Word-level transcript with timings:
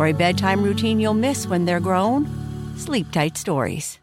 For 0.00 0.06
a 0.06 0.14
bedtime 0.14 0.62
routine 0.62 0.98
you'll 0.98 1.12
miss 1.12 1.46
when 1.46 1.66
they're 1.66 1.78
grown, 1.78 2.26
Sleep 2.78 3.12
Tight 3.12 3.36
Stories. 3.36 3.98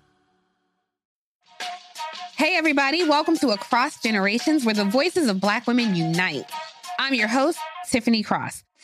Hey, 2.36 2.56
everybody, 2.56 3.04
welcome 3.10 3.36
to 3.38 3.50
Across 3.50 4.04
Generations, 4.04 4.64
where 4.64 4.76
the 4.76 4.86
voices 4.86 5.28
of 5.28 5.42
Black 5.42 5.66
women 5.66 5.96
unite. 5.96 6.46
I'm 7.00 7.16
your 7.16 7.28
host, 7.28 7.58
Tiffany 7.90 8.22
Cross. 8.22 8.64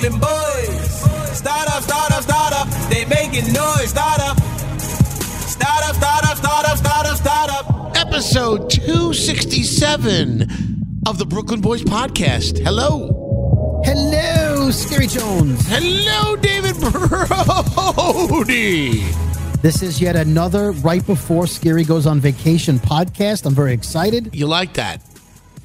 Brooklyn 0.00 0.20
boys. 0.20 0.90
Start 1.36 1.68
up, 1.68 1.82
start 1.82 2.12
up, 2.12 2.22
start 2.22 2.54
up. 2.54 2.68
They 2.88 3.04
making 3.04 3.52
noise. 3.52 3.90
Start 3.90 4.18
up. 4.20 4.40
Start 4.80 5.84
up, 5.84 5.94
start 5.94 6.24
up, 6.24 6.38
start 6.38 6.66
up, 6.66 6.78
start 6.78 7.06
up, 7.06 7.16
start 7.18 7.50
up. 7.50 7.96
Episode 7.96 8.70
267 8.70 10.48
of 11.06 11.18
the 11.18 11.26
Brooklyn 11.26 11.60
Boys 11.60 11.82
Podcast. 11.82 12.64
Hello. 12.64 13.82
Hello, 13.84 14.70
Skeery 14.70 15.06
Jones. 15.06 15.60
Hello, 15.68 16.34
David 16.36 16.80
Brody. 18.40 19.02
This 19.60 19.82
is 19.82 20.00
yet 20.00 20.16
another 20.16 20.72
right 20.72 21.04
before 21.04 21.44
Skeery 21.44 21.86
goes 21.86 22.06
on 22.06 22.20
vacation 22.20 22.78
podcast. 22.78 23.44
I'm 23.44 23.54
very 23.54 23.74
excited. 23.74 24.34
You 24.34 24.46
like 24.46 24.72
that? 24.74 25.02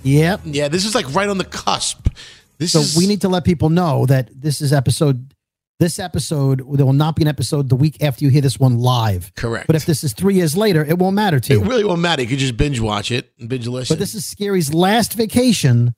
Yep. 0.04 0.42
Yeah, 0.44 0.68
this 0.68 0.84
is 0.84 0.94
like 0.94 1.14
right 1.16 1.30
on 1.30 1.38
the 1.38 1.46
cusp. 1.46 2.10
This 2.58 2.72
So 2.72 2.80
is 2.80 2.96
we 2.98 3.08
need 3.08 3.22
to 3.22 3.30
let 3.30 3.44
people 3.44 3.70
know 3.70 4.06
that 4.06 4.30
this 4.34 4.62
is 4.62 4.72
episode. 4.74 5.34
This 5.78 6.00
episode 6.00 6.60
there 6.78 6.86
will 6.86 6.94
not 6.94 7.18
be 7.18 7.24
an 7.24 7.28
episode 7.28 7.68
the 7.68 7.76
week 7.76 8.02
after 8.02 8.24
you 8.24 8.32
hear 8.32 8.42
this 8.42 8.58
one 8.58 8.80
live. 8.80 9.34
Correct. 9.36 9.68
But 9.68 9.76
if 9.76 9.86
this 9.86 10.06
is 10.06 10.14
three 10.14 10.36
years 10.36 10.56
later, 10.56 10.86
it 10.86 10.98
won't 10.98 11.16
matter 11.16 11.40
to 11.40 11.54
you. 11.54 11.62
It 11.62 11.68
really 11.68 11.84
won't 11.84 12.00
matter. 12.00 12.22
You 12.22 12.30
could 12.30 12.40
just 12.40 12.56
binge 12.56 12.80
watch 12.80 13.12
it 13.12 13.34
and 13.40 13.50
binge 13.50 13.68
listen. 13.68 13.94
But 13.96 14.00
this 14.00 14.16
is 14.16 14.26
Skeery's 14.26 14.74
last 14.74 15.14
vacation 15.16 15.94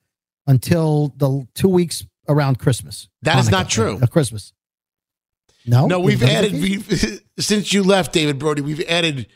until 0.47 1.13
the 1.18 1.47
two 1.53 1.68
weeks 1.68 2.03
around 2.28 2.57
Christmas. 2.57 3.07
That 3.22 3.38
is 3.38 3.51
not 3.51 3.69
true. 3.69 4.00
uh, 4.01 4.07
Christmas. 4.07 4.51
No, 5.68 5.85
no, 5.85 6.00
we've 6.00 6.24
added 6.24 6.53
we've, 6.53 7.22
since 7.39 7.74
you 7.74 7.84
left, 7.84 8.13
David 8.13 8.39
Brody. 8.39 8.62
We've 8.62 8.84
added 8.88 9.28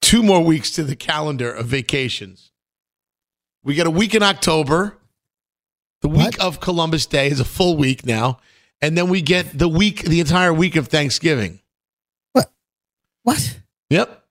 two 0.00 0.22
more 0.22 0.42
weeks 0.44 0.72
to 0.72 0.82
the 0.84 0.96
calendar 0.96 1.50
of 1.50 1.66
vacations. 1.66 2.50
We 3.62 3.74
got 3.76 3.86
a 3.86 3.90
week 3.90 4.14
in 4.14 4.22
October. 4.22 4.98
The 6.02 6.08
week 6.08 6.18
What? 6.18 6.40
of 6.40 6.60
Columbus 6.60 7.06
Day 7.06 7.28
is 7.28 7.40
a 7.40 7.44
full 7.44 7.76
week 7.76 8.04
now, 8.04 8.38
and 8.80 8.96
then 8.98 9.08
we 9.08 9.22
get 9.22 9.56
the 9.56 9.68
week, 9.68 10.02
the 10.02 10.20
entire 10.20 10.52
week 10.52 10.76
of 10.76 10.88
Thanksgiving. 10.88 11.60
what? 12.32 12.50
What? 13.22 13.58
Yep. 13.90 14.24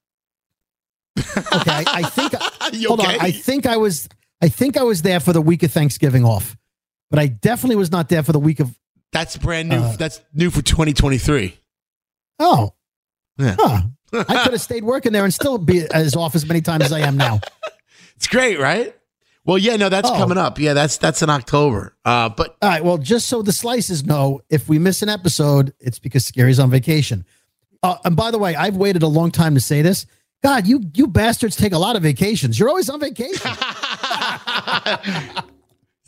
Okay, 1.18 1.72
I, 1.72 1.84
I 1.88 2.04
think. 2.04 2.34
Hold 2.88 3.00
okay? 3.02 3.16
on. 3.16 3.22
I 3.22 3.32
think 3.32 3.66
I 3.66 3.78
was. 3.78 4.08
I 4.42 4.50
think 4.50 4.78
I 4.78 4.84
was 4.84 5.02
there 5.02 5.20
for 5.20 5.34
the 5.34 5.42
week 5.42 5.64
of 5.64 5.72
Thanksgiving 5.72 6.26
off, 6.26 6.58
but 7.10 7.20
I 7.20 7.28
definitely 7.28 7.76
was 7.76 7.92
not 7.92 8.10
there 8.10 8.24
for 8.24 8.32
the 8.32 8.40
week 8.40 8.60
of. 8.60 8.76
That's 9.12 9.36
brand 9.38 9.70
new. 9.70 9.76
Uh, 9.76 9.96
That's 9.98 10.22
new 10.34 10.50
for 10.50 10.62
2023. 10.62 11.58
Oh, 12.40 12.74
Yeah. 13.38 13.56
huh. 13.60 13.82
I 14.14 14.24
could 14.44 14.54
have 14.54 14.62
stayed 14.62 14.84
working 14.86 15.12
there 15.12 15.26
and 15.26 15.34
still 15.34 15.58
be 15.58 15.86
as 15.94 16.16
off 16.16 16.34
as 16.34 16.46
many 16.48 16.62
times 16.62 16.86
as 16.86 16.94
I 16.94 17.00
am 17.02 17.18
now. 17.18 17.42
It's 18.16 18.28
great, 18.28 18.58
right? 18.58 18.96
Well, 19.46 19.58
yeah, 19.58 19.76
no, 19.76 19.90
that's 19.90 20.10
Oh. 20.10 20.16
coming 20.18 20.38
up. 20.38 20.60
Yeah, 20.60 20.74
that's 20.74 20.98
that's 20.98 21.22
in 21.24 21.30
October. 21.30 21.96
Uh, 22.06 22.30
but 22.30 22.56
All 22.62 22.70
right. 22.70 22.84
Well, 22.84 22.98
just 23.00 23.28
so 23.28 23.42
the 23.42 23.52
slices 23.52 24.06
know, 24.06 24.42
if 24.50 24.70
we 24.70 24.78
miss 24.80 25.02
an 25.02 25.10
episode, 25.10 25.74
it's 25.80 25.98
because 26.00 26.26
Skeery's 26.26 26.60
on 26.60 26.70
vacation. 26.70 27.26
Uh, 27.82 27.96
and 28.06 28.16
by 28.16 28.30
the 28.30 28.38
way, 28.38 28.56
I've 28.56 28.76
waited 28.78 29.02
a 29.02 29.08
long 29.08 29.32
time 29.32 29.56
to 29.56 29.60
say 29.62 29.82
this. 29.82 30.06
God, 30.44 30.68
you 30.68 30.82
you 30.94 31.08
bastards 31.08 31.56
take 31.56 31.74
a 31.74 31.78
lot 31.80 31.96
of 31.96 32.04
vacations. 32.04 32.60
You're 32.60 32.70
always 32.70 32.90
on 32.90 33.00
vacation. 33.00 33.52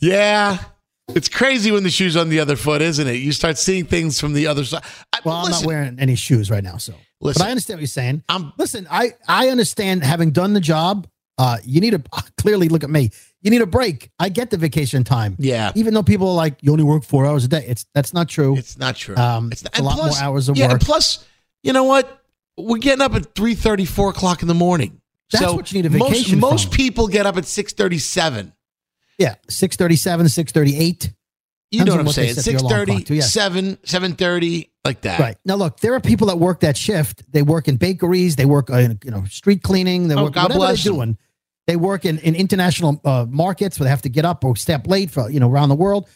yeah, 0.00 0.58
it's 1.08 1.28
crazy 1.28 1.70
when 1.72 1.82
the 1.82 1.90
shoe's 1.90 2.16
on 2.16 2.28
the 2.28 2.40
other 2.40 2.56
foot, 2.56 2.82
isn't 2.82 3.06
it? 3.06 3.14
You 3.14 3.32
start 3.32 3.58
seeing 3.58 3.84
things 3.84 4.20
from 4.20 4.32
the 4.32 4.46
other 4.46 4.64
side. 4.64 4.82
I, 5.12 5.20
Well, 5.24 5.36
I'm 5.36 5.50
not 5.50 5.64
wearing 5.64 5.98
any 5.98 6.14
shoes 6.14 6.50
right 6.50 6.62
now, 6.64 6.76
so. 6.78 6.94
Listen. 7.20 7.40
but 7.40 7.46
I 7.46 7.50
understand 7.50 7.78
what 7.78 7.82
you're 7.82 7.86
saying. 7.88 8.22
I'm- 8.28 8.52
listen. 8.58 8.86
I 8.90 9.12
I 9.26 9.48
understand 9.48 10.04
having 10.04 10.30
done 10.32 10.52
the 10.52 10.60
job. 10.60 11.06
Uh, 11.36 11.58
you 11.64 11.80
need 11.80 11.94
a 11.94 11.98
clearly 12.38 12.68
look 12.68 12.84
at 12.84 12.90
me. 12.90 13.10
You 13.42 13.50
need 13.50 13.62
a 13.62 13.66
break. 13.66 14.10
I 14.18 14.28
get 14.28 14.50
the 14.50 14.56
vacation 14.56 15.04
time. 15.04 15.36
Yeah. 15.38 15.72
Even 15.74 15.92
though 15.94 16.02
people 16.02 16.28
are 16.28 16.34
like, 16.34 16.62
you 16.62 16.72
only 16.72 16.84
work 16.84 17.04
four 17.04 17.26
hours 17.26 17.44
a 17.44 17.48
day. 17.48 17.64
It's 17.66 17.86
that's 17.94 18.14
not 18.14 18.28
true. 18.28 18.56
It's 18.56 18.78
not 18.78 18.96
true. 18.96 19.16
Um, 19.16 19.52
it's, 19.52 19.62
it's 19.62 19.78
a 19.78 19.82
lot 19.82 19.98
more 19.98 20.16
hours 20.20 20.48
of 20.48 20.56
yeah, 20.56 20.66
work. 20.66 20.72
And 20.72 20.80
plus, 20.80 21.26
you 21.62 21.72
know 21.72 21.84
what? 21.84 22.22
We're 22.56 22.78
getting 22.78 23.02
up 23.02 23.14
at 23.14 23.34
3 23.34 23.54
4 23.54 24.10
o'clock 24.10 24.42
in 24.42 24.48
the 24.48 24.54
morning. 24.54 25.00
That's 25.32 25.44
so 25.44 25.54
what 25.56 25.72
you 25.72 25.82
need 25.82 25.92
a 25.92 25.98
most, 25.98 26.10
vacation 26.10 26.38
Most 26.38 26.68
from. 26.68 26.76
people 26.76 27.08
get 27.08 27.26
up 27.26 27.36
at 27.36 27.46
637. 27.46 28.52
yeah, 29.18 29.34
six 29.48 29.76
thirty 29.76 29.96
seven, 29.96 30.28
six 30.28 30.52
thirty 30.52 30.76
eight. 30.78 31.12
You 31.70 31.84
know 31.84 31.92
what 31.92 32.00
I'm 32.00 32.06
what 32.06 32.14
saying? 32.14 32.34
set 32.34 32.52
your 32.52 32.60
alarm 32.60 32.86
clock 32.86 33.04
to, 33.06 33.16
630, 33.16 33.16
yes. 33.16 33.32
7, 33.32 33.78
730, 33.84 34.70
like 34.84 35.00
that. 35.02 35.18
Right 35.20 35.36
now, 35.44 35.56
look, 35.56 35.80
there 35.80 35.94
are 35.94 36.00
people 36.00 36.26
that 36.28 36.38
work 36.38 36.60
that 36.60 36.76
shift. 36.76 37.22
They 37.32 37.42
work 37.42 37.68
in 37.68 37.76
bakeries. 37.76 38.36
They 38.36 38.44
work, 38.44 38.70
uh, 38.70 38.74
in, 38.76 38.98
you 39.04 39.10
know, 39.10 39.24
street 39.24 39.62
cleaning. 39.62 40.08
They 40.08 40.14
Oh, 40.14 40.24
work 40.24 40.34
God 40.34 40.44
whatever 40.44 40.58
bless 40.58 40.84
they're 40.84 40.92
'em. 40.92 40.96
doing. 40.96 41.18
They 41.66 41.76
work 41.76 42.04
in, 42.04 42.18
in 42.18 42.34
international 42.34 43.00
uh, 43.04 43.26
markets 43.28 43.78
where 43.80 43.84
they 43.84 43.90
have 43.90 44.02
to 44.02 44.10
get 44.10 44.24
up 44.26 44.44
or 44.44 44.54
step 44.56 44.86
late 44.86 45.10
for 45.10 45.30
you 45.30 45.40
know 45.40 45.50
around 45.50 45.70
the 45.70 45.74
world. 45.74 46.08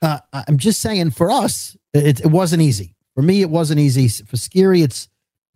Uh, 0.00 0.18
I- 0.32 0.44
I'm 0.48 0.58
just 0.58 0.80
saying, 0.80 1.10
for 1.10 1.30
us, 1.30 1.76
it, 1.92 2.20
it 2.20 2.26
wasn't 2.26 2.62
easy. 2.62 2.94
For 3.14 3.22
me, 3.22 3.40
it 3.42 3.50
wasn't 3.50 3.80
easy. 3.80 4.08
For 4.08 4.36
Skeery, 4.36 4.82
it's 4.84 5.08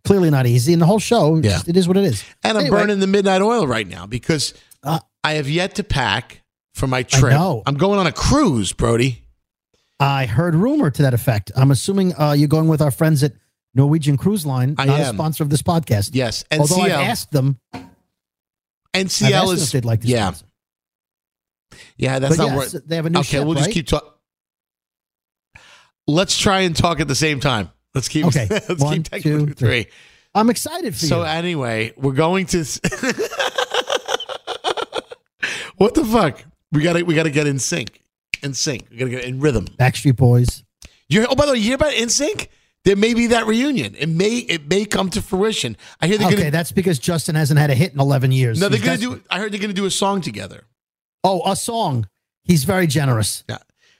clearly 0.03 0.29
not 0.29 0.45
easy. 0.45 0.73
And 0.73 0.81
the 0.81 0.85
whole 0.85 0.99
show, 0.99 1.35
Yeah. 1.37 1.41
just- 1.51 1.67
it 1.69 1.77
is 1.77 1.87
what 1.87 1.97
it 1.97 2.03
is. 2.03 2.23
And 2.43 2.57
I'm 2.57 2.69
burning 2.69 2.99
the 2.99 3.07
midnight 3.07 3.41
oil 3.41 3.65
right 3.67 3.87
now 3.87 4.05
because 4.05 4.53
Uh, 4.83 4.99
I 5.23 5.33
have 5.33 5.49
yet 5.49 5.75
to 5.75 5.83
pack 5.83 6.43
for 6.75 6.87
my 6.87 7.03
trip. 7.03 7.31
know. 7.33 7.63
I'm 7.65 7.75
going 7.77 7.99
on 7.99 8.07
a 8.07 8.11
cruise, 8.11 8.71
Brody. 8.73 9.23
I 9.99 10.25
heard 10.25 10.55
rumor 10.55 10.91
to 10.91 11.01
that 11.03 11.13
effect. 11.13 11.51
I'm 11.55 11.71
assuming 11.71 12.13
uh, 12.19 12.33
you're 12.33 12.47
going 12.47 12.67
with 12.67 12.81
our 12.81 12.91
friends 12.91 13.23
at 13.23 13.33
Norwegian 13.73 14.17
Cruise 14.17 14.45
Line, 14.45 14.75
I 14.77 14.85
not 14.85 14.99
a 14.99 15.05
sponsor 15.05 15.43
of 15.43 15.49
this 15.49 15.61
podcast. 15.61 16.11
Yes. 16.13 16.43
Although 16.51 16.81
I've 16.81 16.91
asked 16.91 17.31
them, 17.31 17.59
NCL 18.93 19.31
asked 19.31 19.47
them 19.47 19.55
is. 19.55 19.63
if 19.63 19.71
they'd 19.71 19.85
like 19.85 20.01
to 20.01 20.07
yeah. 20.07 20.25
sponsor. 20.31 20.45
Yeah, 21.97 22.19
that's 22.19 22.37
But 22.37 22.43
not 22.43 22.55
yes, 22.55 22.73
worth 22.73 22.85
they 22.87 22.95
have 22.95 23.05
a 23.05 23.09
new 23.09 23.19
Okay, 23.19 23.27
ship, 23.37 23.45
we'll 23.45 23.55
just 23.55 23.71
keep 23.71 23.87
talking. 23.87 24.09
Let's 26.07 26.37
try 26.37 26.61
and 26.61 26.75
talk 26.75 26.99
at 26.99 27.07
the 27.07 27.15
same 27.15 27.39
time. 27.39 27.69
Let's 27.93 28.07
keep. 28.07 28.25
Okay. 28.27 28.47
let's 28.49 28.81
One, 28.81 28.93
keep 28.95 29.09
taking 29.09 29.31
two, 29.31 29.37
one, 29.39 29.47
two, 29.47 29.53
three. 29.53 29.83
three. 29.83 29.91
I'm 30.33 30.49
excited 30.49 30.93
for 30.93 30.99
So 30.99 31.05
you. 31.19 31.23
So 31.23 31.23
anyway, 31.23 31.93
we're 31.97 32.13
going 32.13 32.45
to. 32.47 32.59
what 35.77 35.93
the 35.95 36.05
fuck? 36.05 36.43
We 36.71 36.81
gotta 36.83 37.03
we 37.03 37.15
gotta 37.15 37.29
get 37.31 37.47
in 37.47 37.59
sync. 37.59 38.01
In 38.43 38.53
sync. 38.53 38.87
We 38.91 38.97
gotta 38.97 39.11
get 39.11 39.23
in 39.25 39.39
rhythm. 39.39 39.65
Backstreet 39.79 40.15
Boys. 40.15 40.63
You're, 41.09 41.25
oh 41.29 41.35
by 41.35 41.45
the 41.45 41.53
way, 41.53 41.57
you 41.59 41.63
hear 41.65 41.75
about 41.75 41.93
NSYNC? 41.93 42.47
there 42.85 42.95
may 42.95 43.13
be 43.13 43.27
that 43.27 43.45
reunion. 43.47 43.95
It 43.95 44.07
may 44.07 44.37
it 44.37 44.69
may 44.69 44.85
come 44.85 45.09
to 45.11 45.21
fruition. 45.21 45.75
I 45.99 46.07
hear 46.07 46.17
they're 46.17 46.27
Okay, 46.27 46.37
gonna 46.37 46.51
that's 46.51 46.71
because 46.71 46.99
Justin 46.99 47.35
hasn't 47.35 47.59
had 47.59 47.69
a 47.69 47.75
hit 47.75 47.93
in 47.93 47.99
11 47.99 48.31
years. 48.31 48.59
no, 48.61 48.69
they're 48.69 48.77
He's 48.79 48.85
gonna 49.03 49.17
do. 49.17 49.23
I 49.29 49.39
heard 49.39 49.51
they're 49.51 49.59
gonna 49.59 49.73
do 49.73 49.85
a 49.85 49.91
song 49.91 50.21
together. 50.21 50.63
Oh, 51.23 51.41
a 51.45 51.55
song. 51.55 52.07
He's 52.43 52.63
very 52.63 52.87
generous. 52.87 53.43
Yeah. 53.49 53.57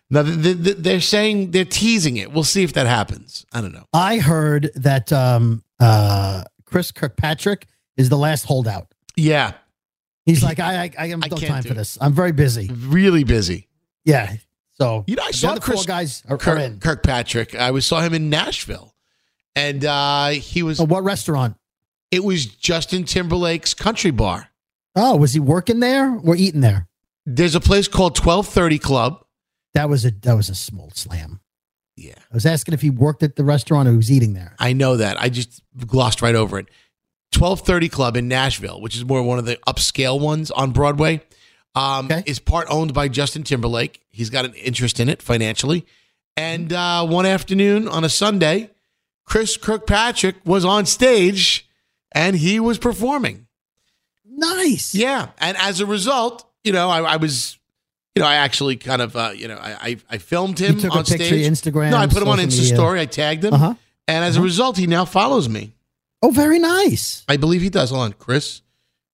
Now 0.10 0.22
they- 0.22 0.54
they- 0.54 0.74
they're 0.74 1.01
saying 1.01 1.51
they're 1.51 1.66
teasing 1.66 2.16
it. 2.16 2.31
We'll 2.31 2.45
see 2.45 2.63
if 2.63 2.72
that 2.74 2.88
happens. 2.88 3.45
I 3.51 3.60
don't 3.60 3.74
know. 3.74 3.84
I 3.92 4.19
heard 4.19 4.72
that 4.75 5.12
um, 5.12 5.63
uh, 5.81 6.45
Chris 6.63 6.92
Kirkpatrick 6.94 7.68
is 7.98 8.07
the 8.07 8.18
last 8.18 8.45
holdout. 8.45 8.94
Yeah, 9.18 9.54
He's 10.25 10.44
like, 10.44 10.60
I, 10.60 10.84
I, 10.84 10.92
I 11.00 11.07
have 11.07 11.19
no 11.19 11.38
time 11.38 11.63
for 11.63 11.72
it. 11.72 11.75
this. 11.75 11.98
I'm 12.00 12.13
very 12.13 12.31
busy. 12.34 12.69
really 12.74 13.24
busy. 13.24 13.68
Yeah. 14.07 14.38
So 14.75 15.04
You 15.06 15.15
know, 15.15 15.24
I 15.24 15.31
saw 15.31 15.57
Chris 15.57 15.86
guys 15.86 16.24
are, 16.27 16.36
are 16.36 16.38
Kirk, 16.38 16.59
in. 16.59 16.80
Kirkpatrick. 16.80 17.56
I 17.56 17.71
was 17.71 17.86
saw 17.86 18.01
him 18.01 18.13
in 18.13 18.30
Nashville, 18.30 18.95
and 19.56 19.83
uh, 19.83 20.30
he 20.30 20.63
was. 20.63 20.80
Oh, 20.80 20.86
what 20.86 21.04
restaurant? 21.04 21.57
It 22.09 22.24
was 22.24 22.45
Justin 22.45 23.04
Timberlake's 23.04 23.74
country 23.74 24.12
bar. 24.12 24.50
Oh, 24.95 25.18
was 25.18 25.33
he 25.33 25.39
working 25.39 25.81
there 25.81 26.18
or 26.24 26.36
eating 26.36 26.62
there? 26.62 26.88
There's 27.25 27.56
a 27.56 27.59
place 27.59 27.88
called 27.88 28.15
Twelve 28.15 28.48
Thirty 28.48 28.80
Club. 28.80 29.24
That 29.74 29.89
was 29.89 30.06
a 30.06 30.12
that 30.12 30.36
was 30.36 30.50
a 30.50 30.56
small 30.56 30.92
slam. 30.94 31.42
Yeah, 31.98 32.13
I 32.18 32.33
was 32.33 32.45
asking 32.45 32.75
if 32.75 32.81
he 32.81 32.92
worked 32.92 33.24
at 33.24 33.36
the 33.36 33.44
restaurant 33.44 33.88
or 33.88 33.92
he 33.92 33.98
was 33.98 34.12
eating 34.12 34.33
there. 34.33 34.56
I 34.60 34.74
know 34.74 34.98
that. 34.98 35.19
I 35.19 35.30
just 35.30 35.62
glossed 35.86 36.21
right 36.21 36.36
over 36.36 36.60
it. 36.60 36.68
Twelve 37.31 37.62
Thirty 37.62 37.89
Club 37.89 38.15
in 38.15 38.27
Nashville, 38.27 38.80
which 38.80 38.95
is 38.95 39.03
more 39.03 39.21
one 39.24 39.39
of 39.39 39.45
the 39.45 39.57
upscale 39.68 40.19
ones 40.19 40.51
on 40.51 40.71
Broadway, 40.71 41.21
um, 41.77 42.06
Okay. 42.06 42.24
is 42.25 42.39
part 42.39 42.68
owned 42.69 42.94
by 42.94 43.07
Justin 43.07 43.44
Timberlake. 43.44 44.01
He's 44.09 44.29
got 44.29 44.45
an 44.45 44.53
interest 44.56 45.00
in 45.00 45.09
it 45.09 45.21
financially. 45.21 45.85
And 46.35 46.71
uh, 46.74 47.06
one 47.06 47.25
afternoon 47.25 47.88
on 47.88 48.03
a 48.03 48.09
Sunday, 48.09 48.69
Chris 49.25 49.57
Kirkpatrick 49.57 50.35
was 50.45 50.63
on 50.65 50.85
stage 50.85 51.68
and 52.12 52.35
he 52.35 52.59
was 52.59 52.77
performing. 52.77 53.47
Nice. 54.25 54.94
Yeah, 54.94 55.29
and 55.39 55.57
as 55.57 55.79
a 55.79 55.85
result, 55.85 56.45
you 56.63 56.71
know, 56.71 56.89
I, 56.89 57.01
I 57.13 57.15
was, 57.18 57.57
you 58.15 58.21
know, 58.21 58.27
I 58.27 58.35
actually 58.35 58.75
kind 58.77 59.01
of, 59.01 59.15
uh, 59.15 59.31
you 59.35 59.47
know, 59.47 59.57
I 59.57 59.71
I, 59.81 59.97
I 60.12 60.18
filmed 60.19 60.59
him 60.59 60.75
You 60.75 60.81
took 60.81 60.95
on 60.95 61.06
stage. 61.06 61.31
Instagram. 61.47 61.91
no, 61.91 61.97
I 61.97 62.07
put 62.07 62.21
him 62.21 62.27
on 62.29 62.38
Insta 62.39 62.59
media. 62.59 62.75
story. 62.75 63.00
I 63.00 63.06
tagged 63.06 63.44
him, 63.45 63.53
Uh-huh. 63.53 63.74
and 64.07 64.24
as 64.25 64.38
a 64.38 64.41
result, 64.41 64.77
he 64.77 64.85
now 64.88 65.06
follows 65.06 65.50
me. 65.50 65.74
Oh, 66.21 66.29
very 66.31 66.59
nice. 66.59 67.24
I 67.27 67.38
believe 67.38 67.62
he 67.62 67.69
does. 67.69 67.89
Hold 67.89 68.01
on, 68.03 68.13
Chris 68.13 68.62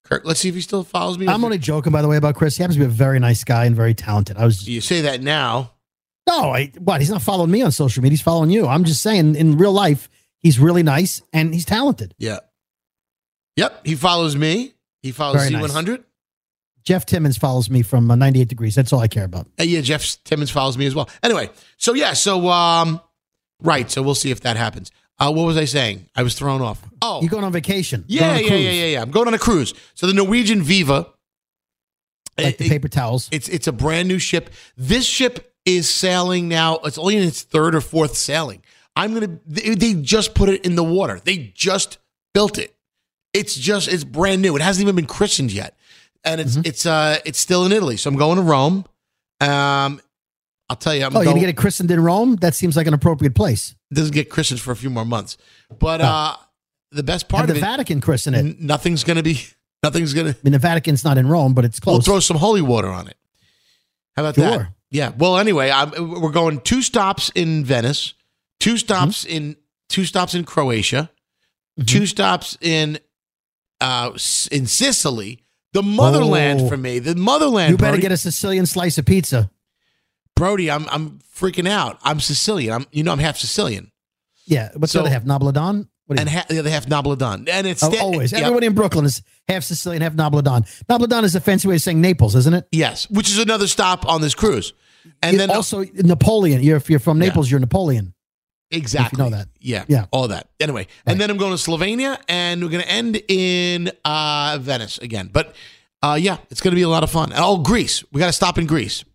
Kirk. 0.03 0.23
Let's 0.25 0.39
see 0.39 0.49
if 0.49 0.55
he 0.55 0.61
still 0.61 0.83
follows 0.83 1.17
me. 1.17 1.27
I'm 1.27 1.43
only 1.45 1.57
joking, 1.57 1.91
by 1.91 2.01
the 2.01 2.07
way, 2.07 2.17
about 2.17 2.35
Chris. 2.35 2.57
He 2.57 2.63
happens 2.63 2.75
to 2.75 2.79
be 2.81 2.85
a 2.85 2.89
very 2.89 3.19
nice 3.19 3.43
guy 3.43 3.65
and 3.65 3.75
very 3.75 3.93
talented. 3.93 4.37
I 4.37 4.45
was 4.45 4.67
You 4.67 4.81
say 4.81 5.01
that 5.01 5.21
now. 5.21 5.71
no, 6.27 6.51
I 6.51 6.71
what? 6.79 6.99
He's 7.01 7.09
not 7.09 7.21
following 7.21 7.51
me 7.51 7.61
on 7.61 7.71
social 7.71 8.01
media. 8.03 8.13
He's 8.13 8.21
following 8.21 8.49
you. 8.49 8.67
I'm 8.67 8.83
just 8.83 9.01
saying, 9.01 9.35
in 9.35 9.57
real 9.57 9.71
life, 9.73 10.09
he's 10.39 10.59
really 10.59 10.83
nice 10.83 11.21
and 11.31 11.53
he's 11.53 11.65
talented. 11.65 12.13
Yeah. 12.17 12.39
Yep. 13.55 13.85
He 13.85 13.95
follows 13.95 14.35
me. 14.35 14.73
He 15.01 15.11
follows 15.11 15.47
Very. 15.49 15.63
C100. 15.63 16.03
Jeff 16.83 17.05
Timmons 17.05 17.37
follows 17.37 17.69
me 17.69 17.81
from 17.81 18.11
uh, 18.11 18.15
98 18.15 18.47
Degrees. 18.49 18.75
That's 18.75 18.91
all 18.91 18.99
I 18.99 19.07
care 19.07 19.23
about. 19.23 19.47
Uh, 19.59 19.63
yeah, 19.63 19.81
Jeff 19.81 20.17
Timmons 20.25 20.51
follows 20.51 20.77
me 20.77 20.85
as 20.85 20.93
well. 20.93 21.09
Anyway, 21.21 21.49
so 21.77 21.93
yeah, 21.93 22.11
so 22.13 22.49
um, 22.49 22.99
right. 23.61 23.89
So 23.89 24.01
we'll 24.01 24.15
see 24.15 24.31
if 24.31 24.41
that 24.41 24.57
happens. 24.57 24.91
Uh, 25.19 25.31
what 25.31 25.45
was 25.45 25.57
I 25.57 25.65
saying? 25.65 26.07
I 26.15 26.23
was 26.23 26.35
thrown 26.35 26.61
off. 26.61 26.81
Oh, 27.01 27.21
You 27.21 27.29
going 27.29 27.43
on 27.43 27.51
vacation? 27.51 28.03
yeah, 28.07 28.31
on 28.31 28.43
yeah, 28.43 28.55
yeah, 28.55 28.71
yeah, 28.71 28.85
yeah. 28.85 29.01
I'm 29.01 29.11
going 29.11 29.27
on 29.27 29.33
a 29.33 29.39
cruise. 29.39 29.73
So 29.93 30.07
the 30.07 30.13
Norwegian 30.13 30.61
Viva. 30.63 31.07
Like 32.37 32.57
the 32.57 32.67
paper 32.67 32.87
towels. 32.87 33.29
It's 33.31 33.47
it's 33.47 33.67
a 33.67 33.71
brand 33.71 34.07
new 34.07 34.17
ship. 34.17 34.49
This 34.75 35.05
ship 35.05 35.53
is 35.65 35.87
sailing 35.93 36.47
now. 36.49 36.77
It's 36.83 36.97
only 36.97 37.15
in 37.17 37.23
its 37.23 37.43
third 37.43 37.75
or 37.75 37.81
fourth 37.81 38.15
sailing. 38.17 38.63
I'm 38.95 39.13
gonna. 39.13 39.37
They, 39.45 39.75
they 39.75 39.93
just 39.93 40.33
put 40.33 40.49
it 40.49 40.65
in 40.65 40.75
the 40.75 40.83
water. 40.83 41.21
They 41.23 41.51
just 41.53 41.99
built 42.33 42.57
it. 42.57 42.75
It's 43.33 43.53
just 43.55 43.87
it's 43.87 44.03
brand 44.03 44.41
new. 44.41 44.55
It 44.55 44.63
hasn't 44.63 44.81
even 44.83 44.95
been 44.95 45.05
christened 45.05 45.51
yet, 45.51 45.77
and 46.23 46.41
it's 46.41 46.53
Mm-hmm. 46.53 46.61
it's 46.65 46.85
uh 46.87 47.19
it's 47.23 47.37
still 47.39 47.65
in 47.67 47.71
Italy. 47.71 47.97
So 47.97 48.09
I'm 48.09 48.15
going 48.17 48.37
to 48.37 48.43
Rome. 48.43 48.85
Um, 49.39 50.01
I'll 50.69 50.75
tell 50.77 50.95
you, 50.95 51.05
I'm 51.05 51.15
oh, 51.15 51.19
you're 51.21 51.25
gonna 51.33 51.39
get 51.39 51.49
it 51.49 51.57
christened 51.57 51.91
in 51.91 51.99
Rome? 51.99 52.37
That 52.37 52.55
seems 52.55 52.75
like 52.75 52.87
an 52.87 52.95
appropriate 52.95 53.35
place. 53.35 53.75
Doesn't 53.93 54.13
get 54.13 54.29
christened 54.29 54.59
for 54.61 54.71
a 54.71 54.75
few 54.75 54.89
more 54.89 55.05
months. 55.05 55.37
But 55.79 56.01
uh, 56.01 56.35
the 56.91 57.03
best 57.03 57.27
part 57.29 57.41
Have 57.41 57.47
the 57.47 57.53
of 57.53 57.57
it, 57.57 57.61
Vatican 57.61 58.01
christen 58.01 58.33
it. 58.33 58.59
nothing's 58.59 59.03
gonna 59.03 59.23
be. 59.23 59.41
Nothing's 59.83 60.13
gonna. 60.13 60.29
I 60.29 60.35
mean, 60.43 60.53
the 60.53 60.59
Vatican's 60.59 61.03
not 61.03 61.17
in 61.17 61.27
Rome, 61.27 61.53
but 61.53 61.65
it's 61.65 61.77
close. 61.81 61.93
We'll 61.95 62.01
throw 62.01 62.19
some 62.21 62.37
holy 62.37 62.61
water 62.61 62.87
on 62.87 63.09
it. 63.09 63.17
How 64.15 64.23
about 64.23 64.35
that? 64.35 64.69
Yeah. 64.91 65.11
Well, 65.17 65.37
anyway, 65.37 65.71
I'm, 65.71 66.21
we're 66.21 66.31
going 66.31 66.61
two 66.61 66.81
stops 66.81 67.31
in 67.35 67.65
Venice, 67.65 68.13
two 68.61 68.77
stops 68.77 69.25
Mm-hmm. 69.25 69.35
in 69.35 69.55
two 69.89 70.05
stops 70.05 70.35
in 70.35 70.45
Croatia, 70.45 71.09
two 71.85 72.05
stops 72.05 72.57
in 72.61 72.97
uh 73.81 74.11
in 74.51 74.67
Sicily, 74.67 75.43
the 75.73 75.83
motherland 75.83 76.61
Oh. 76.61 76.69
for 76.69 76.77
me, 76.77 76.99
the 76.99 77.15
motherland. 77.15 77.71
you 77.71 77.77
better 77.77 77.91
Brody. 77.91 78.01
get 78.03 78.11
a 78.13 78.17
Sicilian 78.17 78.65
slice 78.65 78.97
of 78.97 79.05
pizza. 79.05 79.49
Brody. 80.35 80.69
I'm 80.71 80.87
I'm 80.89 81.19
freaking 81.35 81.67
out. 81.67 81.99
I'm 82.03 82.19
Sicilian. 82.19 82.73
I'm 82.73 82.85
you 82.91 83.03
know 83.03 83.11
I'm 83.11 83.19
half 83.19 83.37
Sicilian, 83.37 83.91
Yeah. 84.45 84.69
What's 84.75 84.91
So- 84.93 84.99
the 84.99 85.05
other 85.05 85.13
half? 85.13 85.23
Nabladon? 85.23 85.87
What 86.05 86.19
and 86.19 86.27
ha- 86.27 86.45
the 86.49 86.59
other 86.59 86.69
half 86.69 86.85
Nobledon, 86.85 87.47
and 87.49 87.65
it's 87.65 87.81
Oh, 87.81 87.97
always. 88.01 88.33
yeah, 88.33 88.39
Everybody 88.39 88.67
in 88.67 88.73
Brooklyn 88.73 89.05
is 89.05 89.21
half 89.47 89.63
Sicilian, 89.63 90.01
half 90.01 90.11
Nabladon. 90.13 90.67
Nabladon 90.89 91.23
is 91.23 91.33
a 91.33 91.39
fancy 91.39 91.69
way 91.69 91.75
of 91.75 91.81
saying 91.81 92.01
Naples, 92.01 92.35
isn't 92.35 92.53
it? 92.53 92.67
yes, 92.73 93.09
which 93.09 93.29
is 93.29 93.37
another 93.37 93.67
stop 93.67 94.05
on 94.05 94.19
this 94.19 94.35
cruise, 94.35 94.73
and 95.21 95.39
then 95.39 95.49
also 95.49 95.85
Napoleon. 95.93 96.61
You're, 96.61 96.75
if 96.75 96.89
you're 96.89 96.99
from 96.99 97.21
Yeah. 97.21 97.29
Naples, 97.29 97.49
you're 97.49 97.61
Napoleon. 97.61 98.13
Exactly. 98.69 99.23
know 99.23 99.29
that. 99.29 99.47
Yeah. 99.61 99.85
Yeah. 99.87 100.07
All 100.11 100.27
that. 100.27 100.49
Anyway, 100.59 100.87
and 101.05 101.21
then 101.21 101.29
I'm 101.29 101.37
going 101.37 101.55
to 101.55 101.63
Slovenia 101.63 102.17
and 102.27 102.61
we're 102.63 102.69
going 102.71 102.83
to 102.83 102.89
end 102.89 103.21
in 103.29 103.91
uh, 104.03 104.57
Venice 104.59 104.97
again. 104.97 105.29
But 105.31 105.55
uh, 106.01 106.17
yeah, 106.19 106.37
it's 106.49 106.59
going 106.59 106.71
to 106.71 106.75
be 106.75 106.81
a 106.81 106.89
lot 106.89 107.03
of 107.03 107.11
fun. 107.11 107.31
And 107.31 107.39
oh, 107.41 107.59
Greece. 107.59 108.03
We 108.11 108.17
got 108.19 108.25
to 108.27 108.33
stop 108.33 108.57
in 108.57 108.65
Greece. 108.65 109.05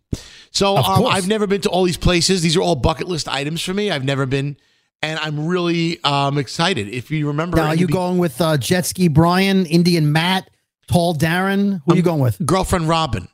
So 0.51 0.77
um. 0.77 1.05
I've 1.07 1.27
never 1.27 1.47
been 1.47 1.61
to 1.61 1.69
all 1.69 1.83
these 1.83 1.97
places. 1.97 2.41
These 2.41 2.57
are 2.57 2.61
all 2.61 2.75
bucket 2.75 3.07
list 3.07 3.27
items 3.27 3.61
for 3.63 3.73
me. 3.73 3.91
I've 3.91 4.03
never 4.05 4.25
been. 4.25 4.57
And 5.01 5.17
I'm 5.19 5.47
really 5.47 6.03
um, 6.03 6.37
excited. 6.37 6.89
If 6.89 7.09
you 7.09 7.27
remember, 7.27 7.55
Now, 7.57 7.67
are 7.67 7.75
you 7.75 7.87
be- 7.87 7.93
going 7.93 8.17
with 8.17 8.41
uh, 8.41 8.57
Jet 8.57 8.85
Ski 8.85 9.07
Brian, 9.07 9.65
Indian 9.65 10.11
Matt, 10.11 10.49
Tall 10.89 11.15
Darren? 11.15 11.81
Who 11.85 11.93
are 11.93 11.95
you 11.95 12.01
going 12.01 12.19
with? 12.19 12.37
girlfriend 12.45 12.89
Robin? 12.89 13.29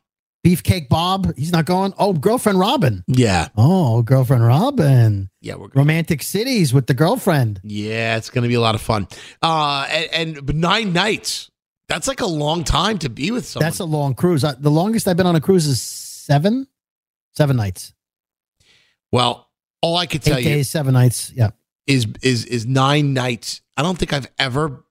Beefcake 0.45 0.89
Bob? 0.89 1.35
He's 1.35 1.51
not 1.51 1.65
going. 1.65 1.91
Oh, 1.97 2.13
girlfriend 2.13 2.59
Robin. 2.59 3.03
Yeah. 3.07 3.47
Oh, 3.57 4.03
girlfriend 4.03 4.45
Robin. 4.45 5.31
Yeah. 5.41 5.55
We're 5.55 5.69
Romantic 5.73 6.21
cities 6.21 6.71
with 6.71 6.85
the 6.85 6.93
girlfriend. 6.93 7.59
Yeah, 7.63 8.15
it's 8.17 8.29
going 8.29 8.43
to 8.43 8.47
be 8.47 8.53
a 8.53 8.61
lot 8.61 8.75
of 8.75 8.81
fun. 8.81 9.07
Uh, 9.41 9.87
and, 9.89 10.37
and 10.37 10.55
nine 10.61 10.93
nights. 10.93 11.49
That's 11.87 12.07
like 12.07 12.21
a 12.21 12.27
long 12.27 12.63
time 12.63 12.99
to 12.99 13.09
be 13.09 13.31
with 13.31 13.47
someone. 13.47 13.65
That's 13.65 13.79
a 13.79 13.85
long 13.85 14.13
cruise. 14.13 14.43
Uh, 14.43 14.53
the 14.59 14.69
longest 14.69 15.07
I've 15.07 15.17
been 15.17 15.25
on 15.25 15.35
a 15.35 15.41
cruise 15.41 15.65
is 15.65 15.81
seven, 15.81 16.67
seven 17.35 17.57
nights, 17.57 17.93
well, 19.11 19.49
all 19.81 19.97
I 19.97 20.05
could 20.05 20.21
tell 20.23 20.37
eight 20.37 20.45
you 20.45 20.49
days, 20.55 20.69
seven 20.69 20.93
nights. 20.93 21.31
Yeah. 21.35 21.51
is 21.87 22.07
is 22.21 22.45
is 22.45 22.65
nine 22.65 23.13
nights. 23.13 23.61
I 23.77 23.81
don't 23.81 23.97
think 23.97 24.13
I've 24.13 24.27
ever 24.39 24.83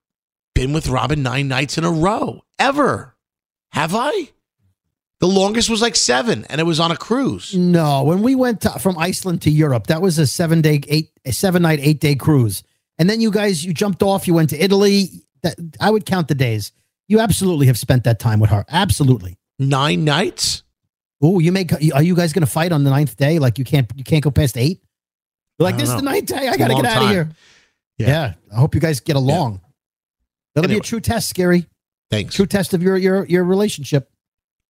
been 0.55 0.73
with 0.73 0.89
Robin 0.89 1.23
nine 1.23 1.49
nights 1.49 1.79
in 1.79 1.85
a 1.85 1.91
row 1.91 2.43
ever. 2.59 3.17
Have 3.73 3.95
I? 3.95 4.31
The 5.21 5.27
longest 5.27 5.71
was 5.71 5.81
like 5.81 5.97
seven, 5.97 6.45
and 6.51 6.61
it 6.61 6.65
was 6.65 6.81
on 6.81 6.91
a 6.91 6.97
cruise. 6.97 7.55
No, 7.55 8.03
when 8.05 8.23
we 8.23 8.35
went 8.35 8.61
to, 8.63 8.71
from 8.79 8.99
Iceland 8.99 9.43
to 9.43 9.51
Europe, 9.51 9.87
that 9.87 10.03
was 10.03 10.19
a 10.19 10.27
seven 10.27 10.61
day, 10.61 10.81
eight, 10.89 11.11
a 11.25 11.33
seven 11.33 11.63
night, 11.63 11.79
eight 11.83 12.01
day 12.01 12.15
cruise. 12.15 12.63
And 12.99 13.09
then 13.09 13.21
you 13.21 13.31
guys, 13.31 13.65
you 13.65 13.73
jumped 13.73 14.03
off. 14.03 14.27
You 14.29 14.35
went 14.35 14.51
to 14.51 14.63
Italy. 14.63 15.09
That 15.43 15.57
I 15.81 15.91
would 15.91 16.05
count 16.05 16.29
the 16.29 16.35
days. 16.35 16.73
You 17.09 17.21
absolutely 17.21 17.67
have 17.67 17.79
spent 17.79 18.05
that 18.05 18.19
time 18.19 18.41
with 18.41 18.51
her. 18.51 18.65
Absolutely. 18.69 19.39
Nine 19.59 20.05
nights. 20.05 20.63
Oh, 21.25 21.38
you 21.38 21.52
make. 21.52 21.73
Are 21.73 22.02
you 22.02 22.14
guys 22.14 22.33
going 22.33 22.45
to 22.45 22.50
fight 22.50 22.71
on 22.71 22.85
the 22.85 22.90
ninth 22.90 23.16
day? 23.16 23.38
Like 23.38 23.59
you 23.59 23.64
can't, 23.64 23.90
you 23.97 24.04
can't 24.04 24.23
go 24.23 24.31
past 24.31 24.57
eight. 24.59 24.83
You're 25.59 25.64
like 25.64 25.76
this 25.78 25.88
don't 25.88 25.97
is 25.97 26.02
the 26.02 26.11
ninth 26.11 26.26
day. 26.26 26.49
I 26.49 26.57
got 26.57 26.69
to 26.69 26.75
get 26.75 26.85
out 26.85 27.02
of 27.04 27.09
here. 27.11 27.31
Yeah. 27.99 28.09
Yeah. 28.09 28.35
I 28.52 28.57
hope 28.57 28.75
you 28.75 28.81
guys 28.81 29.00
get 29.00 29.16
along. 29.16 29.61
That'll 30.54 30.69
be 30.69 30.76
a 30.76 30.81
true 30.81 31.00
test, 31.00 31.35
Skeery. 31.35 31.66
Thanks. 32.11 32.35
True 32.35 32.47
test 32.47 32.75
of 32.75 32.83
your 32.83 32.97
your 32.97 33.25
your 33.25 33.45
relationship. 33.45 34.11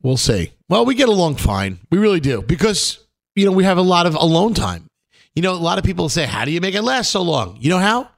We'll 0.02 0.16
see. 0.16 0.52
Well, 0.68 0.84
we 0.84 0.94
get 0.94 1.08
along 1.08 1.36
fine. 1.36 1.78
We 1.90 1.98
really 1.98 2.20
do 2.20 2.42
because 2.42 2.98
you 3.34 3.46
know 3.46 3.52
we 3.52 3.64
have 3.64 3.78
a 3.78 3.82
lot 3.82 4.06
of 4.06 4.14
alone 4.14 4.54
time. 4.54 4.86
You 5.34 5.42
know, 5.42 5.52
a 5.52 5.56
lot 5.56 5.78
of 5.78 5.84
people 5.84 6.08
say, 6.08 6.24
"How 6.26 6.44
do 6.44 6.52
you 6.52 6.60
make 6.60 6.74
it 6.74 6.82
last 6.82 7.10
so 7.10 7.22
long?" 7.22 7.56
You 7.60 7.70
know 7.70 7.78
how? 7.78 8.08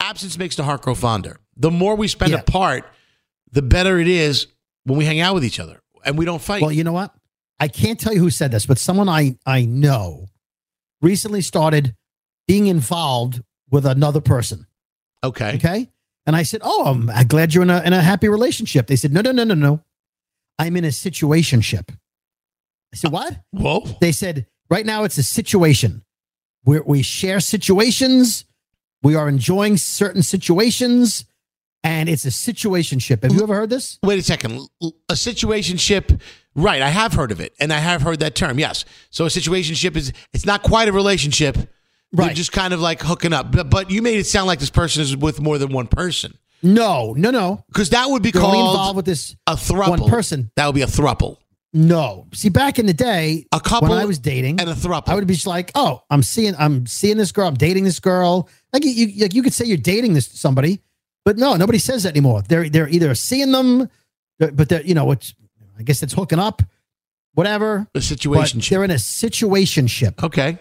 Absence 0.00 0.38
makes 0.38 0.56
the 0.56 0.64
heart 0.64 0.82
grow 0.82 0.94
fonder. 0.94 1.38
The 1.56 1.70
more 1.70 1.94
we 1.94 2.08
spend 2.08 2.32
Yeah. 2.32 2.38
apart, 2.40 2.84
the 3.52 3.62
better 3.62 3.98
it 3.98 4.08
is 4.08 4.46
when 4.84 4.98
we 4.98 5.04
hang 5.04 5.20
out 5.20 5.34
with 5.34 5.44
each 5.44 5.60
other 5.60 5.80
and 6.04 6.16
we 6.18 6.24
don't 6.24 6.42
fight. 6.42 6.62
Well, 6.62 6.72
you 6.72 6.84
know 6.84 6.92
what? 6.92 7.14
I 7.60 7.68
can't 7.68 7.98
tell 8.00 8.12
you 8.12 8.20
who 8.20 8.30
said 8.30 8.50
this, 8.50 8.66
but 8.66 8.78
someone 8.78 9.08
I 9.08 9.36
I 9.46 9.64
know 9.64 10.26
recently 11.00 11.40
started 11.40 11.94
being 12.46 12.66
involved 12.66 13.42
with 13.70 13.86
another 13.86 14.20
person. 14.20 14.66
okay. 15.22 15.54
Okay. 15.56 15.90
And 16.26 16.34
I 16.36 16.42
said, 16.42 16.60
Oh, 16.64 16.86
I'm 16.86 17.26
glad 17.26 17.52
you're 17.54 17.62
in 17.62 17.70
a 17.70 17.82
in 17.82 17.92
a 17.92 18.00
happy 18.00 18.28
relationship. 18.28 18.86
They 18.86 18.96
said, 18.96 19.12
No, 19.12 19.20
no, 19.20 19.30
no, 19.32 19.44
no, 19.44 19.54
no. 19.54 19.82
I'm 20.58 20.76
in 20.76 20.84
a 20.84 20.88
situationship. 20.88 21.90
I 22.92 22.96
said, 22.96 23.12
What? 23.12 23.40
Whoa. 23.50 23.84
They 24.00 24.12
said, 24.12 24.46
Right 24.70 24.86
now 24.86 25.04
it's 25.04 25.18
a 25.18 25.22
situation 25.22 26.02
where 26.62 26.82
we 26.82 27.02
share 27.02 27.40
situations, 27.40 28.44
We 29.02 29.14
are 29.14 29.28
enjoying 29.28 29.76
certain 29.76 30.22
situations, 30.22 31.26
and 31.82 32.08
it's 32.08 32.24
a 32.24 32.30
situationship. 32.30 33.22
Have 33.22 33.32
you 33.32 33.42
ever 33.42 33.54
heard 33.54 33.68
this? 33.68 33.98
Wait 34.02 34.18
a 34.18 34.22
second. 34.22 34.66
A 34.82 35.12
situationship, 35.12 36.20
right? 36.54 36.82
I 36.82 36.88
have 36.90 37.12
heard 37.12 37.30
of 37.32 37.40
it, 37.40 37.54
and 37.60 37.72
I 37.72 37.78
have 37.78 38.02
heard 38.02 38.20
that 38.20 38.34
term. 38.34 38.58
Yes. 38.58 38.84
So 39.10 39.24
a 39.24 39.28
situationship 39.28 39.96
is 39.96 40.12
it's 40.32 40.46
not 40.46 40.62
quite 40.62 40.88
a 40.88 40.92
relationship. 40.92 41.56
Right. 42.16 42.36
just 42.36 42.52
kind 42.52 42.72
of 42.72 42.80
like 42.80 43.02
hooking 43.02 43.32
up. 43.32 43.50
But, 43.50 43.70
but 43.70 43.90
you 43.90 44.00
made 44.00 44.18
it 44.20 44.26
sound 44.28 44.46
like 44.46 44.60
this 44.60 44.70
person 44.70 45.02
is 45.02 45.16
with 45.16 45.40
more 45.40 45.58
than 45.58 45.72
one 45.72 45.88
person, 45.88 46.38
No, 46.62 47.12
no, 47.16 47.32
no. 47.32 47.64
because 47.66 47.90
that 47.90 48.08
would 48.08 48.22
be 48.22 48.30
You're 48.32 48.44
only 48.44 48.60
involved 48.60 48.76
called 48.78 48.96
with 48.96 49.04
this 49.04 49.34
a 49.48 49.54
thruple. 49.56 49.88
one 49.88 50.08
person. 50.08 50.48
That 50.54 50.66
would 50.66 50.76
be 50.76 50.82
a 50.82 50.86
thruple. 50.86 51.38
No. 51.72 52.28
See, 52.32 52.50
back 52.50 52.78
in 52.78 52.86
the 52.86 52.92
day, 52.94 53.46
A 53.50 53.58
couple 53.58 53.88
when 53.88 53.98
I 53.98 54.04
was 54.04 54.20
dating, 54.20 54.60
and 54.60 54.70
a 54.70 54.74
thruple. 54.74 55.08
I 55.08 55.16
would 55.16 55.26
be 55.26 55.34
just 55.34 55.48
like, 55.48 55.72
"Oh, 55.74 56.02
I'm 56.08 56.22
seeing, 56.22 56.54
I'm 56.56 56.86
seeing 56.86 57.16
this 57.16 57.32
girl. 57.32 57.48
I'm 57.48 57.54
dating 57.54 57.82
this 57.82 57.98
girl." 57.98 58.48
Like 58.72 58.84
you, 58.84 58.92
you, 58.92 59.22
like 59.24 59.34
you 59.34 59.42
could 59.42 59.52
say 59.52 59.64
you're 59.64 59.76
dating 59.76 60.14
this 60.14 60.26
somebody, 60.28 60.82
but 61.24 61.36
no, 61.36 61.56
nobody 61.56 61.80
says 61.80 62.04
that 62.04 62.10
anymore. 62.10 62.42
They're 62.48 62.68
they're 62.68 62.88
either 62.88 63.12
seeing 63.16 63.50
them, 63.50 63.88
but 64.38 64.68
they're 64.68 64.82
you 64.82 64.94
know, 64.94 65.10
it's 65.10 65.34
I 65.78 65.82
guess 65.82 66.02
it's 66.02 66.12
hooking 66.12 66.38
up, 66.38 66.62
whatever. 67.34 67.76
a 67.76 67.86
But 67.92 68.02
situationship. 68.02 68.68
they're 68.70 68.84
in 68.84 68.90
a 68.90 68.94
situationship. 68.94 70.22
Okay. 70.22 70.58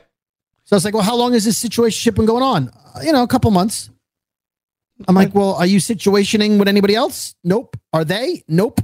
So 0.66 0.76
I 0.76 0.78
was 0.78 0.86
like, 0.86 0.94
"Well, 0.94 1.04
how 1.04 1.16
long 1.16 1.34
has 1.34 1.46
this 1.46 1.62
situationship 1.64 2.16
been 2.16 2.26
going 2.26 2.44
on?" 2.44 2.70
Uh, 2.96 3.02
you 3.04 3.12
know, 3.12 3.24
a 3.24 3.28
couple 3.28 3.52
months. 3.52 3.90
I'm 5.08 5.16
like, 5.16 5.34
"Well, 5.36 5.56
are 5.56 5.66
you 5.66 5.80
situationing 5.80 6.58
with 6.60 6.68
anybody 6.68 6.96
else?" 6.96 7.36
Nope. 7.44 7.76
Are 7.92 8.06
they? 8.06 8.44
Nope. 8.48 8.80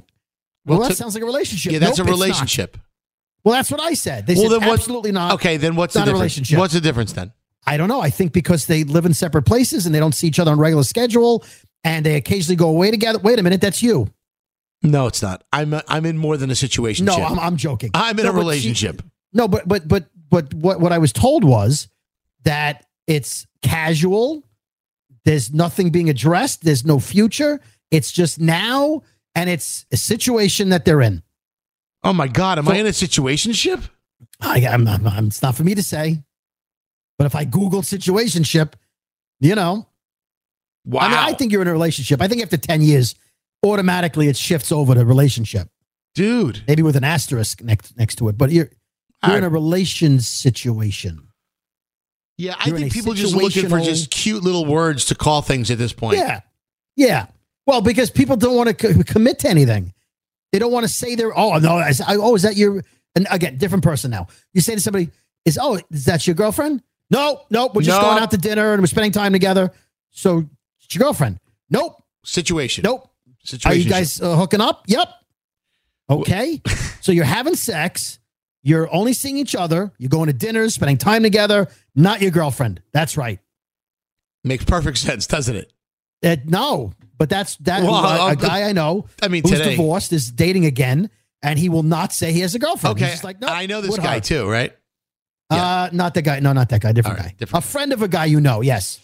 Well, 0.66 0.80
Well, 0.80 0.80
that 0.82 0.90
to- 0.90 0.96
sounds 0.96 1.14
like 1.14 1.24
a 1.24 1.26
relationship. 1.26 1.72
Yeah, 1.72 1.80
that's 1.80 1.98
Nope, 1.98 2.08
a 2.08 2.12
relationship. 2.12 2.78
Well, 3.44 3.54
that's 3.56 3.72
what 3.72 3.80
I 3.80 3.94
said. 3.94 4.28
They 4.28 4.36
Well, 4.36 4.50
said 4.50 4.62
then 4.62 4.70
absolutely 4.70 5.12
not. 5.14 5.34
Okay, 5.36 5.56
then 5.58 5.76
what's 5.76 5.94
the 5.94 6.02
difference? 6.02 6.14
relationship. 6.20 6.60
What's 6.60 6.74
the 6.74 6.82
difference 6.82 7.14
then? 7.14 7.32
I 7.66 7.78
don't 7.78 7.88
know. 7.88 8.02
I 8.02 8.10
think 8.10 8.34
because 8.34 8.66
they 8.66 8.84
live 8.84 9.06
in 9.06 9.14
separate 9.14 9.44
places 9.44 9.86
and 9.86 9.96
they 9.96 10.00
don't 10.00 10.14
see 10.14 10.28
each 10.28 10.40
other 10.40 10.52
on 10.52 10.60
regular 10.60 10.84
schedule 10.84 11.44
and 11.84 12.06
they 12.06 12.16
occasionally 12.16 12.56
go 12.58 12.68
away 12.70 12.92
together. 12.92 13.20
Wait 13.20 13.40
a 13.40 13.44
minute, 13.44 13.62
that's 13.62 13.82
you. 13.82 14.10
No, 14.82 15.08
it's 15.08 15.22
not. 15.22 15.44
I'm 15.52 15.74
i 15.74 15.84
I'm 15.88 16.06
in 16.06 16.18
more 16.18 16.38
than 16.38 16.50
a 16.52 16.56
situation. 16.56 17.06
No, 17.06 17.16
I'm, 17.16 17.38
I'm 17.40 17.58
joking. 17.58 17.92
I'm 17.94 18.18
in 18.18 18.26
No, 18.26 18.30
a 18.30 18.34
but 18.34 18.38
she- 18.40 18.44
relationship. 18.46 19.02
no, 19.34 19.48
but 19.48 19.68
but 19.68 19.88
but 19.88 20.06
but 20.30 20.54
what 20.54 20.80
what 20.80 20.92
I 20.92 20.98
was 21.00 21.12
told 21.12 21.44
was 21.44 21.88
that 22.44 22.86
it's 23.08 23.46
casual. 23.62 24.44
There's 25.26 25.52
nothing 25.54 25.90
being 25.90 26.10
addressed. 26.10 26.64
There's 26.64 26.86
no 26.86 27.00
future. 27.00 27.60
It's 27.92 28.12
just 28.12 28.40
now, 28.40 29.02
and 29.36 29.50
it's 29.50 29.86
a 29.92 29.98
situation 29.98 30.70
that 30.70 30.86
they're 30.86 31.02
in. 31.02 31.24
oh 32.04 32.14
my 32.14 32.28
god, 32.28 32.58
am 32.60 32.66
So- 32.66 32.72
I 32.72 32.76
in 32.76 32.86
a 32.86 32.90
situationship? 32.92 33.90
I, 34.42 34.66
I'm, 34.66 34.88
I'm, 34.88 35.06
I'm- 35.08 35.28
it's 35.28 35.42
not 35.42 35.56
for 35.56 35.64
me 35.66 35.76
to 35.76 35.84
say, 35.84 36.24
but 37.18 37.26
if 37.26 37.36
I 37.36 37.44
Google 37.44 37.82
situationship, 37.82 38.74
you 39.42 39.56
know, 39.56 39.88
Wow. 40.86 41.02
I 41.02 41.08
mean, 41.10 41.18
I 41.18 41.34
think 41.34 41.52
you're 41.52 41.62
in 41.62 41.68
a 41.68 41.74
relationship. 41.74 42.22
I 42.22 42.28
think 42.30 42.42
after 42.42 42.56
10 42.58 42.82
years, 42.82 43.14
automatically 43.66 44.28
it 44.28 44.38
shifts 44.38 44.72
over 44.72 44.94
to 44.96 45.06
relationship, 45.06 45.70
dude. 46.16 46.64
maybe 46.68 46.82
with 46.84 46.96
an 46.96 47.04
asterisk 47.04 47.62
next 47.64 47.98
next 47.98 48.16
to 48.18 48.30
it. 48.30 48.38
But 48.38 48.52
you're 48.52 48.70
you're 49.24 49.32
All 49.32 49.38
in 49.38 49.44
a 49.44 49.50
relations 49.50 50.28
situation. 50.28 51.28
Yeah, 52.38 52.56
I 52.58 52.70
You're 52.70 52.78
think 52.80 52.94
people 52.94 53.14
just 53.14 53.36
looking 53.36 53.68
for 53.68 53.82
just 53.82 54.12
cute 54.12 54.44
little 54.44 54.66
words 54.66 55.06
to 55.06 55.16
call 55.16 55.42
things 55.42 55.70
at 55.72 55.78
this 55.78 55.92
point. 55.92 56.18
Yeah, 56.20 56.40
yeah. 56.96 57.26
Well, 57.68 57.82
because 57.82 58.10
people 58.10 58.38
don't 58.38 58.56
want 58.56 58.70
to 58.70 58.74
co- 58.94 59.04
commit 59.04 59.40
to 59.40 59.50
anything. 59.50 59.94
They 60.54 60.60
don't 60.60 60.72
want 60.72 60.86
to 60.86 60.88
say 60.92 61.16
they're. 61.16 61.38
Oh 61.38 61.58
no! 61.60 61.76
I, 61.78 61.92
I- 62.08 62.16
oh, 62.16 62.36
is 62.36 62.44
that 62.44 62.56
your? 62.56 62.82
And 63.16 63.28
again, 63.30 63.58
different 63.58 63.84
person 63.84 64.10
now. 64.10 64.28
You 64.54 64.62
say 64.62 64.74
to 64.74 64.80
somebody, 64.80 65.10
"Is 65.44 65.60
oh, 65.62 65.80
is 65.92 66.06
that 66.06 66.26
your 66.28 66.34
girlfriend?" 66.36 66.82
No, 67.12 67.42
nope. 67.50 67.76
We're 67.76 67.82
just 67.82 68.00
No. 68.00 68.08
going 68.08 68.22
out 68.24 68.32
to 68.32 68.38
dinner 68.38 68.72
and 68.72 68.82
we're 68.82 68.88
spending 68.88 69.12
time 69.12 69.34
together. 69.34 69.74
So 70.12 70.48
it's 70.80 70.96
your 70.96 71.04
girlfriend. 71.04 71.40
Nope, 71.70 72.02
Situation. 72.24 72.84
nope. 72.84 73.09
Situation. 73.44 73.72
Are 73.72 73.84
you 73.84 73.90
guys 73.90 74.22
uh, 74.22 74.36
hooking 74.36 74.62
up? 74.62 74.84
Yep. 74.88 75.08
Okay. 76.10 76.62
so 77.02 77.12
you're 77.12 77.26
having 77.26 77.56
sex. 77.56 78.20
You're 78.64 78.94
only 78.94 79.14
seeing 79.14 79.38
each 79.38 79.56
other. 79.56 79.92
You're 79.98 80.10
going 80.10 80.28
to 80.28 80.34
dinners, 80.34 80.76
spending 80.76 80.98
time 80.98 81.24
together. 81.24 81.68
Not 81.96 82.22
your 82.22 82.32
girlfriend. 82.32 82.82
That's 82.94 83.16
right. 83.18 83.40
Makes 84.44 84.66
perfect 84.66 84.98
sense, 84.98 85.28
doesn't 85.28 85.56
it? 85.56 85.74
Uh, 86.24 86.36
no, 86.46 86.94
but 87.18 87.30
that's 87.30 87.56
that. 87.58 87.82
Well, 87.84 87.94
a, 87.96 88.28
uh, 88.30 88.32
a 88.32 88.36
guy 88.36 88.64
I 88.64 88.74
know 88.74 89.06
I 89.22 89.30
mean, 89.30 89.44
who's 89.44 89.52
today. 89.54 89.72
divorced 89.72 90.12
is 90.12 90.32
dating 90.32 90.66
again, 90.66 91.10
and 91.42 91.58
he 91.58 91.70
will 91.70 91.84
not 91.84 92.12
say 92.12 92.34
he 92.34 92.42
has 92.42 92.56
a 92.56 92.60
girlfriend. 92.60 92.98
Okay, 92.98 93.06
He's 93.06 93.14
just 93.14 93.24
like, 93.24 93.40
no, 93.40 93.48
I 93.48 93.66
know 93.66 93.80
this 93.82 93.98
guy 93.98 94.16
her. 94.16 94.20
too, 94.20 94.50
right? 94.50 94.76
Uh, 95.50 95.90
not 95.94 96.14
that 96.14 96.22
guy. 96.24 96.40
No, 96.42 96.52
not 96.54 96.70
that 96.70 96.82
guy. 96.82 96.92
Different 96.92 97.18
right, 97.20 97.28
guy. 97.30 97.36
different 97.38 97.64
A 97.64 97.68
friend 97.68 97.94
of 97.94 98.02
a 98.02 98.08
guy 98.08 98.26
you 98.26 98.40
know. 98.42 98.62
Yes, 98.62 99.00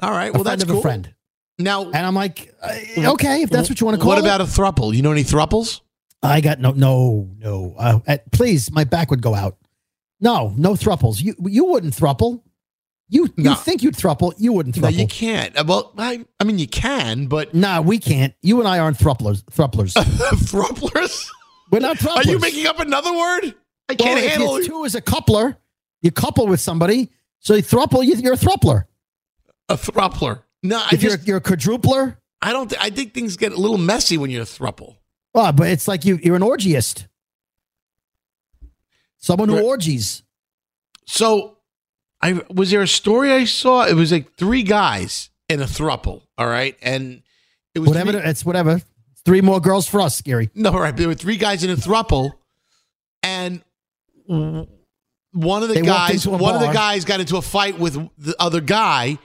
All 0.00 0.10
right. 0.10 0.28
a 0.28 0.32
Well, 0.32 0.44
friend 0.44 0.60
that's 0.60 0.62
of 0.64 0.68
cool. 0.68 0.78
a 0.78 0.82
friend. 0.82 1.14
Now, 1.58 1.84
And 1.84 1.96
I'm 2.06 2.14
like, 2.14 2.54
uh, 2.62 3.12
okay, 3.12 3.42
if 3.42 3.50
that's 3.50 3.68
what 3.68 3.80
you 3.80 3.86
want 3.86 3.96
to 3.96 4.00
call 4.00 4.08
what 4.08 4.18
it. 4.18 4.24
about 4.24 4.40
a 4.40 4.44
thruple? 4.44 4.94
You 4.94 5.02
know 5.02 5.12
any 5.12 5.22
thruples? 5.24 5.80
I 6.22 6.40
got 6.40 6.60
no, 6.60 6.70
no, 6.72 7.28
no. 7.38 7.74
Uh, 7.78 7.98
uh, 8.06 8.16
please, 8.32 8.70
my 8.72 8.84
back 8.84 9.10
would 9.10 9.22
go 9.22 9.34
out. 9.34 9.56
No, 10.20 10.54
no 10.56 10.72
thruples. 10.74 11.20
You 11.20 11.34
you 11.46 11.64
wouldn't 11.64 11.94
thruple. 11.94 12.42
You 13.08 13.24
you 13.36 13.44
No. 13.44 13.54
think 13.54 13.82
you'd 13.82 13.96
thruple? 13.96 14.32
You 14.38 14.52
wouldn't 14.52 14.76
No, 14.80 14.88
you 14.88 15.06
can't. 15.08 15.56
Uh, 15.58 15.64
Well, 15.66 15.92
I, 15.98 16.24
I 16.40 16.44
mean, 16.44 16.58
you 16.60 16.68
can, 16.68 17.26
but 17.26 17.54
nah, 17.54 17.80
we 17.80 17.98
can't. 17.98 18.32
You 18.40 18.60
and 18.60 18.68
I 18.68 18.78
aren't 18.78 18.96
thruplers. 18.98 19.42
Thruplers. 19.50 19.94
thruplers? 20.48 21.30
We're 21.70 21.80
not 21.80 21.98
thruplers. 21.98 22.26
Are 22.26 22.30
you 22.30 22.38
making 22.38 22.66
up 22.66 22.78
another 22.78 23.12
word? 23.12 23.54
I 23.88 23.94
can't 23.96 24.18
if 24.20 24.30
handle 24.30 24.60
two 24.60 24.84
as 24.84 24.94
a 24.94 25.00
coupler. 25.00 25.56
You 26.02 26.10
couple 26.12 26.46
with 26.46 26.60
somebody, 26.60 27.10
so 27.40 27.54
you 27.54 27.62
thruple. 27.62 28.04
You, 28.04 28.14
you're 28.14 28.34
a 28.34 28.36
thruppler. 28.36 28.84
a 29.68 29.76
thruppler. 29.76 30.42
No, 30.62 30.78
I 30.78 30.88
If 30.92 31.00
just, 31.00 31.18
you're 31.26 31.26
you're 31.26 31.36
a 31.38 31.40
quadrupler, 31.40 32.16
I 32.40 32.52
don't. 32.52 32.68
Th- 32.70 32.80
I 32.80 32.90
think 32.90 33.14
things 33.14 33.36
get 33.36 33.52
a 33.52 33.56
little 33.56 33.78
messy 33.78 34.16
when 34.18 34.30
you're 34.30 34.42
a 34.42 34.46
thruple. 34.46 34.96
oh, 35.34 35.50
but 35.52 35.68
it's 35.68 35.88
like 35.88 36.04
you 36.04 36.18
you're 36.22 36.36
an 36.36 36.42
orgiest. 36.42 37.06
Someone 39.18 39.48
who 39.48 39.56
Right. 39.56 39.64
orgies. 39.64 40.22
So, 41.06 41.58
I 42.20 42.40
was 42.50 42.70
there 42.70 42.82
a 42.82 42.86
story 42.88 43.32
I 43.32 43.44
saw. 43.44 43.84
It 43.84 43.94
was 43.94 44.12
like 44.12 44.36
three 44.36 44.62
guys 44.62 45.30
in 45.48 45.60
a 45.60 45.64
thruple. 45.66 46.22
All 46.38 46.46
right, 46.46 46.76
and 46.82 47.22
it 47.74 47.80
was 47.80 47.88
Whatever. 47.88 48.12
three- 48.12 48.20
It's 48.22 48.44
whatever. 48.44 48.82
Three 49.24 49.40
more 49.40 49.60
girls 49.60 49.86
for 49.86 50.00
us, 50.00 50.20
Skeery. 50.20 50.50
No, 50.54 50.72
right. 50.72 50.96
There 50.96 51.06
were 51.06 51.14
three 51.14 51.36
guys 51.36 51.62
in 51.62 51.70
a 51.70 51.76
thruple, 51.76 52.32
and 53.22 53.62
one 54.26 55.62
of 55.62 55.68
the 55.68 55.74
They 55.74 55.82
guys, 55.82 56.26
one 56.26 56.54
of 56.56 56.60
the 56.60 56.72
guys 56.72 57.04
got 57.04 57.20
into 57.20 57.36
a 57.36 57.42
fight 57.42 57.78
with 57.78 57.94
the 58.18 58.34
other 58.40 58.60
guy, 58.60 59.18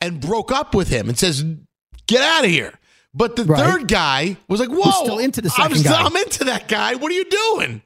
and 0.00 0.20
broke 0.20 0.52
up 0.52 0.74
with 0.74 0.88
him, 0.88 1.08
and 1.08 1.18
says, 1.18 1.44
"Get 2.06 2.22
out 2.22 2.44
of 2.44 2.50
here." 2.50 2.78
But 3.14 3.36
the 3.36 3.44
Right. 3.44 3.58
third 3.58 3.88
guy 3.88 4.36
was 4.48 4.60
like, 4.60 4.68
"Whoa, 4.68 4.90
still 5.04 5.18
into 5.18 5.40
the 5.40 5.50
I'm, 5.56 5.72
guy. 5.82 6.02
I'm 6.02 6.16
into 6.16 6.44
that 6.44 6.68
guy. 6.68 6.94
What 6.94 7.10
are 7.10 7.14
you 7.14 7.24
doing?" 7.24 7.82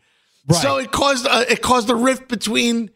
Right. 0.48 0.60
So 0.62 0.78
it 0.78 0.90
caused 0.90 1.26
a, 1.26 1.50
it 1.52 1.62
caused 1.62 1.88
a 1.90 1.94
rift 1.94 2.28
between 2.28 2.90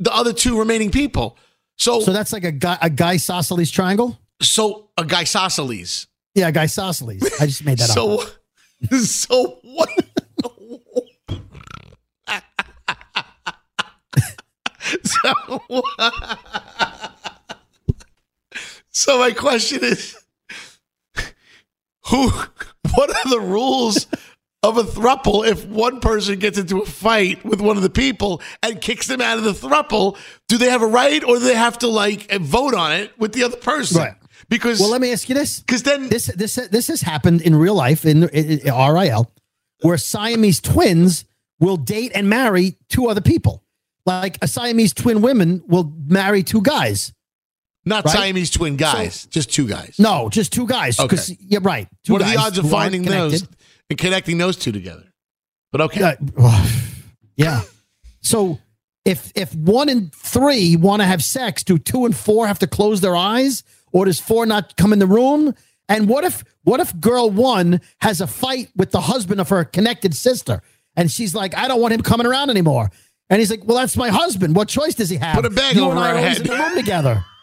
the 0.00 0.12
other 0.12 0.32
two 0.32 0.58
remaining 0.58 0.90
people. 0.90 1.36
So 1.76 2.00
So 2.00 2.12
that's 2.12 2.32
like 2.32 2.44
a 2.44 2.52
guy 2.52 2.78
a 2.82 2.90
guy 2.90 3.16
Sosceles 3.16 3.70
triangle. 3.72 4.18
So 4.42 4.90
a 4.96 5.04
guy 5.04 5.24
Sosceles. 5.24 6.06
Yeah, 6.34 6.48
a 6.48 6.52
guy 6.52 6.66
Sosceles. 6.66 7.22
I 7.40 7.46
just 7.46 7.64
made 7.64 7.78
that 7.78 7.90
up. 7.96 7.96
So 7.96 8.98
so 9.04 9.58
what? 9.62 9.88
so, 15.04 15.32
so 18.98 19.18
my 19.18 19.30
question 19.30 19.80
is 19.82 20.16
who 22.10 22.30
what 22.94 23.10
are 23.10 23.30
the 23.30 23.40
rules 23.40 24.06
of 24.62 24.76
a 24.76 24.82
thruple 24.82 25.46
if 25.46 25.64
one 25.66 26.00
person 26.00 26.38
gets 26.38 26.58
into 26.58 26.80
a 26.80 26.86
fight 26.86 27.44
with 27.44 27.60
one 27.60 27.76
of 27.76 27.82
the 27.82 27.90
people 27.90 28.42
and 28.62 28.80
kicks 28.80 29.06
them 29.06 29.20
out 29.20 29.38
of 29.38 29.44
the 29.44 29.52
thruple 29.52 30.16
do 30.48 30.58
they 30.58 30.68
have 30.70 30.82
a 30.82 30.86
right 30.86 31.22
or 31.22 31.34
do 31.38 31.44
they 31.44 31.54
have 31.54 31.78
to 31.78 31.86
like 31.86 32.30
vote 32.40 32.74
on 32.74 32.92
it 32.92 33.12
with 33.18 33.32
the 33.32 33.42
other 33.44 33.56
person 33.56 33.98
Right. 34.02 34.14
because 34.48 34.80
well, 34.80 34.90
let 34.90 35.00
me 35.00 35.12
ask 35.12 35.28
you 35.28 35.34
this. 35.34 35.60
because 35.60 35.82
then 35.84 36.08
This 36.08 36.26
this 36.26 36.56
this 36.56 36.88
has 36.88 37.00
happened 37.02 37.42
in 37.42 37.54
real 37.54 37.74
life 37.74 38.04
in, 38.04 38.24
in, 38.30 38.58
in 38.60 38.74
RIL, 38.74 39.30
where 39.82 39.96
Siamese 39.98 40.60
twins 40.60 41.24
will 41.60 41.76
date 41.76 42.12
and 42.14 42.28
marry 42.28 42.76
two 42.88 43.06
other 43.08 43.20
people. 43.20 43.62
Like 44.06 44.38
a 44.42 44.48
Siamese 44.48 44.94
twin 44.94 45.20
women 45.22 45.62
will 45.68 45.92
marry 46.06 46.42
two 46.42 46.62
guys. 46.62 47.12
Not 47.88 48.04
right? 48.04 48.14
Siamese 48.14 48.50
twin 48.50 48.76
guys 48.76 49.26
just 49.26 49.52
two 49.52 49.66
guys 49.66 49.96
No, 49.98 50.28
just 50.28 50.52
two 50.52 50.66
guys. 50.66 50.96
Because 50.96 51.30
Okay. 51.30 51.38
yeah, 51.42 51.58
right. 51.62 51.88
Two 52.04 52.12
what 52.14 52.22
are 52.22 52.30
the 52.30 52.36
odds 52.36 52.58
of 52.58 52.70
finding 52.70 53.02
those 53.02 53.46
and 53.90 53.98
connecting 53.98 54.38
those 54.38 54.56
two 54.56 54.72
together? 54.72 55.04
But 55.72 55.80
okay. 55.82 56.16
Uh, 56.38 56.70
yeah. 57.36 57.62
So 58.20 58.58
if 59.04 59.32
if 59.34 59.54
one 59.54 59.88
and 59.88 60.12
three 60.14 60.76
want 60.76 61.00
to 61.02 61.06
have 61.06 61.22
sex, 61.24 61.62
do 61.64 61.78
two 61.78 62.04
and 62.04 62.16
four 62.16 62.46
have 62.46 62.58
to 62.60 62.66
close 62.66 63.00
their 63.00 63.16
eyes, 63.16 63.62
or 63.92 64.04
does 64.04 64.20
four 64.20 64.46
not 64.46 64.76
come 64.76 64.92
in 64.92 64.98
the 64.98 65.06
room? 65.06 65.54
And 65.88 66.08
what 66.08 66.24
if 66.24 66.44
what 66.64 66.80
if 66.80 66.98
girl 67.00 67.30
one 67.30 67.80
has 68.00 68.20
a 68.20 68.26
fight 68.26 68.68
with 68.76 68.90
the 68.90 69.00
husband 69.00 69.40
of 69.40 69.48
her 69.48 69.64
connected 69.64 70.14
sister, 70.14 70.60
and 70.96 71.10
she's 71.10 71.34
like, 71.34 71.56
I 71.56 71.68
don't 71.68 71.80
want 71.80 71.94
him 71.94 72.02
coming 72.02 72.26
around 72.26 72.50
anymore, 72.50 72.90
and 73.30 73.40
he's 73.40 73.50
like, 73.50 73.64
Well, 73.64 73.78
that's 73.78 73.96
my 73.96 74.10
husband. 74.10 74.54
What 74.54 74.68
choice 74.68 74.94
does 74.94 75.08
he 75.08 75.16
have? 75.16 75.36
Put 75.36 75.46
a 75.46 75.50
bag 75.50 75.76
you 75.76 75.84
over 75.84 75.92
and 75.92 76.00
I 76.00 76.10
her 76.12 76.18
head. 76.18 76.38
in 76.40 76.46
the 76.46 76.56
room 76.56 76.74
together. 76.74 77.24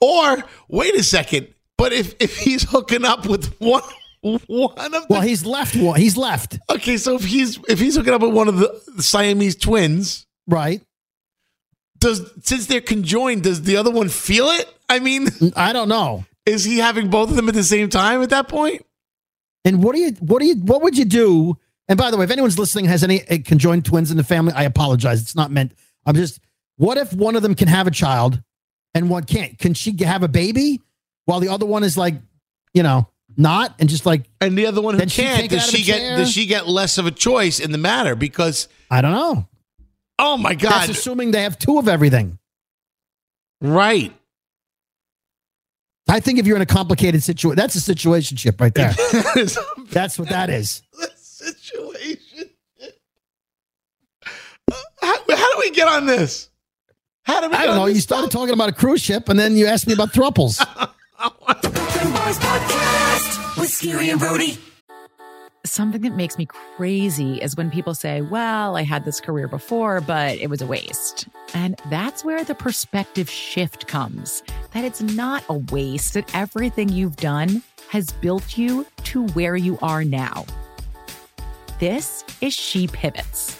Or 0.00 0.42
wait 0.68 0.94
a 0.94 1.02
second, 1.02 1.48
but 1.78 1.92
if 1.92 2.14
if 2.20 2.36
he's 2.38 2.62
hooking 2.70 3.04
up 3.04 3.26
with 3.26 3.54
one 3.60 3.82
one 4.22 4.74
of 4.78 4.92
the 4.92 5.06
Well, 5.08 5.20
he's 5.22 5.44
left 5.46 5.76
one. 5.76 5.98
He's 6.00 6.16
left. 6.16 6.58
okay, 6.70 6.96
so 6.96 7.14
if 7.16 7.24
he's 7.24 7.58
if 7.68 7.78
he's 7.78 7.96
hooking 7.96 8.12
up 8.14 8.22
with 8.22 8.32
one 8.32 8.48
of 8.48 8.56
the 8.58 9.02
Siamese 9.02 9.56
twins, 9.56 10.26
Right. 10.46 10.82
does 11.98 12.22
since 12.42 12.66
they're 12.66 12.80
conjoined, 12.80 13.42
does 13.44 13.62
the 13.62 13.76
other 13.76 13.90
one 13.90 14.08
feel 14.08 14.46
it? 14.48 14.68
I 14.88 14.98
mean, 14.98 15.28
I 15.56 15.72
don't 15.72 15.88
know. 15.88 16.24
is 16.46 16.64
he 16.64 16.78
having 16.78 17.10
both 17.10 17.30
of 17.30 17.36
them 17.36 17.48
at 17.48 17.54
the 17.54 17.62
same 17.62 17.88
time 17.88 18.22
at 18.22 18.30
that 18.30 18.48
point? 18.48 18.84
And 19.64 19.82
what 19.82 19.94
do 19.94 20.00
you 20.00 20.12
what 20.20 20.40
do 20.40 20.46
you 20.46 20.56
what 20.56 20.82
would 20.82 20.96
you 20.98 21.04
do? 21.04 21.56
And 21.88 21.98
by 21.98 22.10
the 22.10 22.16
way, 22.16 22.24
if 22.24 22.30
anyone's 22.30 22.58
listening 22.58 22.86
has 22.86 23.02
any 23.04 23.26
uh, 23.28 23.38
conjoined 23.44 23.84
twins 23.84 24.10
in 24.10 24.16
the 24.16 24.24
family, 24.24 24.52
I 24.54 24.62
apologize. 24.64 25.20
It's 25.20 25.34
not 25.36 25.50
meant. 25.50 25.72
I'm 26.06 26.14
just. 26.14 26.40
What 26.76 26.96
if 26.96 27.12
one 27.12 27.36
of 27.36 27.42
them 27.42 27.54
can 27.54 27.68
have 27.68 27.86
a 27.86 27.90
child, 27.90 28.42
and 28.94 29.08
one 29.10 29.24
can't? 29.24 29.58
Can 29.58 29.74
she 29.74 29.96
have 30.04 30.22
a 30.22 30.28
baby 30.28 30.80
while 31.26 31.40
the 31.40 31.48
other 31.48 31.66
one 31.66 31.82
is 31.84 31.96
like, 31.96 32.14
you 32.74 32.82
know, 32.82 33.08
not 33.36 33.74
and 33.78 33.88
just 33.88 34.04
like 34.06 34.24
And 34.40 34.56
the 34.58 34.66
other 34.66 34.80
one 34.82 34.94
who 34.98 35.06
can't, 35.06 35.48
does 35.50 35.66
she 35.70 35.82
get 35.84 35.98
chair? 35.98 36.16
does 36.16 36.32
she 36.32 36.46
get 36.46 36.66
less 36.68 36.98
of 36.98 37.06
a 37.06 37.10
choice 37.10 37.60
in 37.60 37.72
the 37.72 37.78
matter? 37.78 38.14
Because 38.16 38.68
I 38.90 39.00
don't 39.00 39.12
know. 39.12 39.48
oh 40.18 40.36
my 40.36 40.54
That's 40.54 40.62
god, 40.86 40.90
assuming 40.90 41.30
they 41.30 41.42
have 41.42 41.58
two 41.58 41.78
of 41.78 41.88
everything. 41.88 42.38
right. 43.60 44.12
I 46.08 46.18
think 46.18 46.40
if 46.40 46.46
you're 46.46 46.56
in 46.56 46.62
a 46.62 46.66
complicated 46.66 47.22
situation, 47.22 47.54
that's 47.54 47.76
a 47.76 47.94
situationship 47.94 48.60
right 48.60 48.74
there. 48.74 48.92
that's 49.92 50.18
what 50.18 50.28
that 50.30 50.50
is. 50.50 50.82
situation. 51.16 52.50
Uh, 52.82 54.74
how, 55.00 55.14
how 55.28 55.52
do 55.54 55.58
we 55.60 55.70
get 55.70 55.86
on 55.86 56.06
this? 56.06 56.49
How 57.24 57.40
do 57.40 57.48
we? 57.48 57.54
I 57.54 57.66
don't 57.66 57.76
know. 57.76 57.86
You 57.86 58.00
started 58.00 58.30
talking 58.30 58.54
about 58.54 58.68
a 58.68 58.72
cruise 58.72 59.00
ship, 59.02 59.28
and 59.28 59.38
then 59.38 59.56
you 59.56 59.66
asked 59.66 59.86
me 59.86 59.92
about 59.92 60.12
thruples. 60.12 60.58
Brooklyn 61.18 62.12
Boys 62.12 62.38
Podcast 62.38 63.60
with 63.60 63.70
Skeery 63.70 64.10
and 64.10 64.18
Brody. 64.18 64.58
Something 65.66 66.00
that 66.02 66.14
makes 66.16 66.38
me 66.38 66.46
crazy 66.46 67.36
is 67.42 67.54
when 67.54 67.70
people 67.70 67.94
say, 67.94 68.22
Well, 68.22 68.76
I 68.76 68.82
had 68.82 69.04
this 69.04 69.20
career 69.20 69.46
before, 69.46 70.00
but 70.00 70.38
it 70.38 70.48
was 70.48 70.62
a 70.62 70.66
waste. 70.66 71.28
And 71.52 71.78
that's 71.90 72.24
where 72.24 72.42
the 72.42 72.54
perspective 72.54 73.28
shift 73.28 73.86
comes 73.86 74.42
that 74.72 74.84
it's 74.84 75.02
not 75.02 75.44
a 75.50 75.54
waste, 75.54 76.14
that 76.14 76.34
everything 76.34 76.88
you've 76.88 77.16
done 77.16 77.62
has 77.90 78.10
built 78.12 78.56
you 78.56 78.86
to 79.04 79.26
where 79.28 79.56
you 79.56 79.78
are 79.82 80.02
now. 80.04 80.46
This 81.78 82.24
is 82.40 82.54
She 82.54 82.86
Pivots, 82.86 83.59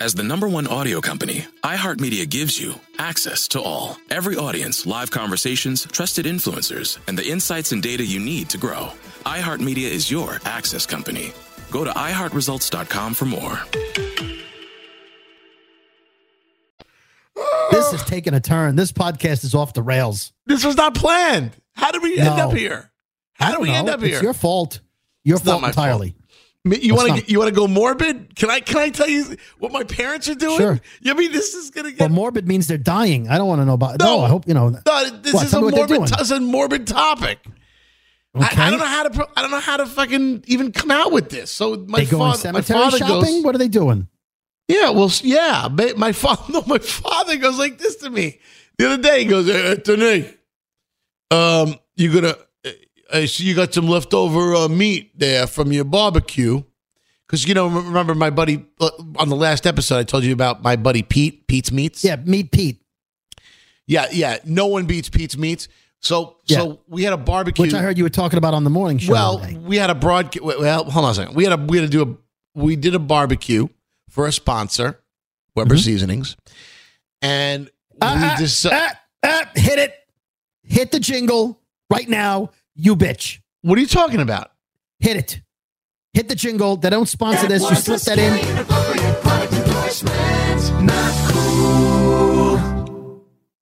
As 0.00 0.14
the 0.14 0.22
number 0.22 0.48
one 0.48 0.66
audio 0.66 1.00
company, 1.02 1.44
iHeartMedia 1.62 2.26
gives 2.28 2.58
you 2.58 2.74
access 2.98 3.46
to 3.48 3.60
all. 3.60 3.98
Every 4.10 4.34
audience, 4.36 4.86
live 4.86 5.10
conversations, 5.10 5.84
trusted 5.84 6.24
influencers, 6.24 6.98
and 7.06 7.18
the 7.18 7.28
insights 7.28 7.70
and 7.72 7.82
data 7.82 8.02
you 8.04 8.18
need 8.18 8.48
to 8.50 8.58
grow. 8.58 8.88
iHeartMedia 9.26 9.90
is 9.90 10.10
your 10.10 10.40
access 10.46 10.86
company. 10.86 11.32
Go 11.70 11.84
to 11.84 11.90
iHeartResults.com 11.90 13.12
for 13.14 13.26
more. 13.26 13.58
this 17.70 17.92
is 17.92 18.02
taking 18.04 18.32
a 18.34 18.40
turn. 18.40 18.76
This 18.76 18.92
podcast 18.92 19.44
is 19.44 19.54
off 19.54 19.72
the 19.74 19.82
rails. 19.82 20.32
This 20.46 20.64
was 20.64 20.76
not 20.76 20.94
planned. 20.94 21.52
How 21.74 21.90
did 21.90 22.02
we 22.02 22.18
end 22.18 22.36
No. 22.36 22.48
up 22.50 22.54
here? 22.56 22.90
How 23.34 23.46
did 23.48 23.52
don't 23.54 23.62
we 23.62 23.68
know. 23.68 23.74
end 23.74 23.88
up 23.90 24.00
here? 24.00 24.14
It's 24.14 24.22
your 24.22 24.34
fault. 24.34 24.80
Your 25.24 25.36
It's 25.36 25.44
not 25.44 25.52
fault 25.52 25.62
my 25.62 25.68
entirely. 25.68 26.06
Me- 26.08 26.14
You 26.64 26.94
want 26.94 27.18
to 27.24 27.30
you 27.32 27.40
want 27.40 27.48
to 27.48 27.54
go 27.54 27.66
morbid? 27.66 28.36
Can 28.36 28.48
I 28.48 28.60
can 28.60 28.76
I 28.78 28.90
tell 28.90 29.08
you 29.08 29.36
what 29.58 29.72
my 29.72 29.82
parents 29.82 30.28
are 30.28 30.36
doing? 30.36 30.58
Sure. 30.58 30.80
You 31.00 31.14
mean 31.16 31.32
this 31.32 31.54
is 31.54 31.70
gonna 31.70 31.90
get 31.90 32.08
morbid 32.08 32.46
means 32.46 32.68
they're 32.68 32.78
dying. 32.78 33.28
I 33.28 33.36
don't 33.36 33.48
want 33.48 33.60
to 33.62 33.64
know 33.64 33.72
about. 33.74 33.98
No, 33.98 34.18
No. 34.18 34.20
I 34.20 34.28
hope 34.28 34.46
you 34.46 34.54
know. 34.54 34.68
no, 34.68 35.10
this 35.22 35.34
What? 35.34 35.46
is 35.46 35.54
a 35.54 35.58
me 35.58 35.64
what 35.64 35.74
they're 35.74 35.88
morbid 35.98 36.14
to- 36.14 36.20
it's 36.20 36.30
a 36.30 36.38
morbid 36.40 36.86
topic. 36.86 37.40
I, 38.34 38.46
Okay. 38.46 38.62
I 38.62 38.70
don't 38.70 38.78
know 38.78 38.86
how 38.86 39.02
to 39.02 39.10
pro- 39.10 39.26
I 39.36 39.42
don't 39.42 39.50
know 39.50 39.58
how 39.60 39.76
to 39.78 39.86
fucking 39.86 40.44
even 40.46 40.70
come 40.70 40.92
out 40.92 41.10
with 41.10 41.30
this. 41.30 41.50
So 41.50 41.84
my 41.88 42.04
father 42.04 42.52
my 42.52 42.60
father 42.60 42.96
shopping. 42.98 43.20
goes 43.38 43.44
what 43.44 43.56
are 43.56 43.58
they 43.58 43.66
doing? 43.68 44.06
Yeah, 44.68 44.90
well, 44.90 45.10
yeah. 45.22 45.68
My 45.96 46.12
father, 46.12 46.44
no, 46.52 46.62
my 46.68 46.78
father 46.78 47.36
goes 47.38 47.58
like 47.58 47.78
this 47.78 47.96
to 47.96 48.08
me 48.10 48.38
the 48.78 48.86
other 48.86 49.02
day. 49.02 49.18
He 49.18 49.24
goes, 49.24 49.46
"Hey, 49.46 49.72
Anthony, 49.72 50.32
um, 51.32 51.74
you 51.96 52.12
gonna, 52.14 52.36
I 53.12 53.26
see 53.26 53.44
you 53.44 53.54
got 53.54 53.74
some 53.74 53.86
leftover 53.88 54.54
uh, 54.54 54.68
meat 54.68 55.18
there 55.18 55.46
from 55.46 55.72
your 55.72 55.84
barbecue." 55.84 56.62
Because 57.26 57.46
you 57.48 57.54
know, 57.54 57.68
remember 57.68 58.14
my 58.14 58.30
buddy 58.30 58.64
uh, 58.80 58.90
on 59.16 59.28
the 59.28 59.36
last 59.36 59.66
episode, 59.66 59.96
I 59.98 60.02
told 60.02 60.24
you 60.24 60.32
about 60.32 60.62
my 60.62 60.76
buddy 60.76 61.02
Pete, 61.02 61.46
Pete's 61.46 61.72
Meats. 61.72 62.04
Yeah, 62.04 62.16
meet 62.16 62.50
Pete, 62.52 62.82
yeah, 63.86 64.06
yeah. 64.12 64.38
No 64.44 64.66
one 64.66 64.84
beats 64.86 65.08
Pete's 65.08 65.36
Meats. 65.36 65.68
So, 66.00 66.36
Yeah. 66.46 66.58
so 66.58 66.80
we 66.88 67.04
had 67.04 67.12
a 67.12 67.16
barbecue. 67.16 67.62
which 67.62 67.74
I 67.74 67.78
heard 67.80 67.96
you 67.96 68.04
were 68.04 68.10
talking 68.10 68.36
about 68.36 68.54
on 68.54 68.64
the 68.64 68.70
morning 68.70 68.98
show. 68.98 69.12
Well, 69.12 69.46
we 69.64 69.76
had 69.76 69.88
a 69.88 69.94
broad. 69.94 70.36
Well, 70.40 70.84
hold 70.90 71.04
on 71.06 71.10
a 71.12 71.14
second. 71.14 71.34
We 71.36 71.44
had 71.44 71.52
a 71.52 71.56
we 71.62 71.78
had 71.78 71.90
to 71.90 71.90
do 71.90 72.02
a 72.02 72.58
we 72.60 72.76
did 72.76 72.94
a 72.94 72.98
barbecue 72.98 73.68
for 74.10 74.26
a 74.26 74.32
sponsor, 74.32 75.00
Weber 75.54 75.76
Seasonings, 75.78 76.36
and 77.22 77.66
we 77.66 77.98
Ah, 78.02 78.32
ah, 78.34 78.36
just 78.38 78.66
ah, 78.66 78.90
ah, 79.22 79.50
hit 79.54 79.78
it, 79.78 79.94
hit 80.64 80.90
the 80.90 80.98
jingle 81.00 81.60
right 81.88 82.08
now, 82.08 82.50
you 82.74 82.96
bitch. 82.96 83.40
what 83.62 83.78
are 83.78 83.80
you 83.80 83.86
talking 83.86 84.20
about? 84.20 84.50
Hit 85.00 85.16
it, 85.16 85.40
hit 86.12 86.28
the 86.28 86.34
jingle. 86.34 86.76
They 86.76 86.90
don't 86.90 87.08
sponsor 87.08 87.46
this. 87.48 87.62
You 87.68 87.76
slip 87.76 88.00
that 88.02 88.18
in. 88.18 89.42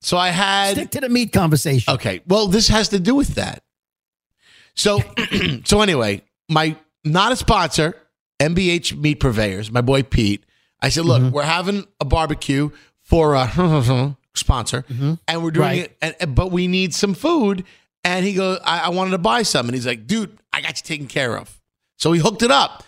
So 0.03 0.17
I 0.17 0.31
had 0.31 0.73
Stick 0.77 0.91
to 0.93 1.01
the 1.01 1.09
meat 1.09 1.33
conversation. 1.33 1.93
okay. 1.95 2.21
Well, 2.27 2.47
this 2.47 2.69
has 2.69 2.89
to 2.89 2.99
do 2.99 3.15
with 3.15 3.35
that. 3.35 3.63
So, 4.75 5.01
so 5.65 5.83
anyway, 5.83 6.23
my 6.49 6.77
not 7.05 7.33
a 7.33 7.37
sponsor, 7.37 7.95
MBH 8.41 8.97
Meat 8.99 9.21
Purveyors, 9.21 9.71
my 9.71 9.83
boy 9.83 10.03
Pete. 10.03 10.45
I 10.81 10.89
said, 10.89 11.05
look, 11.05 11.21
Mm-hmm. 11.23 11.35
we're 11.35 11.43
having 11.43 11.87
a 12.01 12.05
barbecue 12.07 12.71
for 13.03 13.35
a 13.35 14.17
sponsor, 14.35 14.85
and 15.29 15.45
we're 15.45 15.51
doing 15.51 15.67
Right. 15.67 15.93
it, 16.03 16.17
and- 16.21 16.35
but 16.35 16.51
we 16.51 16.67
need 16.67 16.95
some 16.95 17.13
food. 17.15 17.65
And 18.05 18.25
he 18.25 18.33
goes, 18.33 18.59
I, 18.65 18.81
I 18.81 18.89
wanted 18.91 19.11
to 19.11 19.19
buy 19.19 19.43
some, 19.43 19.67
and 19.67 19.75
he's 19.75 19.87
like, 19.87 20.07
dude, 20.07 20.39
I 20.53 20.61
got 20.63 20.79
you 20.79 20.83
taken 20.85 21.07
care 21.07 21.37
of. 21.37 21.61
So 21.99 22.13
he 22.13 22.21
hooked 22.21 22.43
it 22.43 22.51
up, 22.51 22.83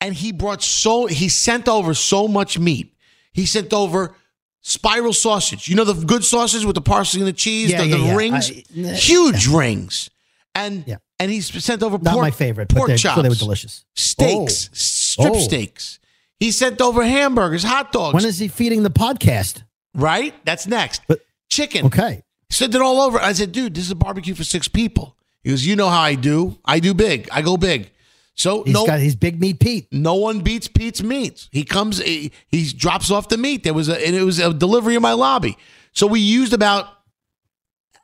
and 0.00 0.14
he 0.14 0.32
brought 0.32 0.62
so 0.62 1.06
he 1.06 1.28
sent 1.28 1.68
over 1.68 1.92
so 1.94 2.26
much 2.26 2.58
meat. 2.58 2.94
He 3.32 3.44
sent 3.46 3.72
over 3.74 4.14
spiral 4.62 5.12
sausage. 5.12 5.68
You 5.68 5.76
know 5.76 5.84
the 5.84 6.06
good 6.06 6.24
sausage 6.24 6.64
with 6.64 6.74
the 6.74 6.80
parsley 6.80 7.20
and 7.20 7.28
the 7.28 7.32
cheese, 7.34 7.70
Yeah, 7.70 7.82
the, 7.82 7.86
yeah, 7.88 7.96
the 7.98 8.02
yeah. 8.04 8.16
rings, 8.16 8.50
I- 8.50 8.94
huge 8.94 9.46
rings, 9.46 10.08
and 10.54 10.84
Yeah. 10.86 10.96
and 11.18 11.30
he's 11.30 11.46
sent 11.62 11.82
over 11.82 11.98
Not 11.98 12.14
pork, 12.14 12.22
my 12.22 12.30
favorite, 12.30 12.70
pork 12.70 12.88
they're, 12.88 12.96
chops, 12.96 13.14
sure 13.16 13.22
they 13.22 13.28
were 13.28 13.34
delicious. 13.34 13.84
steaks, 13.94 14.68
Oh. 14.72 14.74
strip 14.74 15.34
Oh. 15.34 15.38
steaks. 15.40 15.98
He 16.40 16.50
sent 16.50 16.80
over 16.80 17.04
hamburgers, 17.04 17.62
hot 17.62 17.92
dogs. 17.92 18.14
When 18.14 18.24
is 18.24 18.38
he 18.38 18.48
feeding 18.48 18.82
the 18.84 18.90
podcast? 18.90 19.62
right? 19.94 20.34
That's 20.46 20.66
next. 20.66 21.02
But- 21.06 21.20
Chicken. 21.50 21.86
Okay. 21.86 22.22
Sent 22.50 22.74
it 22.74 22.80
all 22.80 23.00
over. 23.00 23.18
I 23.18 23.32
said, 23.32 23.52
dude, 23.52 23.74
this 23.74 23.84
is 23.84 23.90
a 23.90 23.94
barbecue 23.96 24.34
for 24.34 24.44
six 24.44 24.68
people. 24.68 25.16
He 25.42 25.50
goes, 25.50 25.66
you 25.66 25.76
know 25.76 25.88
how 25.88 26.00
I 26.00 26.14
do. 26.14 26.58
I 26.64 26.78
do 26.80 26.94
big. 26.94 27.28
I 27.32 27.42
go 27.42 27.56
big. 27.56 27.90
So 28.36 28.62
He's 28.64 28.74
no, 28.74 28.86
got 28.86 28.98
his 29.00 29.14
big 29.14 29.40
meat 29.40 29.60
Pete. 29.60 29.86
no 29.92 30.14
one 30.14 30.40
beats 30.40 30.66
Pete's 30.68 31.02
meat. 31.02 31.48
He 31.52 31.64
comes, 31.64 31.98
he, 31.98 32.32
he 32.48 32.64
drops 32.72 33.10
off 33.10 33.28
the 33.28 33.36
meat. 33.36 33.62
There 33.64 33.74
was 33.74 33.88
a, 33.88 34.06
and 34.06 34.14
it 34.16 34.22
was 34.22 34.38
a 34.38 34.52
delivery 34.52 34.94
in 34.96 35.02
my 35.02 35.12
lobby. 35.12 35.56
So 35.92 36.06
we 36.06 36.20
used 36.20 36.52
about 36.52 36.86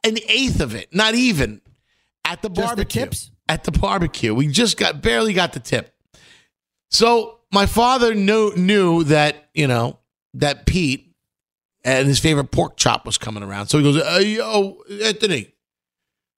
an 0.05 0.18
eighth 0.29 0.61
of 0.61 0.74
it, 0.74 0.94
not 0.94 1.14
even 1.14 1.61
at 2.24 2.42
the 2.42 2.48
Just 2.48 2.55
the 2.57 2.62
barbecue. 2.76 3.03
tips? 3.03 3.31
At 3.48 3.64
the 3.64 3.72
barbecue, 3.72 4.33
we 4.33 4.46
just 4.46 4.76
got 4.76 5.03
barely 5.03 5.33
got 5.33 5.53
the 5.53 5.59
tip. 5.61 5.92
So 6.90 7.40
my 7.53 7.66
father 7.66 8.14
knew 8.14 8.55
knew 8.55 9.03
that 9.05 9.48
you 9.55 9.66
know 9.66 9.98
that 10.35 10.66
Pete 10.66 11.10
and 11.84 12.06
his 12.06 12.18
favorite 12.18 12.50
pork 12.50 12.76
chop 12.76 13.06
was 13.06 13.18
coming 13.18 13.42
around. 13.42 13.68
So 13.68 13.78
he 13.78 13.84
goes, 13.84 14.02
hey, 14.02 14.36
"Yo, 14.36 14.78
Anthony, 15.02 15.48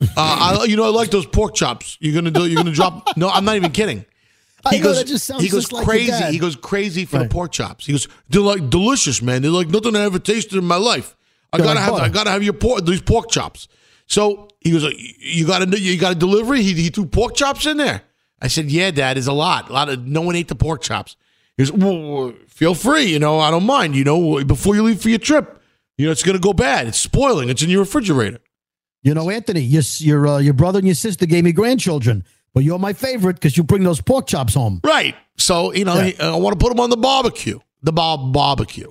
uh, 0.02 0.07
I, 0.16 0.64
you 0.64 0.76
know 0.76 0.85
I 0.85 0.88
like 0.88 1.11
those 1.11 1.26
pork 1.26 1.55
chops. 1.55 1.96
You're 2.00 2.14
gonna 2.14 2.31
do. 2.31 2.46
You're 2.46 2.62
gonna 2.62 2.72
drop. 2.72 3.09
No, 3.16 3.28
I'm 3.28 3.44
not 3.44 3.57
even 3.57 3.72
kidding." 3.72 4.05
I 4.64 4.78
know, 4.78 4.92
sounds 4.92 5.42
he 5.42 5.48
goes 5.48 5.72
like 5.72 5.85
crazy. 5.85 6.11
dad. 6.11 6.33
he 6.33 6.38
goes 6.38 6.55
crazy 6.57 7.05
for 7.05 7.18
the 7.18 7.28
pork 7.28 7.50
chops. 7.52 7.87
He 7.87 7.92
goes, 7.92 8.07
they're 8.28 8.40
like 8.40 8.70
delicious, 8.70 9.20
man. 9.20 9.42
They're 9.42 9.50
like 9.50 9.68
nothing 9.68 9.96
I 9.96 10.02
ever 10.02 10.18
tasted 10.20 10.57
in 10.57 10.64
my 10.64 10.76
life. 10.76 11.16
I 11.52 11.59
They're 11.59 11.66
gotta 11.66 11.81
like 11.81 12.00
have. 12.02 12.11
I 12.11 12.14
gotta 12.14 12.31
have 12.31 12.42
your 12.42 12.52
pork, 12.52 12.85
these 12.85 13.02
pork 13.02 13.28
chops. 13.28 13.66
So 14.07 14.48
he 14.61 14.70
goes, 14.70 14.85
you 15.18 15.46
got 15.46 15.62
a, 15.62 15.81
you 15.81 15.98
got 15.98 16.12
a 16.12 16.14
delivery. 16.14 16.62
He, 16.62 16.74
he 16.74 16.90
threw 16.90 17.07
pork 17.07 17.35
chops 17.35 17.66
in 17.66 17.76
there. 17.76 18.02
I 18.40 18.48
said, 18.48 18.70
yeah, 18.70 18.90
Dad, 18.90 19.18
is 19.18 19.26
a 19.26 19.33
lot. 19.33 19.68
A 19.70 19.72
lot 19.72 19.88
of 19.88 20.07
no 20.07 20.20
one 20.20 20.37
ate 20.37 20.48
the 20.48 20.55
pork 20.55 20.83
chops. 20.83 21.16
He 21.70 21.70
goes, 21.70 21.72
well, 21.72 22.35
feel 22.48 22.75
free. 22.75 23.05
You 23.05 23.18
know, 23.18 23.38
I 23.38 23.51
don't 23.51 23.64
mind. 23.66 23.94
You 23.96 24.05
know, 24.05 24.44
before 24.44 24.75
you 24.75 24.83
leave 24.83 25.01
for 25.03 25.09
your 25.09 25.18
trip, 25.18 25.61
you 25.98 26.07
know, 26.07 26.12
it's 26.12 26.22
gonna 26.22 26.38
go 26.38 26.53
bad. 26.53 26.87
It's 26.88 26.98
spoiling. 26.98 27.48
It's 27.48 27.62
in 27.62 27.70
your 27.70 27.81
refrigerator. 27.81 28.40
You 29.03 29.14
know, 29.14 29.31
Anthony, 29.31 29.61
your 29.61 29.83
your 29.98 30.27
uh, 30.27 30.38
your 30.38 30.55
brother 30.55 30.79
and 30.79 30.87
your 30.87 30.94
sister 30.94 31.27
gave 31.27 31.44
me 31.44 31.53
grandchildren, 31.53 32.25
but 32.55 32.64
you're 32.64 32.79
my 32.79 32.92
favorite 32.92 33.35
because 33.35 33.57
you 33.57 33.64
bring 33.64 33.83
those 33.83 34.01
pork 34.01 34.27
chops 34.27 34.55
home. 34.55 34.81
Right. 34.85 35.14
So 35.37 35.72
you 35.72 35.85
know, 35.85 35.94
Yeah. 35.94 36.05
he- 36.05 36.20
I 36.20 36.37
want 36.37 36.59
to 36.59 36.62
put 36.64 36.70
them 36.70 36.81
on 36.81 36.90
the 36.90 36.96
barbecue. 36.96 37.59
The 37.83 37.92
Bob 37.92 38.33
barbecue. 38.33 38.88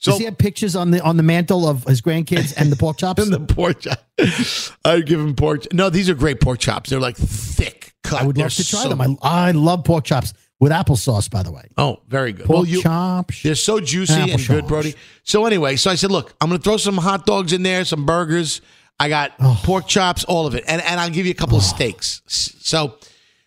So 0.00 0.12
Does 0.12 0.20
he 0.20 0.24
have 0.26 0.38
pictures 0.38 0.76
on 0.76 0.92
the 0.92 1.02
on 1.02 1.16
the 1.16 1.24
mantle 1.24 1.66
of 1.68 1.82
his 1.84 2.00
grandkids 2.00 2.54
and 2.56 2.70
the 2.70 2.76
pork 2.76 2.98
chops? 3.02 3.20
And 3.20 3.32
the 3.32 3.40
pork 3.52 3.80
chop. 3.80 3.98
I 4.84 5.00
give 5.00 5.18
him 5.18 5.34
pork. 5.34 5.72
No, 5.72 5.90
these 5.90 6.08
are 6.08 6.14
great 6.14 6.40
pork 6.40 6.60
chops. 6.60 6.90
They're 6.90 7.00
like 7.00 7.16
thick 7.16 7.92
cut. 8.04 8.22
I 8.22 8.26
would 8.26 8.36
They're 8.36 8.44
love 8.44 8.52
to 8.54 8.64
try 8.68 8.82
so- 8.84 8.88
them. 8.90 9.00
I, 9.00 9.48
I 9.48 9.50
love 9.50 9.82
pork 9.84 10.04
chops 10.04 10.34
with 10.60 10.72
applesauce, 10.72 11.30
by 11.30 11.42
the 11.42 11.52
way. 11.52 11.68
oh, 11.76 12.00
very 12.08 12.32
good. 12.32 12.46
Pork 12.46 12.56
well, 12.56 12.66
you, 12.66 12.82
chops. 12.82 13.42
they're 13.42 13.54
so 13.54 13.78
juicy 13.80 14.12
and 14.14 14.30
Applesauce. 14.32 14.48
good, 14.48 14.66
Brody. 14.66 14.94
So 15.22 15.46
anyway, 15.46 15.76
so 15.76 15.90
I 15.90 15.94
said, 15.94 16.10
look, 16.10 16.34
I'm 16.40 16.48
going 16.48 16.58
to 16.60 16.64
throw 16.64 16.76
some 16.76 16.96
hot 16.96 17.26
dogs 17.26 17.52
in 17.52 17.62
there, 17.62 17.84
some 17.84 18.04
burgers. 18.06 18.60
I 19.00 19.08
got 19.08 19.32
Oh. 19.38 19.58
pork 19.62 19.86
chops, 19.86 20.24
all 20.24 20.46
of 20.46 20.54
it, 20.56 20.64
and 20.66 20.82
and 20.82 20.98
I'll 20.98 21.10
give 21.10 21.24
you 21.26 21.30
a 21.30 21.34
couple 21.36 21.56
of 21.56 21.62
steaks. 21.62 22.22
So, 22.26 22.96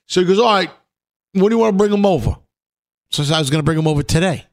so 0.08 0.22
he 0.22 0.26
goes, 0.28 0.40
all 0.40 0.46
right. 0.54 0.70
When 1.34 1.46
do 1.50 1.56
you 1.56 1.58
want 1.60 1.74
to 1.74 1.78
bring 1.78 1.92
them 1.92 2.06
over? 2.06 2.36
So 3.12 3.24
I 3.24 3.26
said 3.26 3.36
I 3.36 3.40
was 3.40 3.50
going 3.50 3.60
to 3.60 3.66
bring 3.66 3.78
them 3.78 3.88
over 3.88 4.04
today. 4.04 4.46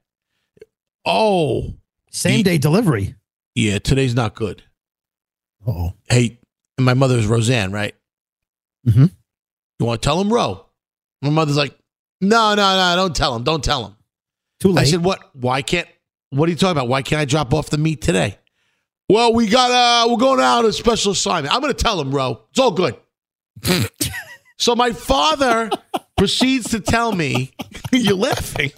Oh, 1.05 1.75
Same 2.11 2.43
day 2.43 2.59
delivery. 2.59 3.15
yeah, 3.55 3.79
today's 3.79 4.15
not 4.15 4.35
good. 4.35 4.63
Oh, 5.67 5.93
Hey, 6.09 6.39
and 6.77 6.85
my 6.85 6.95
mother's 6.95 7.27
Roseanne, 7.27 7.73
right? 7.73 7.95
Mhm. 8.87 9.11
You 9.79 9.87
want 9.87 10.03
to 10.03 10.07
tell 10.07 10.21
him, 10.21 10.33
Ro? 10.33 10.67
My 11.23 11.31
mother's 11.31 11.57
like, 11.57 11.78
no, 12.21 12.55
no, 12.55 12.77
no, 12.77 12.97
don't 12.97 13.15
tell 13.15 13.35
him. 13.37 13.45
Don't 13.45 13.63
tell 13.63 13.87
him. 13.87 13.97
too 14.61 14.73
late. 14.73 14.83
I 14.83 14.85
said, 14.91 15.05
what? 15.05 15.21
Why 15.35 15.63
can't, 15.63 15.89
what 16.31 16.49
are 16.49 16.51
you 16.51 16.57
talking 16.57 16.73
about? 16.73 16.89
Why 16.89 17.03
can't 17.03 17.21
I 17.21 17.25
drop 17.25 17.55
off 17.55 17.71
the 17.71 17.79
meat 17.79 18.01
today? 18.03 18.39
Well, 19.09 19.33
we 19.33 19.47
got, 19.47 19.71
uh, 19.71 20.11
we're 20.11 20.19
going 20.19 20.41
out 20.41 20.59
on 20.59 20.67
a 20.67 20.73
special 20.73 21.13
assignment. 21.13 21.55
I'm 21.55 21.61
going 21.61 21.73
to 21.73 21.83
tell 21.83 22.01
him, 22.01 22.11
Ro. 22.11 22.43
It's 22.51 22.59
all 22.59 22.73
good. 22.73 22.97
so 24.59 24.77
my 24.77 24.93
father 24.93 25.71
proceeds 26.17 26.71
to 26.71 26.81
tell 26.81 27.13
me, 27.13 27.53
you're 27.93 28.17
laughing. 28.17 28.71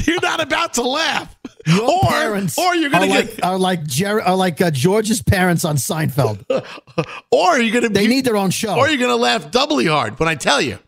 you're 0.00 0.20
not 0.20 0.42
about 0.42 0.74
to 0.74 0.82
laugh. 0.82 1.36
Your 1.66 1.82
or, 1.82 2.00
parents 2.08 2.58
or 2.58 2.74
you're 2.74 2.94
are 2.94 3.00
to 3.00 3.06
get, 3.06 3.36
like, 3.36 3.44
are 3.44 3.58
like 3.58 3.86
Jer- 3.86 4.20
are 4.20 4.36
like 4.36 4.60
uh, 4.60 4.70
George's 4.70 5.22
parents 5.22 5.64
on 5.64 5.76
Seinfeld. 5.76 6.44
or 7.30 7.58
you're 7.58 7.72
going 7.72 7.84
to 7.84 7.88
They 7.88 8.06
need 8.06 8.24
their 8.24 8.36
own 8.36 8.50
show. 8.50 8.76
Or 8.76 8.88
you're 8.88 8.98
going 8.98 9.10
to 9.10 9.16
laugh 9.16 9.50
doubly 9.50 9.86
hard 9.86 10.18
when 10.18 10.28
I 10.28 10.34
tell 10.34 10.60
you. 10.60 10.78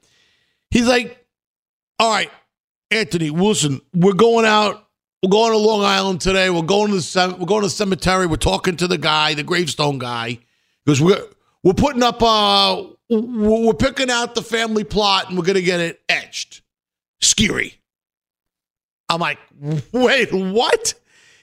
He's 0.70 0.86
like, 0.86 1.24
all 1.98 2.10
right, 2.10 2.30
Anthony, 2.90 3.30
Wilson, 3.30 3.80
we're 3.94 4.12
going 4.12 4.44
out. 4.44 4.82
We're 5.22 5.30
going 5.30 5.52
to 5.52 5.58
Long 5.58 5.82
Island 5.82 6.20
today. 6.20 6.50
We're 6.50 6.62
going 6.62 6.90
to 6.92 6.98
the 6.98 7.36
we're 7.38 7.46
going 7.46 7.62
to 7.62 7.66
the 7.66 7.70
cemetery. 7.70 8.26
We're 8.26 8.36
talking 8.36 8.76
to 8.76 8.86
the 8.86 8.98
guy, 8.98 9.34
the 9.34 9.42
gravestone 9.42 9.98
guy, 9.98 10.38
because 10.84 11.00
we're 11.00 11.22
we're 11.62 11.74
putting 11.74 12.02
up 12.02 12.22
uh 12.22 12.84
we're 13.08 13.74
picking 13.74 14.10
out 14.10 14.34
the 14.34 14.42
family 14.42 14.84
plot 14.84 15.28
and 15.28 15.38
we're 15.38 15.44
gonna 15.44 15.62
get 15.62 15.80
it 15.80 16.00
etched. 16.08 16.62
Skeery. 17.22 17.74
I'm 19.08 19.20
like, 19.20 19.38
wait, 19.92 20.32
what? 20.32 20.94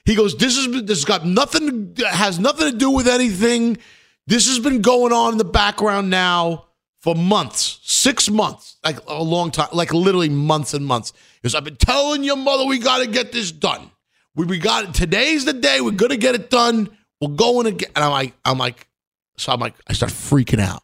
He 0.04 0.14
goes, 0.14 0.36
this 0.36 0.56
is 0.56 0.84
this 0.84 0.98
has 0.98 1.04
got 1.04 1.26
nothing 1.26 1.96
has 1.98 2.38
nothing 2.38 2.70
to 2.70 2.78
do 2.78 2.90
with 2.90 3.08
anything. 3.08 3.78
This 4.26 4.48
has 4.48 4.60
been 4.60 4.82
going 4.82 5.12
on 5.12 5.32
in 5.32 5.38
the 5.38 5.44
background 5.44 6.10
now 6.10 6.66
for 7.04 7.14
months, 7.14 7.80
six 7.82 8.30
months, 8.30 8.78
like 8.82 8.96
a 9.06 9.22
long 9.22 9.50
time, 9.50 9.68
like 9.74 9.92
literally 9.92 10.30
months 10.30 10.72
and 10.72 10.86
months. 10.86 11.12
Because 11.36 11.54
I've 11.54 11.62
been 11.62 11.76
telling 11.76 12.24
your 12.24 12.38
mother 12.38 12.64
we 12.64 12.78
got 12.78 13.00
to 13.00 13.06
get 13.06 13.30
this 13.30 13.52
done. 13.52 13.90
We, 14.34 14.46
we 14.46 14.58
got 14.58 14.84
it. 14.84 14.94
Today's 14.94 15.44
the 15.44 15.52
day. 15.52 15.82
We're 15.82 15.90
gonna 15.90 16.16
get 16.16 16.34
it 16.34 16.48
done. 16.48 16.88
We're 17.20 17.36
going 17.36 17.66
to 17.66 17.72
get. 17.72 17.90
And 17.94 18.02
I'm 18.02 18.10
like, 18.10 18.32
I'm 18.42 18.56
like, 18.56 18.88
so 19.36 19.52
I'm 19.52 19.60
like, 19.60 19.74
I 19.86 19.92
start 19.92 20.12
freaking 20.12 20.60
out. 20.60 20.82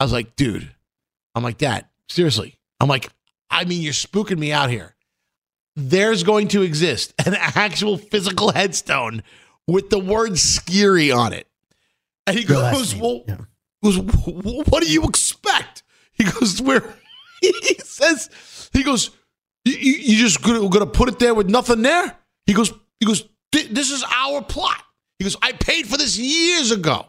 I 0.00 0.04
was 0.04 0.12
like, 0.12 0.34
dude, 0.34 0.68
I'm 1.36 1.44
like, 1.44 1.58
Dad, 1.58 1.86
seriously. 2.08 2.58
I'm 2.80 2.88
like, 2.88 3.08
I 3.48 3.64
mean, 3.66 3.82
you're 3.82 3.92
spooking 3.92 4.38
me 4.38 4.50
out 4.50 4.68
here. 4.68 4.96
There's 5.76 6.24
going 6.24 6.48
to 6.48 6.62
exist 6.62 7.14
an 7.24 7.34
actual 7.36 7.98
physical 7.98 8.50
headstone 8.50 9.22
with 9.68 9.90
the 9.90 10.00
word 10.00 10.32
Skeery 10.32 11.16
on 11.16 11.32
it. 11.34 11.46
And 12.26 12.36
he 12.36 12.44
goes, 12.44 12.96
well, 12.96 13.22
yeah. 13.28 13.36
Goes, 13.82 13.98
what 13.98 14.82
do 14.82 14.90
you 14.90 15.04
expect? 15.04 15.82
He 16.12 16.24
goes, 16.24 16.60
where 16.60 16.94
he 17.40 17.74
says, 17.82 18.70
he 18.72 18.82
goes, 18.82 19.10
you, 19.64 20.16
just 20.16 20.42
gonna, 20.42 20.68
gonna 20.68 20.86
put 20.86 21.08
it 21.08 21.18
there 21.18 21.34
with 21.34 21.48
nothing 21.48 21.82
there? 21.82 22.16
He 22.46 22.52
goes, 22.52 22.72
he 22.98 23.06
goes, 23.06 23.28
this 23.52 23.90
is 23.90 24.04
our 24.14 24.42
plot. 24.42 24.82
He 25.18 25.24
goes, 25.24 25.36
I 25.42 25.52
paid 25.52 25.86
for 25.86 25.96
this 25.96 26.18
years 26.18 26.70
ago. 26.70 27.06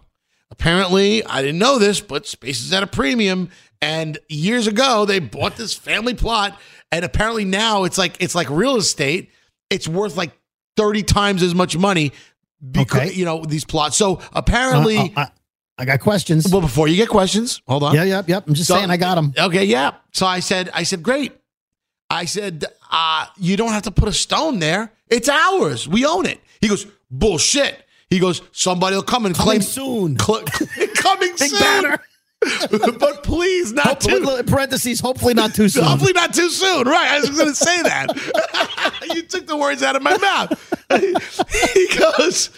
Apparently, 0.50 1.24
I 1.26 1.42
didn't 1.42 1.60
know 1.60 1.80
this, 1.80 2.02
but 2.02 2.28
space 2.28 2.62
is 2.62 2.74
at 2.74 2.84
a 2.84 2.88
premium. 2.88 3.50
And 3.82 4.18
years 4.28 4.68
ago, 4.68 5.06
they 5.06 5.20
bought 5.20 5.56
this 5.56 5.74
family 5.74 6.14
plot, 6.14 6.60
and 6.92 7.04
apparently 7.06 7.46
now 7.46 7.86
it's 7.86 7.98
like 7.98 8.22
it's 8.22 8.36
like 8.36 8.50
real 8.50 8.76
estate. 8.76 9.32
It's 9.70 9.88
worth 9.88 10.18
like 10.18 10.34
thirty 10.78 11.04
times 11.04 11.42
as 11.42 11.56
much 11.56 11.78
money 11.78 12.12
because 12.70 13.02
Okay. 13.08 13.14
you 13.14 13.26
know 13.26 13.44
these 13.46 13.66
plots. 13.66 13.96
So 13.98 14.22
apparently, 14.34 14.98
Uh, 15.16 15.22
uh, 15.22 15.26
I, 15.82 15.86
got 15.86 16.00
questions. 16.00 16.48
well, 16.52 16.62
before 16.62 16.88
you 16.88 16.96
get 16.96 17.10
questions, 17.10 17.62
hold 17.67 17.84
on. 17.84 17.96
Yeah, 17.96 18.04
yep, 18.04 18.30
yep. 18.30 18.46
I'm 18.48 18.54
just 18.54 18.67
So- 18.67 18.76
saying 18.76 18.89
I 18.91 18.98
got 18.98 19.15
them. 19.15 19.34
Okay, 19.38 19.65
yeah. 19.65 19.91
So 20.12 20.26
I 20.26 20.39
said, 20.39 20.70
I 20.74 20.84
said, 20.84 21.02
great. 21.04 21.34
I 22.10 22.26
said, 22.26 22.65
uh, 22.91 23.26
you 23.38 23.58
don't 23.58 23.72
have 23.72 23.84
to 23.84 23.91
put 23.91 24.08
a 24.10 24.13
stone 24.13 24.60
there. 24.60 24.91
It's 25.10 25.30
ours. 25.30 25.88
We 25.88 26.06
own 26.06 26.26
it. 26.26 26.39
He 26.60 26.67
goes, 26.67 26.86
bullshit. 27.10 27.84
He 28.10 28.20
goes, 28.20 28.41
somebody 28.52 28.96
will 28.96 29.04
come 29.04 29.26
and 29.26 29.34
Coming 29.34 29.60
claim 29.60 29.62
soon. 29.62 30.20
Cl- 30.20 30.44
coming 30.96 31.32
Big 31.39 31.50
soon. 31.50 31.60
banner. 31.60 32.04
but 33.00 33.24
please, 33.24 33.72
not 33.72 33.86
Hopefully, 34.04 34.20
too. 34.26 34.36
in 34.38 34.46
parentheses, 34.46 35.00
hopefully 35.00 35.34
not 35.36 35.54
too 35.54 35.70
soon. 35.70 35.84
Hopefully 35.84 36.12
not 36.13 36.34
too 36.34 36.50
soon. 36.50 36.88
Right. 36.88 37.08
I 37.12 37.20
was 37.20 37.30
going 37.30 37.48
to 37.50 37.56
say 37.56 37.82
that. 37.84 39.02
you 39.15 39.22
took 39.22 39.46
the 39.48 39.56
words 39.56 39.82
out 39.84 39.96
of 39.96 40.02
my 40.02 40.17
mouth. 40.17 40.84
he 41.74 41.88
goes, 41.98 42.50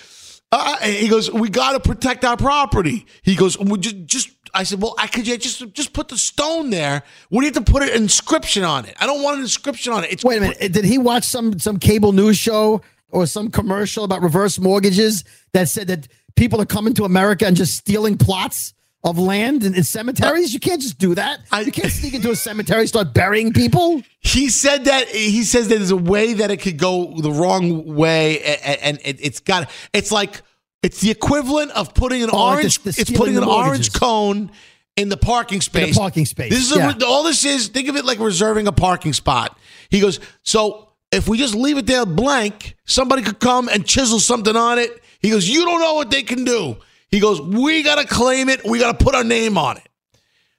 uh, 0.55 0.77
he 0.79 1.07
goes, 1.07 1.31
we 1.31 1.49
got 1.49 1.71
to 1.73 1.79
protect 1.79 2.23
our 2.23 2.37
property. 2.37 3.05
He 3.23 3.35
goes, 3.35 3.57
we 3.57 3.77
just, 3.79 4.05
just, 4.05 4.29
I 4.53 4.63
said, 4.63 4.81
well, 4.81 4.93
I 4.99 5.07
could 5.07 5.27
you 5.27 5.37
just, 5.37 5.73
just 5.73 5.93
put 5.93 6.09
the 6.09 6.17
stone 6.17 6.69
there. 6.69 7.03
We 7.31 7.43
need 7.43 7.55
to 7.55 7.61
put 7.61 7.81
an 7.81 7.89
inscription 7.89 8.63
on 8.63 8.85
it. 8.85 8.95
I 8.99 9.07
don't 9.07 9.23
want 9.23 9.37
an 9.37 9.41
inscription 9.41 9.93
on 9.93 10.03
it. 10.03 10.11
It's 10.11 10.23
Wait 10.23 10.37
a 10.37 10.41
minute. 10.41 10.71
Did 10.71 10.85
he 10.85 10.97
watch 10.97 11.23
some 11.23 11.59
some 11.59 11.79
cable 11.79 12.11
news 12.11 12.37
show 12.37 12.81
or 13.09 13.25
some 13.25 13.49
commercial 13.49 14.03
about 14.03 14.21
reverse 14.21 14.59
mortgages 14.59 15.23
that 15.53 15.69
said 15.69 15.87
that 15.87 16.07
people 16.35 16.61
are 16.61 16.65
coming 16.65 16.93
to 16.95 17.03
America 17.03 17.45
and 17.47 17.55
just 17.55 17.75
stealing 17.75 18.17
plots 18.17 18.73
of 19.03 19.17
land 19.19 19.63
in, 19.63 19.75
in 19.75 19.83
cemeteries? 19.83 20.53
You 20.53 20.59
can't 20.59 20.81
just 20.81 20.97
do 20.97 21.15
that. 21.15 21.39
you 21.65 21.71
can't 21.71 21.91
sneak 21.91 22.13
into 22.13 22.31
a 22.31 22.35
cemetery 22.35 22.87
start 22.87 23.13
burying 23.13 23.51
people. 23.53 24.01
He 24.19 24.49
said 24.49 24.85
that 24.85 25.07
he 25.09 25.43
says 25.43 25.67
that 25.67 25.75
there's 25.77 25.91
a 25.91 25.97
way 25.97 26.33
that 26.33 26.51
it 26.51 26.57
could 26.57 26.77
go 26.77 27.13
the 27.19 27.31
wrong 27.31 27.85
way, 27.95 28.39
a- 28.39 28.53
a- 28.63 28.85
and 28.85 28.99
it, 29.03 29.17
it's 29.21 29.39
got 29.39 29.69
it's 29.93 30.11
like 30.11 30.41
it's 30.81 31.01
the 31.01 31.11
equivalent 31.11 31.71
of 31.71 31.93
putting 31.93 32.23
an 32.23 32.29
Oh, 32.31 32.37
like 32.45 32.57
orange. 32.59 32.79
the- 32.79 32.91
the 32.91 33.01
it's 33.01 33.11
putting 33.11 33.35
the 33.35 33.41
an 33.41 33.47
orange 33.47 33.93
cone 33.93 34.51
in 34.95 35.09
the 35.09 35.17
parking 35.17 35.59
space. 35.59 35.97
parking 35.97 36.25
space, 36.25 36.51
This 36.51 36.69
is 36.71 36.77
yeah. 36.77 36.93
a, 36.95 37.05
all 37.05 37.23
this 37.23 37.43
is. 37.45 37.67
Think 37.69 37.87
of 37.89 37.95
it 37.95 38.05
like 38.05 38.19
reserving 38.19 38.67
a 38.67 38.71
parking 38.71 39.13
spot. 39.13 39.57
He 39.89 39.99
goes 39.99 40.19
so. 40.43 40.89
If 41.11 41.27
we 41.27 41.37
just 41.37 41.53
leave 41.53 41.77
it 41.77 41.85
there 41.85 42.07
blank, 42.07 42.75
somebody 42.85 43.21
could 43.21 43.39
come 43.39 43.69
and 43.69 43.85
chisel 43.85 44.19
something 44.19 44.55
on 44.55 44.79
it. 44.79 44.99
He 45.19 45.29
goes, 45.29 45.47
You 45.47 45.63
don't 45.63 45.79
know 45.79 45.93
what 45.93 46.09
they 46.09 46.23
can 46.23 46.43
do. 46.43 46.77
He 47.13 47.19
goes, 47.19 47.39
"We 47.39 47.83
got 47.83 48.01
to 48.01 48.07
claim 48.07 48.49
it. 48.49 48.65
We 48.65 48.79
got 48.79 48.97
to 48.97 49.05
put 49.05 49.13
our 49.13 49.23
name 49.23 49.55
on 49.55 49.77
it." 49.77 49.87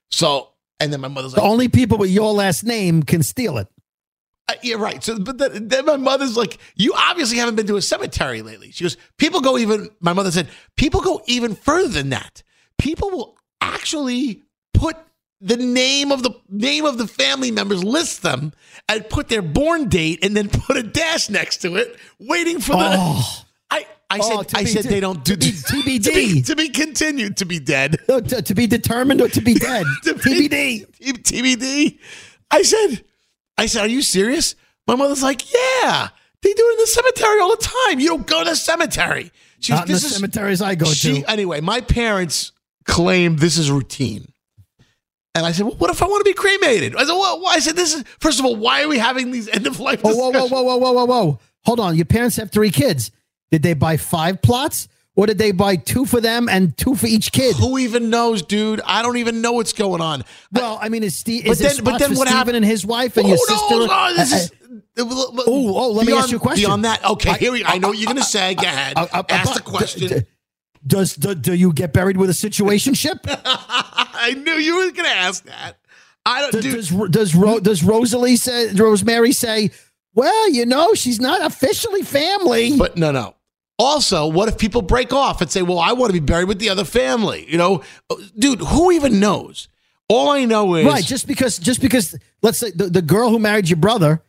So, 0.09 0.51
and 0.79 0.93
then 0.93 1.01
my 1.01 1.09
mother's 1.09 1.33
The 1.33 1.41
like, 1.41 1.51
only 1.51 1.67
people 1.67 1.99
with 1.99 2.11
your 2.11 2.33
last 2.33 2.63
name 2.63 3.03
can 3.03 3.25
steal 3.25 3.59
it. 3.59 3.67
Uh, 4.47 4.55
yeah, 4.63 4.77
right. 4.77 5.03
So, 5.03 5.19
but 5.19 5.39
then, 5.39 5.67
then 5.67 5.85
my 5.85 5.97
mother's 5.97 6.37
like, 6.37 6.59
"You 6.77 6.95
obviously 6.97 7.39
haven't 7.39 7.57
been 7.57 7.67
to 7.67 7.77
a 7.77 7.83
cemetery 7.83 8.41
lately." 8.43 8.71
She 8.71 8.85
goes, 8.85 8.97
"People 9.19 9.41
go 9.41 9.59
even." 9.59 9.91
My 9.99 10.13
mother 10.13 10.31
said, 10.31 10.49
"People 10.77 11.01
go 11.01 11.23
even 11.27 11.57
further 11.57 11.89
than 11.89 12.11
that. 12.11 12.45
People 12.79 13.11
will 13.11 13.37
actually 13.61 14.45
put 14.75 14.97
the 15.41 15.57
name 15.57 16.13
of 16.13 16.23
the 16.23 16.37
name 16.49 16.85
of 16.85 16.99
the 16.99 17.09
family 17.09 17.51
members, 17.51 17.83
list 17.83 18.23
them, 18.23 18.53
and 18.89 19.09
put 19.09 19.29
their 19.29 19.43
born 19.43 19.89
date, 19.89 20.21
and 20.23 20.37
then 20.37 20.49
put 20.49 20.77
a 20.77 20.85
dash 20.85 21.29
next 21.29 21.63
to 21.63 21.75
it, 21.75 21.97
waiting 22.21 22.61
for 22.61 22.77
the." 22.77 22.95
Oh. 22.97 23.44
I 24.15 24.19
Oh, 24.23 24.39
said 24.43 24.49
to 24.49 24.59
I 24.59 24.65
be- 24.65 24.71
said 24.71 24.83
to- 24.83 24.89
they 24.89 25.01
don't 25.01 25.25
do 25.25 25.35
to 25.37 25.39
be 25.85 25.99
to 25.99 26.11
TBD. 26.11 26.15
be, 26.15 26.43
to 26.51 26.57
be 26.57 26.69
continued 26.69 27.37
to 27.39 27.45
be 27.45 27.59
dead. 27.59 27.97
No, 28.09 28.15
oh, 28.17 28.21
to, 28.21 28.43
to 28.43 28.55
be 28.55 28.67
determined 28.67 29.21
or 29.21 29.29
to 29.29 29.41
be 29.41 29.55
dead. 29.55 29.87
TBD. 30.05 30.87
TBD. 31.01 31.99
I 32.51 32.63
said, 32.63 33.05
I 33.59 33.67
said, 33.67 33.81
are 33.83 33.89
you 33.89 34.03
serious? 34.03 34.55
My 34.87 34.95
mother's 34.97 35.23
like, 35.23 35.53
yeah, 35.53 36.09
they 36.43 36.53
do 36.53 36.63
it 36.69 36.73
in 36.73 36.79
the 36.79 36.87
cemetery 36.87 37.41
all 37.41 37.51
the 37.51 37.63
time. 37.89 38.01
You 38.01 38.09
don't 38.09 38.27
go 38.27 38.45
to 38.45 38.51
the 38.51 38.57
cemetery. 38.57 39.31
She 39.61 39.73
Not 39.73 39.87
in 39.89 39.93
the 39.95 39.99
cemeteries 39.99 40.61
I 40.61 40.75
go 40.75 40.87
she, 40.93 41.23
to. 41.23 41.31
Anyway, 41.31 41.61
my 41.63 41.81
parents 41.81 42.53
claim 42.85 43.37
this 43.37 43.57
is 43.57 43.71
routine. 43.71 44.27
And 45.35 45.45
I 45.47 45.53
said, 45.53 45.67
well, 45.67 45.75
what 45.77 45.91
if 45.91 46.01
I 46.03 46.07
want 46.07 46.21
to 46.25 46.31
be 46.31 46.35
cremated? 46.35 46.95
I 46.95 47.01
said, 47.01 47.13
well, 47.15 47.41
why? 47.41 47.55
I 47.55 47.59
said, 47.61 47.75
this 47.75 47.95
is, 47.95 48.05
first 48.21 48.39
of 48.39 48.45
all, 48.45 48.55
why 48.57 48.83
are 48.85 48.89
we 48.89 48.99
having 48.99 49.31
these 49.33 49.49
end 49.49 49.67
of 49.67 49.81
life 49.81 50.01
Oh, 50.05 50.15
whoa, 50.15 50.31
whoa, 50.31 50.47
whoa, 50.47 50.63
whoa, 50.63 50.77
whoa, 50.77 50.93
whoa, 50.93 51.05
whoa. 51.07 51.41
Hold 51.65 51.81
on. 51.81 51.97
Your 51.97 52.05
parents 52.05 52.37
have 52.37 52.53
three 52.53 52.71
kids. 52.71 53.11
Did 53.55 53.63
they 53.63 53.75
buy 53.75 53.97
five 53.99 54.43
plots 54.43 54.89
or 55.15 55.27
did 55.29 55.39
they 55.39 55.53
buy 55.53 55.77
two 55.77 56.07
for 56.07 56.21
them 56.21 56.49
and 56.49 56.77
two 56.77 56.97
for 56.97 57.07
each 57.07 57.31
kid? 57.31 57.55
Who 57.55 57.79
even 57.79 58.11
knows, 58.11 58.43
dude? 58.43 58.81
I 58.85 59.01
don't 59.01 59.17
even 59.19 59.43
know 59.43 59.53
what's 59.53 59.73
going 59.73 60.01
on. 60.01 60.25
Well, 60.51 60.77
I 60.83 60.89
mean, 60.89 61.05
is, 61.05 61.17
Steve, 61.17 61.45
But 61.45 61.53
is 61.53 61.59
then- 61.61 61.85
but 61.85 61.99
then 62.01 62.17
what 62.17 62.27
Steven 62.27 62.37
happened- 62.37 62.57
and 62.57 62.65
his 62.65 62.85
wife 62.85 63.17
and 63.17 63.27
Who 63.27 63.33
your 63.37 63.39
knows? 63.49 63.61
sister? 63.61 63.87
Oh, 63.95 64.15
this 64.17 64.33
Uh, 64.33 64.37
is- 64.39 64.51
oh, 64.99 65.45
oh, 65.47 65.93
let 65.93 66.05
me 66.05 66.13
ask 66.15 66.33
you 66.33 66.39
a 66.39 66.41
question. 66.41 66.65
Beyond 66.67 66.85
that, 66.85 67.05
okay, 67.05 67.31
I- 67.31 67.39
here 67.39 67.53
we. 67.53 67.65
I 67.65 67.79
know 67.79 67.91
what 67.91 67.97
you're 67.99 68.07
going 68.07 68.17
to 68.17 68.25
say. 68.25 68.57
Go 68.57 68.65
ahead. 68.65 68.95
uh, 68.97 69.07
uh, 69.13 69.23
Ask 69.29 69.51
uh, 69.53 69.55
the 69.55 69.61
question. 69.61 70.09
d- 70.09 70.15
d- 70.17 70.23
Does 70.85 71.15
do, 71.15 71.33
do 71.37 71.55
you 71.55 71.73
get 71.73 71.93
buried 71.93 72.17
with 72.17 72.31
a 72.31 72.33
situationship? 72.33 73.21
I 73.45 74.35
knew 74.37 74.55
you 74.55 74.79
were 74.79 74.91
going 74.91 75.09
to 75.09 75.17
ask 75.17 75.45
that. 75.45 75.77
I 76.27 76.41
don't. 76.41 76.51
does 76.61 76.65
Dude, 76.65 76.75
does 76.75 77.11
does, 77.11 77.35
Ro, 77.37 77.61
does 77.61 77.85
Rosalie 77.85 78.35
say 78.35 78.73
Rosemary 78.73 79.31
say, 79.31 79.71
"Well, 80.13 80.51
you 80.51 80.67
know, 80.67 80.95
she's 80.95 81.21
not 81.21 81.41
officially 81.41 82.03
family." 82.03 82.77
but 82.77 82.97
no, 82.97 83.13
no. 83.13 83.37
Also, 83.79 84.27
what 84.29 84.49
if 84.49 84.57
people 84.57 84.83
break 84.83 85.13
off 85.13 85.41
and 85.41 85.51
say, 85.51 85.61
"Well, 85.63 85.79
I 85.81 85.93
want 85.93 86.11
to 86.11 86.21
be 86.21 86.25
buried 86.25 86.47
with 86.49 86.59
the 86.61 86.69
other 86.71 86.85
family"? 86.85 87.45
You 87.49 87.59
know, 87.59 87.83
uh, 88.09 88.15
dude, 88.39 88.61
who 88.61 88.93
even 88.93 89.19
knows? 89.19 89.69
All 90.09 90.29
I 90.31 90.45
know 90.45 90.75
is 90.77 90.87
right, 90.87 91.05
just 91.05 91.27
because 91.27 91.59
just 91.59 91.81
because 91.81 92.15
let's 92.43 92.59
say 92.59 92.71
the, 92.71 92.87
the 92.89 93.03
girl 93.03 93.31
who 93.31 93.39
married 93.39 93.69
your 93.69 93.79
brother, 93.79 94.23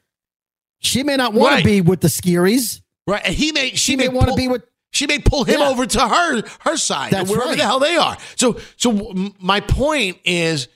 she 0.79 1.03
may 1.03 1.15
not 1.15 1.33
want 1.33 1.51
Right. 1.53 1.59
to 1.63 1.65
be 1.65 1.81
with 1.81 2.01
the 2.01 2.09
Skeeries. 2.09 2.81
right. 3.05 3.21
And 3.23 3.35
he 3.35 3.51
may. 3.51 3.69
She, 3.71 3.77
She 3.77 3.95
may, 3.97 4.07
may 4.07 4.15
want 4.15 4.29
to 4.29 4.35
be 4.35 4.47
with 4.47 4.63
She 4.91 5.05
may 5.05 5.19
pull 5.19 5.43
him 5.43 5.59
Yeah. 5.59 5.69
over 5.69 5.85
to 5.85 5.99
her 6.07 6.41
her 6.61 6.77
side, 6.77 7.11
That's 7.11 7.29
wherever 7.29 7.49
right. 7.49 7.57
the 7.57 7.63
hell 7.65 7.79
they 7.79 7.97
are. 7.97 8.17
So, 8.37 8.57
so 8.77 9.13
my 9.39 9.59
point 9.59 10.17
is 10.23 10.69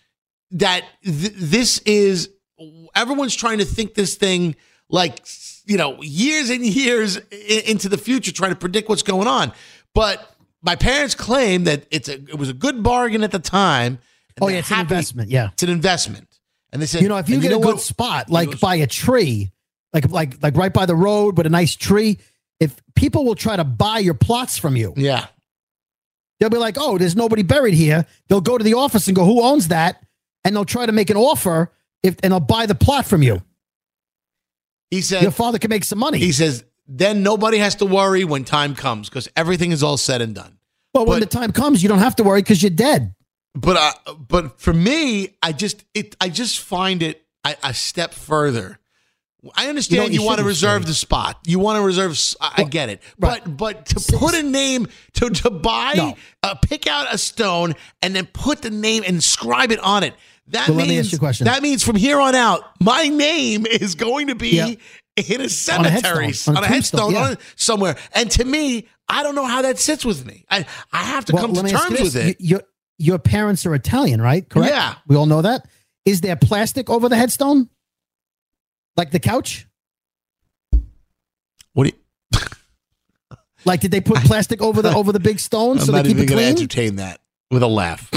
that 0.51 0.83
th- 1.03 1.33
this 1.35 1.79
is 1.85 2.29
everyone's 2.93 3.35
trying 3.35 3.59
to 3.59 3.65
think 3.65 3.93
this 3.95 4.15
thing 4.15 4.55
like 4.89 5.21
you 5.69 5.77
know 5.77 6.01
years 6.01 6.49
and 6.49 6.65
years 6.65 7.17
into 7.17 7.87
the 7.87 7.97
future, 7.97 8.31
trying 8.31 8.51
to 8.51 8.57
predict 8.57 8.89
what's 8.89 9.03
going 9.03 9.27
on. 9.27 9.53
But 9.93 10.35
my 10.63 10.75
parents 10.75 11.13
claim 11.15 11.65
that 11.65 11.85
it's 11.91 12.09
a 12.09 12.13
it 12.13 12.37
was 12.37 12.49
a 12.49 12.53
good 12.53 12.81
bargain 12.81 13.23
at 13.23 13.31
the 13.31 13.39
time. 13.39 13.99
Oh 14.41 14.47
yeah, 14.47 14.57
it's 14.57 14.71
an 14.71 14.79
investment. 14.79 15.29
Yeah. 15.29 15.49
It's 15.53 15.63
an 15.63 15.69
investment, 15.69 16.27
and 16.73 16.81
they 16.81 16.87
said, 16.87 17.03
You 17.03 17.07
know, 17.07 17.17
if 17.17 17.29
you 17.29 17.39
get 17.39 17.51
a 17.51 17.59
good 17.59 17.79
spot, 17.79 18.29
like 18.29 18.59
by 18.59 18.75
a 18.75 18.87
tree, 18.87 19.51
like 19.93 20.09
like 20.09 20.41
like 20.41 20.57
right 20.57 20.73
by 20.73 20.87
the 20.87 20.95
road, 20.95 21.35
but 21.35 21.45
a 21.45 21.49
nice 21.49 21.75
tree, 21.75 22.17
if 22.59 22.81
people 22.95 23.23
will 23.23 23.35
try 23.35 23.55
to 23.55 23.63
buy 23.63 23.99
your 23.99 24.15
plots 24.15 24.57
from 24.57 24.75
you, 24.75 24.93
yeah, 24.97 25.27
they'll 26.39 26.49
be 26.49 26.57
like, 26.57 26.77
"Oh, 26.79 26.97
there's 26.97 27.15
nobody 27.15 27.43
buried 27.43 27.75
here." 27.75 28.05
They'll 28.27 28.41
go 28.41 28.57
to 28.57 28.63
the 28.63 28.73
office 28.73 29.07
and 29.07 29.15
go, 29.15 29.23
"Who 29.23 29.43
owns 29.43 29.67
that?" 29.67 30.03
And 30.43 30.55
they'll 30.55 30.65
try 30.65 30.87
to 30.87 30.91
make 30.91 31.11
an 31.11 31.17
offer 31.17 31.71
if 32.01 32.15
and 32.23 32.31
they'll 32.31 32.39
buy 32.39 32.65
the 32.65 32.75
plot 32.75 33.05
from 33.05 33.21
you. 33.21 33.43
He 34.89 35.01
said 35.01 35.21
Your 35.21 35.31
father 35.31 35.59
can 35.59 35.69
make 35.69 35.83
some 35.85 35.99
money. 35.99 36.17
He 36.19 36.31
says, 36.31 36.63
then 36.87 37.21
nobody 37.23 37.57
has 37.59 37.75
to 37.75 37.85
worry 37.85 38.23
when 38.23 38.43
time 38.43 38.73
comes 38.75 39.09
because 39.09 39.29
everything 39.35 39.71
is 39.71 39.83
all 39.83 39.97
said 39.97 40.21
and 40.21 40.33
done. 40.33 40.57
well, 40.93 41.05
when 41.05 41.19
the 41.19 41.25
time 41.27 41.51
comes, 41.51 41.83
you 41.83 41.89
don't 41.89 41.99
have 41.99 42.15
to 42.15 42.23
worry 42.23 42.41
because 42.41 42.63
you're 42.63 42.71
dead. 42.71 43.13
But 43.55 43.77
uh, 44.07 44.13
but 44.15 44.59
for 44.59 44.73
me, 44.73 45.35
I 45.43 45.51
just 45.51 45.83
it 45.93 46.15
I 46.21 46.29
just 46.29 46.59
find 46.59 47.01
it 47.03 47.25
a, 47.45 47.55
a 47.63 47.73
step 47.73 48.13
further. 48.13 48.79
I 49.55 49.69
understand 49.69 49.95
You 49.95 49.95
you, 49.95 49.99
know 49.99 50.03
what 50.03 50.21
you 50.21 50.27
want 50.27 50.39
to 50.39 50.45
reserve 50.45 50.85
the 50.85 50.93
spot. 50.93 51.39
You 51.45 51.59
want 51.59 51.77
to 51.77 51.83
reserve. 51.83 52.19
I 52.41 52.63
get 52.63 52.89
it. 52.89 53.01
right. 53.19 53.41
But 53.45 53.57
but 53.57 53.85
to 53.87 54.17
put 54.17 54.35
a 54.35 54.43
name 54.43 54.87
to 55.13 55.29
to 55.29 55.49
buy 55.49 55.93
No. 55.95 56.15
uh, 56.43 56.55
pick 56.55 56.87
out 56.87 57.13
a 57.13 57.17
stone 57.17 57.75
and 58.01 58.15
then 58.15 58.25
put 58.27 58.61
the 58.61 58.69
name 58.69 59.03
and 59.05 59.15
inscribe 59.15 59.71
it 59.71 59.79
on 59.79 60.03
it. 60.03 60.13
That 60.49 60.67
Well, 60.67 60.77
let 60.77 60.87
means 60.87 60.91
me 60.91 60.99
ask 60.99 61.11
you 61.11 61.15
a 61.17 61.19
question. 61.19 61.45
that 61.45 61.61
means 61.61 61.83
from 61.83 61.95
here 61.95 62.19
on 62.19 62.35
out, 62.35 62.63
my 62.81 63.07
name 63.07 63.65
is 63.69 63.95
going 63.95 64.27
to 64.27 64.35
be 64.35 64.59
in 64.59 64.77
a 65.15 65.33
On 65.35 65.41
a 65.45 65.49
cemetery, 65.49 66.25
headstone, 66.27 66.57
on 66.57 66.63
a 66.63 66.67
headstone, 66.67 67.11
yeah. 67.13 67.21
on 67.29 67.37
somewhere. 67.55 67.97
And 68.13 68.31
to 68.31 68.45
me, 68.45 68.87
I 69.07 69.23
don't 69.23 69.35
know 69.35 69.45
how 69.45 69.61
that 69.63 69.77
sits 69.79 70.03
with 70.05 70.25
me. 70.25 70.45
I 70.49 70.65
I 70.91 71.03
have 71.03 71.25
to 71.25 71.33
Well, 71.33 71.43
come 71.45 71.53
to 71.55 71.61
let 71.61 71.71
terms 71.71 71.99
with 72.01 72.15
it. 72.15 72.37
Your, 72.39 72.61
your 72.97 73.19
parents 73.19 73.65
are 73.65 73.73
Italian, 73.75 74.21
right? 74.21 74.47
Correct. 74.47 74.71
Yeah. 74.71 74.95
We 75.07 75.15
all 75.15 75.25
know 75.25 75.41
that. 75.41 75.67
Is 76.05 76.21
there 76.21 76.35
plastic 76.35 76.89
over 76.89 77.09
the 77.09 77.15
headstone? 77.17 77.69
Like 78.97 79.11
the 79.11 79.19
couch? 79.19 79.67
What 81.73 81.83
do 81.85 81.89
you? 81.89 82.39
Like 83.65 83.81
did 83.81 83.91
they 83.91 83.99
put 84.01 84.17
plastic 84.19 84.61
over 84.61 84.81
the 84.81 84.93
over 84.95 85.11
the 85.11 85.19
big 85.19 85.39
stone 85.39 85.77
I'm 85.79 85.85
so 85.85 85.91
they 85.91 85.97
not 85.99 86.05
keep 86.05 86.11
even 86.17 86.23
it 86.23 86.27
going 86.27 86.37
to 86.39 86.43
clean? 86.45 86.57
entertain 86.57 86.95
that 86.95 87.19
with 87.51 87.61
a 87.61 87.67
laugh. 87.67 88.09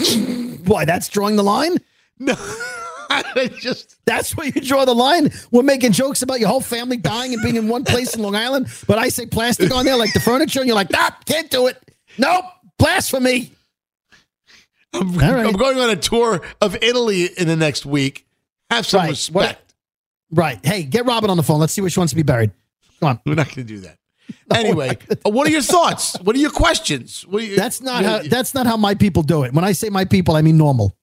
Why? 0.64 0.84
That's 0.84 1.08
drawing 1.08 1.34
the 1.36 1.42
line. 1.42 1.78
No, 2.26 2.34
I 3.10 3.50
just 3.58 3.96
That's 4.06 4.36
where 4.36 4.46
you 4.46 4.60
draw 4.60 4.84
the 4.84 4.94
line. 4.94 5.30
We're 5.50 5.62
making 5.62 5.92
jokes 5.92 6.22
about 6.22 6.40
your 6.40 6.48
whole 6.48 6.60
family 6.60 6.96
dying 6.96 7.34
and 7.34 7.42
being 7.42 7.56
in 7.56 7.68
one 7.68 7.84
place 7.84 8.14
in 8.14 8.22
Long 8.22 8.34
Island, 8.36 8.68
but 8.86 8.98
I 8.98 9.08
say 9.08 9.26
plastic 9.26 9.70
on 9.74 9.84
there 9.84 9.96
like 9.96 10.12
the 10.14 10.20
furniture, 10.20 10.60
and 10.60 10.66
you're 10.66 10.76
like, 10.76 10.90
nah, 10.90 11.10
can't 11.26 11.50
do 11.50 11.66
it. 11.66 11.76
Nope, 12.18 12.44
blasphemy. 12.78 13.52
I'm, 14.94 15.12
right. 15.16 15.46
I'm 15.46 15.52
going 15.52 15.78
on 15.78 15.90
a 15.90 15.96
tour 15.96 16.42
of 16.60 16.76
Italy 16.82 17.24
in 17.26 17.48
the 17.48 17.56
next 17.56 17.86
week. 17.86 18.26
Have 18.70 18.86
some 18.86 19.00
Right. 19.00 19.10
respect. 19.10 19.74
Right. 20.30 20.58
Hey, 20.64 20.82
get 20.82 21.06
Robin 21.06 21.30
on 21.30 21.36
the 21.36 21.42
phone. 21.42 21.60
Let's 21.60 21.72
see 21.72 21.80
which 21.80 21.96
wants 21.96 22.12
to 22.12 22.16
be 22.16 22.22
buried. 22.22 22.50
Come 23.00 23.08
on. 23.10 23.20
We're 23.26 23.34
not 23.34 23.46
going 23.46 23.54
to 23.66 23.74
do 23.74 23.80
that. 23.80 23.98
Anyway, 24.54 24.96
uh, 25.10 25.30
what 25.30 25.46
are 25.46 25.50
your 25.50 25.62
thoughts? 25.62 26.16
What 26.20 26.36
are 26.36 26.38
your 26.38 26.50
questions? 26.50 27.22
What 27.22 27.42
are 27.42 27.46
you, 27.46 27.56
That's 27.56 27.80
not 27.80 28.02
you- 28.02 28.08
how. 28.08 28.18
That's 28.22 28.54
not 28.54 28.66
how 28.66 28.76
my 28.76 28.94
people 28.94 29.22
do 29.22 29.42
it. 29.44 29.52
When 29.52 29.64
I 29.64 29.72
say 29.72 29.88
my 29.88 30.04
people, 30.04 30.36
I 30.36 30.42
mean 30.42 30.56
normal. 30.58 30.94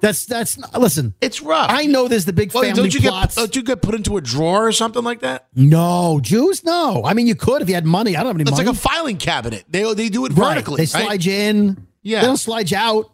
That's 0.00 0.24
that's 0.26 0.56
listen. 0.78 1.14
It's 1.20 1.42
rough. 1.42 1.66
I 1.70 1.84
know 1.86 2.08
there's 2.08 2.24
the 2.24 2.32
big 2.32 2.52
Well, 2.54 2.62
family 2.62 2.76
don't 2.76 2.94
you 2.94 3.00
plots. 3.00 3.34
get 3.34 3.40
don't 3.40 3.56
you 3.56 3.62
get 3.62 3.82
put 3.82 3.94
into 3.94 4.16
a 4.16 4.20
drawer 4.20 4.66
or 4.66 4.72
something 4.72 5.04
like 5.04 5.20
that? 5.20 5.48
no, 5.54 6.20
Jews. 6.22 6.64
No, 6.64 7.02
I 7.04 7.12
mean 7.14 7.26
you 7.26 7.34
could 7.34 7.60
if 7.62 7.68
you 7.68 7.74
had 7.74 7.84
money. 7.84 8.16
I 8.16 8.20
don't 8.20 8.28
have 8.28 8.36
any 8.36 8.48
It's 8.48 8.58
like 8.58 8.66
a 8.66 8.74
filing 8.74 9.18
cabinet. 9.18 9.64
They 9.68 9.92
they 9.94 10.08
do 10.08 10.24
it 10.24 10.30
right. 10.32 10.54
vertically. 10.54 10.76
They 10.86 10.98
right? 10.98 11.06
slide 11.06 11.24
you 11.24 11.32
in. 11.34 11.86
Yeah. 12.02 12.20
They 12.22 12.26
don't 12.28 12.36
slide 12.38 12.70
you 12.70 12.78
out. 12.78 13.12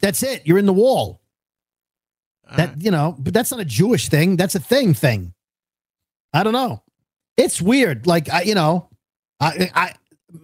That's 0.00 0.22
it. 0.22 0.46
You're 0.46 0.58
in 0.58 0.66
the 0.66 0.72
wall. 0.72 1.20
Uh. 2.48 2.56
That 2.56 2.68
Alright. 2.70 2.84
you 2.84 2.90
know, 2.90 3.16
but 3.18 3.34
that's 3.34 3.50
not 3.50 3.60
a 3.60 3.64
Jewish 3.64 4.08
thing. 4.08 4.36
That's 4.36 4.54
a 4.54 4.60
thing 4.60 4.94
thing. 4.94 5.34
I 6.32 6.42
don't 6.44 6.52
know. 6.52 6.82
It's 7.36 7.60
weird. 7.60 8.06
Like 8.06 8.30
I, 8.30 8.42
you 8.42 8.54
know, 8.54 8.88
I, 9.40 9.70
I, 9.74 9.94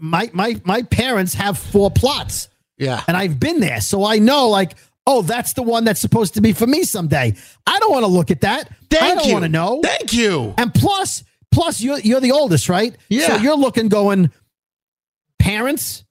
my 0.01 0.31
my 0.33 0.61
my 0.65 0.83
parents 0.83 1.35
have 1.35 1.59
four 1.59 1.91
plots, 1.91 2.49
Yeah. 2.79 3.03
and 3.07 3.17
I've 3.17 3.39
been 3.39 3.61
there, 3.61 3.81
so 3.81 4.05
I 4.05 4.19
know. 4.19 4.49
Like, 4.49 4.77
oh, 5.07 5.23
that's 5.23 5.53
the 5.53 5.63
one 5.63 5.85
that's 5.85 6.01
supposed 6.01 6.35
to 6.35 6.41
be 6.41 6.53
for 6.53 6.67
me 6.67 6.83
someday. 6.85 7.35
I 7.67 7.79
don't 7.79 7.91
want 7.93 8.05
to 8.05 8.11
look 8.11 8.31
at 8.31 8.41
that. 8.43 8.71
I 9.01 9.15
don't 9.15 9.33
want 9.33 9.45
to 9.45 9.49
know. 9.49 9.81
Thank 9.83 10.13
you. 10.13 10.55
And 10.57 10.73
plus, 10.73 11.25
plus 11.53 11.81
you're 11.81 11.99
you're 12.01 12.21
the 12.21 12.33
oldest, 12.33 12.69
right? 12.69 12.97
Yeah. 13.09 13.27
So 13.29 13.37
you're 13.37 13.57
looking 13.57 13.89
going 13.89 14.31
parents, 15.39 16.05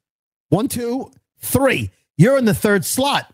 one, 0.49 0.67
two, 0.67 1.11
three. 1.39 1.91
You're 2.17 2.37
in 2.37 2.45
the 2.45 2.53
third 2.53 2.85
slot. 2.85 3.33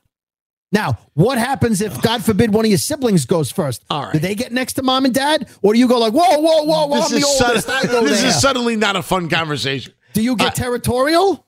Now, 0.71 0.99
what 1.15 1.39
happens 1.39 1.81
if, 1.81 1.99
God 2.03 2.23
forbid, 2.23 2.53
one 2.53 2.63
of 2.63 2.69
your 2.69 2.77
siblings 2.77 3.25
goes 3.25 3.51
first? 3.51 3.83
All 3.89 4.03
right. 4.03 4.13
Do 4.13 4.19
they 4.19 4.35
get 4.35 4.51
next 4.51 4.73
to 4.73 4.83
mom 4.83 5.03
and 5.05 5.13
dad? 5.13 5.49
Or 5.63 5.73
do 5.73 5.79
you 5.79 5.87
go 5.87 5.97
like, 5.97 6.13
whoa, 6.13 6.37
whoa, 6.39 6.63
whoa, 6.63 6.85
whoa, 6.85 6.95
This 7.09 7.11
I'm 7.11 7.19
the 7.19 7.25
oldest, 7.25 7.67
sudden- 7.67 8.05
this 8.05 8.19
there. 8.21 8.29
is 8.29 8.39
suddenly 8.39 8.75
not 8.75 8.95
a 8.95 9.01
fun 9.01 9.29
conversation. 9.29 9.93
do 10.13 10.21
you 10.21 10.35
get 10.35 10.49
uh, 10.49 10.51
territorial? 10.51 11.43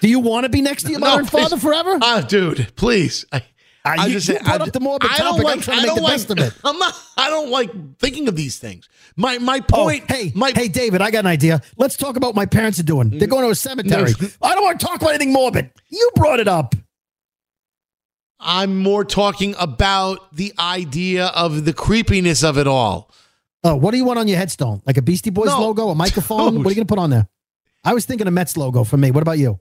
Do 0.00 0.08
you 0.08 0.20
want 0.20 0.44
to 0.44 0.48
be 0.48 0.60
next 0.60 0.84
to 0.84 0.90
your 0.90 1.00
mother 1.00 1.20
and 1.20 1.30
father 1.30 1.56
please. 1.56 1.62
forever? 1.62 1.98
Ah, 2.02 2.20
dude, 2.26 2.72
please. 2.76 3.24
I, 3.32 3.42
I, 3.84 3.94
I 4.02 4.06
you, 4.06 4.18
just 4.18 4.26
brought 4.44 4.60
I, 4.60 4.64
up 4.64 4.72
the 4.72 4.80
morbid 4.80 5.10
I 5.10 5.18
don't 5.18 5.26
topic. 5.32 5.44
like. 5.44 5.54
I'm 5.56 5.60
trying 5.62 5.80
to 5.80 5.86
make 5.86 5.96
the 5.96 6.02
like. 6.02 6.12
best 6.14 6.30
of 6.30 6.38
it. 6.38 6.52
I'm 6.64 6.78
not. 6.78 6.94
I 7.16 7.30
don't 7.30 7.50
like 7.50 7.98
thinking 7.98 8.28
of 8.28 8.36
these 8.36 8.58
things. 8.58 8.88
My 9.16 9.38
my 9.38 9.58
Oh, 9.72 9.84
point. 9.84 10.10
hey, 10.10 10.32
my 10.34 10.52
hey, 10.54 10.68
David, 10.68 11.00
I 11.00 11.10
got 11.10 11.20
an 11.20 11.26
idea. 11.26 11.60
Let's 11.76 11.96
talk 11.96 12.16
about 12.16 12.28
what 12.28 12.36
my 12.36 12.46
parents 12.46 12.78
are 12.78 12.84
doing. 12.84 13.10
They're 13.10 13.28
going 13.28 13.44
to 13.44 13.50
a 13.50 13.54
cemetery. 13.54 14.12
I 14.42 14.54
don't 14.54 14.64
want 14.64 14.78
to 14.80 14.86
talk 14.86 14.96
about 15.00 15.10
anything 15.10 15.32
morbid. 15.32 15.70
You 15.88 16.10
brought 16.14 16.40
it 16.40 16.48
up. 16.48 16.74
I'm 18.40 18.76
more 18.82 19.04
talking 19.04 19.54
about 19.58 20.34
the 20.34 20.52
idea 20.58 21.26
of 21.26 21.64
the 21.64 21.72
creepiness 21.72 22.44
of 22.44 22.56
it 22.58 22.66
all. 22.68 23.10
Oh, 23.64 23.74
what 23.74 23.90
do 23.90 23.96
you 23.96 24.04
want 24.04 24.20
on 24.20 24.28
your 24.28 24.38
headstone? 24.38 24.80
Like 24.86 24.96
a 24.96 25.02
Beastie 25.02 25.30
Boys 25.30 25.46
No. 25.46 25.60
logo, 25.60 25.88
a 25.88 25.94
microphone? 25.96 26.54
Dude. 26.54 26.58
What 26.64 26.66
are 26.66 26.70
you 26.70 26.76
going 26.76 26.86
to 26.86 26.92
put 26.94 27.00
on 27.00 27.10
there? 27.10 27.28
I 27.84 27.94
was 27.94 28.04
thinking 28.06 28.26
a 28.26 28.30
Mets 28.30 28.56
logo 28.56 28.84
for 28.84 28.96
me. 28.96 29.10
What 29.10 29.22
about 29.22 29.38
you? 29.38 29.60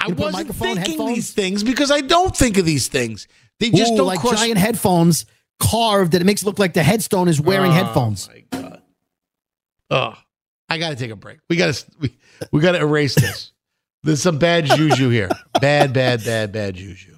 I 0.00 0.08
You 0.08 0.14
put 0.14 0.32
wasn't 0.32 0.54
thinking 0.54 0.76
headphones? 0.76 1.14
these 1.14 1.32
things 1.32 1.62
because 1.62 1.90
I 1.90 2.00
don't 2.00 2.36
think 2.36 2.58
of 2.58 2.64
these 2.64 2.88
things. 2.88 3.26
They 3.60 3.70
just 3.70 3.92
Ooh, 3.92 3.96
don't 3.98 4.06
like 4.06 4.20
cross. 4.20 4.38
giant 4.40 4.58
headphones 4.58 5.26
carved 5.60 6.12
that 6.12 6.20
it 6.20 6.24
makes 6.24 6.42
it 6.42 6.46
look 6.46 6.58
like 6.58 6.74
the 6.74 6.82
headstone 6.82 7.28
is 7.28 7.40
wearing 7.40 7.70
headphones. 7.72 8.28
Oh, 8.28 8.32
headphones. 8.34 8.62
My 8.62 8.68
God. 8.70 8.82
Oh, 9.90 10.14
I 10.68 10.78
got 10.78 10.90
to 10.90 10.96
take 10.96 11.10
a 11.10 11.16
break. 11.16 11.38
We 11.48 11.56
got 11.56 11.72
to 11.74 11.84
we, 12.00 12.16
we 12.52 12.60
got 12.60 12.72
to 12.72 12.80
erase 12.80 13.14
this. 13.14 13.52
There's 14.02 14.20
some 14.20 14.38
bad 14.38 14.66
juju 14.66 15.08
here. 15.08 15.30
Bad, 15.60 15.94
bad, 15.94 16.22
bad, 16.24 16.52
bad 16.52 16.74
juju. 16.74 17.16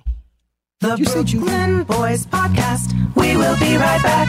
The 0.80 0.90
Did 0.90 0.98
you 1.00 1.04
say 1.06 1.24
Juju? 1.24 1.40
Brooklyn 1.40 1.82
Boys 1.84 2.26
Podcast. 2.26 2.92
We 3.16 3.36
will 3.36 3.58
be 3.58 3.76
right 3.76 4.00
back. 4.02 4.28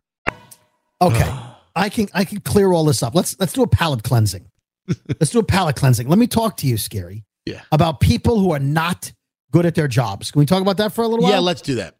Okay. 1.01 1.29
I 1.75 1.87
can 1.87 2.07
I 2.13 2.25
can 2.25 2.41
clear 2.41 2.71
all 2.73 2.83
this 2.83 3.01
up. 3.01 3.15
Let's 3.15 3.39
let's 3.39 3.53
do 3.53 3.63
a 3.63 3.67
palate 3.67 4.03
cleansing. 4.03 4.45
let's 5.07 5.31
do 5.31 5.39
a 5.39 5.43
palate 5.43 5.77
cleansing. 5.77 6.07
Let 6.09 6.19
me 6.19 6.27
talk 6.27 6.57
to 6.57 6.67
you, 6.67 6.75
Skeery. 6.75 7.23
Yeah. 7.45 7.61
About 7.71 8.01
people 8.01 8.39
who 8.39 8.51
are 8.51 8.59
not 8.59 9.11
good 9.51 9.65
at 9.65 9.75
their 9.75 9.87
jobs. 9.87 10.31
Can 10.31 10.39
we 10.39 10.45
talk 10.45 10.61
about 10.61 10.77
that 10.77 10.91
for 10.93 11.03
a 11.03 11.07
little 11.07 11.23
while? 11.23 11.31
Yeah, 11.31 11.39
let's 11.39 11.61
do 11.61 11.75
that. 11.75 11.95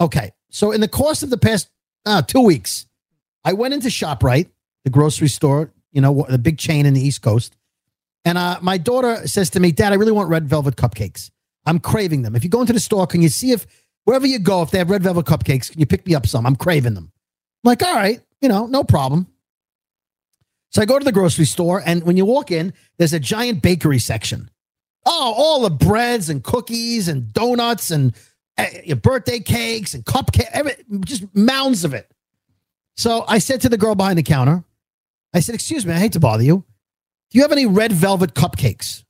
Okay. 0.00 0.30
So 0.50 0.72
in 0.72 0.80
the 0.80 0.88
course 0.88 1.22
of 1.22 1.30
the 1.30 1.38
past 1.38 1.70
uh, 2.06 2.22
two 2.22 2.40
weeks, 2.40 2.86
I 3.44 3.52
went 3.52 3.74
into 3.74 3.88
ShopRite, 3.88 4.48
the 4.84 4.90
grocery 4.90 5.28
store, 5.28 5.72
you 5.92 6.00
know, 6.00 6.26
the 6.28 6.38
big 6.38 6.58
chain 6.58 6.86
in 6.86 6.94
the 6.94 7.00
East 7.00 7.22
Coast. 7.22 7.56
And 8.24 8.36
uh, 8.36 8.58
my 8.62 8.78
daughter 8.78 9.26
says 9.26 9.50
to 9.50 9.60
me, 9.60 9.72
Dad, 9.72 9.92
I 9.92 9.96
really 9.96 10.12
want 10.12 10.28
red 10.28 10.48
velvet 10.48 10.76
cupcakes. 10.76 11.30
I'm 11.66 11.78
craving 11.78 12.22
them. 12.22 12.36
If 12.36 12.44
you 12.44 12.50
go 12.50 12.60
into 12.60 12.72
the 12.72 12.80
store, 12.80 13.06
can 13.06 13.22
you 13.22 13.28
see 13.28 13.52
if 13.52 13.66
wherever 14.04 14.26
you 14.26 14.38
go, 14.38 14.62
if 14.62 14.70
they 14.70 14.78
have 14.78 14.90
red 14.90 15.02
velvet 15.02 15.26
cupcakes, 15.26 15.70
can 15.70 15.80
you 15.80 15.86
pick 15.86 16.06
me 16.06 16.14
up 16.14 16.26
some? 16.26 16.46
I'm 16.46 16.56
craving 16.56 16.94
them. 16.94 17.12
I'm 17.64 17.68
like, 17.68 17.82
all 17.82 17.94
right, 17.94 18.20
you 18.40 18.48
know, 18.48 18.66
no 18.66 18.84
problem. 18.84 19.26
So 20.70 20.80
I 20.80 20.84
go 20.84 20.98
to 20.98 21.04
the 21.04 21.12
grocery 21.12 21.46
store, 21.46 21.82
and 21.84 22.04
when 22.04 22.16
you 22.16 22.24
walk 22.24 22.50
in, 22.50 22.72
there's 22.96 23.12
a 23.12 23.20
giant 23.20 23.60
bakery 23.60 23.98
section. 23.98 24.50
Oh, 25.04 25.34
all 25.36 25.62
the 25.62 25.70
breads 25.70 26.28
and 26.28 26.44
cookies 26.44 27.08
and 27.08 27.32
donuts 27.32 27.90
and 27.90 28.14
uh, 28.56 28.66
your 28.84 28.96
birthday 28.96 29.40
cakes 29.40 29.94
and 29.94 30.04
cupcake, 30.04 30.48
every, 30.52 30.74
just 31.04 31.24
mounds 31.34 31.84
of 31.84 31.94
it. 31.94 32.10
So 32.96 33.24
I 33.26 33.38
said 33.38 33.62
to 33.62 33.68
the 33.68 33.78
girl 33.78 33.94
behind 33.94 34.18
the 34.18 34.22
counter, 34.22 34.62
I 35.32 35.40
said, 35.40 35.54
"Excuse 35.54 35.86
me, 35.86 35.94
I 35.94 35.98
hate 35.98 36.12
to 36.12 36.20
bother 36.20 36.42
you. 36.42 36.64
Do 37.30 37.38
you 37.38 37.42
have 37.42 37.52
any 37.52 37.66
red 37.66 37.92
velvet 37.92 38.34
cupcakes?" 38.34 39.04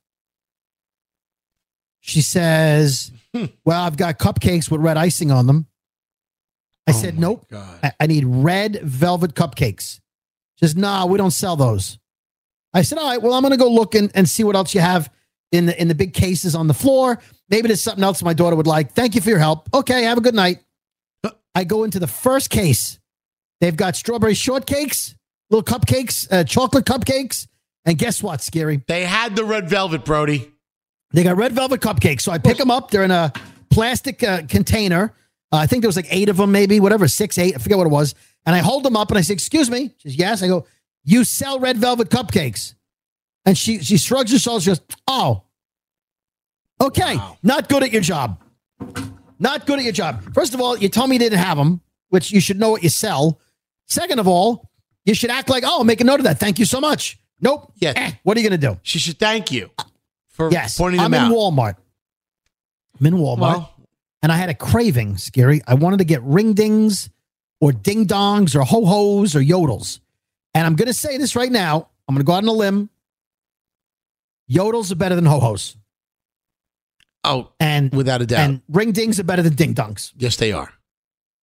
She 1.99 2.21
says, 2.21 3.11
"Well, 3.65 3.81
I've 3.81 3.97
got 3.97 4.17
cupcakes 4.17 4.71
with 4.71 4.81
red 4.81 4.97
icing 4.97 5.31
on 5.31 5.47
them." 5.47 5.67
I 6.87 6.91
said, 6.91 7.19
"Nope. 7.19 7.45
I, 7.83 7.91
I 7.99 8.07
need 8.07 8.25
red 8.25 8.81
velvet 8.83 9.35
cupcakes." 9.35 9.99
She 10.55 10.65
says, 10.65 10.75
"Nah, 10.75 11.05
we 11.05 11.17
don't 11.17 11.31
sell 11.31 11.55
those." 11.55 11.99
I 12.73 12.81
said, 12.81 12.97
"All 12.97 13.07
right. 13.07 13.21
Well, 13.21 13.33
I'm 13.33 13.41
going 13.41 13.51
to 13.51 13.57
go 13.57 13.69
look 13.69 13.95
and, 13.95 14.11
and 14.15 14.27
see 14.27 14.43
what 14.43 14.55
else 14.55 14.73
you 14.73 14.81
have 14.81 15.11
in 15.51 15.65
the 15.67 15.81
in 15.81 15.87
the 15.87 15.95
big 15.95 16.13
cases 16.13 16.55
on 16.55 16.67
the 16.67 16.73
floor. 16.73 17.19
Maybe 17.49 17.67
there's 17.67 17.81
something 17.81 18.03
else 18.03 18.23
my 18.23 18.33
daughter 18.33 18.55
would 18.55 18.67
like. 18.67 18.93
Thank 18.93 19.15
you 19.15 19.21
for 19.21 19.29
your 19.29 19.39
help. 19.39 19.69
Okay, 19.73 20.03
have 20.03 20.17
a 20.17 20.21
good 20.21 20.35
night." 20.35 20.59
I 21.53 21.63
go 21.63 21.83
into 21.83 21.99
the 21.99 22.07
first 22.07 22.49
case. 22.49 22.99
They've 23.59 23.75
got 23.75 23.95
strawberry 23.95 24.33
shortcakes, 24.33 25.15
little 25.49 25.63
cupcakes, 25.63 26.27
uh, 26.31 26.43
chocolate 26.43 26.85
cupcakes, 26.85 27.47
and 27.85 27.97
guess 27.97 28.23
what, 28.23 28.39
Skeery? 28.39 28.85
They 28.87 29.05
had 29.05 29.35
the 29.35 29.43
red 29.43 29.69
velvet, 29.69 30.05
Brody. 30.05 30.51
They 31.11 31.23
got 31.23 31.37
red 31.37 31.51
velvet 31.51 31.81
cupcakes. 31.81 32.21
So 32.21 32.31
I 32.31 32.37
pick 32.37 32.57
them 32.57 32.71
up. 32.71 32.89
They're 32.89 33.03
in 33.03 33.11
a 33.11 33.33
plastic 33.69 34.23
uh, 34.23 34.43
container. 34.47 35.13
Uh, 35.51 35.57
I 35.57 35.67
think 35.67 35.81
there 35.81 35.89
was 35.89 35.95
like 35.97 36.07
eight 36.09 36.29
of 36.29 36.37
them, 36.37 36.51
maybe 36.51 36.79
whatever, 36.79 37.07
six, 37.07 37.37
eight. 37.37 37.55
I 37.55 37.57
forget 37.57 37.77
what 37.77 37.87
it 37.87 37.91
was. 37.91 38.15
And 38.45 38.55
I 38.55 38.59
hold 38.59 38.83
them 38.83 38.95
up 38.95 39.09
and 39.09 39.17
I 39.17 39.21
say, 39.21 39.33
"Excuse 39.33 39.69
me." 39.69 39.93
She 39.97 40.09
says, 40.09 40.15
"Yes." 40.15 40.41
I 40.43 40.47
go, 40.47 40.65
"You 41.03 41.23
sell 41.23 41.59
red 41.59 41.77
velvet 41.77 42.09
cupcakes?" 42.09 42.73
And 43.45 43.57
she 43.57 43.79
she 43.83 43.97
shrugs 43.97 44.31
her 44.31 44.39
shoulders. 44.39 44.63
She 44.63 44.69
goes, 44.69 44.81
"Oh, 45.07 45.43
okay, 46.79 47.17
not 47.43 47.69
good 47.69 47.83
at 47.83 47.91
your 47.91 48.01
job. 48.01 48.41
Not 49.39 49.65
good 49.65 49.79
at 49.79 49.83
your 49.83 49.93
job. 49.93 50.33
First 50.33 50.53
of 50.53 50.61
all, 50.61 50.77
you 50.77 50.89
told 50.89 51.09
me 51.09 51.15
you 51.15 51.19
didn't 51.19 51.39
have 51.39 51.57
them, 51.57 51.81
which 52.09 52.31
you 52.31 52.39
should 52.39 52.59
know 52.59 52.71
what 52.71 52.83
you 52.83 52.89
sell. 52.89 53.39
Second 53.87 54.19
of 54.19 54.27
all, 54.27 54.69
you 55.05 55.13
should 55.15 55.31
act 55.31 55.49
like, 55.49 55.63
oh, 55.65 55.83
make 55.83 55.99
a 55.99 56.03
note 56.03 56.19
of 56.19 56.25
that. 56.25 56.39
Thank 56.39 56.59
you 56.59 56.65
so 56.65 56.79
much. 56.79 57.19
Nope. 57.41 57.71
Yeah. 57.77 57.93
Eh, 57.95 58.11
what 58.23 58.37
are 58.37 58.39
you 58.39 58.47
going 58.47 58.59
to 58.61 58.67
do? 58.67 58.79
She 58.83 58.99
should 58.99 59.17
thank 59.19 59.51
you 59.51 59.71
for 60.29 60.51
Yes, 60.51 60.77
pointing 60.77 60.99
I'm 61.01 61.09
them 61.11 61.25
in 61.25 61.31
out. 61.31 61.35
Walmart. 61.37 61.75
I'm 62.99 63.05
in 63.07 63.13
Walmart, 63.15 63.39
Well- 63.39 63.73
and 64.21 64.31
I 64.31 64.37
had 64.37 64.49
a 64.49 64.53
craving, 64.53 65.15
Skeery. 65.15 65.61
I 65.67 65.73
wanted 65.73 65.97
to 65.99 66.05
get 66.05 66.21
ring 66.23 66.53
dings, 66.53 67.09
or 67.59 67.71
ding 67.71 68.07
dongs, 68.07 68.55
or 68.55 68.61
ho 68.63 68.85
hos, 68.85 69.35
or 69.35 69.39
yodels. 69.41 69.99
And 70.53 70.65
I'm 70.67 70.75
going 70.75 70.87
to 70.87 70.93
say 70.93 71.17
this 71.17 71.35
right 71.35 71.51
now. 71.51 71.87
I'm 72.07 72.15
going 72.15 72.23
to 72.25 72.27
go 72.27 72.33
out 72.33 72.43
on 72.43 72.49
a 72.49 72.53
limb. 72.53 72.89
Yodels 74.51 74.91
are 74.91 74.95
better 74.95 75.15
than 75.15 75.25
ho 75.25 75.39
hos, 75.39 75.77
Oh, 77.23 77.51
and 77.59 77.93
without 77.93 78.21
a 78.21 78.25
doubt. 78.25 78.39
and 78.39 78.61
ring 78.67 78.91
dings 78.91 79.19
are 79.19 79.23
better 79.23 79.43
than 79.43 79.53
ding 79.53 79.73
dongs. 79.75 80.11
yes, 80.17 80.35
they 80.37 80.51
are. 80.51 80.73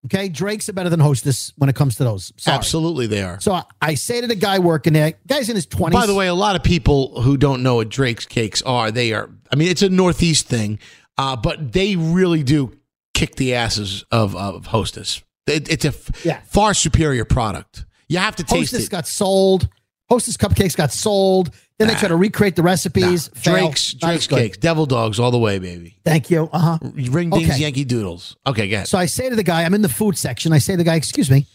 Okay, 0.06 0.28
Drake's 0.28 0.68
are 0.68 0.72
better 0.72 0.90
than 0.90 1.00
Hostess 1.00 1.52
when 1.56 1.68
it 1.68 1.74
comes 1.74 1.96
to 1.96 2.04
those. 2.04 2.32
Sorry. 2.36 2.56
Absolutely, 2.56 3.06
they 3.08 3.22
are. 3.22 3.40
So 3.40 3.52
I, 3.52 3.64
I 3.82 3.94
say 3.94 4.20
to 4.20 4.28
the 4.28 4.36
guy 4.36 4.58
working 4.60 4.92
there, 4.92 5.14
guy's 5.26 5.48
in 5.48 5.56
his 5.56 5.66
twenties. 5.66 5.98
By 5.98 6.06
the 6.06 6.14
way, 6.14 6.28
a 6.28 6.34
lot 6.34 6.54
of 6.54 6.62
people 6.62 7.20
who 7.22 7.36
don't 7.36 7.62
know 7.64 7.76
what 7.76 7.88
Drake's 7.88 8.24
cakes 8.24 8.62
are, 8.62 8.90
they 8.92 9.12
are. 9.12 9.28
I 9.52 9.56
mean, 9.56 9.68
it's 9.68 9.82
a 9.82 9.88
Northeast 9.88 10.46
thing, 10.46 10.78
uh, 11.18 11.36
but 11.36 11.72
they 11.72 11.96
really 11.96 12.42
do 12.42 12.72
kick 13.14 13.36
the 13.36 13.54
asses 13.54 14.04
of 14.10 14.34
of 14.36 14.66
Hostess. 14.66 15.22
It, 15.46 15.68
it's 15.70 15.84
a 15.84 15.88
f- 15.88 16.24
Yeah. 16.24 16.40
far 16.46 16.74
superior 16.74 17.24
product. 17.24 17.84
You 18.08 18.18
have 18.18 18.36
to 18.36 18.42
taste 18.44 18.72
Hostess 18.72 18.86
it. 18.86 18.90
got 18.90 19.06
sold. 19.06 19.68
Hostess 20.08 20.36
cupcakes 20.38 20.76
got 20.76 20.92
sold. 20.92 21.50
Then 21.78 21.88
they 21.88 21.94
try 21.94 22.08
to 22.08 22.16
recreate 22.16 22.56
the 22.56 22.62
recipes. 22.62 23.28
Fail. 23.28 23.54
Drake's 23.54 23.94
Not 24.02 24.08
Drake's 24.08 24.26
cakes, 24.26 24.58
devil 24.58 24.84
dogs 24.86 25.20
all 25.20 25.30
the 25.30 25.38
way, 25.38 25.58
baby. 25.58 25.96
Thank 26.04 26.28
you. 26.30 26.48
Uh 26.52 26.58
huh. 26.58 26.78
Ring 26.82 27.30
dings, 27.30 27.50
Okay. 27.50 27.58
Yankee 27.60 27.84
Doodles. 27.84 28.36
Okay, 28.46 28.68
go 28.68 28.76
ahead. 28.76 28.88
So 28.88 28.98
I 28.98 29.06
say 29.06 29.28
to 29.30 29.36
the 29.36 29.42
guy, 29.44 29.62
I'm 29.64 29.74
in 29.74 29.82
the 29.82 29.88
food 29.88 30.18
section. 30.18 30.52
I 30.52 30.58
say 30.58 30.72
to 30.72 30.76
the 30.78 30.84
guy, 30.84 30.96
excuse 30.96 31.30
me, 31.30 31.46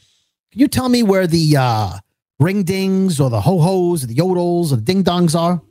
can 0.52 0.62
you 0.62 0.68
tell 0.68 0.88
me 0.88 1.04
where 1.04 1.28
the 1.28 1.58
uh, 1.58 1.98
ring 2.40 2.64
dings 2.64 3.20
or 3.20 3.30
the 3.30 3.42
ho 3.42 3.60
hos 3.60 4.04
or 4.04 4.08
the 4.08 4.16
yodels 4.16 4.72
or 4.72 4.78
the 4.78 4.82
ding 4.82 5.04
dongs 5.04 5.38
are? 5.38 5.62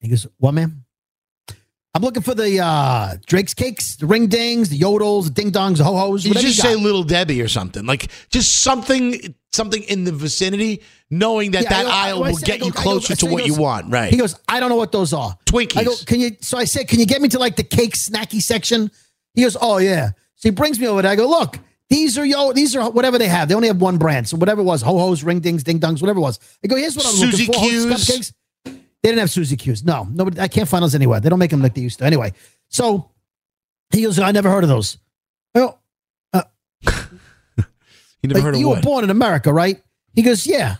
He 0.00 0.08
goes, 0.08 0.26
What, 0.38 0.52
man? 0.52 0.84
I'm 1.94 2.02
looking 2.02 2.22
for 2.22 2.34
the 2.34 2.60
uh, 2.60 3.16
Drake's 3.26 3.54
cakes, 3.54 3.96
the 3.96 4.06
ring 4.06 4.26
dings, 4.28 4.68
the 4.68 4.78
yodels, 4.78 5.24
the 5.24 5.30
ding 5.30 5.50
dongs, 5.50 5.78
the 5.78 5.84
ho 5.84 5.96
hos. 5.96 6.24
you 6.24 6.34
just 6.34 6.60
say 6.60 6.74
Little 6.76 7.02
Debbie 7.02 7.40
or 7.40 7.48
something 7.48 7.86
like 7.86 8.08
just 8.30 8.60
something 8.62 9.34
something 9.52 9.82
in 9.84 10.04
the 10.04 10.12
vicinity, 10.12 10.82
knowing 11.10 11.52
that 11.52 11.62
Yeah, 11.64 11.70
that 11.70 11.84
go- 11.84 11.90
aisle 11.90 12.20
will 12.22 12.36
get 12.36 12.60
go- 12.60 12.66
you 12.66 12.72
I 12.72 12.74
go- 12.76 12.82
closer 12.82 13.16
to 13.16 13.26
what 13.26 13.46
you 13.46 13.54
want. 13.54 13.90
Right? 13.90 14.10
He 14.10 14.18
goes, 14.18 14.38
I 14.46 14.60
don't 14.60 14.68
know 14.68 14.76
what 14.76 14.92
those 14.92 15.12
are. 15.14 15.36
Twinkies. 15.46 15.76
I 15.78 15.84
go, 15.84 15.94
can 16.06 16.20
you? 16.20 16.32
So 16.40 16.58
I 16.58 16.64
said, 16.64 16.86
can 16.88 17.00
you 17.00 17.06
get 17.06 17.22
me 17.22 17.28
to 17.30 17.38
like 17.38 17.56
the 17.56 17.64
cake 17.64 17.94
snacky 17.94 18.40
section? 18.42 18.90
He 19.34 19.42
goes, 19.42 19.56
oh 19.60 19.78
yeah. 19.78 20.10
So 20.36 20.48
he 20.48 20.50
brings 20.50 20.78
me 20.78 20.86
over 20.86 21.00
there. 21.02 21.10
I 21.10 21.16
go, 21.16 21.26
look, 21.28 21.58
these 21.88 22.18
are 22.18 22.24
yo, 22.26 22.52
these 22.52 22.76
are 22.76 22.90
whatever 22.90 23.16
they 23.18 23.28
have. 23.28 23.48
They 23.48 23.54
only 23.54 23.68
have 23.68 23.80
one 23.80 23.96
brand, 23.96 24.28
so 24.28 24.36
whatever 24.36 24.60
it 24.60 24.64
was, 24.64 24.82
ho 24.82 24.98
hos, 24.98 25.24
ring 25.24 25.40
dings, 25.40 25.64
ding 25.64 25.80
dongs, 25.80 26.02
whatever 26.02 26.18
it 26.18 26.22
was. 26.22 26.38
I 26.62 26.68
go, 26.68 26.76
here's 26.76 26.94
what 26.96 27.06
I'm 27.06 27.12
Suzy 27.12 27.46
looking 27.46 27.54
for. 27.54 27.96
Q's. 27.96 28.32
They 29.02 29.10
didn't 29.10 29.20
have 29.20 29.30
Suzy 29.30 29.56
Q's. 29.56 29.84
No, 29.84 30.04
nobody. 30.10 30.40
I 30.40 30.48
can't 30.48 30.68
find 30.68 30.82
those 30.82 30.94
anywhere. 30.94 31.20
They 31.20 31.28
don't 31.28 31.38
make 31.38 31.50
them 31.50 31.62
like 31.62 31.74
they 31.74 31.80
used 31.82 31.98
to. 32.00 32.04
Anyway, 32.04 32.32
so 32.68 33.10
he 33.90 34.02
goes, 34.02 34.18
I 34.18 34.32
never 34.32 34.50
heard 34.50 34.64
of 34.64 34.68
those. 34.68 34.98
I 35.54 35.60
go, 35.60 35.78
you 36.82 36.92
never 38.24 38.34
Like, 38.34 38.42
heard 38.42 38.54
of 38.54 38.60
you 38.60 38.68
were 38.70 38.80
born 38.80 39.04
in 39.04 39.10
America, 39.10 39.52
right? 39.52 39.80
He 40.14 40.22
goes, 40.22 40.46
yeah. 40.46 40.76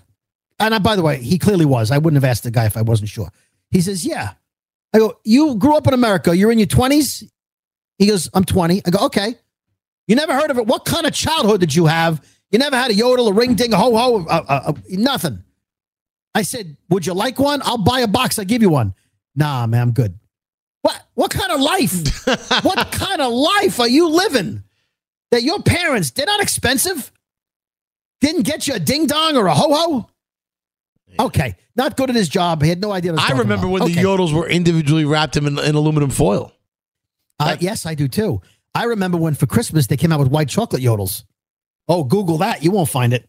And 0.58 0.74
I, 0.74 0.78
by 0.78 0.96
the 0.96 1.02
way, 1.02 1.22
he 1.22 1.38
clearly 1.38 1.64
was. 1.64 1.90
I 1.90 1.98
wouldn't 1.98 2.22
have 2.22 2.28
asked 2.28 2.42
the 2.42 2.50
guy 2.50 2.66
if 2.66 2.76
I 2.76 2.82
wasn't 2.82 3.08
sure. 3.08 3.30
He 3.70 3.80
says, 3.80 4.04
yeah. 4.04 4.32
I 4.92 4.98
go, 4.98 5.18
you 5.24 5.54
grew 5.56 5.76
up 5.76 5.86
in 5.86 5.94
America. 5.94 6.36
You're 6.36 6.50
in 6.50 6.58
your 6.58 6.66
20s? 6.66 7.28
He 7.98 8.06
goes, 8.06 8.28
I'm 8.34 8.44
20. 8.44 8.82
I 8.86 8.90
go, 8.90 9.06
okay. 9.06 9.34
You 10.06 10.16
never 10.16 10.34
heard 10.34 10.50
of 10.50 10.58
it. 10.58 10.66
What 10.66 10.84
kind 10.84 11.06
of 11.06 11.12
childhood 11.12 11.60
did 11.60 11.74
you 11.74 11.86
have? 11.86 12.24
You 12.50 12.58
never 12.58 12.76
had 12.76 12.90
a 12.90 12.94
yodel, 12.94 13.28
a 13.28 13.32
ring 13.32 13.54
ding, 13.54 13.72
a 13.72 13.76
ho 13.76 13.94
ho, 13.94 14.24
uh, 14.26 14.44
uh, 14.48 14.62
uh, 14.68 14.72
nothing. 14.88 15.44
I 16.34 16.42
said, 16.42 16.76
would 16.90 17.06
you 17.06 17.14
like 17.14 17.38
one? 17.38 17.60
I'll 17.64 17.78
buy 17.78 18.00
a 18.00 18.08
box. 18.08 18.38
I'll 18.38 18.44
give 18.44 18.62
you 18.62 18.70
one. 18.70 18.94
Nah, 19.34 19.66
man, 19.66 19.82
I'm 19.82 19.92
good. 19.92 20.18
What, 20.82 21.02
what 21.14 21.30
kind 21.30 21.50
of 21.52 21.60
life? 21.60 22.26
what 22.64 22.92
kind 22.92 23.20
of 23.20 23.32
life 23.32 23.80
are 23.80 23.88
you 23.88 24.08
living? 24.08 24.62
That 25.30 25.42
your 25.42 25.60
parents, 25.62 26.10
they're 26.12 26.26
not 26.26 26.40
expensive? 26.40 27.12
Didn't 28.20 28.42
get 28.42 28.66
you 28.66 28.74
a 28.74 28.78
ding 28.80 29.06
dong 29.06 29.36
or 29.36 29.46
a 29.46 29.54
ho 29.54 29.66
ho? 29.74 30.08
Okay, 31.20 31.56
not 31.76 31.96
good 31.96 32.10
at 32.10 32.16
his 32.16 32.28
job. 32.28 32.62
He 32.62 32.68
had 32.68 32.80
no 32.80 32.92
idea. 32.92 33.12
What 33.12 33.20
I, 33.20 33.22
was 33.22 33.24
I 33.24 33.28
talking 33.28 33.42
remember 33.42 33.66
about. 33.66 33.72
when 33.72 33.82
Okay. 33.84 33.94
the 33.94 34.00
yodels 34.02 34.32
were 34.34 34.48
individually 34.48 35.04
wrapped 35.04 35.36
in, 35.36 35.46
in 35.46 35.74
aluminum 35.74 36.10
foil. 36.10 36.52
Uh, 37.40 37.56
yes, 37.60 37.86
I 37.86 37.94
do 37.94 38.08
too. 38.08 38.40
I 38.74 38.84
remember 38.84 39.16
when 39.18 39.34
for 39.34 39.46
Christmas 39.46 39.86
they 39.86 39.96
came 39.96 40.12
out 40.12 40.18
with 40.20 40.28
white 40.28 40.48
chocolate 40.48 40.82
yodels. 40.82 41.24
Oh, 41.88 42.04
Google 42.04 42.38
that. 42.38 42.62
You 42.62 42.70
won't 42.70 42.88
find 42.88 43.12
it. 43.14 43.28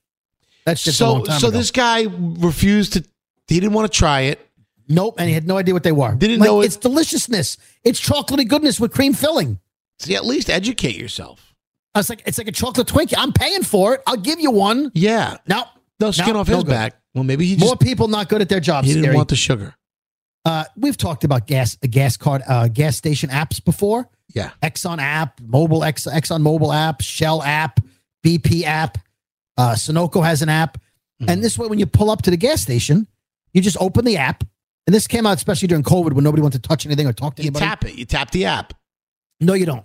That's 0.70 0.84
just 0.84 0.97
So, 0.97 1.24
so 1.26 1.47
ago. 1.47 1.49
this 1.57 1.72
guy 1.72 2.05
refused 2.09 2.93
to. 2.93 3.03
He 3.47 3.59
didn't 3.59 3.74
want 3.74 3.91
to 3.91 3.97
try 3.97 4.22
it. 4.22 4.45
Nope, 4.88 5.15
and 5.20 5.28
he 5.28 5.34
had 5.34 5.45
no 5.47 5.57
idea 5.57 5.74
what 5.74 5.84
they 5.84 5.91
were. 5.91 6.15
Didn't 6.15 6.39
Like, 6.39 6.47
know 6.47 6.61
it- 6.61 6.65
it's 6.65 6.76
deliciousness. 6.78 7.57
It's 7.84 7.99
chocolatey 8.01 8.47
goodness 8.47 8.80
with 8.80 8.91
cream 8.91 9.13
filling. 9.13 9.59
See, 9.99 10.15
at 10.15 10.26
least 10.26 10.49
educate 10.49 10.95
yourself. 10.95 11.53
I 11.93 11.99
was 11.99 12.09
like, 12.09 12.24
it's 12.26 12.38
like 12.38 12.47
a 12.47 12.51
chocolate 12.51 12.88
Twinkie. 12.88 13.13
I'm 13.17 13.32
paying 13.34 13.63
for 13.63 13.95
it. 13.95 14.01
I'll 14.07 14.15
give 14.17 14.39
you 14.39 14.51
one. 14.51 14.91
Yeah. 14.93 15.38
No, 15.47 15.65
No 15.99 16.11
skin 16.11 16.34
no, 16.34 16.39
off 16.39 16.47
no 16.47 16.55
his 16.57 16.63
good. 16.63 16.70
back. 16.72 16.95
Well, 17.13 17.24
maybe 17.24 17.45
he 17.45 17.55
just 17.55 17.65
More 17.65 17.76
people 17.76 18.07
not 18.07 18.30
good 18.30 18.41
at 18.41 18.49
their 18.49 18.59
jobs. 18.59 18.88
he 18.88 18.93
didn't 18.93 19.13
want 19.15 19.30
the 19.30 19.36
sugar. 19.36 19.76
Uh, 20.45 20.63
we've 20.78 20.95
talked 20.97 21.24
about 21.24 21.47
gas, 21.47 21.78
uh, 21.84 21.88
gas 21.89 22.15
card, 22.17 22.41
uh, 22.47 22.67
gas 22.67 22.95
station 22.95 23.30
apps 23.30 23.63
before. 23.63 24.07
Yeah. 24.34 24.51
Exxon 24.63 24.99
app, 24.99 25.39
mobile 25.41 25.84
Ex, 25.84 26.05
Exxon 26.05 26.41
mobile 26.41 26.72
app, 26.72 27.01
Shell 27.01 27.41
app, 27.43 27.80
BP 28.26 28.63
app, 28.63 28.97
uh, 29.60 29.74
Sunoco 29.76 30.24
has 30.24 30.41
an 30.41 30.49
app, 30.49 30.78
Mm-hmm. 31.22 31.32
and 31.32 31.43
this 31.43 31.57
way, 31.60 31.68
when 31.68 31.80
you 31.80 31.86
pull 31.86 32.10
up 32.10 32.22
to 32.22 32.32
the 32.32 32.38
gas 32.38 32.62
station, 32.62 33.05
you 33.53 33.62
just 33.62 33.76
open 33.82 34.05
the 34.05 34.16
app. 34.16 34.45
And 34.88 34.93
this 34.93 35.05
came 35.05 35.26
out 35.26 35.36
especially 35.36 35.68
during 35.68 35.84
COVID 35.84 36.14
when 36.14 36.24
nobody 36.24 36.41
wanted 36.41 36.64
to 36.64 36.68
touch 36.70 36.86
anything 36.86 37.05
or 37.07 37.12
talk 37.12 37.36
to 37.36 37.41
You 37.43 37.47
anybody. 37.47 37.66
tap 37.66 37.84
it. 37.84 37.95
You 37.95 38.05
tap 38.05 38.32
the 38.32 38.45
app. 38.45 38.74
No, 39.41 39.53
you 39.53 39.66
don't. 39.66 39.84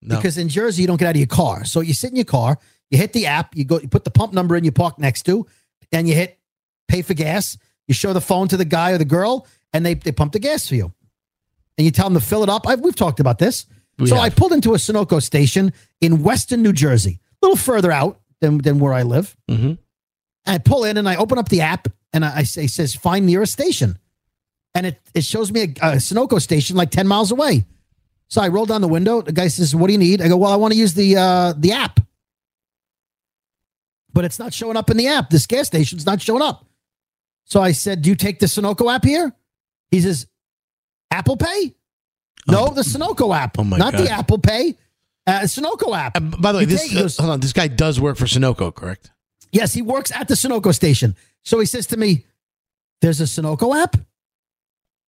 No. 0.00 0.14
Because 0.14 0.38
in 0.38 0.48
Jersey, 0.48 0.82
you 0.82 0.86
don't 0.86 0.96
get 0.96 1.08
out 1.08 1.16
of 1.16 1.20
your 1.20 1.26
car. 1.26 1.64
So 1.64 1.80
you 1.80 1.92
sit 1.92 2.10
in 2.10 2.16
your 2.16 2.24
car, 2.24 2.58
you 2.92 2.98
hit 2.98 3.12
the 3.12 3.26
app, 3.26 3.56
you 3.56 3.64
go, 3.64 3.80
you 3.80 3.88
put 3.88 4.04
the 4.04 4.12
pump 4.12 4.32
number 4.32 4.54
in 4.54 4.62
you 4.62 4.70
park 4.70 5.00
next 5.00 5.22
to, 5.24 5.44
and 5.90 6.08
you 6.08 6.14
hit 6.14 6.38
pay 6.86 7.02
for 7.02 7.14
gas. 7.14 7.58
You 7.88 7.94
show 7.94 8.12
the 8.12 8.20
phone 8.20 8.46
to 8.46 8.56
the 8.56 8.64
guy 8.64 8.92
or 8.92 8.98
the 8.98 9.04
girl, 9.04 9.48
and 9.72 9.84
they, 9.84 9.94
they 9.94 10.12
pump 10.12 10.34
the 10.34 10.38
gas 10.38 10.68
for 10.68 10.76
you. 10.76 10.92
And 11.78 11.84
you 11.84 11.90
tell 11.90 12.06
them 12.08 12.14
to 12.14 12.24
fill 12.24 12.44
it 12.44 12.48
up. 12.48 12.64
I, 12.68 12.76
we've 12.76 12.94
talked 12.94 13.18
about 13.18 13.40
this. 13.40 13.66
We 13.98 14.06
so 14.06 14.14
have. 14.14 14.24
I 14.24 14.30
pulled 14.30 14.52
into 14.52 14.74
a 14.74 14.76
Sunoco 14.76 15.20
station 15.20 15.72
in 16.00 16.22
Weston, 16.22 16.62
New 16.62 16.72
Jersey, 16.72 17.18
a 17.42 17.46
little 17.46 17.56
further 17.56 17.90
out 17.90 18.20
than, 18.40 18.58
than 18.58 18.78
where 18.78 18.92
I 18.92 19.02
live. 19.02 19.36
Mm-hmm. 19.50 19.74
I 20.46 20.58
pull 20.58 20.84
in 20.84 20.96
and 20.96 21.08
I 21.08 21.16
open 21.16 21.38
up 21.38 21.48
the 21.48 21.62
app 21.62 21.88
and 22.12 22.24
I, 22.24 22.38
I 22.38 22.42
say, 22.44 22.64
it 22.64 22.70
says 22.70 22.94
find 22.94 23.26
nearest 23.26 23.52
station. 23.52 23.98
And 24.74 24.86
it, 24.86 25.00
it 25.14 25.24
shows 25.24 25.50
me 25.50 25.62
a, 25.62 25.64
a 25.64 25.96
Sunoco 25.96 26.40
station 26.40 26.76
like 26.76 26.90
10 26.90 27.06
miles 27.06 27.32
away. 27.32 27.64
So 28.28 28.42
I 28.42 28.48
roll 28.48 28.66
down 28.66 28.80
the 28.80 28.88
window. 28.88 29.22
The 29.22 29.32
guy 29.32 29.48
says, 29.48 29.74
What 29.74 29.86
do 29.86 29.92
you 29.92 29.98
need? 29.98 30.20
I 30.20 30.28
go, 30.28 30.36
Well, 30.36 30.52
I 30.52 30.56
want 30.56 30.72
to 30.72 30.78
use 30.78 30.94
the 30.94 31.16
uh, 31.16 31.54
the 31.56 31.72
app. 31.72 32.00
But 34.12 34.24
it's 34.24 34.38
not 34.38 34.52
showing 34.52 34.76
up 34.76 34.90
in 34.90 34.96
the 34.96 35.08
app. 35.08 35.30
This 35.30 35.46
gas 35.46 35.66
station's 35.66 36.06
not 36.06 36.20
showing 36.20 36.42
up. 36.42 36.66
So 37.44 37.60
I 37.60 37.72
said, 37.72 38.02
Do 38.02 38.10
you 38.10 38.16
take 38.16 38.38
the 38.40 38.46
Sunoco 38.46 38.92
app 38.92 39.04
here? 39.04 39.32
He 39.90 40.00
says, 40.00 40.26
Apple 41.10 41.36
Pay? 41.36 41.74
No, 42.48 42.68
the 42.68 42.82
Sunoco 42.82 43.34
app. 43.36 43.58
Oh 43.58 43.62
not 43.62 43.92
God. 43.92 44.00
the 44.00 44.10
Apple 44.10 44.38
Pay. 44.38 44.76
Uh, 45.26 45.40
Sunoco 45.40 45.96
app. 45.96 46.14
By 46.40 46.52
the 46.52 46.58
way, 46.58 46.62
You 46.64 46.66
this 46.66 46.88
take- 46.88 46.98
uh, 46.98 47.08
hold 47.22 47.30
on. 47.32 47.40
This 47.40 47.52
guy 47.52 47.66
does 47.68 48.00
work 48.00 48.16
for 48.16 48.26
Sunoco, 48.26 48.72
correct? 48.74 49.10
Yes, 49.52 49.72
he 49.72 49.82
works 49.82 50.12
at 50.12 50.28
the 50.28 50.34
Sunoco 50.34 50.74
station. 50.74 51.16
So 51.44 51.58
he 51.58 51.66
says 51.66 51.86
to 51.88 51.96
me, 51.96 52.24
There's 53.00 53.20
a 53.20 53.24
Sunoco 53.24 53.76
app? 53.80 53.96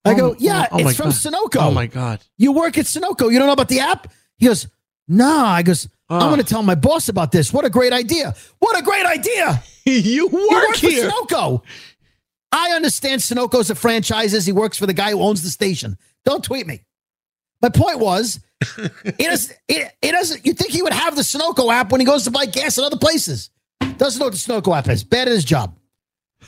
I 0.04 0.14
go, 0.14 0.30
Oh, 0.30 0.36
Yeah, 0.38 0.66
oh 0.72 0.82
my 0.82 0.90
it's 0.90 0.96
from 0.96 1.10
God. 1.10 1.14
Sunoco. 1.14 1.56
Oh 1.60 1.70
my 1.70 1.86
god. 1.86 2.20
You 2.36 2.52
work 2.52 2.78
at 2.78 2.86
Sunoco. 2.86 3.30
You 3.32 3.38
don't 3.38 3.46
know 3.46 3.52
about 3.52 3.68
the 3.68 3.80
app? 3.80 4.12
He 4.36 4.46
goes, 4.46 4.66
No. 5.06 5.44
I 5.44 5.62
goes, 5.62 5.88
I'm 6.08 6.22
Oh. 6.22 6.26
going 6.30 6.38
to 6.40 6.44
tell 6.46 6.62
my 6.62 6.74
boss 6.74 7.08
about 7.08 7.30
this. 7.32 7.52
What 7.52 7.64
a 7.64 7.70
great 7.70 7.92
idea. 7.92 8.34
What 8.58 8.78
a 8.78 8.82
great 8.82 9.04
idea. 9.06 9.62
you 9.84 10.26
work, 10.28 10.32
You 10.32 10.48
work 10.68 10.76
here. 10.76 11.10
for 11.10 11.26
Sunoco. 11.26 11.62
I 12.50 12.70
understand 12.72 13.20
Sunoco's 13.20 13.68
a 13.70 13.74
franchises. 13.74 14.46
He 14.46 14.52
works 14.52 14.78
for 14.78 14.86
the 14.86 14.94
guy 14.94 15.10
who 15.10 15.20
owns 15.20 15.42
the 15.42 15.50
station. 15.50 15.98
Don't 16.24 16.42
tweet 16.42 16.66
me. 16.66 16.80
My 17.62 17.68
point 17.70 17.98
was, 17.98 18.40
it, 18.78 19.14
is, 19.20 19.54
it, 19.68 19.92
it 20.02 20.12
doesn't. 20.12 20.44
You 20.46 20.52
think 20.52 20.70
he 20.70 20.82
would 20.82 20.92
have 20.92 21.16
the 21.16 21.22
Sunoco 21.22 21.72
app 21.72 21.90
when 21.92 22.00
he 22.00 22.04
goes 22.06 22.24
to 22.24 22.30
buy 22.30 22.46
gas 22.46 22.78
at 22.78 22.84
other 22.84 22.96
places? 22.98 23.50
Doesn't 23.96 24.20
know 24.20 24.26
what 24.26 24.32
the 24.32 24.38
Sunoco 24.38 24.76
app 24.76 24.88
is. 24.88 25.02
Bad 25.04 25.28
at 25.28 25.34
his 25.34 25.44
job. 25.44 25.76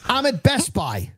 I'm 0.06 0.24
at 0.24 0.42
Best 0.42 0.72
Buy. 0.72 1.10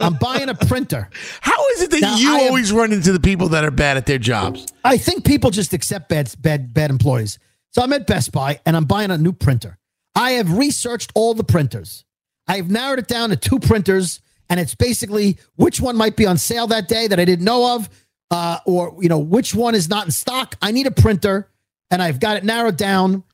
I'm 0.00 0.14
buying 0.14 0.48
a 0.48 0.54
printer. 0.54 1.08
How 1.40 1.66
is 1.68 1.82
it 1.82 1.90
that 1.92 2.00
Now, 2.00 2.16
you 2.16 2.34
I 2.34 2.38
am- 2.40 2.48
always 2.48 2.72
run 2.72 2.92
into 2.92 3.12
the 3.12 3.20
people 3.20 3.48
that 3.50 3.64
are 3.64 3.70
bad 3.70 3.96
at 3.96 4.06
their 4.06 4.18
jobs? 4.18 4.66
I 4.84 4.96
think 4.98 5.24
people 5.24 5.50
just 5.50 5.72
accept 5.72 6.08
bad, 6.08 6.32
bad, 6.40 6.74
bad 6.74 6.90
employees. 6.90 7.38
So 7.70 7.82
I'm 7.82 7.92
at 7.92 8.06
Best 8.06 8.32
Buy 8.32 8.60
and 8.66 8.76
I'm 8.76 8.84
buying 8.86 9.10
a 9.10 9.18
new 9.18 9.32
printer. 9.32 9.78
I 10.14 10.32
have 10.32 10.56
researched 10.58 11.12
all 11.14 11.32
the 11.34 11.44
printers. 11.44 12.04
I've 12.48 12.70
narrowed 12.70 12.98
it 12.98 13.06
down 13.08 13.30
to 13.30 13.36
two 13.36 13.58
printers, 13.58 14.20
and 14.48 14.58
it's 14.60 14.74
basically 14.74 15.38
which 15.56 15.80
one 15.80 15.96
might 15.96 16.16
be 16.16 16.26
on 16.26 16.38
sale 16.38 16.66
that 16.68 16.88
day 16.88 17.06
that 17.08 17.18
I 17.20 17.24
didn't 17.24 17.44
know 17.44 17.74
of, 17.76 17.88
uh, 18.30 18.58
or 18.66 18.96
you 19.00 19.08
know 19.08 19.18
which 19.18 19.54
one 19.54 19.74
is 19.74 19.88
not 19.88 20.04
in 20.04 20.10
stock. 20.10 20.56
I 20.60 20.72
need 20.72 20.86
a 20.86 20.90
printer, 20.90 21.50
and 21.90 22.02
I've 22.02 22.20
got 22.20 22.36
it 22.36 22.44
narrowed 22.44 22.76
down, 22.76 23.24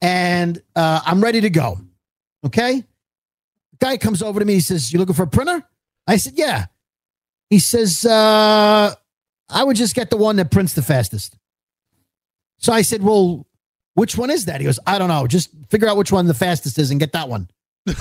and 0.00 0.60
uh, 0.74 1.00
I'm 1.04 1.22
ready 1.22 1.40
to 1.42 1.50
go. 1.50 1.78
Okay. 2.44 2.84
Guy 3.78 3.96
comes 3.98 4.22
over 4.22 4.40
to 4.40 4.46
me. 4.46 4.54
He 4.54 4.60
says, 4.60 4.92
"You 4.92 4.98
looking 4.98 5.14
for 5.14 5.24
a 5.24 5.28
printer?" 5.28 5.62
I 6.06 6.16
said, 6.16 6.34
"Yeah." 6.36 6.66
He 7.50 7.58
says, 7.58 8.04
uh, 8.04 8.94
"I 9.48 9.64
would 9.64 9.76
just 9.76 9.94
get 9.94 10.10
the 10.10 10.16
one 10.16 10.36
that 10.36 10.50
prints 10.50 10.72
the 10.72 10.82
fastest." 10.82 11.36
So 12.58 12.72
I 12.72 12.82
said, 12.82 13.02
"Well, 13.02 13.46
which 13.94 14.16
one 14.16 14.30
is 14.30 14.46
that?" 14.46 14.60
He 14.60 14.64
goes, 14.64 14.78
"I 14.86 14.98
don't 14.98 15.08
know. 15.08 15.26
Just 15.26 15.50
figure 15.68 15.88
out 15.88 15.96
which 15.96 16.12
one 16.12 16.26
the 16.26 16.34
fastest 16.34 16.78
is 16.78 16.90
and 16.90 17.00
get 17.00 17.12
that 17.12 17.28
one." 17.28 17.48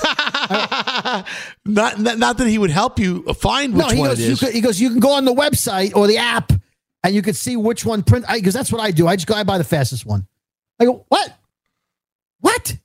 not, 1.66 2.00
not 2.00 2.18
not 2.18 2.38
that 2.38 2.48
he 2.48 2.58
would 2.58 2.70
help 2.70 3.00
you 3.00 3.24
find 3.34 3.74
which 3.74 3.88
no, 3.88 3.94
he 3.94 4.00
one 4.00 4.10
goes, 4.10 4.20
it 4.20 4.30
you 4.30 4.38
could, 4.38 4.54
he 4.54 4.62
goes, 4.62 4.80
you 4.80 4.90
can 4.90 5.00
go 5.00 5.12
on 5.12 5.26
the 5.26 5.34
website 5.34 5.96
or 5.96 6.08
the 6.08 6.18
app 6.18 6.52
and 7.04 7.14
you 7.16 7.22
can 7.22 7.34
see 7.34 7.56
which 7.56 7.86
one 7.86 8.04
print. 8.04 8.26
Because 8.32 8.54
that's 8.54 8.72
what 8.72 8.82
I 8.82 8.92
do. 8.92 9.08
I 9.08 9.16
just 9.16 9.28
go, 9.28 9.36
I 9.36 9.44
buy 9.44 9.58
the 9.58 9.64
fastest 9.64 10.06
one. 10.06 10.28
I 10.80 10.86
go, 10.86 11.06
what? 11.10 11.38
What? 12.42 12.78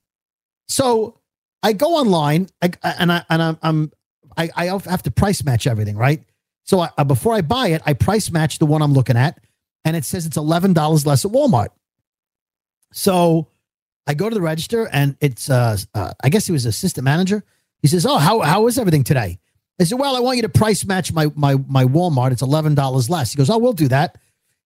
So 0.69 1.19
I 1.63 1.73
go 1.73 1.97
online 1.97 2.49
I, 2.63 2.71
and 2.83 3.13
I 3.13 3.25
and 3.29 3.43
I'm, 3.43 3.59
I'm 3.63 3.93
I, 4.37 4.51
I 4.57 4.65
have 4.67 5.03
to 5.03 5.11
price 5.11 5.45
match 5.45 5.67
everything, 5.67 5.97
right? 5.97 6.23
So 6.65 6.81
I, 6.81 6.91
uh, 6.97 7.05
before 7.05 7.35
I 7.35 7.41
buy 7.41 7.69
it, 7.69 7.83
I 7.85 7.95
price 7.95 8.31
match 8.31 8.59
the 8.59 8.67
one 8.67 8.81
I'm 8.81 8.93
looking 8.93 9.17
at, 9.17 9.39
and 9.85 9.97
it 9.97 10.05
says 10.05 10.27
it's 10.27 10.37
eleven 10.37 10.73
dollars 10.73 11.07
less 11.07 11.25
at 11.25 11.31
Walmart. 11.31 11.69
So 12.93 13.49
I 14.11 14.15
go 14.15 14.29
to 14.29 14.35
the 14.35 14.41
register, 14.41 14.89
and 14.93 15.17
it's 15.21 15.49
uh, 15.49 15.77
uh 15.95 16.13
I 16.21 16.31
guess 16.31 16.45
he 16.45 16.51
was 16.53 16.67
assistant 16.67 17.05
manager. 17.05 17.45
He 17.81 17.87
says, 17.87 18.05
"Oh, 18.05 18.19
how 18.19 18.41
how 18.41 18.67
is 18.67 18.77
everything 18.77 19.05
today?" 19.05 19.39
I 19.79 19.85
said, 19.85 20.01
"Well, 20.01 20.17
I 20.17 20.21
want 20.21 20.37
you 20.37 20.43
to 20.43 20.49
price 20.49 20.85
match 20.85 21.13
my 21.13 21.29
my 21.37 21.55
my 21.69 21.85
Walmart. 21.85 22.33
It's 22.33 22.43
eleven 22.43 22.75
dollars 22.75 23.09
less." 23.09 23.33
He 23.33 23.37
goes, 23.37 23.49
"Oh, 23.49 23.59
we'll 23.59 23.73
do 23.73 23.87
that." 23.87 24.19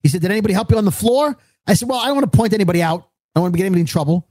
He 0.03 0.09
said, 0.09 0.23
"Did 0.23 0.31
anybody 0.31 0.55
help 0.55 0.71
you 0.71 0.79
on 0.79 0.87
the 0.87 0.91
floor?" 0.91 1.37
I 1.67 1.75
said, 1.75 1.91
"Well, 1.91 2.01
I 2.01 2.07
don't 2.07 2.17
want 2.17 2.33
to 2.33 2.37
point 2.37 2.55
anybody 2.55 2.83
out. 2.83 3.01
I 3.01 3.39
don't 3.39 3.43
want 3.43 3.53
to 3.55 3.59
get 3.59 3.65
anybody 3.65 3.83
in 3.83 3.87
trouble." 3.87 4.27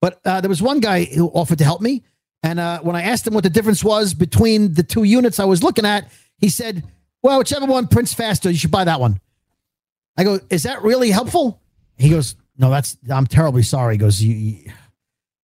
But 0.00 0.20
uh, 0.24 0.40
there 0.40 0.48
was 0.48 0.62
one 0.62 0.78
guy 0.78 1.06
who 1.06 1.26
offered 1.28 1.58
to 1.58 1.64
help 1.64 1.80
me. 1.80 2.04
And 2.44 2.60
uh, 2.60 2.80
when 2.82 2.94
I 2.94 3.02
asked 3.02 3.26
him 3.26 3.34
what 3.34 3.42
the 3.42 3.50
difference 3.50 3.82
was 3.82 4.14
between 4.14 4.74
the 4.74 4.84
two 4.84 5.02
units 5.02 5.40
I 5.40 5.44
was 5.46 5.64
looking 5.64 5.84
at, 5.84 6.08
he 6.38 6.48
said, 6.48 6.84
Well, 7.22 7.38
whichever 7.38 7.66
one 7.66 7.88
prints 7.88 8.14
faster, 8.14 8.48
you 8.48 8.56
should 8.56 8.70
buy 8.70 8.84
that 8.84 9.00
one. 9.00 9.20
I 10.16 10.22
go, 10.22 10.38
Is 10.50 10.62
that 10.62 10.82
really 10.82 11.10
helpful? 11.10 11.60
He 11.96 12.10
goes, 12.10 12.36
No, 12.58 12.70
that's, 12.70 12.96
I'm 13.10 13.26
terribly 13.26 13.62
sorry. 13.62 13.94
He 13.94 13.98
goes, 13.98 14.22
you, 14.22 14.70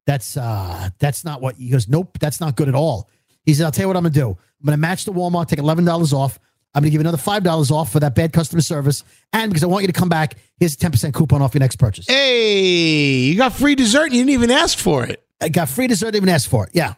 That's, 0.06 0.36
uh, 0.36 0.90
that's 0.98 1.24
not 1.24 1.40
what, 1.40 1.56
he 1.56 1.68
goes, 1.70 1.88
Nope, 1.88 2.18
that's 2.18 2.40
not 2.40 2.56
good 2.56 2.68
at 2.68 2.74
all. 2.74 3.08
He 3.44 3.54
said, 3.54 3.64
I'll 3.64 3.72
tell 3.72 3.84
you 3.84 3.88
what 3.88 3.96
I'm 3.96 4.04
going 4.04 4.12
to 4.12 4.20
do. 4.20 4.28
I'm 4.30 4.66
going 4.66 4.76
to 4.76 4.80
match 4.80 5.04
the 5.04 5.12
Walmart, 5.12 5.48
take 5.48 5.58
$11 5.58 6.12
off. 6.12 6.38
I'm 6.74 6.82
going 6.82 6.90
to 6.90 6.90
give 6.90 7.02
you 7.02 7.08
another 7.08 7.18
$5 7.18 7.70
off 7.70 7.92
for 7.92 8.00
that 8.00 8.14
bad 8.14 8.32
customer 8.32 8.62
service. 8.62 9.04
And 9.32 9.50
because 9.50 9.62
I 9.62 9.66
want 9.66 9.82
you 9.82 9.88
to 9.88 9.92
come 9.92 10.08
back, 10.08 10.36
here's 10.58 10.74
a 10.74 10.76
10% 10.78 11.12
coupon 11.12 11.42
off 11.42 11.54
your 11.54 11.60
next 11.60 11.76
purchase. 11.76 12.06
Hey, 12.06 13.20
you 13.20 13.36
got 13.36 13.52
free 13.52 13.74
dessert 13.74 14.06
and 14.06 14.14
you 14.14 14.20
didn't 14.24 14.30
even 14.30 14.50
ask 14.50 14.78
for 14.78 15.04
it. 15.04 15.22
I 15.40 15.48
got 15.48 15.68
free 15.68 15.86
dessert, 15.86 16.12
didn't 16.12 16.24
even 16.24 16.28
ask 16.30 16.48
for 16.48 16.64
it. 16.66 16.70
Yeah. 16.72 16.94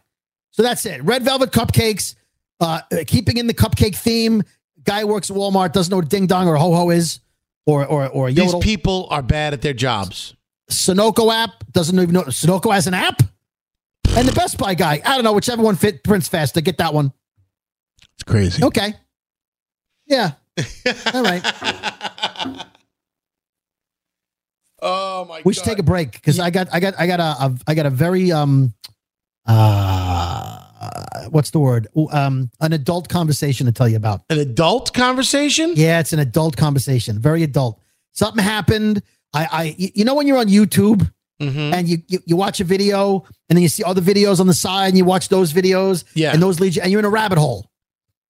So 0.50 0.62
that's 0.62 0.86
it. 0.86 1.02
Red 1.02 1.24
velvet 1.24 1.50
cupcakes, 1.50 2.14
uh, 2.60 2.82
keeping 3.06 3.38
in 3.38 3.48
the 3.48 3.54
cupcake 3.54 3.96
theme. 3.96 4.44
Guy 4.84 5.04
works 5.04 5.30
at 5.30 5.36
Walmart, 5.36 5.72
doesn't 5.72 5.90
know 5.90 5.96
what 5.96 6.08
ding 6.08 6.26
dong 6.26 6.46
or 6.46 6.56
ho 6.56 6.72
ho 6.72 6.90
is 6.90 7.20
or, 7.66 7.86
or, 7.86 8.08
or 8.08 8.28
yodel. 8.28 8.60
These 8.60 8.64
people 8.64 9.06
are 9.10 9.22
bad 9.22 9.52
at 9.52 9.62
their 9.62 9.72
jobs. 9.72 10.34
Sunoco 10.70 11.32
app 11.32 11.64
doesn't 11.72 11.98
even 11.98 12.12
know 12.12 12.22
Sunoco 12.22 12.72
has 12.72 12.86
an 12.86 12.94
app. 12.94 13.22
And 14.16 14.28
the 14.28 14.32
Best 14.32 14.58
Buy 14.58 14.74
guy, 14.74 15.02
I 15.04 15.14
don't 15.16 15.24
know, 15.24 15.32
whichever 15.32 15.62
one 15.62 15.76
fit 15.76 16.04
prints 16.04 16.28
faster, 16.28 16.60
get 16.60 16.78
that 16.78 16.94
one. 16.94 17.12
It's 18.14 18.22
crazy. 18.24 18.62
Okay. 18.62 18.94
Yeah. 20.06 20.32
All 21.12 21.22
right. 21.22 21.42
oh 24.80 25.24
my! 25.24 25.38
God. 25.38 25.44
We 25.44 25.52
should 25.52 25.64
take 25.64 25.80
a 25.80 25.82
break 25.82 26.12
because 26.12 26.38
I 26.38 26.50
got 26.50 26.68
I 26.72 26.78
got 26.78 26.94
I 26.96 27.08
got 27.08 27.18
a, 27.18 27.44
a 27.44 27.54
I 27.66 27.74
got 27.74 27.86
a 27.86 27.90
very 27.90 28.30
um 28.30 28.72
uh 30.94 31.24
what's 31.30 31.50
the 31.50 31.58
word 31.58 31.88
um 32.12 32.50
an 32.60 32.72
adult 32.72 33.08
conversation 33.08 33.66
to 33.66 33.72
tell 33.72 33.88
you 33.88 33.96
about. 33.96 34.22
An 34.30 34.38
adult 34.38 34.92
conversation? 34.94 35.72
Yeah, 35.76 36.00
it's 36.00 36.12
an 36.12 36.20
adult 36.20 36.56
conversation. 36.56 37.18
Very 37.18 37.42
adult. 37.42 37.80
Something 38.12 38.42
happened. 38.42 39.02
I 39.32 39.48
I 39.50 39.74
you 39.78 40.04
know 40.04 40.14
when 40.14 40.26
you're 40.26 40.38
on 40.38 40.48
YouTube. 40.48 41.10
Mm-hmm. 41.42 41.74
And 41.74 41.88
you, 41.88 41.98
you 42.06 42.20
you 42.26 42.36
watch 42.36 42.60
a 42.60 42.64
video, 42.64 43.24
and 43.48 43.56
then 43.56 43.62
you 43.62 43.68
see 43.68 43.82
other 43.82 44.00
videos 44.00 44.38
on 44.38 44.46
the 44.46 44.54
side, 44.54 44.86
and 44.86 44.96
you 44.96 45.04
watch 45.04 45.30
those 45.30 45.52
videos, 45.52 46.04
yeah, 46.14 46.32
and 46.32 46.40
those 46.40 46.60
lead 46.60 46.76
you, 46.76 46.82
and 46.82 46.92
you're 46.92 47.00
in 47.00 47.04
a 47.04 47.10
rabbit 47.10 47.38
hole. 47.38 47.72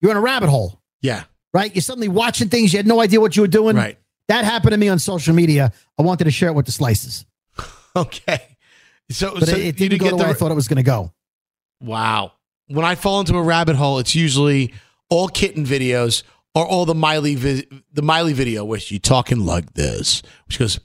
You're 0.00 0.10
in 0.10 0.16
a 0.16 0.22
rabbit 0.22 0.48
hole. 0.48 0.80
Yeah 1.02 1.24
right? 1.54 1.74
You're 1.74 1.82
suddenly 1.82 2.08
watching 2.08 2.50
things 2.50 2.74
you 2.74 2.78
had 2.78 2.86
no 2.86 3.00
idea 3.00 3.20
what 3.20 3.34
you 3.36 3.42
were 3.42 3.48
doing. 3.48 3.76
Right. 3.76 3.96
That 4.28 4.44
happened 4.44 4.72
to 4.72 4.76
me 4.76 4.88
on 4.88 4.98
social 4.98 5.34
media. 5.34 5.72
I 5.98 6.02
wanted 6.02 6.24
to 6.24 6.30
share 6.30 6.50
it 6.50 6.54
with 6.54 6.66
the 6.66 6.72
slices. 6.72 7.24
Okay. 7.96 8.56
So, 9.08 9.34
but 9.34 9.46
so 9.46 9.54
it, 9.54 9.66
it 9.66 9.76
didn't 9.76 9.98
go 9.98 10.10
the 10.10 10.16
way 10.16 10.24
I 10.24 10.32
thought 10.32 10.50
it 10.50 10.56
was 10.56 10.66
going 10.66 10.78
to 10.78 10.82
go. 10.82 11.12
Wow. 11.80 12.32
When 12.74 12.84
I 12.84 12.94
fall 12.94 13.20
into 13.20 13.36
a 13.36 13.42
rabbit 13.42 13.76
hole, 13.76 13.98
it's 13.98 14.14
usually 14.14 14.74
all 15.10 15.28
kitten 15.28 15.64
videos 15.64 16.22
or 16.54 16.66
all 16.66 16.84
the 16.86 16.94
Miley 16.94 17.34
vi- 17.34 17.66
the 17.92 18.02
Miley 18.02 18.32
video 18.32 18.64
where 18.64 18.78
she 18.80 18.98
talking 18.98 19.44
like 19.46 19.74
this, 19.74 20.22
which 20.46 20.58
goes 20.58 20.80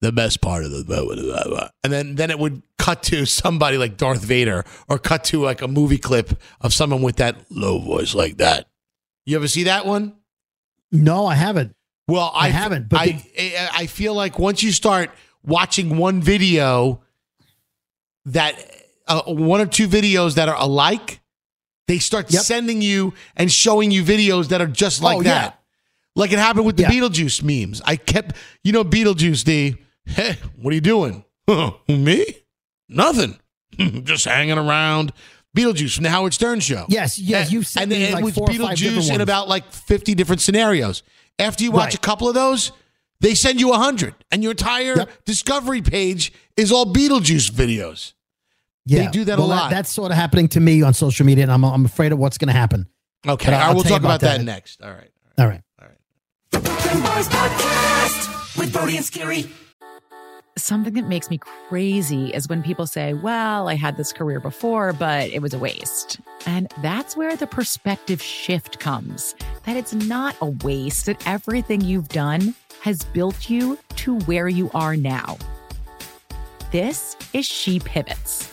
the 0.00 0.12
best 0.12 0.40
part 0.40 0.64
of 0.64 0.70
the 0.70 0.84
blah 0.84 1.02
blah 1.02 1.44
blah 1.44 1.68
and 1.82 1.90
then 1.90 2.14
then 2.16 2.30
it 2.30 2.38
would 2.38 2.62
cut 2.78 3.02
to 3.04 3.24
somebody 3.24 3.78
like 3.78 3.96
Darth 3.96 4.22
Vader 4.22 4.62
or 4.86 4.98
cut 4.98 5.24
to 5.24 5.40
like 5.42 5.62
a 5.62 5.68
movie 5.68 5.96
clip 5.96 6.38
of 6.60 6.74
someone 6.74 7.00
with 7.00 7.16
that 7.16 7.36
low 7.50 7.78
voice 7.78 8.14
like 8.14 8.36
that. 8.36 8.68
You 9.24 9.36
ever 9.36 9.48
see 9.48 9.62
that 9.64 9.86
one? 9.86 10.14
No, 10.92 11.26
I 11.26 11.34
haven't. 11.36 11.74
Well, 12.06 12.30
I, 12.34 12.46
I 12.46 12.48
haven't. 12.50 12.90
But 12.90 13.00
I, 13.00 13.06
the- 13.36 13.68
I 13.72 13.86
feel 13.86 14.12
like 14.14 14.38
once 14.38 14.62
you 14.62 14.72
start 14.72 15.10
watching 15.42 15.96
one 15.96 16.20
video 16.20 17.00
that 18.26 18.54
uh, 19.06 19.22
one 19.26 19.60
or 19.60 19.66
two 19.66 19.88
videos 19.88 20.34
that 20.34 20.48
are 20.48 20.56
alike, 20.58 21.20
they 21.86 21.98
start 21.98 22.32
yep. 22.32 22.42
sending 22.42 22.82
you 22.82 23.14
and 23.36 23.50
showing 23.50 23.90
you 23.90 24.02
videos 24.02 24.48
that 24.48 24.60
are 24.60 24.66
just 24.66 25.02
like 25.02 25.18
oh, 25.18 25.22
that. 25.22 25.52
Yeah. 25.52 25.58
Like 26.16 26.32
it 26.32 26.38
happened 26.38 26.66
with 26.66 26.76
the 26.76 26.82
yeah. 26.82 26.90
Beetlejuice 26.90 27.42
memes. 27.42 27.82
I 27.84 27.96
kept, 27.96 28.36
you 28.62 28.72
know, 28.72 28.84
Beetlejuice, 28.84 29.44
the, 29.44 29.74
hey, 30.06 30.36
what 30.56 30.70
are 30.70 30.74
you 30.74 30.80
doing? 30.80 31.24
Me? 31.88 32.24
Nothing. 32.88 33.38
just 34.04 34.24
hanging 34.24 34.58
around. 34.58 35.12
Beetlejuice 35.56 35.94
from 35.94 36.04
the 36.04 36.10
Howard 36.10 36.34
Stern 36.34 36.60
show. 36.60 36.84
Yes, 36.88 37.18
yes, 37.18 37.52
you've 37.52 37.66
seen 37.66 37.84
and 37.84 37.92
it 37.92 38.12
like 38.12 38.24
was 38.24 38.34
Beetlejuice 38.34 39.14
in 39.14 39.20
about 39.20 39.48
like 39.48 39.70
fifty 39.72 40.14
different 40.14 40.40
scenarios. 40.40 41.04
After 41.38 41.62
you 41.62 41.70
watch 41.70 41.86
right. 41.86 41.94
a 41.94 41.98
couple 41.98 42.28
of 42.28 42.34
those, 42.34 42.72
they 43.20 43.34
send 43.34 43.60
you 43.60 43.72
a 43.72 43.78
hundred, 43.78 44.16
and 44.32 44.42
your 44.42 44.50
entire 44.50 44.96
yep. 44.96 45.24
discovery 45.24 45.80
page 45.80 46.32
is 46.56 46.72
all 46.72 46.92
Beetlejuice 46.92 47.52
videos. 47.52 48.13
Yeah, 48.86 49.04
they 49.04 49.10
do 49.10 49.24
that 49.24 49.38
well, 49.38 49.46
a 49.46 49.48
lot. 49.48 49.70
That, 49.70 49.76
that's 49.76 49.90
sort 49.90 50.10
of 50.10 50.16
happening 50.16 50.48
to 50.48 50.60
me 50.60 50.82
on 50.82 50.94
social 50.94 51.24
media, 51.24 51.44
and 51.44 51.52
I'm 51.52 51.64
I'm 51.64 51.84
afraid 51.84 52.12
of 52.12 52.18
what's 52.18 52.38
going 52.38 52.48
to 52.48 52.58
happen. 52.58 52.86
Okay, 53.26 53.52
right, 53.52 53.74
we'll 53.74 53.82
talk 53.82 54.00
about, 54.00 54.16
about 54.16 54.20
that. 54.20 54.38
that. 54.38 54.44
next. 54.44 54.82
All 54.82 54.90
right, 54.90 55.10
all 55.38 55.46
right, 55.46 55.62
all 55.80 55.88
right. 55.88 55.98
All 56.54 56.60
right. 56.60 56.68
Podcast 57.30 58.58
with 58.58 58.72
Brody 58.72 58.96
and 58.96 59.04
Skeery 59.04 59.50
something 60.56 60.94
that 60.94 61.06
makes 61.06 61.30
me 61.30 61.38
crazy 61.38 62.30
is 62.30 62.48
when 62.48 62.62
people 62.62 62.86
say, 62.86 63.14
Well, 63.14 63.68
I 63.68 63.74
had 63.74 63.96
this 63.96 64.12
career 64.12 64.40
before, 64.40 64.92
but 64.92 65.30
it 65.30 65.42
was 65.42 65.54
a 65.54 65.58
waste. 65.58 66.20
And 66.46 66.72
that's 66.82 67.16
where 67.16 67.36
the 67.36 67.46
perspective 67.46 68.22
shift 68.22 68.78
comes 68.78 69.34
that 69.64 69.76
it's 69.76 69.94
not 69.94 70.36
a 70.40 70.46
waste, 70.46 71.06
that 71.06 71.26
everything 71.26 71.80
you've 71.80 72.08
done 72.08 72.54
has 72.82 73.04
built 73.04 73.48
you 73.48 73.78
to 73.96 74.18
where 74.20 74.48
you 74.48 74.70
are 74.74 74.96
now. 74.96 75.38
This 76.70 77.16
is 77.32 77.46
She 77.46 77.80
Pivots, 77.80 78.52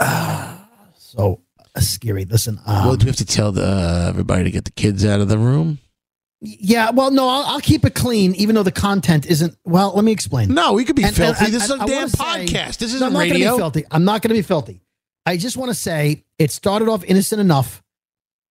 So 0.98 1.40
uh, 1.74 1.80
Skeery. 1.80 2.30
Listen, 2.30 2.58
um, 2.66 2.86
well, 2.86 2.96
do 2.96 3.04
we 3.06 3.08
have 3.10 3.16
to 3.16 3.24
tell 3.24 3.52
the, 3.52 3.64
uh, 3.64 4.06
everybody 4.08 4.44
to 4.44 4.50
get 4.50 4.64
the 4.64 4.70
kids 4.72 5.04
out 5.04 5.20
of 5.20 5.28
the 5.28 5.38
room? 5.38 5.78
yeah. 6.40 6.90
Well, 6.90 7.10
no, 7.10 7.26
I'll, 7.28 7.42
I'll 7.44 7.60
keep 7.60 7.84
it 7.86 7.94
clean, 7.94 8.34
even 8.34 8.54
though 8.54 8.62
the 8.62 8.72
content 8.72 9.24
isn't. 9.26 9.56
Well, 9.64 9.92
let 9.94 10.04
me 10.04 10.12
explain. 10.12 10.52
No, 10.52 10.74
we 10.74 10.84
could 10.84 10.96
be 10.96 11.02
And- 11.02 11.08
and- 11.08 11.16
filthy. 11.16 11.44
and- 11.46 11.54
this 11.54 11.64
is 11.64 11.70
and 11.70 11.80
a 11.80 11.84
I 11.84 11.86
damn 11.86 11.96
wanna 11.96 12.08
say- 12.10 12.24
podcast. 12.46 12.78
This 12.78 12.92
isn't 12.94 13.06
I'm 13.06 13.12
not 13.14 13.20
gonna 13.20 13.30
radio. 13.32 13.52
be 13.52 13.58
filthy. 13.58 13.84
I'm 13.90 14.04
not 14.04 14.20
going 14.22 14.28
to 14.30 14.34
be 14.34 14.42
filthy. 14.42 14.80
I 15.24 15.36
just 15.38 15.56
want 15.56 15.70
to 15.70 15.74
say 15.74 16.24
it 16.38 16.50
started 16.50 16.88
off 16.88 17.02
innocent 17.04 17.40
enough, 17.40 17.82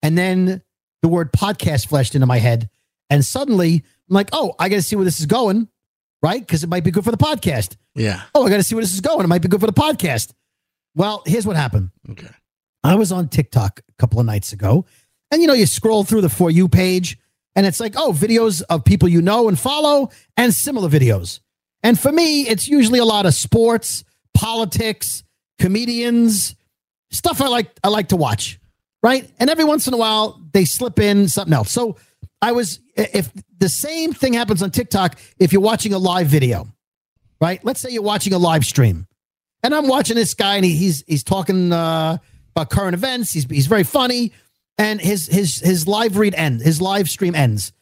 and 0.01 0.17
then 0.17 0.61
the 1.03 1.07
word 1.07 1.31
podcast 1.31 1.87
flashed 1.87 2.15
into 2.15 2.25
my 2.27 2.39
head, 2.39 2.69
and 3.09 3.23
suddenly 3.23 3.83
I'm 4.09 4.13
like, 4.13 4.29
oh, 4.33 4.55
I 4.59 4.69
got 4.69 4.77
to 4.77 4.81
see 4.81 4.95
where 4.95 5.05
this 5.05 5.19
is 5.19 5.25
going, 5.27 5.67
right? 6.23 6.39
Because 6.39 6.63
it 6.63 6.69
might 6.69 6.83
be 6.83 6.91
good 6.91 7.03
for 7.05 7.11
the 7.11 7.17
podcast. 7.17 7.75
Yeah. 7.93 8.23
Oh, 8.33 8.45
I 8.45 8.49
got 8.49 8.57
to 8.57 8.63
see 8.63 8.75
where 8.75 8.83
this 8.83 8.93
is 8.93 9.01
going. 9.01 9.23
It 9.23 9.27
might 9.27 9.41
be 9.41 9.47
good 9.47 9.61
for 9.61 9.67
the 9.67 9.73
podcast. 9.73 10.31
Well, 10.95 11.23
here's 11.25 11.45
what 11.45 11.55
happened. 11.55 11.91
Okay. 12.09 12.29
I 12.83 12.95
was 12.95 13.11
on 13.11 13.27
TikTok 13.29 13.81
a 13.87 13.93
couple 13.97 14.19
of 14.19 14.25
nights 14.25 14.53
ago, 14.53 14.85
and 15.31 15.41
you 15.41 15.47
know, 15.47 15.53
you 15.53 15.65
scroll 15.65 16.03
through 16.03 16.21
the 16.21 16.29
For 16.29 16.49
You 16.49 16.67
page, 16.69 17.17
and 17.55 17.65
it's 17.65 17.79
like, 17.79 17.95
oh, 17.97 18.11
videos 18.11 18.61
of 18.69 18.85
people 18.85 19.09
you 19.09 19.21
know 19.21 19.47
and 19.47 19.59
follow, 19.59 20.09
and 20.37 20.53
similar 20.53 20.89
videos. 20.89 21.39
And 21.83 21.99
for 21.99 22.11
me, 22.11 22.47
it's 22.47 22.67
usually 22.67 22.99
a 22.99 23.05
lot 23.05 23.25
of 23.25 23.33
sports, 23.33 24.03
politics, 24.33 25.23
comedians, 25.59 26.55
stuff 27.11 27.41
I 27.41 27.47
like. 27.47 27.71
I 27.83 27.89
like 27.89 28.09
to 28.09 28.15
watch, 28.15 28.59
right? 29.03 29.29
And 29.39 29.49
every 29.49 29.65
once 29.65 29.87
in 29.87 29.93
a 29.93 29.97
while, 29.97 30.41
they 30.51 30.65
slip 30.65 30.99
in 30.99 31.27
something 31.27 31.53
else. 31.53 31.71
So 31.71 31.97
I 32.41 32.51
was, 32.51 32.79
if 32.95 33.31
the 33.57 33.69
same 33.69 34.13
thing 34.13 34.33
happens 34.33 34.61
on 34.61 34.71
TikTok, 34.71 35.19
if 35.39 35.51
you're 35.51 35.61
watching 35.61 35.93
a 35.93 35.97
live 35.97 36.27
video, 36.27 36.67
right? 37.41 37.63
Let's 37.63 37.79
say 37.79 37.89
you're 37.89 38.03
watching 38.03 38.33
a 38.33 38.37
live 38.37 38.65
stream, 38.65 39.07
and 39.66 39.74
I'm 39.74 39.88
watching 39.88 40.16
this 40.16 40.36
guy, 40.36 40.57
and 40.57 40.63
he, 40.63 40.76
he's 40.76 41.03
he's 41.07 41.24
talking 41.24 41.74
uh, 41.74 42.18
about 42.55 42.70
current 42.70 42.93
events. 42.93 43.34
He's 43.34 43.45
he's 43.45 43.66
very 43.66 43.84
funny, 43.84 44.32
and 44.78 45.01
his 45.01 45.26
his 45.26 45.59
his 45.59 45.88
live 45.88 46.18
read 46.18 46.36
end, 46.36 46.61
his 46.61 46.80
live 46.80 47.09
stream 47.09 47.34
ends, 47.34 47.74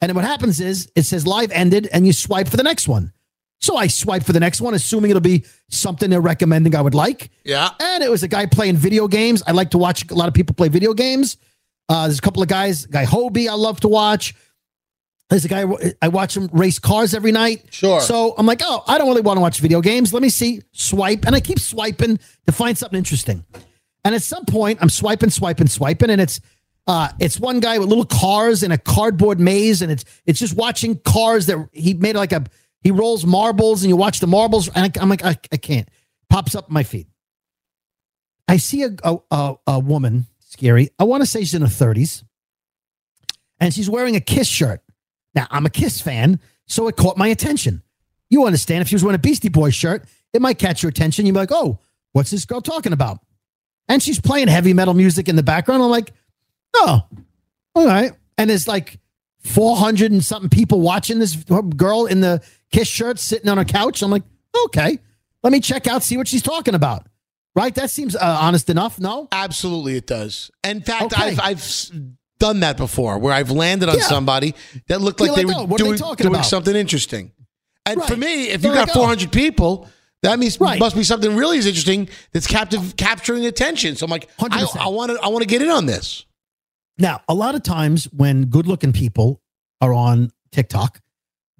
and 0.00 0.08
then 0.08 0.14
what 0.14 0.24
happens 0.24 0.60
is 0.60 0.90
it 0.94 1.02
says 1.02 1.26
live 1.26 1.50
ended, 1.50 1.88
and 1.92 2.06
you 2.06 2.12
swipe 2.12 2.48
for 2.48 2.56
the 2.56 2.62
next 2.62 2.86
one. 2.86 3.12
So 3.60 3.76
I 3.76 3.88
swipe 3.88 4.24
for 4.24 4.32
the 4.32 4.40
next 4.40 4.60
one, 4.60 4.74
assuming 4.74 5.10
it'll 5.10 5.20
be 5.20 5.44
something 5.68 6.10
they're 6.10 6.20
recommending 6.20 6.74
I 6.74 6.80
would 6.80 6.94
like. 6.94 7.30
Yeah. 7.44 7.70
And 7.78 8.02
it 8.02 8.10
was 8.10 8.24
a 8.24 8.28
guy 8.28 8.46
playing 8.46 8.76
video 8.76 9.06
games. 9.06 9.40
I 9.46 9.52
like 9.52 9.70
to 9.70 9.78
watch 9.78 10.10
a 10.10 10.14
lot 10.14 10.26
of 10.26 10.34
people 10.34 10.56
play 10.56 10.68
video 10.68 10.94
games. 10.94 11.36
Uh, 11.88 12.08
there's 12.08 12.18
a 12.18 12.22
couple 12.22 12.42
of 12.42 12.48
guys, 12.48 12.86
guy 12.86 13.04
Hobie, 13.04 13.48
I 13.48 13.54
love 13.54 13.78
to 13.80 13.88
watch. 13.88 14.34
There's 15.32 15.46
a 15.46 15.48
guy 15.48 15.64
I 16.02 16.08
watch 16.08 16.36
him 16.36 16.50
race 16.52 16.78
cars 16.78 17.14
every 17.14 17.32
night. 17.32 17.64
Sure. 17.70 18.02
So 18.02 18.34
I'm 18.36 18.44
like, 18.44 18.60
oh, 18.62 18.84
I 18.86 18.98
don't 18.98 19.08
really 19.08 19.22
want 19.22 19.38
to 19.38 19.40
watch 19.40 19.60
video 19.60 19.80
games. 19.80 20.12
Let 20.12 20.22
me 20.22 20.28
see, 20.28 20.60
swipe, 20.72 21.24
and 21.24 21.34
I 21.34 21.40
keep 21.40 21.58
swiping 21.58 22.20
to 22.46 22.52
find 22.52 22.76
something 22.76 22.98
interesting. 22.98 23.42
And 24.04 24.14
at 24.14 24.20
some 24.20 24.44
point, 24.44 24.80
I'm 24.82 24.90
swiping, 24.90 25.30
swiping, 25.30 25.68
swiping, 25.68 26.10
and 26.10 26.20
it's 26.20 26.38
uh, 26.86 27.08
it's 27.18 27.40
one 27.40 27.60
guy 27.60 27.78
with 27.78 27.88
little 27.88 28.04
cars 28.04 28.62
in 28.62 28.72
a 28.72 28.78
cardboard 28.78 29.40
maze, 29.40 29.80
and 29.80 29.90
it's 29.90 30.04
it's 30.26 30.38
just 30.38 30.54
watching 30.54 30.98
cars 30.98 31.46
that 31.46 31.66
he 31.72 31.94
made 31.94 32.14
like 32.14 32.32
a 32.32 32.44
he 32.82 32.90
rolls 32.90 33.24
marbles, 33.24 33.82
and 33.82 33.88
you 33.88 33.96
watch 33.96 34.20
the 34.20 34.26
marbles, 34.26 34.68
and 34.68 34.84
I, 34.84 35.00
I'm 35.00 35.08
like, 35.08 35.24
I, 35.24 35.38
I 35.50 35.56
can't. 35.56 35.88
Pops 36.28 36.54
up 36.54 36.68
my 36.68 36.82
feed. 36.82 37.06
I 38.48 38.58
see 38.58 38.82
a 38.82 38.94
a, 39.02 39.16
a, 39.30 39.54
a 39.66 39.78
woman, 39.78 40.26
Skeery. 40.46 40.90
I 40.98 41.04
want 41.04 41.22
to 41.22 41.26
say 41.26 41.40
she's 41.40 41.54
in 41.54 41.62
her 41.62 41.68
30s, 41.68 42.22
and 43.60 43.72
she's 43.72 43.88
wearing 43.88 44.14
a 44.14 44.20
Kiss 44.20 44.46
shirt. 44.46 44.82
Now 45.34 45.46
I'm 45.50 45.66
a 45.66 45.70
Kiss 45.70 46.00
fan, 46.00 46.40
so 46.66 46.88
it 46.88 46.96
caught 46.96 47.16
my 47.16 47.28
attention. 47.28 47.82
You 48.30 48.46
understand? 48.46 48.82
If 48.82 48.88
she 48.88 48.94
was 48.94 49.02
wearing 49.04 49.16
a 49.16 49.18
Beastie 49.18 49.48
Boys 49.48 49.74
shirt, 49.74 50.04
it 50.32 50.40
might 50.40 50.58
catch 50.58 50.82
your 50.82 50.90
attention. 50.90 51.26
You'd 51.26 51.32
be 51.32 51.38
like, 51.40 51.52
"Oh, 51.52 51.78
what's 52.12 52.30
this 52.30 52.44
girl 52.44 52.60
talking 52.60 52.92
about?" 52.92 53.18
And 53.88 54.02
she's 54.02 54.20
playing 54.20 54.48
heavy 54.48 54.72
metal 54.72 54.94
music 54.94 55.28
in 55.28 55.36
the 55.36 55.42
background. 55.42 55.82
I'm 55.82 55.90
like, 55.90 56.12
"Oh, 56.74 57.02
all 57.74 57.86
right." 57.86 58.12
And 58.38 58.48
there's 58.48 58.66
like 58.66 58.98
400 59.40 60.12
and 60.12 60.24
something 60.24 60.48
people 60.48 60.80
watching 60.80 61.18
this 61.18 61.34
girl 61.36 62.06
in 62.06 62.20
the 62.20 62.42
Kiss 62.70 62.88
shirt 62.88 63.18
sitting 63.18 63.48
on 63.50 63.58
a 63.58 63.64
couch. 63.64 64.00
I'm 64.02 64.10
like, 64.10 64.22
"Okay, 64.66 64.98
let 65.42 65.52
me 65.52 65.60
check 65.60 65.86
out, 65.86 66.02
see 66.02 66.16
what 66.16 66.28
she's 66.28 66.42
talking 66.42 66.74
about." 66.74 67.06
Right? 67.54 67.74
That 67.74 67.90
seems 67.90 68.16
uh, 68.16 68.38
honest 68.40 68.70
enough. 68.70 68.98
No, 68.98 69.28
Absolutely, 69.30 69.96
it 69.96 70.06
does. 70.06 70.50
In 70.64 70.80
fact, 70.80 71.12
Okay. 71.12 71.22
I've 71.22 71.40
I've 71.40 71.90
done 72.46 72.60
that 72.60 72.76
before, 72.76 73.18
where 73.18 73.32
I've 73.32 73.50
landed 73.50 73.88
on 73.88 73.96
Yeah. 73.98 74.08
somebody 74.14 74.54
that 74.88 75.00
looked 75.00 75.20
You're 75.20 75.28
like 75.30 75.36
they 75.36 75.44
were 75.44 75.52
"Oh, 75.54 75.64
are 75.64 75.66
they 75.68 75.76
doing, 75.76 76.26
about?" 76.34 76.46
something 76.46 76.74
interesting. 76.76 77.32
And 77.86 78.02
for 78.04 78.16
me, 78.16 78.48
if 78.54 78.62
you 78.64 78.70
got 78.70 78.88
like, 78.88 78.96
"Oh." 78.96 79.00
400 79.00 79.30
people, 79.32 79.88
that 80.22 80.38
means 80.38 80.60
Right. 80.60 80.78
must 80.80 80.96
be 80.96 81.04
something 81.04 81.34
really 81.36 81.58
is 81.58 81.66
interesting 81.66 82.08
that's 82.32 82.46
captive 82.46 82.96
capturing 82.96 83.46
attention. 83.46 83.96
So 83.96 84.04
I'm 84.06 84.10
like, 84.10 84.28
I 84.38 84.42
100%. 84.48 84.92
want 84.92 85.10
to 85.12 85.18
I 85.22 85.28
want 85.28 85.42
to 85.42 85.46
get 85.54 85.62
in 85.62 85.70
on 85.70 85.86
this. 85.86 86.24
Now, 86.98 87.20
a 87.28 87.34
lot 87.34 87.54
of 87.54 87.62
times 87.62 88.04
when 88.12 88.46
good 88.46 88.66
looking 88.66 88.92
people 88.92 89.40
are 89.80 89.92
on 89.94 90.30
TikTok, 90.52 91.00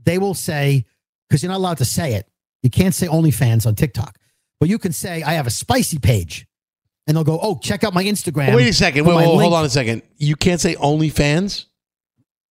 they 0.05 0.19
will 0.19 0.35
say, 0.35 0.85
because 1.29 1.43
you're 1.43 1.51
not 1.53 1.59
allowed 1.59 1.79
to 1.79 1.85
say 1.85 2.15
it, 2.15 2.29
you 2.63 2.71
can't 2.71 2.95
say 2.95 3.07
OnlyFans 3.07 3.67
on 3.67 3.75
TikTok, 3.75 4.19
but 4.61 4.69
you 4.69 4.79
can 4.79 4.93
say, 4.93 5.23
I 5.23 5.33
have 5.35 5.47
a 5.47 5.51
spicy 5.51 5.99
page. 5.99 6.47
And 7.07 7.17
they'll 7.17 7.25
go, 7.25 7.39
Oh, 7.43 7.59
check 7.63 7.83
out 7.85 7.95
my 7.95 8.05
Instagram. 8.05 8.55
Wait 8.55 8.69
a 8.69 8.73
second. 8.73 9.05
Wait, 9.05 9.17
wait, 9.17 9.25
hold 9.25 9.53
on 9.55 9.65
a 9.65 9.69
second. 9.71 10.03
You 10.19 10.37
can't 10.37 10.61
say 10.61 10.75
OnlyFans. 10.77 11.65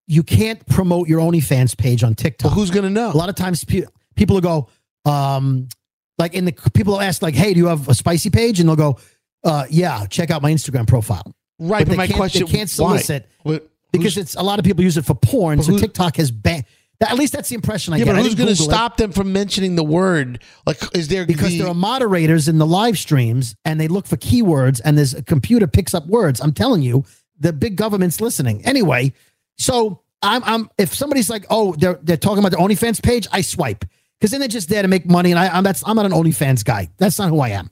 You 0.08 0.24
can't 0.24 0.66
promote 0.68 1.08
your 1.08 1.22
OnlyFans 1.22 1.78
page 1.78 2.04
on 2.04 2.16
TikTok. 2.16 2.52
Well, 2.52 2.56
who's 2.60 2.70
gonna 2.70 2.89
know? 2.89 3.12
A 3.12 3.14
lot 3.14 3.30
of 3.30 3.36
times 3.36 3.64
pe- 3.64 3.86
people 4.16 4.36
will 4.36 4.41
go, 4.41 4.70
um, 5.10 5.70
like 6.18 6.34
in 6.34 6.43
the 6.45 6.52
people 6.74 6.93
will 6.93 7.02
ask, 7.02 7.22
like, 7.22 7.36
Hey, 7.36 7.54
do 7.54 7.60
you 7.60 7.68
have 7.68 7.88
a 7.88 7.93
spicy 7.93 8.30
page? 8.30 8.60
And 8.60 8.68
they'll 8.68 8.76
go, 8.76 8.99
uh, 9.43 9.66
Yeah, 9.70 10.06
check 10.08 10.30
out 10.32 10.41
my 10.41 10.52
Instagram 10.52 10.88
profile. 10.88 11.34
Right, 11.60 11.86
but, 11.86 11.91
they 11.91 11.97
my 11.97 12.08
question: 12.08 12.45
they 12.45 12.52
can't 12.52 12.70
solicit 12.70 13.30
What- 13.43 13.70
because 13.93 14.18
it's 14.18 14.36
a 14.36 14.41
lot 14.41 14.58
of 14.60 14.66
people 14.66 14.84
use 14.84 14.97
it 14.97 15.06
for 15.06 15.14
porn. 15.16 15.62
So 15.62 15.78
TikTok 15.78 16.18
has 16.18 16.32
banned. 16.32 16.66
At 17.02 17.16
least 17.16 17.34
that's 17.34 17.49
the 17.49 17.56
impression 17.56 17.93
I 17.93 17.97
yeah, 17.97 18.06
get. 18.06 18.16
but 18.16 18.24
who's 18.24 18.36
going 18.36 18.49
to 18.49 18.56
stop 18.56 18.97
them 18.97 19.12
from 19.12 19.34
mentioning 19.34 19.76
the 19.76 19.84
word? 19.84 20.43
Like, 20.68 20.78
is 20.95 21.08
there 21.08 21.26
Because 21.26 21.49
the, 21.49 21.60
there 21.60 21.68
are 21.68 21.74
moderators 21.74 22.47
in 22.47 22.60
the 22.60 22.66
live 22.66 22.97
streams, 22.97 23.56
and 23.66 23.80
they 23.80 23.88
look 23.88 24.06
for 24.06 24.18
keywords, 24.18 24.80
and 24.86 24.97
this 24.97 25.20
computer 25.26 25.66
picks 25.66 25.93
up 25.93 26.06
words. 26.06 26.39
I'm 26.39 26.54
telling 26.54 26.84
you, 26.84 27.04
the 27.39 27.54
big 27.54 27.76
government's 27.76 28.22
listening. 28.22 28.64
Anyway, 28.66 29.14
so 29.58 30.02
I'm, 30.22 30.43
I'm 30.43 30.70
if 30.78 30.93
somebody's 30.93 31.30
like, 31.30 31.45
oh, 31.49 31.74
they're 31.74 31.99
they're 32.04 32.18
talking 32.18 32.39
about 32.39 32.52
the 32.52 32.58
OnlyFans 32.58 33.02
page, 33.02 33.28
I 33.32 33.41
swipe 33.41 33.84
because 34.20 34.32
then 34.32 34.39
they're 34.39 34.47
just 34.47 34.70
there 34.70 34.84
to 34.84 34.88
make 34.88 35.08
money, 35.08 35.32
and 35.32 35.39
I, 35.39 35.47
I'm 35.47 35.64
that's 35.64 35.84
I'm 35.86 35.95
not 35.95 36.06
an 36.06 36.12
OnlyFans 36.12 36.64
guy. 36.64 36.89
That's 36.97 37.18
not 37.18 37.30
who 37.30 37.39
I 37.39 37.49
am. 37.49 37.72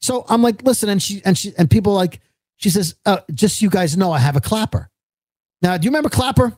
So 0.00 0.24
I'm 0.28 0.42
like, 0.42 0.62
listen, 0.62 0.88
and 0.88 1.02
she 1.02 1.20
and 1.24 1.36
she 1.36 1.52
and 1.58 1.70
people 1.70 1.92
like, 1.92 2.20
she 2.56 2.70
says, 2.70 2.94
uh, 3.04 3.18
just 3.34 3.60
so 3.60 3.64
you 3.64 3.70
guys 3.70 3.96
know, 3.96 4.10
I 4.10 4.18
have 4.18 4.36
a 4.36 4.40
clapper. 4.40 4.90
Now, 5.60 5.76
do 5.76 5.84
you 5.84 5.90
remember 5.90 6.08
clapper? 6.08 6.56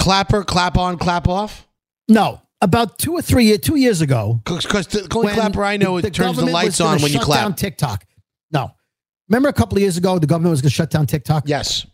Clapper, 0.00 0.42
clap 0.42 0.76
on, 0.76 0.98
clap 0.98 1.28
off? 1.28 1.68
No, 2.08 2.40
about 2.60 2.98
two 2.98 3.12
or 3.12 3.22
three 3.22 3.56
two 3.58 3.76
years 3.76 4.00
ago. 4.00 4.40
Because 4.44 4.86
the 4.88 5.06
only 5.14 5.32
clapper 5.32 5.62
I 5.62 5.76
know, 5.76 6.00
the 6.00 6.08
it 6.08 6.14
turns 6.14 6.36
the 6.36 6.46
lights 6.46 6.80
on 6.80 7.00
when 7.00 7.12
you 7.12 7.18
shut 7.18 7.22
clap. 7.22 7.42
Down 7.42 7.54
TikTok. 7.54 8.04
No, 8.50 8.72
remember 9.28 9.48
a 9.48 9.52
couple 9.52 9.78
of 9.78 9.82
years 9.82 9.96
ago, 9.96 10.18
the 10.18 10.26
government 10.26 10.50
was 10.50 10.60
going 10.60 10.70
to 10.70 10.74
shut 10.74 10.90
down 10.90 11.06
TikTok. 11.06 11.44
Yes, 11.46 11.86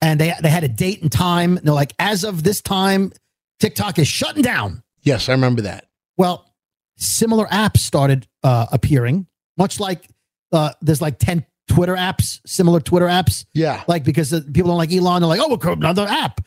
and 0.00 0.18
they 0.18 0.32
they 0.40 0.48
had 0.48 0.64
a 0.64 0.68
date 0.68 1.02
and 1.02 1.12
time. 1.12 1.58
And 1.58 1.66
they're 1.66 1.74
like, 1.74 1.92
as 1.98 2.24
of 2.24 2.42
this 2.42 2.62
time, 2.62 3.12
TikTok 3.60 3.98
is 3.98 4.08
shutting 4.08 4.42
down. 4.42 4.82
Yes, 5.02 5.28
I 5.28 5.32
remember 5.32 5.62
that. 5.62 5.86
Well, 6.16 6.52
similar 6.96 7.46
apps 7.46 7.78
started 7.78 8.26
uh, 8.42 8.66
appearing, 8.72 9.26
much 9.56 9.78
like 9.78 10.08
uh, 10.52 10.72
there's 10.80 11.02
like 11.02 11.18
ten 11.18 11.44
Twitter 11.68 11.94
apps, 11.94 12.40
similar 12.46 12.80
Twitter 12.80 13.06
apps. 13.06 13.44
Yeah. 13.52 13.84
like 13.86 14.02
because 14.02 14.30
the 14.30 14.40
people 14.40 14.70
don't 14.70 14.78
like 14.78 14.92
Elon, 14.92 15.20
they're 15.20 15.28
like, 15.28 15.40
oh, 15.40 15.48
we'll 15.48 15.58
create 15.58 15.76
another 15.78 16.06
app. 16.08 16.40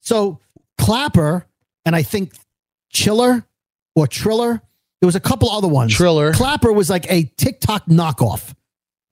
So 0.00 0.40
Clapper 0.78 1.46
and 1.84 1.94
I 1.94 2.02
think 2.02 2.32
Chiller 2.90 3.46
or 3.94 4.06
Triller. 4.06 4.62
There 5.00 5.06
was 5.06 5.16
a 5.16 5.20
couple 5.20 5.50
other 5.50 5.68
ones. 5.68 5.92
Triller. 5.92 6.32
Clapper 6.32 6.72
was 6.72 6.88
like 6.88 7.10
a 7.10 7.24
TikTok 7.36 7.86
knockoff. 7.86 8.54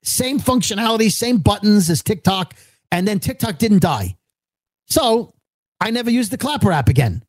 Same 0.05 0.41
functionality, 0.41 1.13
same 1.13 1.39
buttons 1.39 1.91
as 1.91 2.03
TikTok, 2.03 2.55
and 2.91 3.07
then 3.07 3.21
TikTok 3.21 3.59
didn't 3.59 3.83
die. 3.83 4.17
So 4.87 5.35
I 5.81 5.91
never 5.91 6.11
used 6.11 6.31
the 6.31 6.39
Clapper 6.39 6.73
app 6.73 6.89
again. 6.89 7.25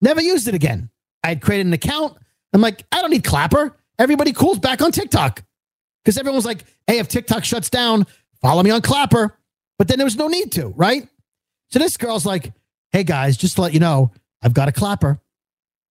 Never 0.00 0.20
used 0.20 0.48
it 0.48 0.54
again. 0.54 0.90
I 1.22 1.28
had 1.28 1.40
created 1.40 1.66
an 1.66 1.72
account. 1.72 2.16
I'm 2.52 2.60
like, 2.60 2.84
I 2.90 3.00
don't 3.00 3.10
need 3.10 3.24
Clapper. 3.24 3.76
Everybody 3.98 4.32
cool's 4.32 4.58
back 4.58 4.82
on 4.82 4.90
TikTok. 4.90 5.42
Because 6.04 6.18
everyone 6.18 6.36
was 6.36 6.44
like, 6.44 6.64
hey, 6.86 6.98
if 6.98 7.08
TikTok 7.08 7.44
shuts 7.44 7.70
down, 7.70 8.06
follow 8.40 8.62
me 8.62 8.70
on 8.70 8.82
Clapper. 8.82 9.38
But 9.78 9.88
then 9.88 9.98
there 9.98 10.06
was 10.06 10.16
no 10.16 10.28
need 10.28 10.52
to, 10.52 10.68
right? 10.68 11.08
So 11.70 11.78
this 11.78 11.96
girl's 11.96 12.26
like, 12.26 12.52
hey 12.92 13.04
guys, 13.04 13.36
just 13.36 13.56
to 13.56 13.62
let 13.62 13.72
you 13.72 13.80
know, 13.80 14.12
I've 14.42 14.54
got 14.54 14.68
a 14.68 14.72
Clapper. 14.72 15.20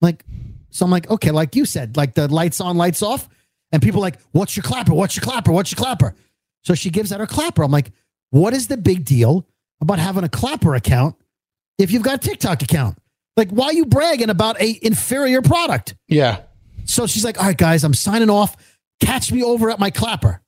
Like, 0.02 0.24
so 0.70 0.86
I'm 0.86 0.92
like, 0.92 1.10
okay, 1.10 1.32
like 1.32 1.56
you 1.56 1.66
said, 1.66 1.98
like 1.98 2.14
the 2.14 2.28
lights 2.28 2.62
on, 2.62 2.78
lights 2.78 3.02
off. 3.02 3.28
And 3.72 3.82
people 3.82 4.00
are 4.00 4.02
like, 4.02 4.20
what's 4.32 4.56
your 4.56 4.64
clapper? 4.64 4.94
What's 4.94 5.16
your 5.16 5.24
clapper? 5.24 5.52
What's 5.52 5.72
your 5.72 5.78
clapper? 5.78 6.16
So 6.64 6.74
she 6.74 6.90
gives 6.90 7.12
out 7.12 7.20
her 7.20 7.28
clapper. 7.28 7.64
I'm 7.64 7.72
like, 7.72 7.92
what 8.30 8.54
is 8.54 8.68
the 8.68 8.78
big 8.78 9.06
deal 9.06 9.48
about 9.80 10.00
having 10.00 10.24
a 10.24 10.30
clapper 10.30 10.76
account 10.76 11.16
if 11.78 11.92
you've 11.92 12.04
got 12.04 12.16
a 12.16 12.30
TikTok 12.30 12.62
account? 12.64 12.98
Like, 13.38 13.50
why 13.50 13.68
are 13.68 13.74
you 13.74 13.86
bragging 13.86 14.30
about 14.30 14.60
a 14.60 14.80
inferior 14.82 15.42
product? 15.42 15.96
Yeah. 16.08 16.42
So 16.86 17.08
she's 17.08 17.24
like, 17.24 17.40
all 17.40 17.46
right, 17.46 17.58
guys, 17.58 17.84
I'm 17.84 17.94
signing 17.94 18.30
off. 18.30 18.58
Catch 19.00 19.32
me 19.32 19.42
over 19.44 19.70
at 19.70 19.80
my 19.80 19.90
clapper. 19.90 20.42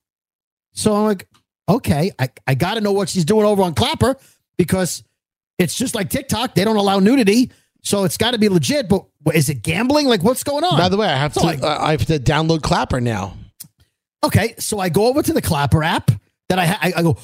So 0.72 0.94
I'm 0.94 1.04
like, 1.04 1.26
okay, 1.68 2.12
I, 2.18 2.28
I 2.46 2.54
got 2.54 2.74
to 2.74 2.80
know 2.80 2.92
what 2.92 3.08
she's 3.08 3.24
doing 3.24 3.46
over 3.46 3.62
on 3.62 3.74
Clapper 3.74 4.16
because 4.56 5.02
it's 5.58 5.74
just 5.74 5.94
like 5.94 6.10
TikTok. 6.10 6.54
They 6.54 6.64
don't 6.64 6.76
allow 6.76 6.98
nudity. 6.98 7.50
So 7.82 8.04
it's 8.04 8.16
got 8.16 8.30
to 8.32 8.38
be 8.38 8.48
legit. 8.48 8.88
But 8.88 9.04
is 9.34 9.48
it 9.48 9.62
gambling? 9.62 10.06
Like, 10.08 10.22
what's 10.22 10.42
going 10.42 10.64
on? 10.64 10.78
By 10.78 10.88
the 10.88 10.96
way, 10.96 11.06
I 11.06 11.16
have 11.16 11.34
So 11.34 11.40
to 11.42 11.46
I- 11.46 11.68
uh, 11.74 11.78
I 11.86 11.90
have 11.92 12.06
to 12.06 12.18
download 12.18 12.62
Clapper 12.62 13.00
now. 13.00 13.36
Okay, 14.24 14.54
so 14.58 14.78
I 14.80 14.88
go 14.88 15.06
over 15.06 15.22
to 15.22 15.32
the 15.34 15.42
Clapper 15.42 15.82
app 15.84 16.10
that 16.48 16.58
I 16.58 16.66
ha- 16.66 16.78
I, 16.80 16.92
I 16.96 17.02
go. 17.02 17.16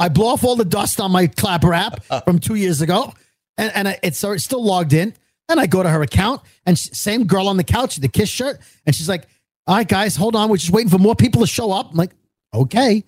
I 0.00 0.08
blow 0.08 0.26
off 0.28 0.44
all 0.44 0.54
the 0.56 0.64
dust 0.64 1.00
on 1.00 1.10
my 1.10 1.26
Clapper 1.26 1.74
app 1.74 2.04
from 2.24 2.38
two 2.38 2.54
years 2.54 2.80
ago, 2.80 3.12
and 3.56 3.72
and 3.74 3.88
I, 3.88 3.98
it's 4.02 4.22
it's 4.22 4.44
still 4.44 4.62
logged 4.64 4.92
in. 4.92 5.14
And 5.50 5.58
I 5.58 5.66
go 5.66 5.82
to 5.82 5.88
her 5.88 6.02
account, 6.02 6.42
and 6.66 6.78
sh- 6.78 6.90
same 6.92 7.24
girl 7.26 7.48
on 7.48 7.56
the 7.56 7.64
couch, 7.64 7.96
the 7.96 8.06
kiss 8.08 8.28
shirt, 8.28 8.60
and 8.86 8.94
she's 8.94 9.08
like, 9.08 9.26
"All 9.66 9.74
right, 9.76 9.88
guys, 9.88 10.14
hold 10.14 10.36
on, 10.36 10.50
we're 10.50 10.58
just 10.58 10.70
waiting 10.72 10.90
for 10.90 10.98
more 10.98 11.16
people 11.16 11.40
to 11.40 11.46
show 11.46 11.72
up." 11.72 11.90
I'm 11.90 11.96
like, 11.96 12.12
"Okay," 12.54 13.02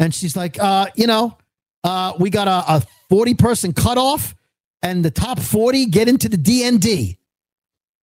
and 0.00 0.12
she's 0.14 0.36
like, 0.36 0.58
uh, 0.60 0.88
"You 0.96 1.06
know, 1.06 1.38
uh, 1.84 2.12
we 2.18 2.30
got 2.30 2.48
a, 2.48 2.76
a 2.76 2.82
forty 3.08 3.34
person 3.34 3.72
cutoff, 3.72 4.34
and 4.82 5.04
the 5.04 5.10
top 5.10 5.38
forty 5.38 5.86
get 5.86 6.08
into 6.08 6.28
the 6.28 6.36
DND." 6.38 7.16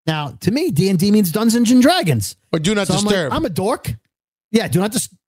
Now, 0.07 0.30
to 0.41 0.49
me, 0.51 0.72
D&D 0.72 1.11
means 1.11 1.32
Dungeons 1.32 1.69
and 1.69 1.80
Dragons. 1.80 2.36
Or 2.51 2.57
do 2.57 2.74
not 2.74 2.88
So 2.88 2.95
I'm 2.95 2.99
like, 3.05 3.09
disturb. 3.13 3.34
I'm 3.34 3.45
a 3.45 3.49
dork. 3.49 3.93
Yeah, 4.51 4.67
do 4.67 4.80
not 4.80 4.91
disturb. 4.91 5.19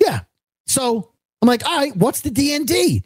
Yeah. 0.00 0.20
So 0.66 1.12
I'm 1.40 1.46
like, 1.46 1.64
all 1.64 1.76
right, 1.78 1.94
what's 1.96 2.22
the 2.22 2.30
D&D? 2.30 3.04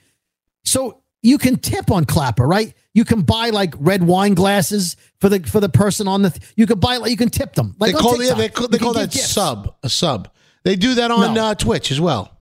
So 0.64 1.02
you 1.22 1.36
can 1.36 1.56
tip 1.58 1.90
on 1.90 2.06
Clapper, 2.06 2.46
right? 2.46 2.72
You 2.94 3.04
can 3.04 3.20
buy 3.22 3.50
like 3.50 3.74
red 3.78 4.02
wine 4.02 4.32
glasses 4.32 4.96
for 5.20 5.28
the 5.28 5.40
for 5.40 5.60
the 5.60 5.68
person 5.68 6.08
on 6.08 6.22
the. 6.22 6.36
you 6.56 6.66
can 6.66 6.80
buy 6.80 6.96
like 6.96 7.10
you 7.10 7.16
can 7.18 7.28
tip 7.28 7.54
them. 7.54 7.76
Like 7.78 7.92
they 7.94 8.00
call, 8.00 8.22
yeah, 8.22 8.32
they 8.34 8.48
call, 8.48 8.66
they 8.66 8.78
call 8.78 8.94
that 8.94 9.10
gifts. 9.12 9.30
sub 9.30 9.74
a 9.82 9.88
sub. 9.90 10.28
They 10.64 10.76
do 10.76 10.94
that 10.94 11.10
on 11.10 11.34
No. 11.34 11.44
uh, 11.48 11.54
Twitch 11.54 11.90
as 11.92 12.00
well. 12.00 12.39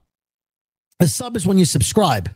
A 1.00 1.06
sub 1.08 1.36
is 1.36 1.46
when 1.46 1.58
you 1.58 1.64
subscribe. 1.64 2.30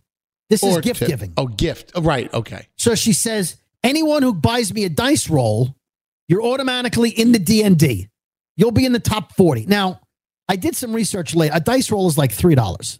This 0.50 0.62
is 0.62 0.76
Or 0.76 0.80
gift 0.80 1.00
tip. 1.00 1.08
giving. 1.08 1.32
Oh, 1.36 1.46
gift. 1.46 1.92
Oh, 1.94 2.02
right. 2.02 2.32
Okay. 2.32 2.66
So 2.76 2.94
she 2.94 3.12
says, 3.12 3.56
anyone 3.82 4.22
who 4.22 4.32
buys 4.34 4.72
me 4.74 4.84
a 4.84 4.88
dice 4.88 5.28
roll, 5.30 5.74
you're 6.28 6.42
automatically 6.42 7.10
in 7.10 7.32
the 7.32 7.38
DND. 7.38 8.08
You'll 8.56 8.70
be 8.72 8.84
in 8.86 8.92
the 8.92 9.00
top 9.00 9.34
40. 9.36 9.66
Now, 9.66 10.00
I 10.48 10.56
did 10.56 10.76
some 10.76 10.92
research 10.92 11.34
late. 11.34 11.50
A 11.54 11.60
dice 11.60 11.90
roll 11.90 12.06
is 12.08 12.16
like 12.18 12.30
$3. 12.34 12.98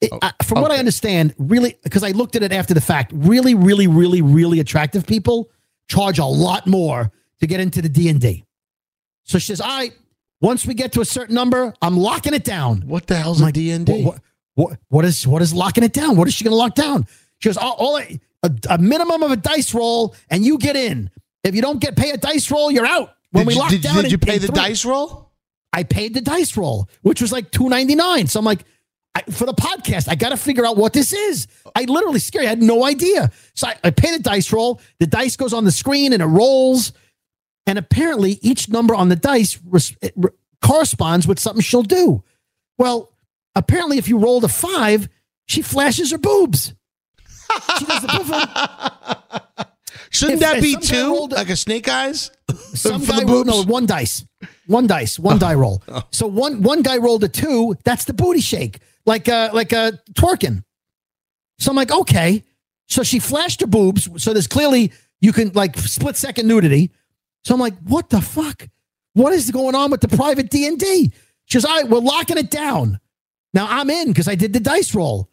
It- 0.00 0.10
oh, 0.12 0.18
I- 0.22 0.32
from 0.44 0.60
what 0.62 0.70
I 0.70 0.76
understand, 0.76 1.34
really, 1.38 1.76
because 1.82 2.04
I 2.04 2.10
looked 2.12 2.36
at 2.36 2.42
it 2.42 2.52
after 2.52 2.72
the 2.74 2.80
fact, 2.80 3.10
really, 3.14 3.54
really, 3.54 3.86
really, 3.86 4.22
really 4.22 4.60
attractive 4.60 5.06
people 5.06 5.50
charge 5.90 6.18
a 6.18 6.24
lot 6.24 6.66
more 6.66 7.10
to 7.40 7.46
get 7.46 7.60
into 7.60 7.82
the 7.82 7.88
D&D. 7.88 8.44
So 9.24 9.38
she 9.38 9.46
says, 9.48 9.60
all 9.60 9.68
right, 9.68 9.92
once 10.40 10.64
we 10.66 10.74
get 10.74 10.92
to 10.92 11.00
a 11.00 11.04
certain 11.04 11.34
number, 11.34 11.74
I'm 11.82 11.96
locking 11.96 12.32
it 12.34 12.44
down. 12.44 12.82
What 12.86 13.06
the 13.06 13.16
hell's 13.16 13.40
a 13.40 13.50
D&D? 13.50 14.04
What, 14.04 14.14
what, 14.14 14.22
what 14.88 15.04
is 15.04 15.26
what 15.26 15.42
is 15.42 15.54
locking 15.54 15.84
it 15.84 15.92
down? 15.92 16.16
What 16.16 16.26
is 16.28 16.34
she 16.34 16.44
going 16.44 16.52
to 16.52 16.56
lock 16.56 16.74
down? 16.74 17.06
She 17.38 17.48
goes, 17.48 17.56
all, 17.56 17.74
all 17.78 17.98
a, 17.98 18.50
a 18.68 18.78
minimum 18.78 19.22
of 19.22 19.30
a 19.30 19.36
dice 19.36 19.72
roll, 19.74 20.14
and 20.30 20.44
you 20.44 20.58
get 20.58 20.74
in. 20.76 21.10
If 21.44 21.54
you 21.54 21.62
don't 21.62 21.80
get 21.80 21.96
pay 21.96 22.10
a 22.10 22.16
dice 22.16 22.50
roll, 22.50 22.70
you're 22.70 22.86
out. 22.86 23.14
When 23.30 23.42
Did 23.44 23.48
we 23.48 23.54
you- 23.54 23.60
lock 23.60 23.70
did- 23.70 23.82
down, 23.82 24.02
did 24.02 24.10
you 24.12 24.18
pay 24.18 24.38
the 24.38 24.48
three- 24.48 24.54
dice 24.56 24.84
roll? 24.84 25.30
I 25.72 25.82
paid 25.84 26.14
the 26.14 26.20
dice 26.20 26.56
roll, 26.56 26.88
which 27.02 27.20
was 27.20 27.30
like 27.30 27.50
two 27.50 27.68
ninety 27.68 27.94
nine. 27.94 28.26
So 28.26 28.38
I'm 28.40 28.44
like, 28.44 28.64
I, 29.14 29.22
for 29.30 29.44
the 29.46 29.52
podcast, 29.54 30.08
I 30.08 30.14
got 30.14 30.30
to 30.30 30.36
figure 30.36 30.66
out 30.66 30.76
what 30.76 30.92
this 30.92 31.12
is. 31.12 31.46
I 31.76 31.84
literally 31.84 32.18
Skeery. 32.20 32.42
I 32.46 32.48
had 32.48 32.62
no 32.62 32.84
idea. 32.84 33.30
So 33.54 33.68
I, 33.68 33.76
I 33.84 33.90
pay 33.90 34.16
the 34.16 34.22
dice 34.22 34.52
roll. 34.52 34.80
The 34.98 35.06
dice 35.06 35.36
goes 35.36 35.52
on 35.52 35.64
the 35.64 35.70
screen 35.72 36.12
and 36.12 36.22
it 36.22 36.26
rolls. 36.26 36.92
And 37.66 37.78
apparently, 37.78 38.38
each 38.40 38.68
number 38.70 38.94
on 38.94 39.08
the 39.10 39.16
dice 39.16 39.58
res- 39.64 39.94
corresponds 40.64 41.26
with 41.26 41.38
something 41.38 41.62
she'll 41.62 41.82
do. 41.82 42.24
Well, 42.78 43.12
apparently, 43.58 43.98
if 43.98 44.08
you 44.08 44.18
rolled 44.18 44.44
a 44.44 44.48
five, 44.48 45.08
she 45.46 45.62
flashes 45.62 46.10
her 46.12 46.18
boobs. 46.18 46.74
She 47.78 47.84
does 47.86 48.02
the. 48.02 49.38
Shouldn't 50.10 50.42
If- 50.42 50.48
that 50.48 50.62
be 50.62 50.76
two? 50.76 51.14
a- 51.14 51.34
like 51.34 51.50
a 51.50 51.56
snake 51.56 51.88
eyes? 51.88 52.30
Some 52.74 53.04
guy 53.04 53.22
rolled 53.24 53.46
no? 53.46 53.54
Oh. 53.58 53.64
one 53.64 53.86
dice, 53.86 54.24
one 54.66 54.86
dice, 54.86 55.18
one 55.18 55.38
die 55.38 55.54
roll. 55.54 55.82
So 56.10 56.26
one 56.26 56.62
one 56.62 56.82
guy 56.82 56.96
rolled 56.98 57.24
a 57.24 57.28
two. 57.28 57.76
That's 57.84 58.04
the 58.04 58.14
booty 58.14 58.40
shake, 58.40 58.80
like 59.06 59.28
uh 59.28 59.50
like 59.52 59.72
uh 59.72 59.92
twerking. 60.14 60.62
So 61.58 61.70
I'm 61.70 61.76
like, 61.76 61.90
okay. 61.90 62.44
So 62.86 63.02
she 63.02 63.18
flashed 63.18 63.60
her 63.60 63.66
boobs. 63.66 64.08
So 64.22 64.32
there's 64.32 64.46
clearly 64.46 64.92
you 65.20 65.32
can 65.32 65.50
like 65.54 65.76
split 65.78 66.16
second 66.16 66.46
nudity. 66.48 66.90
So 67.44 67.54
I'm 67.54 67.60
like, 67.60 67.76
what 67.84 68.08
the 68.10 68.20
fuck? 68.20 68.68
What 69.14 69.32
is 69.32 69.50
going 69.50 69.74
on 69.74 69.90
with 69.90 70.00
the 70.00 70.08
private 70.08 70.48
D 70.50 70.66
and 70.66 70.78
D? 70.78 71.12
She 71.46 71.56
goes, 71.58 71.64
all 71.64 71.76
right, 71.76 71.88
we're 71.88 71.98
locking 72.00 72.38
it 72.38 72.50
down. 72.50 72.98
Now 73.54 73.66
I'm 73.68 73.90
in 73.90 74.08
because 74.08 74.28
I 74.28 74.34
did 74.34 74.52
the 74.52 74.60
dice 74.60 74.94
roll. 74.94 75.28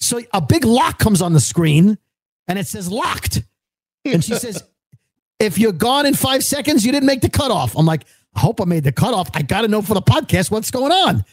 So 0.00 0.20
a 0.32 0.40
big 0.40 0.64
lock 0.64 0.98
comes 0.98 1.22
on 1.22 1.32
the 1.32 1.40
screen, 1.40 1.96
and 2.48 2.58
it 2.58 2.66
says 2.66 2.90
locked. 2.90 3.42
And 4.04 4.24
she 4.24 4.34
says, 4.34 4.64
if 5.38 5.58
you're 5.58 5.72
gone 5.72 6.06
in 6.06 6.14
five 6.14 6.42
seconds, 6.44 6.84
you 6.84 6.90
didn't 6.90 7.06
make 7.06 7.20
the 7.20 7.30
cutoff. 7.30 7.76
I'm 7.76 7.86
like, 7.86 8.04
I 8.34 8.40
hope 8.40 8.60
I 8.60 8.64
made 8.64 8.84
the 8.84 8.92
cutoff. 8.92 9.30
I 9.34 9.42
got 9.42 9.60
to 9.60 9.68
know 9.68 9.82
for 9.82 9.94
the 9.94 10.02
podcast 10.02 10.50
what's 10.50 10.70
going 10.70 10.92
on. 10.92 11.24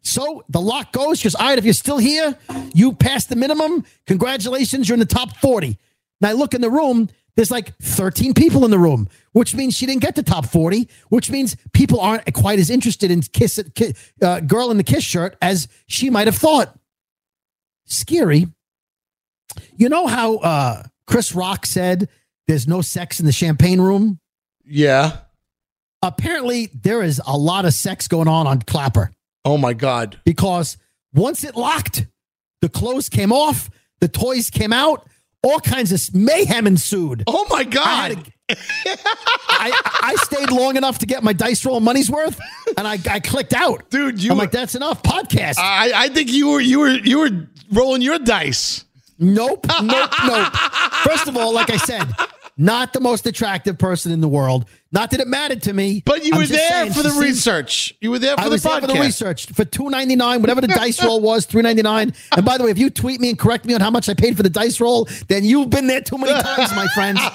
So 0.00 0.44
the 0.48 0.60
lock 0.60 0.92
goes. 0.92 1.18
She 1.18 1.24
goes, 1.24 1.34
all 1.34 1.46
right, 1.46 1.58
if 1.58 1.64
you're 1.64 1.74
still 1.74 1.98
here, 1.98 2.36
you 2.72 2.92
passed 2.92 3.28
the 3.28 3.36
minimum. 3.36 3.84
Congratulations, 4.06 4.88
you're 4.88 4.94
in 4.94 5.00
the 5.00 5.06
top 5.06 5.36
40. 5.36 5.78
Now 6.20 6.30
I 6.30 6.32
look 6.32 6.54
in 6.54 6.60
the 6.60 6.70
room, 6.70 7.08
there's 7.38 7.52
like 7.52 7.76
13 7.78 8.34
people 8.34 8.64
in 8.64 8.72
the 8.72 8.80
room, 8.80 9.08
which 9.30 9.54
means 9.54 9.76
she 9.76 9.86
didn't 9.86 10.02
get 10.02 10.16
the 10.16 10.24
top 10.24 10.44
40, 10.46 10.88
which 11.08 11.30
means 11.30 11.56
people 11.72 12.00
aren't 12.00 12.34
quite 12.34 12.58
as 12.58 12.68
interested 12.68 13.12
in 13.12 13.22
kiss, 13.22 13.62
ki- 13.76 13.94
uh, 14.20 14.40
girl 14.40 14.72
in 14.72 14.76
the 14.76 14.82
kiss 14.82 15.04
shirt 15.04 15.36
as 15.40 15.68
she 15.86 16.10
might 16.10 16.26
have 16.26 16.34
thought. 16.34 16.76
Skeery. 17.88 18.52
You 19.76 19.88
know 19.88 20.08
how 20.08 20.38
uh, 20.38 20.82
Chris 21.06 21.32
Rock 21.32 21.64
said 21.64 22.08
there's 22.48 22.66
no 22.66 22.80
sex 22.80 23.20
in 23.20 23.26
the 23.26 23.30
champagne 23.30 23.80
room? 23.80 24.18
Yeah. 24.64 25.18
Apparently, 26.02 26.70
there 26.74 27.04
is 27.04 27.22
a 27.24 27.36
lot 27.38 27.64
of 27.66 27.72
sex 27.72 28.08
going 28.08 28.26
on 28.26 28.48
on 28.48 28.62
Clapper 28.62 29.12
Oh 29.44 29.58
my 29.58 29.74
God. 29.74 30.20
because 30.24 30.76
once 31.14 31.44
it 31.44 31.54
locked, 31.54 32.04
the 32.62 32.68
clothes 32.68 33.08
came 33.08 33.32
off, 33.32 33.70
the 34.00 34.08
toys 34.08 34.50
came 34.50 34.72
out, 34.72 35.06
all 35.42 35.60
kinds 35.60 35.92
of 35.92 36.14
mayhem 36.14 36.66
ensued. 36.66 37.24
Oh 37.26 37.46
my 37.50 37.64
God. 37.64 38.14
had 38.16 38.24
to- 38.24 38.32
I, 39.50 39.82
I 40.02 40.14
stayed 40.22 40.50
long 40.50 40.76
enough 40.76 40.98
to 41.00 41.06
get 41.06 41.22
my 41.22 41.32
dice 41.34 41.64
roll 41.66 41.80
money's 41.80 42.10
worth, 42.10 42.40
and 42.78 42.88
I, 42.88 42.98
I 43.10 43.20
clicked 43.20 43.52
out. 43.52 43.90
Dude, 43.90 44.22
you 44.22 44.30
I'm 44.30 44.36
were- 44.38 44.44
like, 44.44 44.52
that's 44.52 44.74
enough. 44.74 45.02
Podcast. 45.02 45.58
I, 45.58 45.92
I 45.94 46.08
think 46.08 46.30
you 46.32 46.48
were 46.50 46.60
you 46.60 46.78
were 46.80 46.88
you 46.90 47.18
were 47.18 47.30
rolling 47.72 48.00
your 48.02 48.18
dice. 48.18 48.84
Nope, 49.18 49.66
nope, 49.82 50.10
nope. 50.26 50.52
First 51.04 51.28
of 51.28 51.36
all, 51.36 51.52
like 51.52 51.70
I 51.70 51.76
said, 51.76 52.08
not 52.56 52.92
the 52.92 53.00
most 53.00 53.26
attractive 53.26 53.76
person 53.78 54.12
in 54.12 54.20
the 54.20 54.28
world. 54.28 54.64
Not 54.90 55.10
that 55.10 55.20
it 55.20 55.28
mattered 55.28 55.60
to 55.64 55.72
me. 55.74 56.02
But 56.06 56.24
you 56.24 56.32
I'm 56.32 56.38
were 56.40 56.46
there 56.46 56.70
saying, 56.70 56.92
for 56.94 57.02
the 57.02 57.10
seemed- 57.10 57.22
research. 57.24 57.94
You 58.00 58.10
were 58.10 58.18
there 58.18 58.34
for 58.36 58.40
I 58.40 58.44
the 58.44 58.50
was 58.50 58.62
there 58.62 58.80
for 58.80 58.86
the 58.86 58.94
research 59.00 59.44
for 59.52 59.64
two 59.66 59.90
ninety 59.90 60.16
nine, 60.16 60.40
whatever 60.40 60.62
the 60.62 60.68
dice 60.68 61.02
roll 61.04 61.20
was, 61.20 61.44
three 61.44 61.60
ninety 61.60 61.82
nine. 61.82 62.14
And 62.34 62.44
by 62.46 62.56
the 62.56 62.64
way, 62.64 62.70
if 62.70 62.78
you 62.78 62.88
tweet 62.88 63.20
me 63.20 63.28
and 63.28 63.38
correct 63.38 63.66
me 63.66 63.74
on 63.74 63.82
how 63.82 63.90
much 63.90 64.08
I 64.08 64.14
paid 64.14 64.36
for 64.36 64.42
the 64.42 64.48
dice 64.48 64.80
roll, 64.80 65.06
then 65.28 65.44
you've 65.44 65.68
been 65.68 65.88
there 65.88 66.00
too 66.00 66.16
many 66.16 66.32
times, 66.40 66.70
my 66.74 66.86
friends. 66.94 67.20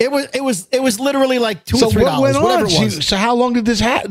It 0.00 0.10
was 0.10 0.26
it 0.34 0.42
was 0.42 0.66
it 0.72 0.82
was 0.82 0.98
literally 0.98 1.38
like 1.38 1.64
two 1.64 1.76
so 1.78 1.86
or 1.86 1.92
three 1.92 2.02
dollars, 2.04 2.36
whatever 2.36 2.66
it 2.66 2.72
was. 2.80 3.06
So 3.06 3.16
how 3.16 3.34
long 3.36 3.52
did 3.52 3.64
this 3.64 3.78
ha- 3.80 4.02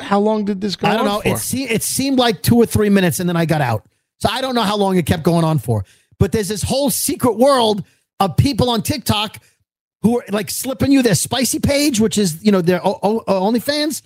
How 0.00 0.18
long 0.18 0.44
did 0.44 0.60
this 0.60 0.74
go 0.74 0.88
I 0.88 0.96
don't 0.96 1.06
on 1.06 1.14
know. 1.16 1.20
for? 1.20 1.28
It, 1.28 1.38
se- 1.38 1.68
it 1.68 1.82
seemed 1.84 2.18
like 2.18 2.42
two 2.42 2.56
or 2.56 2.66
three 2.66 2.88
minutes, 2.88 3.20
and 3.20 3.28
then 3.28 3.36
I 3.36 3.44
got 3.44 3.60
out. 3.60 3.86
So 4.20 4.28
I 4.32 4.40
don't 4.40 4.54
know 4.56 4.62
how 4.62 4.76
long 4.76 4.96
it 4.96 5.06
kept 5.06 5.22
going 5.22 5.44
on 5.44 5.58
for. 5.58 5.84
But 6.18 6.32
there's 6.32 6.48
this 6.48 6.62
whole 6.62 6.90
secret 6.90 7.36
world 7.36 7.84
of 8.18 8.36
people 8.36 8.68
on 8.68 8.82
TikTok 8.82 9.38
who 10.02 10.18
are 10.20 10.24
like 10.30 10.50
slipping 10.50 10.92
you 10.92 11.02
their 11.02 11.14
spicy 11.14 11.58
page, 11.58 12.00
which 12.00 12.18
is 12.18 12.42
you 12.44 12.52
know 12.52 12.60
their 12.60 12.84
o- 12.86 12.98
o- 13.02 13.24
uh, 13.26 13.40
OnlyFans, 13.40 14.02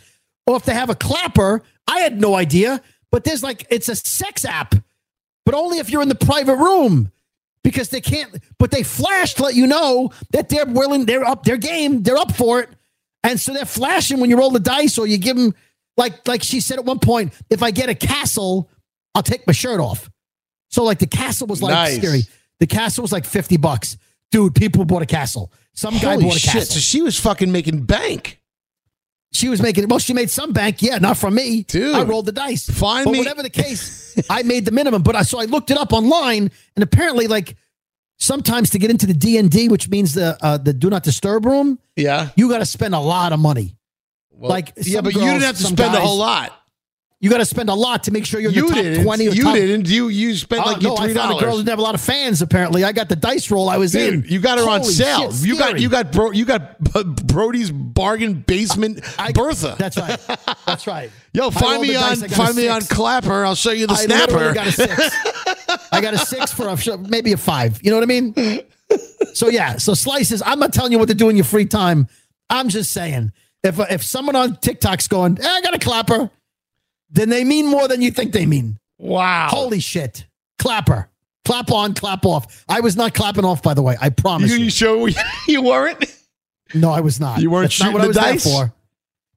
or 0.47 0.57
if 0.57 0.65
they 0.65 0.75
have 0.75 0.91
a 0.91 0.95
clapper. 0.95 1.63
I 1.89 1.99
had 2.01 2.21
no 2.21 2.35
idea, 2.35 2.81
but 3.11 3.25
there's 3.25 3.43
like 3.43 3.67
it's 3.71 3.89
a 3.89 3.97
sex 3.97 4.45
app, 4.45 4.75
but 5.45 5.55
only 5.55 5.79
if 5.79 5.91
you're 5.91 6.03
in 6.03 6.09
the 6.09 6.15
private 6.15 6.57
room 6.57 7.11
because 7.65 7.91
they 7.91 8.01
can't. 8.01 8.37
But 8.59 8.71
they 8.71 8.83
flash 8.83 9.35
to 9.35 9.43
let 9.43 9.55
you 9.55 9.67
know 9.67 10.11
that 10.31 10.49
they're 10.49 10.67
willing, 10.67 11.05
they're 11.07 11.25
up, 11.25 11.45
their 11.45 11.57
game, 11.57 12.03
they're 12.03 12.17
up 12.17 12.35
for 12.35 12.61
it, 12.61 12.69
and 13.25 13.39
so 13.41 13.53
they're 13.53 13.65
flashing 13.65 14.21
when 14.21 14.31
you 14.31 14.39
roll 14.39 14.51
the 14.51 14.61
dice 14.61 14.97
or 14.99 15.07
you 15.07 15.19
give 15.19 15.37
them 15.37 15.55
like 15.97 16.27
like 16.27 16.43
she 16.43 16.61
said 16.61 16.79
at 16.79 16.85
one 16.85 17.01
point. 17.01 17.33
If 17.51 17.63
I 17.63 17.71
get 17.71 17.89
a 17.91 17.95
castle, 17.95 18.71
I'll 19.15 19.23
take 19.23 19.47
my 19.47 19.53
shirt 19.53 19.81
off. 19.81 20.09
So 20.71 20.85
like 20.85 21.01
the 21.01 21.07
castle 21.07 21.47
was 21.49 21.61
like 21.61 21.73
Nice. 21.75 21.99
Skeery. 21.99 22.29
The 22.61 22.67
castle 22.67 23.03
was 23.03 23.13
like 23.13 23.25
fifty 23.27 23.57
bucks. 23.59 23.97
Dude, 24.33 24.57
people 24.57 24.85
bought 24.85 25.03
a 25.03 25.07
castle. 25.07 25.53
Some 25.75 25.95
guy 25.99 26.15
Holy 26.15 26.25
bought 26.25 26.37
a 26.37 26.39
shit! 26.41 26.53
castle. 26.53 26.75
So 26.75 26.81
she 26.81 27.01
was 27.03 27.19
fucking 27.21 27.53
making 27.53 27.83
bank. 27.85 28.41
She 29.35 29.49
was 29.49 29.63
making 29.63 29.89
well, 29.89 29.99
she 29.99 30.13
made 30.13 30.29
some 30.29 30.53
bank, 30.53 30.83
yeah, 30.83 30.99
not 30.99 31.17
from 31.17 31.35
me. 31.37 31.63
Dude, 31.63 31.95
I 31.95 32.03
rolled 32.03 32.27
the 32.27 32.33
dice. 32.33 32.69
find 32.69 33.05
but 33.05 33.13
me- 33.13 33.19
whatever 33.19 33.43
the 33.43 33.49
case, 33.49 34.19
I 34.29 34.43
made 34.43 34.65
the 34.67 34.73
minimum. 34.73 35.03
But 35.03 35.17
I 35.17 35.23
so 35.23 35.41
I 35.41 35.45
looked 35.45 35.71
it 35.71 35.79
up 35.79 35.93
online, 35.95 36.51
and 36.77 36.83
apparently, 36.83 37.29
like 37.29 37.57
sometimes 38.19 38.69
to 38.71 38.79
get 38.79 38.91
into 38.91 39.07
the 39.07 39.15
D 39.15 39.39
and 39.39 39.51
D, 39.51 39.69
which 39.69 39.89
means 39.89 40.13
the 40.13 40.37
uh, 40.43 40.59
the 40.59 40.75
do 40.75 40.91
not 40.91 41.03
disturb 41.03 41.47
room, 41.47 41.79
Yeah. 41.97 42.29
you 42.37 42.51
got 42.51 42.59
to 42.59 42.67
spend 42.67 42.95
a 42.95 43.01
lot 43.01 43.33
of 43.33 43.41
money. 43.41 43.77
Well, 44.31 44.51
like 44.51 44.73
yeah, 44.77 45.01
but 45.01 45.15
you 45.15 45.21
didn't 45.21 45.43
have 45.43 45.57
to 45.57 45.63
spend 45.65 45.95
a 45.95 46.01
whole 46.01 46.19
lot. 46.19 46.53
You 47.23 47.31
got 47.31 47.39
to 47.39 47.45
spend 47.45 47.69
a 47.69 47.75
lot 47.75 48.03
to 48.05 48.11
make 48.11 48.27
sure 48.27 48.41
you're 48.41 48.51
in 48.51 48.57
You 48.57 48.63
the 48.69 48.75
top 48.75 48.83
didn't. 48.83 49.05
twenty. 49.05 49.25
You 49.27 49.43
top, 49.45 49.55
didn't. 49.55 49.89
You 49.89 50.09
you 50.09 50.35
spent 50.35 50.67
Oh, 50.67 50.73
like 50.73 50.83
no, 50.83 50.91
your 50.91 51.01
I 51.01 51.05
three 51.05 51.15
found 51.15 51.31
a 51.31 51.35
girl 51.35 51.39
that 51.39 51.45
dollars. 51.47 51.57
didn't 51.59 51.69
have 51.69 51.79
a 51.79 51.83
lot 51.83 51.95
of 51.95 52.01
fans. 52.01 52.43
Apparently, 52.43 52.83
I 52.83 52.91
got 52.91 53.09
the 53.09 53.15
dice 53.15 53.49
roll 53.49 53.71
I 53.71 53.77
was 53.77 53.95
in. 53.95 54.25
You 54.27 54.41
got 54.41 54.59
her 54.59 54.69
on 54.69 54.83
sale. 54.83 55.31
shit, 55.33 55.47
you 55.47 55.57
got 55.57 55.79
you 55.81 55.89
got 55.89 56.11
bro, 56.11 56.33
you 56.33 56.45
got 56.45 56.81
Brody's 56.81 57.71
bargain 57.71 58.35
basement 58.35 59.05
Bertha. 59.35 59.77
That's 59.79 59.97
right. 59.97 60.19
That's 60.67 60.89
right. 60.89 61.11
Yo, 61.33 61.51
find 61.53 61.81
me 61.81 61.95
on 61.95 62.03
dice, 62.19 62.23
I 62.25 62.27
got 62.27 62.33
a 62.33 62.35
find 62.35 62.57
me 62.57 62.67
on. 62.69 62.81
Clapper. 62.83 63.45
I'll 63.45 63.55
show 63.55 63.71
you 63.71 63.87
the 63.87 63.95
I 63.95 64.05
snapper. 64.05 64.53
got 64.53 64.67
a 64.67 64.73
six. 64.73 65.17
I 65.93 66.01
got 66.01 66.15
a 66.15 66.19
six 66.19 66.53
for 66.53 66.67
a 66.69 66.99
maybe 66.99 67.33
a 67.33 67.37
five. 67.37 67.79
You 67.85 67.91
know 67.93 67.99
what 67.99 68.03
I 68.03 68.07
mean? 68.07 68.35
So 69.35 69.49
yeah. 69.49 69.77
So 69.77 69.95
slices. 69.95 70.43
I'm 70.45 70.59
not 70.59 70.73
telling 70.73 70.91
you 70.91 70.99
what 70.99 71.09
to 71.09 71.15
do 71.15 71.29
in 71.29 71.37
your 71.37 71.45
free 71.45 71.67
time. 71.67 72.09
I'm 72.51 72.69
just 72.69 72.91
saying 72.91 73.31
if 73.63 73.79
if 73.79 74.03
someone 74.03 74.35
on 74.35 74.57
TikTok's 74.57 75.07
going, 75.07 75.39
eh, 75.41 75.47
I 75.49 75.61
got 75.63 75.75
a 75.75 75.79
clapper, 75.79 76.31
then 77.13 77.29
they 77.29 77.45
mean 77.45 77.67
more 77.67 77.87
than 77.89 78.03
you 78.03 78.11
think 78.11 78.33
they 78.33 78.47
mean. 78.47 78.79
Wow. 78.99 79.49
Holy 79.51 79.81
shit. 79.81 80.27
Clapper. 80.59 81.09
Clap 81.45 81.71
on, 81.73 81.95
clap 81.95 82.25
off. 82.25 82.65
I 82.69 82.81
was 82.81 82.97
not 82.97 83.15
clapping 83.15 83.45
off, 83.45 83.63
by 83.63 83.75
the 83.75 83.83
way. 83.83 83.97
I 84.01 84.11
promise 84.11 84.51
You, 84.51 84.59
you. 84.59 84.65
you 84.65 84.71
sure 84.71 85.09
you 85.49 85.63
weren't? 85.63 86.05
No, 86.75 86.91
I 86.91 87.01
was 87.01 87.19
not. 87.21 87.41
You 87.41 87.51
weren't 87.51 87.65
That's 87.65 87.81
not 87.81 87.87
shooting 87.87 87.93
what 87.95 88.01
I 88.01 88.05
the 88.05 88.09
was 88.09 88.17
dice? 88.17 88.45
there 88.45 88.67
for. 88.69 88.75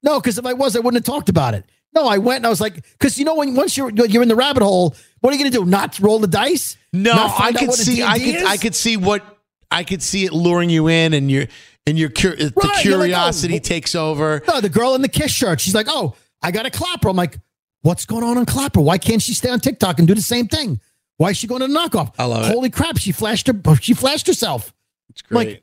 No, 0.02 0.20
because 0.20 0.38
if 0.38 0.46
I 0.46 0.52
was, 0.52 0.76
I 0.76 0.78
wouldn't 0.80 1.04
have 1.06 1.14
talked 1.14 1.28
about 1.28 1.54
it. 1.54 1.64
No, 1.94 2.06
I 2.06 2.18
went 2.18 2.38
and 2.38 2.46
I 2.46 2.50
was 2.50 2.60
like, 2.60 2.74
because 2.92 3.18
you 3.18 3.24
know 3.24 3.34
when 3.36 3.54
once 3.54 3.76
you're 3.76 3.90
you're 3.90 4.22
in 4.22 4.28
the 4.28 4.36
rabbit 4.36 4.62
hole, 4.62 4.94
what 5.20 5.30
are 5.32 5.36
you 5.36 5.42
going 5.42 5.50
to 5.50 5.58
do? 5.58 5.64
Not 5.64 5.98
roll 5.98 6.18
the 6.18 6.26
dice? 6.28 6.76
No, 6.92 7.12
I 7.38 7.52
could 7.52 7.72
see. 7.72 8.02
I 8.02 8.18
could. 8.18 8.34
is? 8.36 8.44
I 8.44 8.56
could 8.58 8.74
see 8.74 8.96
what. 8.96 9.24
I 9.70 9.82
could 9.82 10.02
see 10.02 10.24
it 10.26 10.32
luring 10.32 10.70
you 10.70 10.88
in, 10.88 11.12
and 11.14 11.30
your 11.30 11.46
and 11.86 11.98
your 11.98 12.10
cur- 12.10 12.36
the 12.36 12.52
Right, 12.54 12.84
you're 12.84 12.98
like, 12.98 13.06
oh, 13.06 13.14
curiosity 13.14 13.58
takes 13.60 13.94
over. 13.94 14.42
No, 14.46 14.60
the 14.60 14.68
girl 14.68 14.94
in 14.94 15.02
the 15.02 15.08
kiss 15.08 15.32
shirt. 15.32 15.60
She's 15.60 15.74
like, 15.74 15.86
oh, 15.88 16.14
I 16.42 16.50
got 16.52 16.66
a 16.66 16.70
clapper. 16.70 17.08
I'm 17.08 17.16
like, 17.16 17.38
what's 17.82 18.04
going 18.04 18.24
on 18.24 18.38
on 18.38 18.46
clapper? 18.46 18.80
Why 18.80 18.98
can't 18.98 19.22
she 19.22 19.34
stay 19.34 19.48
on 19.50 19.60
TikTok 19.60 19.98
and 19.98 20.08
do 20.08 20.14
the 20.14 20.20
same 20.22 20.48
thing? 20.48 20.80
Why 21.18 21.30
is 21.30 21.36
she 21.36 21.46
going 21.46 21.60
to 21.62 21.68
the 21.68 21.74
knockoff? 21.74 22.14
I 22.18 22.24
love 22.24 22.44
it. 22.44 22.52
Holy 22.52 22.70
crap! 22.70 22.98
She 22.98 23.12
flashed 23.12 23.46
her. 23.46 23.54
She 23.80 23.94
flashed 23.94 24.26
herself. 24.26 24.74
It's 25.10 25.22
great. 25.22 25.48
Like, 25.48 25.62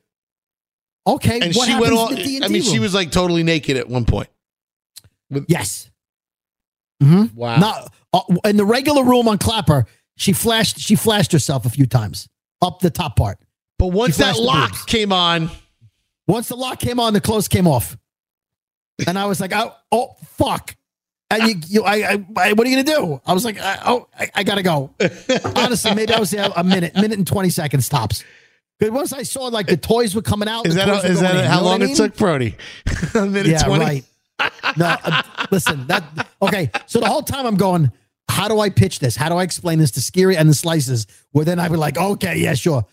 Okay, 1.05 1.39
and 1.41 1.53
she 1.53 1.77
went 1.77 1.93
all. 1.93 2.13
I 2.13 2.47
mean, 2.47 2.61
she 2.61 2.79
was 2.79 2.93
like 2.93 3.11
totally 3.11 3.43
naked 3.43 3.75
at 3.75 3.89
one 3.89 4.05
point. 4.05 4.29
Yes. 5.47 5.89
Mm-hmm. 7.01 7.35
Wow. 7.35 7.57
Not 7.57 7.93
uh, 8.13 8.21
in 8.45 8.55
the 8.55 8.65
regular 8.65 9.03
room 9.03 9.27
on 9.27 9.37
Clapper. 9.37 9.85
She 10.15 10.31
flashed. 10.31 10.79
She 10.79 10.95
flashed 10.95 11.31
herself 11.33 11.65
a 11.65 11.69
few 11.69 11.85
times 11.85 12.29
up 12.61 12.79
the 12.79 12.89
top 12.89 13.17
part. 13.17 13.37
But 13.77 13.87
once 13.87 14.17
that 14.17 14.37
lock 14.37 14.87
came 14.87 15.11
on, 15.11 15.49
Once 16.27 16.47
the 16.47 16.55
lock 16.55 16.79
came 16.79 16.99
on, 16.99 17.13
the 17.13 17.19
clothes 17.19 17.49
came 17.49 17.67
off, 17.67 17.97
and 19.05 19.19
I 19.19 19.25
was 19.25 19.41
like, 19.41 19.51
"Oh, 19.53 19.75
oh 19.91 20.15
fuck!" 20.37 20.75
And 21.33 21.49
you, 21.49 21.61
you 21.67 21.83
I, 21.83 21.95
I, 21.95 22.25
I, 22.37 22.53
what 22.53 22.67
are 22.67 22.69
you 22.69 22.83
gonna 22.83 22.97
do? 22.99 23.21
I 23.25 23.33
was 23.33 23.43
like, 23.43 23.59
I, 23.59 23.79
"Oh, 23.85 24.07
I, 24.17 24.29
I 24.35 24.43
gotta 24.43 24.63
go." 24.63 24.93
Honestly, 25.55 25.95
maybe 25.95 26.13
I 26.13 26.19
was 26.19 26.31
there 26.31 26.49
a 26.55 26.63
minute, 26.63 26.95
minute 26.95 27.17
and 27.17 27.27
twenty 27.27 27.49
seconds 27.49 27.89
tops. 27.89 28.23
Because 28.79 28.93
once 28.93 29.13
I 29.13 29.23
saw 29.23 29.45
like 29.45 29.67
the 29.67 29.77
toys 29.77 30.15
were 30.15 30.21
coming 30.21 30.47
out, 30.47 30.67
is 30.67 30.75
that 30.75 30.87
were 30.87 31.05
is 31.07 31.21
that 31.21 31.35
in, 31.35 31.45
how 31.45 31.57
you 31.57 31.63
know 31.63 31.63
what 31.63 31.69
long 31.71 31.81
it 31.81 31.85
mean? 31.87 31.95
took, 31.95 32.15
Brody? 32.17 32.55
a 33.15 33.25
minute 33.25 33.47
yeah, 33.47 33.63
twenty. 33.63 33.83
right. 33.83 34.05
No, 34.77 34.95
uh, 35.03 35.21
listen, 35.51 35.87
that 35.87 36.03
okay. 36.41 36.69
So 36.87 36.99
the 36.99 37.07
whole 37.07 37.21
time 37.21 37.45
I'm 37.45 37.55
going, 37.55 37.91
how 38.29 38.47
do 38.47 38.59
I 38.59 38.69
pitch 38.69 38.99
this? 38.99 39.15
How 39.15 39.29
do 39.29 39.35
I 39.35 39.43
explain 39.43 39.79
this 39.79 39.91
to 39.91 39.99
Skeery 39.99 40.35
and 40.35 40.49
the 40.49 40.53
Slices? 40.53 41.07
Where 41.31 41.45
then 41.45 41.59
I 41.59 41.67
would 41.67 41.75
be 41.75 41.79
like, 41.79 41.97
okay, 41.97 42.37
yeah, 42.37 42.53
sure. 42.53 42.85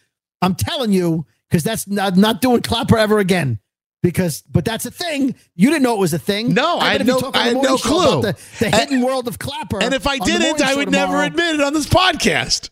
I'm 0.43 0.55
telling 0.55 0.93
you, 0.93 1.27
because 1.49 1.65
that's 1.65 1.87
not, 1.87 2.17
not 2.17 2.41
doing 2.41 2.63
Clapper 2.63 2.97
ever 2.97 3.19
again. 3.19 3.59
Because, 4.03 4.43
but 4.51 4.65
that's 4.65 4.87
a 4.87 4.91
thing. 4.91 5.35
You 5.55 5.69
didn't 5.69 5.83
know 5.83 5.95
it 5.95 5.99
was 6.01 6.15
a 6.15 6.19
thing. 6.19 6.55
No, 6.55 6.79
I 6.79 6.93
had 6.93 7.07
no- 7.07 7.31
I 7.35 7.49
had 7.49 7.57
no 7.59 7.77
clue. 7.77 8.21
about 8.21 8.23
The, 8.23 8.37
the 8.61 8.67
And- 8.67 8.75
hidden 8.75 9.03
world 9.03 9.29
of 9.29 9.39
Clapper. 9.39 9.83
And 9.83 9.93
if 9.93 10.07
I 10.07 10.17
didn't, 10.19 10.63
I 10.63 10.75
would 10.75 10.91
never 10.91 11.23
admit 11.23 11.57
it 11.57 11.61
on 11.61 11.75
this 11.75 11.87
podcast. 11.87 12.71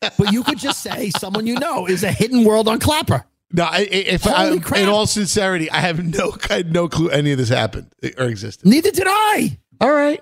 But 0.00 0.32
you 0.32 0.44
could 0.44 0.58
just 0.58 0.80
say 0.80 1.10
someone 1.18 1.44
you 1.46 1.56
know 1.58 1.86
is 1.86 2.04
a 2.04 2.12
hidden 2.12 2.44
world 2.44 2.68
on 2.68 2.78
Clapper. 2.78 3.24
No, 3.52 3.64
I, 3.64 3.78
I- 3.78 3.88
if 3.90 4.26
I, 4.28 4.56
crap. 4.58 4.80
in 4.80 4.88
all 4.88 5.06
sincerity, 5.08 5.70
I 5.72 5.78
have 5.80 6.04
no, 6.04 6.36
I 6.48 6.54
had 6.54 6.72
no 6.72 6.88
clue 6.88 7.08
any 7.10 7.32
of 7.32 7.38
this 7.38 7.48
happened 7.48 7.92
or 8.16 8.26
existed. 8.26 8.64
Neither 8.64 8.92
did 8.92 9.06
I. 9.08 9.58
All 9.80 9.90
right, 9.92 10.20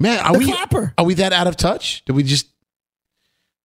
man. 0.00 0.18
Are 0.24 0.32
The 0.32 0.38
we 0.40 0.46
Clapper. 0.46 0.92
are 0.98 1.04
we 1.04 1.14
that 1.14 1.32
out 1.32 1.46
of 1.46 1.56
touch? 1.56 2.04
Did 2.04 2.16
we 2.16 2.24
just? 2.24 2.48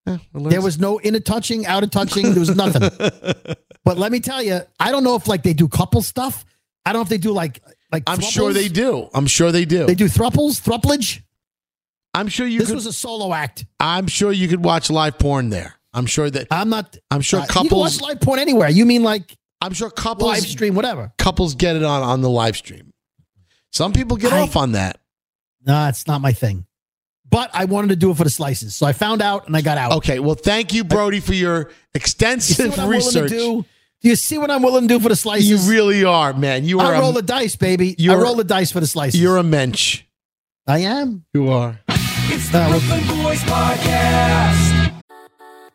Eh, 0.06 0.18
There 0.34 0.60
was 0.62 0.78
no 0.78 0.98
in 0.98 1.14
a 1.16 1.20
touching, 1.20 1.66
out 1.66 1.82
of 1.82 1.90
touching. 1.90 2.30
There 2.34 2.40
was 2.40 2.54
nothing. 2.54 2.82
but 3.84 3.98
let 3.98 4.12
me 4.12 4.20
tell 4.20 4.42
you, 4.42 4.60
I 4.78 4.90
don't 4.90 5.04
know 5.04 5.16
if 5.16 5.26
like 5.28 5.42
they 5.42 5.54
do 5.54 5.68
couple 5.68 6.02
stuff. 6.02 6.44
I 6.84 6.92
don't 6.92 7.00
know 7.00 7.04
if 7.04 7.08
they 7.08 7.18
do 7.18 7.32
like 7.32 7.60
like. 7.90 8.02
I'm 8.06 8.20
sure 8.20 8.52
they 8.52 8.68
do. 8.68 9.08
I'm 9.14 9.26
sure 9.26 9.52
they 9.52 9.64
do. 9.64 9.86
They 9.86 9.94
do 9.94 10.06
throuples, 10.06 10.60
thruplage. 10.60 11.22
I'm 12.14 12.28
sure 12.28 12.46
you 12.46 12.58
This 12.58 12.68
could. 12.68 12.74
was 12.74 12.86
a 12.86 12.92
solo 12.92 13.32
act. 13.32 13.64
I'm 13.80 14.06
sure 14.06 14.32
you 14.32 14.46
could 14.48 14.64
watch 14.64 14.90
live 14.90 15.18
porn 15.18 15.48
there. 15.48 15.74
I'm 15.94 16.06
sure 16.06 16.28
that. 16.30 16.48
I'm 16.50 16.68
not. 16.68 16.96
I'm 17.10 17.20
sure 17.20 17.40
uh, 17.40 17.42
You 17.42 17.48
can 17.48 17.62
couples. 17.64 18.00
watch 18.00 18.08
live 18.08 18.20
porn 18.20 18.38
anywhere. 18.38 18.68
You 18.68 18.84
mean 18.86 19.02
like 19.02 19.36
I'm 19.60 19.72
sure 19.72 19.90
couples. 19.90 20.28
live 20.30 20.42
stream, 20.42 20.74
whatever? 20.74 21.12
Couples 21.18 21.54
get 21.54 21.76
it 21.76 21.82
on 21.84 22.02
on 22.02 22.20
the 22.20 22.30
live 22.30 22.56
stream. 22.56 22.92
Some 23.70 23.92
people 23.92 24.16
get 24.16 24.32
I- 24.32 24.40
off 24.40 24.56
on 24.56 24.72
that. 24.72 24.98
No, 25.64 25.86
it's 25.88 26.06
not 26.08 26.20
my 26.20 26.32
thing. 26.32 26.66
But 27.30 27.50
I 27.54 27.64
wanted 27.64 27.88
to 27.90 27.96
do 27.96 28.10
it 28.10 28.16
for 28.18 28.24
the 28.24 28.30
slices, 28.30 28.74
so 28.74 28.84
I 28.84 28.92
found 28.92 29.22
out 29.22 29.46
and 29.46 29.56
I 29.56 29.62
got 29.62 29.78
out. 29.78 29.92
Okay. 29.92 30.18
Well, 30.18 30.34
thank 30.34 30.74
you, 30.74 30.84
Brody, 30.84 31.20
for 31.20 31.32
your 31.32 31.60
You 31.68 31.74
extensive 31.94 32.70
what 32.70 32.78
I'm 32.80 32.88
willing 32.88 33.10
to 33.12 33.22
research. 33.22 33.64
Do? 34.02 34.06
Do 34.06 34.10
you 34.10 34.16
see 34.16 34.38
what 34.38 34.50
I'm 34.50 34.62
willing 34.62 34.88
to 34.88 34.94
do 34.94 35.00
for 35.00 35.08
the 35.08 35.16
slices? 35.16 35.48
You 35.48 35.70
really 35.70 36.04
are, 36.04 36.32
man. 36.32 36.64
You 36.64 36.80
are. 36.80 36.94
I 36.94 36.98
roll 37.00 37.10
a, 37.10 37.14
the 37.14 37.22
dice, 37.22 37.56
baby. 37.56 37.90
I 37.90 37.94
you're- 37.98 38.22
roll 38.22 38.34
the 38.34 38.44
dice 38.44 38.70
for 38.72 38.80
the 38.80 38.86
slices. 38.86 39.20
you're 39.20 39.36
a 39.38 39.42
mensch. 39.42 40.02
I 40.66 40.78
am. 40.80 41.24
You 41.34 41.48
are. 41.50 41.80
It's 41.88 42.50
the 42.50 42.58
Uh, 42.60 42.68
Brooklyn 42.70 43.22
Boys 43.22 43.40
Podcast. 43.40 44.92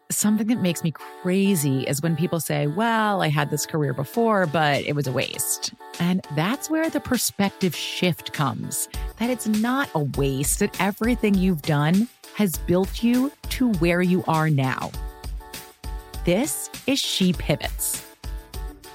Something 0.10 0.48
that 0.48 0.62
makes 0.62 0.84
me 0.84 0.92
crazy 0.92 1.84
is 1.84 2.02
when 2.02 2.16
people 2.16 2.40
say, 2.40 2.66
Well, 2.68 3.22
I 3.22 3.28
had 3.28 3.50
this 3.52 3.66
career 3.66 3.94
before, 3.94 4.46
but 4.48 4.82
it 4.86 4.96
was 4.96 5.06
a 5.06 5.12
waste. 5.12 5.74
And 6.00 6.26
that's 6.36 6.70
where 6.70 6.90
the 6.90 7.02
perspective 7.02 7.76
shift 7.76 8.32
comes 8.34 8.88
that 9.18 9.30
it's 9.30 9.48
not 9.48 9.90
a 9.94 10.00
waste, 10.00 10.60
that 10.60 10.80
everything 10.80 11.34
you've 11.36 11.62
done 11.64 12.08
has 12.36 12.58
built 12.58 13.04
you 13.04 13.32
to 13.50 13.72
where 13.74 14.02
you 14.02 14.24
are 14.28 14.50
now. 14.50 14.92
This 16.24 16.70
is 16.88 17.00
She 17.00 17.34
Pivots, 17.34 18.06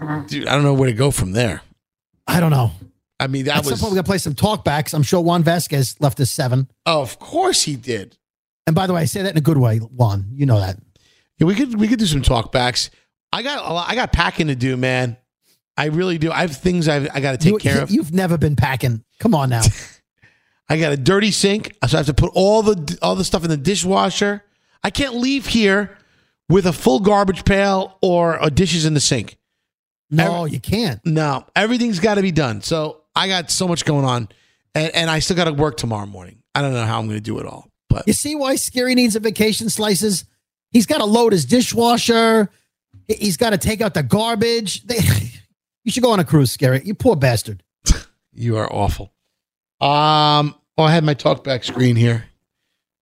Uh-huh. 0.00 0.22
Dude, 0.26 0.46
I 0.46 0.54
don't 0.54 0.64
know 0.64 0.74
where 0.74 0.88
to 0.88 0.94
go 0.96 1.10
from 1.10 1.32
there. 1.32 1.62
I 2.26 2.40
don't 2.40 2.50
know. 2.50 2.72
I 3.20 3.26
mean, 3.28 3.44
that 3.44 3.58
At 3.58 3.64
some 3.64 3.72
was. 3.72 3.80
point, 3.80 3.92
we're 3.92 3.96
gonna 3.96 4.04
play 4.04 4.18
some 4.18 4.34
talkbacks. 4.34 4.92
I'm 4.92 5.02
sure 5.02 5.20
Juan 5.20 5.42
Vasquez 5.44 5.96
left 6.00 6.18
us 6.20 6.30
seven. 6.30 6.68
Oh, 6.84 7.00
of 7.00 7.18
course 7.18 7.62
he 7.62 7.76
did. 7.76 8.16
And 8.66 8.74
by 8.74 8.86
the 8.86 8.92
way, 8.94 9.02
I 9.02 9.04
say 9.04 9.22
that 9.22 9.30
in 9.30 9.36
a 9.38 9.42
good 9.42 9.58
way, 9.58 9.78
Juan. 9.78 10.26
You 10.32 10.46
know 10.46 10.58
that. 10.58 10.78
Yeah, 11.38 11.46
we 11.46 11.54
could 11.54 11.78
we 11.78 11.86
could 11.88 11.98
do 11.98 12.06
some 12.06 12.22
talkbacks. 12.22 12.90
I 13.32 13.42
got 13.42 13.68
a 13.68 13.72
lot, 13.72 13.88
I 13.88 13.94
got 13.94 14.12
packing 14.12 14.48
to 14.48 14.54
do, 14.54 14.76
man. 14.76 15.16
I 15.76 15.86
really 15.86 16.18
do. 16.18 16.30
I 16.30 16.40
have 16.42 16.56
things 16.56 16.86
I've, 16.88 17.08
I 17.12 17.20
got 17.20 17.32
to 17.32 17.38
take 17.38 17.52
You, 17.52 17.58
care 17.58 17.82
of. 17.82 17.90
You've 17.90 18.14
never 18.14 18.38
been 18.38 18.54
packing. 18.54 19.04
Come 19.18 19.34
on 19.34 19.50
now. 19.50 19.62
I 20.68 20.78
got 20.78 20.92
a 20.92 20.96
dirty 20.96 21.30
sink, 21.32 21.76
so 21.86 21.96
I 21.96 22.00
have 22.00 22.06
to 22.06 22.14
put 22.14 22.30
all 22.34 22.62
the 22.62 22.98
all 23.02 23.16
the 23.16 23.24
stuff 23.24 23.44
in 23.44 23.50
the 23.50 23.56
dishwasher. 23.56 24.42
I 24.82 24.90
can't 24.90 25.14
leave 25.16 25.46
here 25.46 25.96
with 26.48 26.66
a 26.66 26.72
full 26.72 27.00
garbage 27.00 27.44
pail 27.44 27.98
or 28.02 28.38
a 28.40 28.50
dishes 28.50 28.84
in 28.86 28.94
the 28.94 29.00
sink. 29.00 29.36
No, 30.16 30.44
you 30.44 30.60
can't. 30.60 31.04
No, 31.04 31.46
everything's 31.56 32.00
got 32.00 32.14
to 32.14 32.22
be 32.22 32.32
done. 32.32 32.62
So 32.62 33.02
I 33.14 33.28
got 33.28 33.50
so 33.50 33.66
much 33.68 33.84
going 33.84 34.04
on, 34.04 34.28
and, 34.74 34.94
and 34.94 35.10
I 35.10 35.18
still 35.18 35.36
got 35.36 35.44
to 35.44 35.52
work 35.52 35.76
tomorrow 35.76 36.06
morning. 36.06 36.42
I 36.54 36.62
don't 36.62 36.72
know 36.72 36.84
how 36.84 36.98
I'm 36.98 37.06
going 37.06 37.18
to 37.18 37.22
do 37.22 37.38
it 37.38 37.46
all, 37.46 37.68
but 37.88 38.06
You 38.06 38.12
see 38.12 38.34
why 38.34 38.54
Skeery 38.54 38.94
needs 38.94 39.16
a 39.16 39.20
vacation 39.20 39.68
slices? 39.70 40.24
He's 40.70 40.86
got 40.86 40.98
to 40.98 41.04
load 41.04 41.32
his 41.32 41.44
dishwasher. 41.44 42.50
He- 43.08 43.14
He's 43.16 43.36
got 43.36 43.50
to 43.50 43.58
take 43.58 43.80
out 43.80 43.94
the 43.94 44.02
garbage. 44.02 44.82
They, 44.84 44.98
you 45.84 45.90
should 45.92 46.02
go 46.02 46.12
on 46.12 46.20
a 46.20 46.24
cruise, 46.24 46.56
Skeery. 46.56 46.84
You 46.84 46.94
poor 46.94 47.16
bastard. 47.16 47.62
you 48.32 48.56
are 48.56 48.72
awful. 48.72 49.12
Um, 49.80 50.54
oh, 50.78 50.84
I 50.84 50.92
had 50.92 51.04
my 51.04 51.14
talkback 51.14 51.64
screen 51.64 51.96
here. 51.96 52.24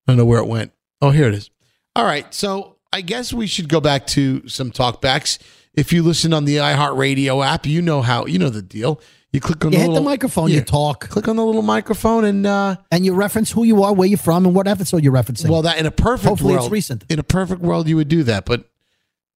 I 0.07 0.13
don't 0.13 0.17
know 0.17 0.25
where 0.25 0.41
it 0.41 0.47
went. 0.49 0.73
Oh, 1.01 1.11
here 1.11 1.29
it 1.29 1.35
is. 1.35 1.51
All 1.95 2.05
right, 2.05 2.33
so 2.33 2.77
I 2.93 3.03
guess 3.03 3.33
we 3.33 3.47
should 3.47 3.69
go 3.69 3.81
back 3.81 4.07
to 4.09 4.49
some 4.49 4.71
talkbacks. 4.73 5.39
If 5.75 5.93
you 5.93 6.03
listen 6.03 6.33
on 6.35 6.45
the 6.45 6.57
iHeartRadio 6.57 7.45
app, 7.45 7.67
you 7.67 7.81
know 7.81 8.03
how 8.03 8.27
you 8.27 8.39
know 8.39 8.51
the 8.51 8.63
deal. 8.63 9.01
You 9.33 9.41
click 9.41 9.65
on 9.65 9.73
You 9.73 9.79
the 9.79 9.83
hit 9.83 9.89
little 9.89 10.05
the 10.05 10.11
microphone, 10.11 10.51
you 10.51 10.61
talk. 10.61 11.09
Click 11.09 11.27
on 11.27 11.37
the 11.37 11.45
little 11.45 11.63
microphone, 11.63 12.25
and 12.27 12.47
uh, 12.47 12.77
And 12.91 13.07
you 13.07 13.15
reference 13.15 13.51
who 13.51 13.65
you 13.65 13.83
are, 13.83 13.95
where 13.95 14.07
you're 14.07 14.19
from, 14.19 14.45
and 14.45 14.55
what 14.55 14.69
episode 14.69 15.03
you're 15.03 15.15
referencing. 15.15 15.49
well, 15.49 15.63
that 15.63 15.79
in 15.79 15.87
a 15.87 15.91
perfect 15.91 16.29
Hopefully 16.29 16.55
world, 16.55 16.67
it's 16.67 16.73
recent. 16.73 17.05
in 17.09 17.19
a 17.19 17.23
perfect 17.23 17.63
world, 17.63 17.89
you 17.89 17.97
would 17.97 18.09
do 18.09 18.25
that, 18.25 18.45
but 18.45 18.69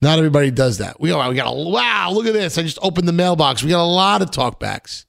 not 0.03 0.19
everybody 0.19 0.51
does 0.51 0.79
that. 0.79 1.01
We 1.01 1.09
we 1.09 1.35
got 1.35 1.47
a 1.51 1.53
wow. 1.53 2.11
Look 2.13 2.27
at 2.27 2.35
this! 2.35 2.59
I 2.59 2.63
just 2.63 2.79
opened 2.83 3.09
the 3.09 3.13
mailbox. 3.13 3.63
We 3.63 3.71
got 3.71 3.83
a 3.83 3.89
lot 3.89 4.21
of 4.21 4.31
talkbacks. 4.31 5.07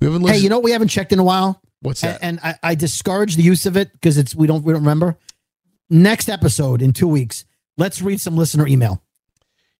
We 0.00 0.06
haven't 0.06 0.22
Listened. 0.22 0.36
Hey, 0.36 0.42
you 0.44 0.48
know 0.48 0.58
what 0.58 0.64
we 0.64 0.70
haven't 0.70 0.88
checked 0.88 1.12
in 1.12 1.18
a 1.18 1.24
while? 1.24 1.60
What's 1.80 2.02
that? 2.02 2.20
And, 2.22 2.38
I, 2.42 2.54
I 2.62 2.74
discourage 2.76 3.34
the 3.34 3.42
use 3.42 3.66
of 3.66 3.76
it 3.76 3.92
because 3.92 4.16
it's 4.18 4.36
we 4.36 4.46
don't 4.46 4.62
we 4.64 4.72
don't 4.72 4.82
remember. 4.82 5.18
Next 5.90 6.28
episode 6.28 6.80
in 6.82 6.92
two 6.92 7.08
weeks, 7.08 7.44
let's 7.76 8.00
read 8.00 8.20
some 8.20 8.36
listener 8.36 8.68
email. 8.68 9.02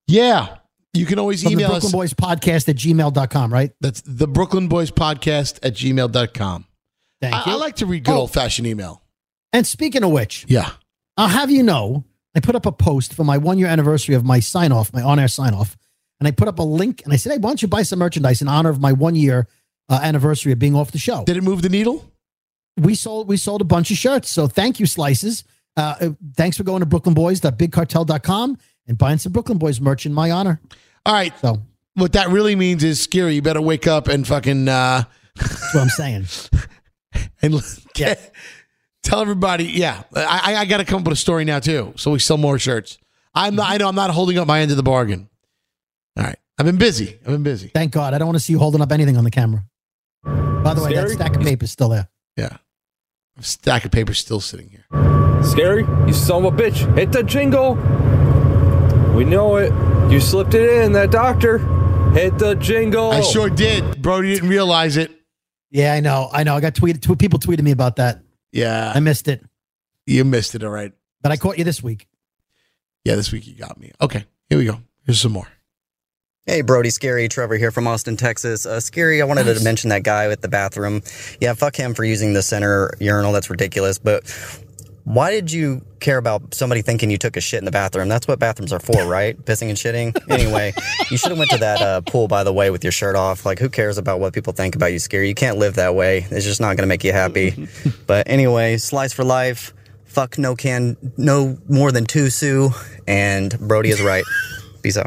yeah, 0.09 0.57
you 0.95 1.07
can 1.07 1.19
always 1.19 1.43
From 1.43 1.53
the 1.55 1.59
Brooklyn 1.65 1.77
us. 1.87 1.93
Boys 1.93 2.15
Podcast 2.15 2.69
at 2.69 2.77
gmail.com, 2.77 3.53
right? 3.53 3.73
That's 3.81 4.01
the 4.03 4.27
Brooklyn 4.27 4.69
Boys 4.69 4.91
Podcast 4.91 5.59
at 5.63 5.75
gmail.com. 5.75 6.65
Thank 7.21 7.35
I, 7.35 7.45
you. 7.47 7.53
I 7.53 7.55
like 7.57 7.77
to 7.77 7.87
read 7.87 8.05
good 8.05 8.13
Oh. 8.13 8.21
old 8.21 8.33
fashioned 8.33 8.67
email. 8.67 9.03
And 9.53 9.67
speaking 9.67 10.03
of 10.05 10.11
which, 10.11 10.45
Yeah. 10.49 10.71
I'll 11.17 11.29
have 11.29 11.51
you 11.51 11.63
know, 11.63 12.05
I 12.37 12.41
put 12.41 12.55
up 12.55 12.65
a 12.67 12.73
post 12.73 13.13
for 13.15 13.25
my 13.25 13.39
one 13.39 13.59
year 13.59 13.67
anniversary 13.69 14.15
of 14.15 14.25
my 14.25 14.39
sign 14.41 14.71
off, 14.73 14.93
my 14.93 15.03
on 15.03 15.19
air 15.19 15.27
sign 15.29 15.53
off. 15.55 15.77
And 16.21 16.29
I 16.29 16.31
put 16.31 16.49
up 16.49 16.59
a 16.59 16.63
link 16.63 17.03
and 17.05 17.13
I 17.13 17.17
said, 17.17 17.33
hey, 17.33 17.39
why 17.39 17.51
don't 17.51 17.63
you 17.63 17.69
buy 17.69 17.83
some 17.83 17.99
merchandise 17.99 18.41
in 18.43 18.49
honor 18.49 18.71
of 18.71 18.81
my 18.81 18.93
one 18.93 19.15
year 19.17 19.49
uh, 19.89 19.99
anniversary 20.03 20.53
of 20.53 20.59
being 20.59 20.75
off 20.77 20.91
the 20.93 20.99
show? 20.99 21.25
Did 21.25 21.37
it 21.37 21.43
move 21.43 21.63
the 21.63 21.69
needle? 21.69 22.05
we 22.77 22.95
sold 22.95 23.27
we 23.29 23.37
sold 23.37 23.61
a 23.61 23.65
bunch 23.65 23.91
of 23.91 23.97
shirts. 23.97 24.31
So 24.31 24.47
thank 24.47 24.79
you, 24.79 24.87
Slices. 24.87 25.43
Uh, 25.77 25.95
uh, 26.01 26.11
thanks 26.37 26.57
for 26.57 26.63
going 26.63 26.81
to 26.81 26.87
brooklynboys.bigcartel.com 26.87 28.59
and 28.89 28.99
buying 28.99 29.19
some 29.19 29.33
Brooklyn 29.33 29.59
Boys 29.59 29.81
merch 29.81 30.07
in 30.07 30.13
my 30.15 30.31
honor. 30.31 30.61
All 31.07 31.15
right. 31.15 31.33
So 31.41 31.63
What 31.95 32.13
that 32.15 32.29
really 32.31 32.57
means 32.57 32.83
is 32.83 33.07
Skeery. 33.07 33.35
You 33.37 33.43
better 33.43 33.61
wake 33.63 33.87
up 33.87 34.09
and 34.09 34.27
fucking 34.27 34.69
uh 34.69 35.05
that's 35.37 35.75
what 35.75 35.83
I'm 35.83 35.89
saying. 35.91 36.27
and 37.43 37.63
Yeah. 37.97 38.15
tell 39.05 39.21
everybody. 39.21 39.65
Yeah, 39.65 40.03
I, 40.15 40.41
I- 40.45 40.57
I 40.57 40.65
got 40.65 40.79
to 40.79 40.85
come 40.85 41.01
up 41.01 41.05
with 41.05 41.13
a 41.13 41.17
story 41.17 41.45
now 41.45 41.61
too, 41.61 41.93
so 41.97 42.11
we 42.11 42.19
sell 42.19 42.37
more 42.37 42.59
shirts. 42.59 42.99
I'm 43.35 43.55
not. 43.55 43.71
I 43.71 43.77
know 43.77 43.89
I'm 43.89 43.95
not 43.95 44.11
holding 44.11 44.37
up 44.39 44.49
my 44.49 44.61
end 44.61 44.71
of 44.73 44.77
the 44.77 44.83
bargain. 44.83 45.29
All 46.17 46.25
right, 46.25 46.37
I've 46.59 46.67
been 46.67 46.77
busy. 46.79 47.17
I've 47.21 47.27
been 47.27 47.45
busy. 47.45 47.69
Thank 47.69 47.93
God. 47.93 48.15
I 48.15 48.19
don't 48.19 48.27
want 48.27 48.37
to 48.37 48.41
see 48.45 48.53
you 48.53 48.59
holding 48.59 48.81
up 48.81 48.91
anything 48.91 49.17
on 49.17 49.23
the 49.23 49.31
camera. 49.31 49.65
By 50.25 50.75
the 50.75 50.83
way, 50.83 50.93
that 50.95 51.09
stack 51.11 51.37
of 51.37 51.43
paper 51.43 51.65
is 51.65 51.71
still 51.71 51.89
there. 51.91 52.09
Yeah, 52.37 52.57
a 53.39 53.43
stack 53.43 53.85
of 53.85 53.93
paper 53.93 54.13
still 54.15 54.41
sitting 54.41 54.71
here. 54.71 54.85
Skeery, 55.43 55.87
you 56.09 56.13
son 56.13 56.45
of 56.45 56.53
a 56.53 56.57
bitch. 56.57 56.93
Hit 56.99 57.13
the 57.13 57.23
jingle. 57.23 57.77
We 59.19 59.25
know 59.25 59.57
it. 59.57 59.73
You 60.13 60.21
slipped 60.21 60.55
it 60.55 60.85
in, 60.85 60.93
that 60.93 61.11
doctor. 61.11 61.59
Hit 62.13 62.39
the 62.39 62.55
jingle. 62.55 63.11
I 63.11 63.21
sure 63.21 63.51
did. 63.51 64.01
Brody 64.01 64.33
didn't 64.33 64.49
realize 64.49 64.97
it. 64.97 65.11
Yeah, 65.73 65.93
I 65.93 65.99
know. 65.99 66.29
I 66.33 66.45
know. 66.45 66.55
I 66.55 66.61
got 66.61 66.75
tweeted. 66.75 67.03
Tw- 67.03 67.19
people 67.19 67.41
tweeted 67.41 67.63
me 67.63 67.73
about 67.73 67.97
that. 67.97 68.21
Yeah, 68.53 68.93
I 68.95 69.01
missed 69.01 69.27
it, 69.27 69.45
you 70.07 70.25
missed 70.25 70.55
it. 70.55 70.63
All 70.63 70.71
right. 70.71 70.93
but 71.21 71.33
I 71.33 71.37
caught 71.37 71.59
you 71.59 71.65
this 71.65 71.83
week. 71.83 72.07
Yeah, 73.05 73.17
this 73.17 73.33
week 73.33 73.49
you 73.49 73.57
got 73.57 73.81
me. 73.81 73.91
Okay, 74.01 74.25
here 74.51 74.59
we 74.59 74.65
go. 74.67 74.79
Here's 75.05 75.21
some 75.21 75.33
more. 75.33 75.49
Hey, 76.47 76.61
Brody, 76.61 76.91
Skeery, 76.91 77.29
Trevor 77.29 77.57
here 77.57 77.73
from 77.73 77.89
Austin, 77.89 78.17
Texas. 78.17 78.67
Uh, 78.67 78.77
Skeery, 78.77 79.21
I 79.21 79.25
wanted 79.25 79.53
to 79.53 79.65
mention 79.65 79.91
that 79.91 80.05
guy 80.05 80.29
with 80.29 80.43
the 80.43 80.49
bathroom. 80.49 81.03
Yeah, 81.41 81.55
fuck 81.55 81.75
him 81.75 81.93
for 81.93 82.05
using 82.05 82.35
the 82.35 82.43
center 82.43 82.93
urinal. 83.01 83.33
That's 83.33 83.51
ridiculous. 83.51 83.99
But 83.99 84.29
why 85.09 85.31
did 85.31 85.51
you 85.51 85.81
care 86.01 86.19
about 86.19 86.53
somebody 86.53 86.83
thinking 86.83 87.11
you 87.11 87.17
took 87.17 87.39
a 87.39 87.41
shit 87.41 87.59
in 87.59 87.65
the 87.65 87.71
bathroom? 87.71 88.09
That's 88.09 88.29
what 88.29 88.39
bathrooms 88.39 88.75
are 88.75 88.79
for, 88.79 89.07
right? 89.07 89.37
Pissing 89.45 89.71
and 89.71 89.79
shitting. 89.79 90.31
Anyway, 90.31 90.75
you 91.11 91.17
should 91.17 91.31
have 91.31 91.39
went 91.39 91.51
to 91.51 91.57
that 91.57 91.81
uh, 91.81 92.01
pool, 92.03 92.29
by 92.29 92.45
the 92.45 92.53
way, 92.53 92.71
with 92.71 92.85
your 92.85 92.93
shirt 92.93 93.17
off. 93.17 93.47
Like, 93.47 93.59
who 93.59 93.71
cares 93.71 93.97
about 93.97 94.21
what 94.21 94.35
people 94.35 94.53
think 94.53 94.77
about 94.77 94.93
you, 94.93 94.99
Skeery? 94.99 95.27
You 95.27 95.35
can't 95.35 95.57
live 95.57 95.77
that 95.77 95.95
way. 95.95 96.27
It's 96.31 96.45
just 96.45 96.61
not 96.61 96.77
going 96.77 96.83
to 96.83 96.87
make 96.87 97.05
you 97.05 97.13
happy. 97.13 97.69
but 98.07 98.29
anyway, 98.29 98.77
slice 98.77 99.15
for 99.15 99.25
life. 99.25 99.73
Fuck 100.05 100.37
no 100.37 100.55
can, 100.55 100.97
no 101.17 101.57
more 101.71 101.91
than 101.91 102.05
two 102.05 102.29
sue. 102.29 102.71
And 103.07 103.59
Brody 103.61 103.89
is 103.89 104.03
right. 104.03 104.25
Peace 104.83 104.99
out. 104.99 105.07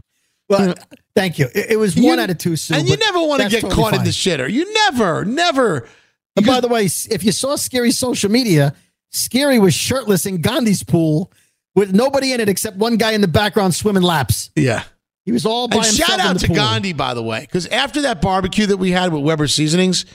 Well, 0.50 0.74
thank 1.16 1.38
you. 1.38 1.46
It, 1.54 1.72
it 1.72 1.78
was 1.78 1.96
You- 1.96 2.08
one 2.08 2.18
out 2.20 2.32
of 2.32 2.40
two. 2.40 2.56
Sue, 2.56 2.74
and 2.74 2.90
you 2.90 2.98
never 2.98 3.20
want 3.20 3.44
to 3.44 3.50
get 3.50 3.62
totally 3.62 3.76
caught 3.76 3.94
in 3.94 4.04
the 4.04 4.10
shitter. 4.10 4.52
You 4.52 4.72
never, 4.74 5.26
never. 5.26 5.88
And 6.36 6.46
by 6.46 6.60
the 6.60 6.68
way, 6.68 6.86
if 6.86 7.24
you 7.24 7.32
saw 7.32 7.56
Skeery's 7.56 8.00
social 8.00 8.32
media, 8.32 8.74
Skeery 9.12 9.62
was 9.62 9.74
shirtless 9.74 10.26
in 10.26 10.42
Gandhi's 10.42 10.84
pool 10.84 11.32
with 11.76 11.94
nobody 11.94 12.34
in 12.34 12.40
it 12.40 12.50
except 12.50 12.78
one 12.78 12.98
guy 12.98 13.12
in 13.12 13.22
the 13.22 13.28
background 13.28 13.76
swimming 13.76 14.04
laps. 14.04 14.52
Yeah. 14.56 14.84
He 15.26 15.32
was 15.32 15.46
all 15.46 15.68
by 15.68 15.78
And 15.78 15.86
himself 15.86 16.10
shout 16.10 16.20
in 16.20 16.26
out 16.26 16.34
the 16.34 16.40
to 16.40 16.48
pool. 16.48 16.56
Gandhi, 16.56 16.94
by 16.94 17.14
the 17.14 17.22
way, 17.22 17.42
because 17.42 17.68
after 17.68 18.02
that 18.04 18.22
barbecue 18.22 18.66
that 18.68 18.78
we 18.78 18.92
had 18.92 19.14
with 19.14 19.24
Weber 19.24 19.48
Seasonings, 19.48 20.06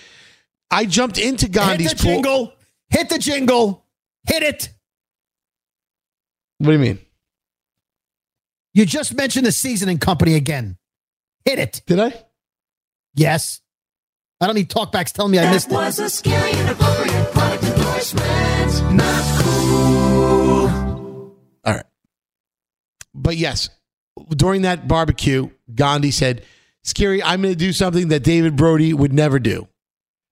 I 0.71 0.87
jumped 0.87 1.19
into 1.19 1.49
Gandhi's 1.49 1.95
pool. 1.95 1.97
Hit 1.97 1.99
the 1.99 2.03
pool. 2.03 2.13
jingle. 2.15 2.53
Hit 2.91 3.09
the 3.09 3.19
jingle. 3.19 3.85
Hit 4.27 4.43
it. 4.43 4.69
What 6.59 6.69
do 6.69 6.73
you 6.73 6.79
mean? 6.79 6.99
You 8.73 8.85
just 8.85 9.15
mentioned 9.15 9.47
the 9.47 9.53
seasoning 9.53 9.99
company 9.99 10.35
again. 10.35 10.77
Hit 11.45 11.59
it. 11.59 11.83
Did 11.87 12.01
I? 12.01 12.13
Yes. 13.15 13.61
I 14.41 14.47
don't 14.47 14.55
need 14.57 14.69
talkbacks 14.69 15.13
telling 15.13 15.33
me 15.33 15.39
I 15.39 15.51
missed 15.51 15.69
it. 15.71 17.66
Was 17.97 18.13
a 18.13 18.17
scary 18.19 18.29
and 18.29 18.71
appropriate 18.71 18.83
product 18.83 18.83
endorsement. 18.83 18.97
Not 18.97 19.43
cool. 19.43 20.69
All 21.65 21.75
right. 21.75 21.85
But 23.15 23.37
yes, 23.37 23.71
during 24.31 24.63
that 24.63 24.87
barbecue, 24.87 25.51
Gandhi 25.75 26.11
said, 26.11 26.45
Skeery, 26.85 27.23
I'm 27.25 27.43
going 27.43 27.55
to 27.55 27.59
do 27.59 27.73
something 27.73 28.09
that 28.09 28.23
David 28.23 28.57
Brody 28.57 28.93
would 28.93 29.13
never 29.13 29.39
do 29.39 29.69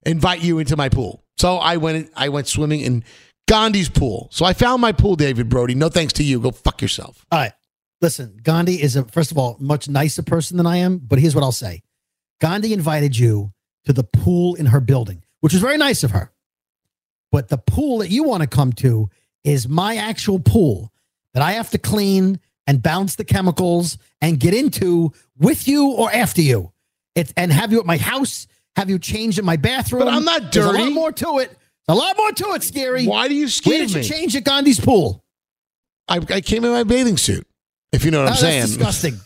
invite 0.05 0.41
you 0.41 0.59
into 0.59 0.77
my 0.77 0.89
pool. 0.89 1.23
So 1.37 1.57
I 1.57 1.77
went, 1.77 2.11
I 2.15 2.29
went 2.29 2.47
swimming 2.47 2.81
in 2.81 3.03
Gandhi's 3.47 3.89
pool. 3.89 4.29
So 4.31 4.45
I 4.45 4.53
found 4.53 4.81
my 4.81 4.91
pool, 4.91 5.15
David 5.15 5.49
Brody. 5.49 5.73
No 5.75 5.89
thanks 5.89 6.13
to 6.13 6.23
you. 6.23 6.39
Go 6.39 6.51
fuck 6.51 6.81
yourself. 6.81 7.25
All 7.31 7.39
right. 7.39 7.53
Listen, 8.01 8.37
Gandhi 8.43 8.81
is 8.81 8.95
a 8.95 9.05
first 9.05 9.31
of 9.31 9.37
all 9.39 9.57
much 9.59 9.89
nicer 9.89 10.21
person 10.21 10.57
than 10.57 10.67
I 10.67 10.77
am, 10.77 10.99
but 10.99 11.17
here's 11.17 11.33
what 11.33 11.43
I'll 11.43 11.51
say. 11.51 11.81
Gandhi 12.39 12.73
invited 12.73 13.17
you 13.17 13.53
to 13.85 13.93
the 13.93 14.03
pool 14.03 14.55
in 14.55 14.67
her 14.67 14.79
building, 14.79 15.23
which 15.41 15.53
was 15.53 15.61
very 15.61 15.77
nice 15.77 16.03
of 16.03 16.11
her. 16.11 16.31
But 17.35 17.49
the 17.49 17.57
pool 17.57 17.97
that 17.97 18.09
you 18.09 18.23
want 18.23 18.43
to 18.43 18.47
come 18.47 18.71
to 18.71 19.09
is 19.43 19.67
my 19.67 19.97
actual 19.97 20.39
pool 20.39 20.93
that 21.33 21.43
I 21.43 21.51
have 21.51 21.69
to 21.71 21.77
clean 21.77 22.39
and 22.65 22.81
bounce 22.81 23.15
the 23.15 23.25
chemicals 23.25 23.97
and 24.21 24.39
get 24.39 24.53
into 24.53 25.11
with 25.37 25.67
you 25.67 25.91
or 25.91 26.09
after 26.09 26.41
you. 26.41 26.71
It's 27.13 27.33
and 27.35 27.51
have 27.51 27.73
you 27.73 27.81
at 27.81 27.85
my 27.85 27.97
house, 27.97 28.47
have 28.77 28.89
you 28.89 28.99
changed 28.99 29.37
in 29.37 29.43
my 29.43 29.57
bathroom. 29.57 30.05
But 30.05 30.13
I'm 30.13 30.23
not 30.23 30.43
dirty. 30.53 30.59
There's 30.61 30.75
a 30.75 30.83
lot 30.85 30.93
more 30.93 31.11
to 31.11 31.39
it. 31.39 31.57
A 31.89 31.93
lot 31.93 32.15
more 32.15 32.31
to 32.31 32.53
it, 32.53 32.61
Skeery. 32.61 33.05
Why 33.05 33.27
do 33.27 33.35
you 33.35 33.49
scare 33.49 33.71
Where 33.79 33.79
did 33.85 33.91
you 33.93 34.03
change 34.03 34.33
at 34.37 34.45
Gandhi's 34.45 34.79
pool? 34.79 35.21
I, 36.07 36.21
I 36.29 36.39
came 36.39 36.63
in 36.63 36.71
my 36.71 36.85
bathing 36.85 37.17
suit. 37.17 37.45
If 37.91 38.05
you 38.05 38.11
know 38.11 38.19
what 38.23 38.27
Oh, 38.27 38.27
I'm 38.27 38.31
that's 38.31 38.39
saying. 38.39 38.61
disgusting. 38.61 39.19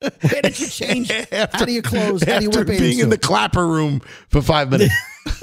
Where 0.00 0.40
did 0.40 0.58
you 0.58 0.66
change? 0.66 1.12
How 1.30 1.66
do 1.66 1.72
you 1.72 1.82
close? 1.82 2.22
How 2.22 2.38
do 2.38 2.44
you 2.44 2.48
After 2.48 2.60
wear 2.60 2.64
bathing 2.64 2.80
being 2.86 2.98
in 3.00 3.10
the 3.10 3.18
clapper 3.18 3.66
room 3.66 4.00
for 4.30 4.40
five 4.40 4.70
minutes. 4.70 4.94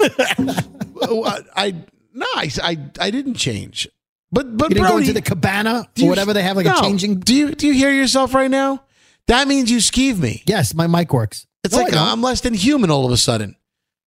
I 1.56 1.74
no, 2.18 2.26
I, 2.34 2.50
I 2.62 2.76
I 3.00 3.10
didn't 3.10 3.34
change. 3.34 3.88
But 4.30 4.56
but 4.58 4.68
You 4.70 4.74
didn't 4.76 4.88
go 4.90 4.98
into 4.98 5.12
the 5.12 5.22
cabana 5.22 5.80
or 5.80 5.86
you- 6.02 6.06
whatever 6.08 6.32
they 6.34 6.42
have, 6.42 6.56
like 6.56 6.66
a 6.66 6.74
changing. 6.80 7.20
Do 7.20 7.34
you 7.34 7.54
do 7.54 7.66
you 7.66 7.72
hear 7.72 7.90
yourself 7.90 8.34
right 8.34 8.50
now? 8.50 8.84
That 9.26 9.46
means 9.48 9.70
you 9.70 9.78
skeeve 9.78 10.18
me. 10.18 10.42
Yes, 10.46 10.74
my 10.74 10.86
mic 10.86 11.12
works. 11.12 11.46
It's 11.64 11.74
No, 11.74 11.82
like. 11.82 11.94
I'm 11.94 12.22
less 12.22 12.40
than 12.40 12.54
human 12.54 12.90
all 12.90 13.04
of 13.06 13.12
a 13.12 13.16
sudden. 13.16 13.56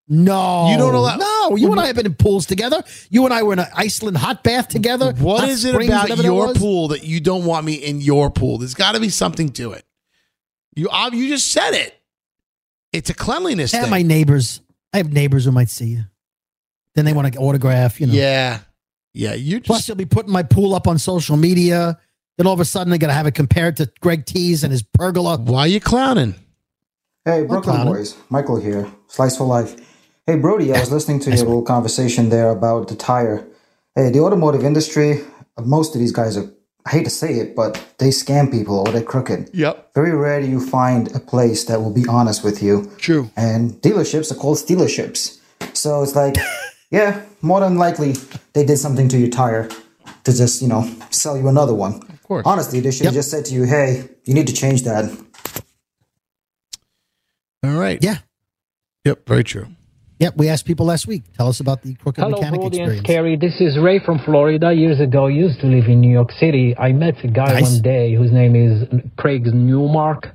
No, 0.08 0.70
You 0.70 0.78
don't 0.78 0.94
allow- 0.94 1.16
No, 1.16 1.56
you 1.56 1.72
and 1.72 1.80
I 1.80 1.86
have 1.88 1.96
been 1.96 2.06
in 2.06 2.16
pools 2.16 2.46
together. 2.46 2.84
You 3.10 3.24
and 3.26 3.34
I 3.34 3.44
were 3.44 3.54
in 3.54 3.60
an 3.60 3.68
Iceland 3.74 4.18
hot 4.18 4.44
bath 4.44 4.68
together. 4.68 5.14
What 5.14 5.48
is 5.48 5.64
it 5.64 5.70
springs, 5.72 5.90
about 5.90 6.18
your 6.24 6.54
pool 6.54 6.90
that 6.90 7.04
you 7.06 7.20
don't 7.22 7.46
want 7.46 7.66
me 7.66 7.74
in 7.76 8.02
your 8.02 8.30
pool? 8.30 8.58
There's 8.58 8.74
got 8.74 8.94
to 8.96 9.00
be 9.00 9.10
something 9.10 9.50
to 9.54 9.72
it. 9.72 9.86
You 10.76 10.90
you 11.14 11.30
just 11.30 11.52
said 11.52 11.72
it. 11.76 11.98
It's 12.92 13.10
a 13.10 13.14
cleanliness 13.14 13.74
And 13.74 13.84
thing. 13.84 13.92
my 13.92 14.02
neighbors. 14.02 14.60
I 14.94 14.98
have 14.98 15.14
neighbors 15.14 15.46
who 15.46 15.52
might 15.52 15.70
see 15.70 15.86
you. 15.88 16.04
Then 16.96 17.06
they 17.06 17.14
want 17.14 17.32
to 17.32 17.40
autograph. 17.40 18.02
You 18.02 18.08
know. 18.08 18.14
Yeah, 18.14 18.60
yeah. 19.14 19.34
You 19.34 19.60
just 19.60 19.68
Plus, 19.68 19.88
you'll 19.88 19.98
be 19.98 20.06
putting 20.06 20.32
my 20.32 20.44
pool 20.44 20.76
up 20.76 20.88
on 20.88 20.98
social 20.98 21.38
media. 21.38 22.00
Then 22.38 22.48
all 22.48 22.54
of 22.54 22.60
a 22.60 22.66
sudden, 22.66 22.90
they're 22.90 23.00
gonna 23.00 23.14
have 23.14 23.28
it 23.28 23.36
compared 23.36 23.78
to 23.78 23.92
Greg 24.00 24.26
T's 24.26 24.64
and 24.64 24.72
his 24.72 24.84
pergola. 24.84 25.38
why 25.38 25.62
are 25.62 25.68
you 25.68 25.80
clowning? 25.80 26.36
Hey, 27.26 27.44
Brooklyn 27.44 27.76
clowning. 27.76 27.94
boys. 27.94 28.16
Michael 28.30 28.60
here. 28.60 28.92
Slice 29.08 29.38
for 29.38 29.44
life. 29.44 29.76
Hey, 30.26 30.38
Brody, 30.38 30.74
I 30.74 30.80
was 30.80 30.92
listening 30.98 31.20
to 31.22 31.30
your 31.30 31.40
little 31.40 31.62
conversation 31.62 32.30
there 32.30 32.50
about 32.50 32.88
the 32.88 32.96
tire. 32.96 33.46
Hey, 33.96 34.10
the 34.10 34.22
automotive 34.22 34.64
industry, 34.64 35.20
most 35.60 35.94
of 35.94 36.00
these 36.00 36.12
guys 36.12 36.38
are, 36.38 36.50
I 36.86 36.92
hate 36.92 37.04
to 37.04 37.12
say 37.12 37.36
it, 37.36 37.56
but 37.56 37.84
they 38.00 38.10
scam 38.10 38.50
people 38.52 38.80
or 38.80 38.92
they're 38.92 39.04
crooked. 39.04 39.52
Yep. 39.54 39.94
Very 39.94 40.16
rare 40.16 40.42
do 40.42 40.48
you 40.48 40.66
find 40.66 41.14
a 41.16 41.20
place 41.20 41.66
that 41.66 41.82
will 41.82 41.94
be 41.94 42.08
honest 42.08 42.44
with 42.44 42.64
you. 42.64 42.92
True. 42.98 43.30
And 43.36 43.74
dealerships 43.82 44.32
are 44.32 44.36
called 44.36 44.58
stealerships. 44.58 45.40
So 45.74 46.02
it's 46.02 46.16
like, 46.16 46.38
yeah, 46.92 47.26
more 47.42 47.60
than 47.62 47.78
likely 47.78 48.14
they 48.54 48.66
did 48.66 48.78
something 48.78 49.08
to 49.10 49.18
your 49.18 49.30
tire 49.30 49.70
to 50.24 50.34
just, 50.34 50.62
you 50.62 50.68
know, 50.68 50.90
sell 51.10 51.38
you 51.38 51.48
another 51.48 51.74
one. 51.74 51.96
Of 51.96 52.24
course. 52.24 52.44
Honestly, 52.46 52.80
they 52.80 52.92
should 52.92 53.06
have 53.06 53.16
just 53.16 53.32
said 53.32 53.46
to 53.46 53.54
you, 53.56 53.64
hey, 53.64 54.08
you 54.26 54.34
need 54.34 54.48
to 54.48 54.54
change 54.54 54.84
that. 54.84 55.06
All 57.64 57.78
right. 57.78 58.00
Yeah. 58.02 58.18
Yep. 59.06 59.28
Very 59.28 59.44
true. 59.44 59.68
Yep. 60.22 60.38
We 60.38 60.50
asked 60.50 60.68
people 60.68 60.86
last 60.86 61.08
week. 61.08 61.24
Tell 61.36 61.48
us 61.48 61.60
about 61.62 61.82
the 61.82 61.96
crooked 61.96 62.22
Hello, 62.24 62.38
mechanic 62.38 62.62
and 62.62 62.68
experience. 62.76 63.08
Skeery. 63.08 63.40
This 63.42 63.60
is 63.60 63.76
Ray 63.80 63.98
from 63.98 64.20
Florida. 64.20 64.72
Years 64.72 65.00
ago, 65.00 65.26
I 65.26 65.30
used 65.32 65.60
to 65.62 65.66
live 65.68 65.86
in 65.86 66.00
New 66.00 66.12
York 66.12 66.32
City. 66.34 66.78
I 66.78 66.92
met 66.92 67.16
a 67.24 67.28
guy 67.28 67.54
Nice. 67.54 67.64
one 67.64 67.82
day 67.82 68.14
whose 68.14 68.32
name 68.32 68.56
is 68.56 68.88
Craig 69.18 69.48
Newmark. 69.48 70.28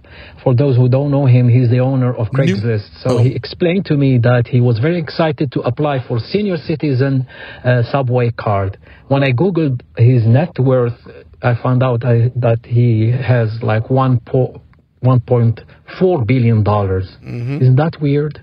For 0.42 0.56
those 0.56 0.74
who 0.76 0.88
don't 0.88 1.12
know 1.12 1.26
him, 1.26 1.48
he's 1.48 1.70
the 1.70 1.78
owner 1.78 2.12
of 2.12 2.26
Craigslist. 2.30 2.88
So 3.04 3.18
Oh. 3.18 3.18
he 3.22 3.30
explained 3.32 3.84
to 3.86 3.96
me 3.96 4.18
that 4.18 4.48
he 4.48 4.60
was 4.60 4.80
very 4.80 4.98
excited 4.98 5.52
to 5.52 5.60
apply 5.60 6.00
for 6.08 6.18
senior 6.18 6.56
citizen 6.56 7.24
uh, 7.64 7.84
subway 7.84 8.32
card. 8.32 8.78
When 9.06 9.22
I 9.22 9.30
googled 9.30 9.82
his 9.96 10.26
net 10.26 10.58
worth, 10.58 10.98
I 11.42 11.54
found 11.62 11.84
out 11.84 12.04
I, 12.04 12.32
that 12.34 12.66
he 12.66 13.12
has 13.12 13.62
like 13.62 13.88
one 13.88 14.18
po- 14.18 14.60
1.4 15.04 16.26
billion 16.26 16.64
dollars. 16.64 17.06
Mm-hmm. 17.24 17.62
Isn't 17.62 17.76
that 17.76 18.00
weird? 18.00 18.42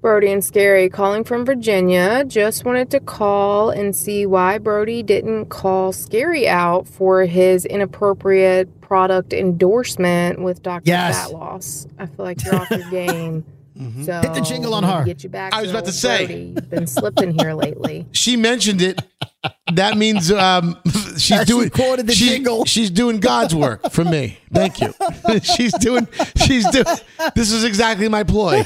Brody 0.03 0.33
and 0.33 0.43
Skeery 0.43 0.93
calling 0.93 1.25
from 1.25 1.47
Virginia. 1.47 2.27
Just 2.27 2.67
wanted 2.67 2.91
to 2.91 3.01
call 3.01 3.71
and 3.71 3.97
see 3.97 4.27
why 4.27 4.59
Brody 4.59 5.03
didn't 5.03 5.47
call 5.47 5.95
Skeery 5.95 6.47
out 6.47 6.87
for 6.87 7.25
his 7.25 7.65
inappropriate 7.65 8.83
product 8.83 9.33
endorsement 9.33 10.43
with 10.43 10.63
Dr. 10.63 10.91
Fat 11.15 11.33
Loss. 11.33 11.87
I 11.99 12.05
feel 12.05 12.27
like 12.27 12.45
you're 12.45 12.57
off 12.57 12.71
your 12.71 12.91
game. 12.91 13.47
So 13.77 14.21
Hit 14.21 14.35
the 14.35 14.41
jingle 14.47 14.73
on 14.75 14.85
we 14.85 14.89
need 14.89 14.95
her. 14.95 15.05
Get 15.05 15.25
you 15.25 15.29
back. 15.31 15.53
I 15.53 15.61
was 15.63 15.71
about 15.71 15.85
to 15.87 15.93
say. 15.93 16.27
Brody. 16.27 16.43
You've 16.55 16.71
been 16.71 16.87
slipping 16.87 17.37
here 17.39 17.55
lately. 17.55 18.07
She 18.13 18.37
mentioned 18.37 18.81
it. 18.81 19.03
That 19.73 19.97
means 19.99 20.31
um, 20.31 20.79
she's 21.19 21.23
She 21.23 21.45
doing. 21.45 21.71
quoted 21.71 22.07
the 22.07 22.15
she- 22.15 22.29
jingle. 22.29 22.65
She's 22.67 22.89
doing 22.91 23.19
God's 23.19 23.55
work 23.55 23.91
for 23.91 24.05
me. 24.05 24.39
Thank 24.53 24.81
you. 24.81 24.95
she's 25.43 25.73
doing. 25.75 26.07
She's 26.37 26.69
doing. 26.71 26.85
This 27.35 27.51
is 27.53 27.65
exactly 27.65 28.09
my 28.09 28.23
ploy. 28.23 28.65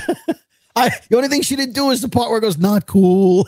I, 0.76 0.90
the 1.08 1.16
only 1.16 1.28
thing 1.28 1.40
she 1.42 1.56
didn't 1.56 1.74
do 1.74 1.90
is 1.90 2.02
the 2.02 2.08
part 2.08 2.28
where 2.28 2.38
it 2.38 2.42
goes, 2.42 2.58
not 2.58 2.86
cool. 2.86 3.46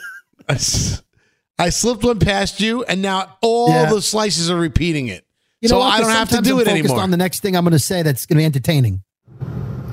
I 1.59 1.69
slipped 1.69 2.03
one 2.03 2.19
past 2.19 2.61
you, 2.61 2.85
and 2.85 3.03
now 3.03 3.37
all 3.43 3.69
Yeah. 3.69 3.91
the 3.93 4.01
slices 4.03 4.51
are 4.51 4.57
repeating 4.59 5.09
it. 5.09 5.27
You 5.61 5.69
know 5.69 5.75
so 5.75 5.79
what? 5.81 5.95
I 5.95 6.01
don't 6.01 6.11
have 6.11 6.29
to 6.31 6.37
Sometimes 6.37 6.49
do 6.49 6.55
I'm 6.55 6.61
it 6.63 6.65
focused 6.65 6.85
anymore. 6.87 7.03
on 7.03 7.11
the 7.11 7.17
next 7.19 7.41
thing 7.41 7.55
I'm 7.55 7.65
going 7.65 7.73
to 7.73 7.79
say 7.79 8.03
that's 8.03 8.25
going 8.27 8.37
to 8.37 8.41
be 8.41 8.45
entertaining. 8.47 9.03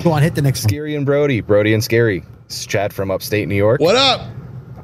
Go 0.02 0.12
on, 0.12 0.22
hit 0.22 0.34
the 0.36 0.42
next 0.42 0.64
one. 0.64 0.72
Skeery 0.72 0.96
and 0.96 1.04
Brody, 1.04 1.40
Brody 1.40 1.74
and 1.74 1.82
Skeery. 1.82 2.24
It's 2.46 2.64
Chad 2.64 2.92
from 2.92 3.10
upstate 3.10 3.48
New 3.48 3.56
York. 3.56 3.80
What 3.80 3.96
up? 3.96 4.28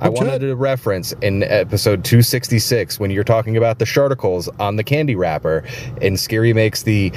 I 0.01 0.09
wanted 0.09 0.41
to 0.41 0.57
reference 0.57 1.13
in 1.23 1.45
episode 1.45 2.05
266 2.05 2.99
when 2.99 3.11
you're 3.11 3.25
talking 3.25 3.57
about 3.57 3.79
the 3.79 3.85
sharticles 3.85 4.49
on 4.61 4.77
the 4.77 4.83
candy 4.85 5.15
wrapper, 5.15 5.59
and 6.03 6.17
Skeery 6.17 6.53
makes 6.55 6.83
the 6.83 7.11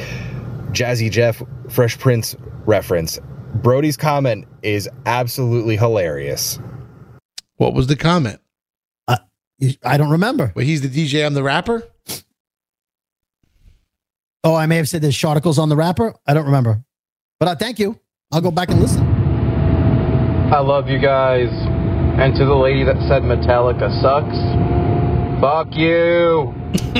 Jazzy 0.72 1.10
Jeff 1.10 1.42
Fresh 1.70 1.98
Prince 1.98 2.36
reference. 2.66 3.20
Brody's 3.56 3.98
comment 3.98 4.46
is 4.62 4.88
absolutely 5.08 5.76
hilarious. 5.76 6.60
What 7.56 7.74
was 7.74 7.88
the 7.88 7.96
comment? 7.96 8.40
Uh, 9.08 9.18
I 9.84 9.98
don't 9.98 10.12
remember. 10.12 10.54
Well, 10.56 10.66
he's 10.66 10.82
the 10.82 10.90
DJ. 10.90 11.26
I'm 11.26 11.34
the 11.34 11.44
rapper. 11.44 11.84
Oh, 14.44 14.54
I 14.54 14.68
may 14.68 14.78
have 14.78 14.88
said 14.88 15.02
there's 15.02 15.18
sharticles 15.18 15.58
on 15.58 15.70
the 15.70 15.76
wrapper. 15.76 16.14
I 16.28 16.36
don't 16.36 16.46
remember. 16.46 16.84
But 17.40 17.50
uh, 17.50 17.56
thank 17.56 17.80
you. 17.80 18.00
I'll 18.32 18.42
go 18.42 18.52
back 18.52 18.70
and 18.70 18.80
listen. 18.80 19.04
I 20.52 20.60
love 20.60 20.90
you 20.90 21.00
guys. 21.00 21.50
And 22.20 22.34
to 22.36 22.46
the 22.46 22.56
lady 22.56 22.84
that 22.84 22.96
said 23.08 23.22
Metallica 23.24 23.90
sucks, 24.02 24.38
fuck 25.42 25.68
you. 25.76 26.54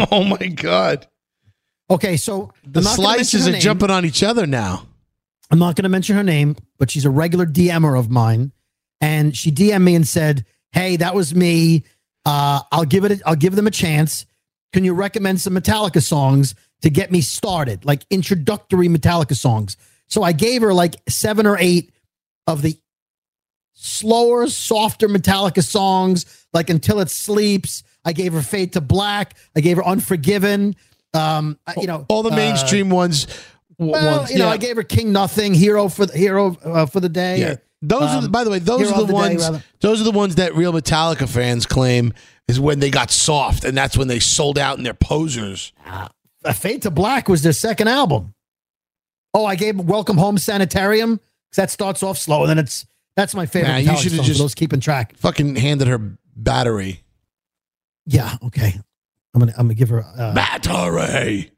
oh 0.12 0.24
my 0.24 0.48
god. 0.48 1.08
Okay, 1.90 2.18
so 2.18 2.52
The 2.66 2.80
I'm 2.80 2.84
not 2.84 2.98
gonna 2.98 3.08
mention 3.10 3.26
slices 3.40 3.48
are 3.48 3.52
name. 3.54 3.62
jumping 3.62 3.90
on 3.90 4.06
each 4.06 4.22
other 4.24 4.46
now. 4.46 4.84
I'm 5.50 5.60
not 5.60 5.76
going 5.78 5.84
to 5.84 5.90
mention 5.90 6.18
her 6.18 6.24
name, 6.24 6.58
but 6.78 6.92
she's 6.92 7.06
a 7.06 7.10
regular 7.10 7.46
DMer 7.46 7.98
of 7.98 8.10
mine, 8.10 8.52
and 9.00 9.34
she 9.36 9.50
DM'd 9.50 9.82
me 9.82 9.96
and 9.96 10.06
said, 10.06 10.46
"Hey, 10.74 10.98
that 10.98 11.16
was 11.16 11.34
me. 11.34 11.86
Uh, 12.26 12.60
I'll 12.70 12.84
give 12.84 13.06
it. 13.06 13.14
A, 13.14 13.22
I'll 13.26 13.36
give 13.38 13.56
them 13.56 13.66
a 13.66 13.72
chance. 13.72 14.26
Can 14.74 14.84
you 14.84 14.94
recommend 14.94 15.40
some 15.40 15.54
Metallica 15.56 16.04
songs 16.04 16.54
to 16.82 16.90
get 16.90 17.14
me 17.14 17.22
started, 17.22 17.86
like 17.86 18.06
introductory 18.10 18.90
Metallica 18.90 19.38
songs?" 19.38 19.78
So 20.08 20.24
I 20.24 20.32
gave 20.32 20.62
her 20.62 20.74
like 20.74 20.96
seven 21.08 21.46
or 21.46 21.58
eight 21.60 21.92
of 22.46 22.62
the 22.62 22.78
slower, 23.74 24.48
softer 24.48 25.08
Metallica 25.08 25.64
songs, 25.64 26.48
like 26.54 26.70
Until 26.70 27.00
It 27.00 27.10
Sleeps. 27.10 27.84
I 28.06 28.14
gave 28.14 28.34
her 28.34 28.42
Fade 28.42 28.74
to 28.74 28.82
Black. 28.82 29.36
I 29.56 29.62
gave 29.62 29.78
her 29.78 29.86
Unforgiven. 29.86 30.76
Um, 31.14 31.58
you 31.78 31.88
know, 31.88 32.06
All 32.10 32.24
the 32.24 32.32
uh, 32.32 32.36
mainstream 32.36 32.90
ones. 32.90 33.28
well, 33.78 34.20
ones. 34.20 34.32
you 34.32 34.40
know, 34.40 34.46
yeah. 34.46 34.52
I 34.52 34.58
gave 34.58 34.76
her 34.76 34.84
King 34.84 35.12
Nothing, 35.12 35.54
Hero 35.54 35.90
for 35.90 36.06
the 36.06 36.18
Hero 36.18 36.56
uh, 36.64 36.86
for 36.86 37.00
the 37.00 37.10
Day. 37.10 37.40
Yeah. 37.40 37.56
Those 37.82 38.02
are, 38.04 38.22
the, 38.22 38.26
um, 38.26 38.32
by 38.32 38.44
the 38.44 38.50
way, 38.50 38.60
those 38.60 38.82
Hero 38.82 38.94
are 38.94 39.02
of 39.02 39.08
the, 39.08 39.14
ones. 39.14 39.44
rather. 39.44 39.64
those 39.82 40.02
are 40.02 40.04
the 40.04 40.12
ones 40.12 40.36
that 40.36 40.56
real 40.56 40.74
Metallica 40.74 41.30
fans 41.30 41.66
claim 41.66 42.14
is 42.48 42.60
when 42.60 42.80
they 42.80 42.90
got 42.90 43.12
soft, 43.12 43.64
and 43.66 43.78
that's 43.78 43.96
when 43.98 44.08
they 44.08 44.20
sold 44.20 44.58
out 44.58 44.78
and 44.78 44.86
they're 44.86 44.94
posers. 44.94 45.74
Uh, 45.86 46.08
Fade 46.54 46.84
to 46.84 46.92
Black 46.92 47.28
was 47.30 47.44
their 47.44 47.54
second 47.54 47.88
album. 47.88 48.34
Oh, 49.38 49.46
I 49.46 49.56
gave 49.56 49.80
Welcome 49.80 50.18
Home 50.18 50.40
Sanitarium 50.40 51.18
'cause 51.18 51.58
that 51.58 51.70
starts 51.70 52.02
off 52.02 52.18
slow, 52.18 52.42
and 52.42 52.50
then 52.50 52.58
it's 52.58 52.88
that's 53.16 53.36
my 53.36 53.46
favorite. 53.46 53.70
Nah, 53.70 53.92
you 53.92 53.98
should 53.98 54.14
have 54.14 54.26
just 54.26 54.40
those 54.40 54.56
keeping 54.56 54.80
track. 54.80 55.16
Fucking 55.18 55.56
handed 55.58 55.88
her 55.88 56.00
battery. 56.36 57.04
Yeah, 58.08 58.36
okay. 58.46 58.80
I'm 59.36 59.40
gonna 59.40 59.54
I'm 59.56 59.66
gonna 59.68 59.76
give 59.76 59.90
her 59.90 60.04
uh, 60.04 60.34
battery. 60.34 61.52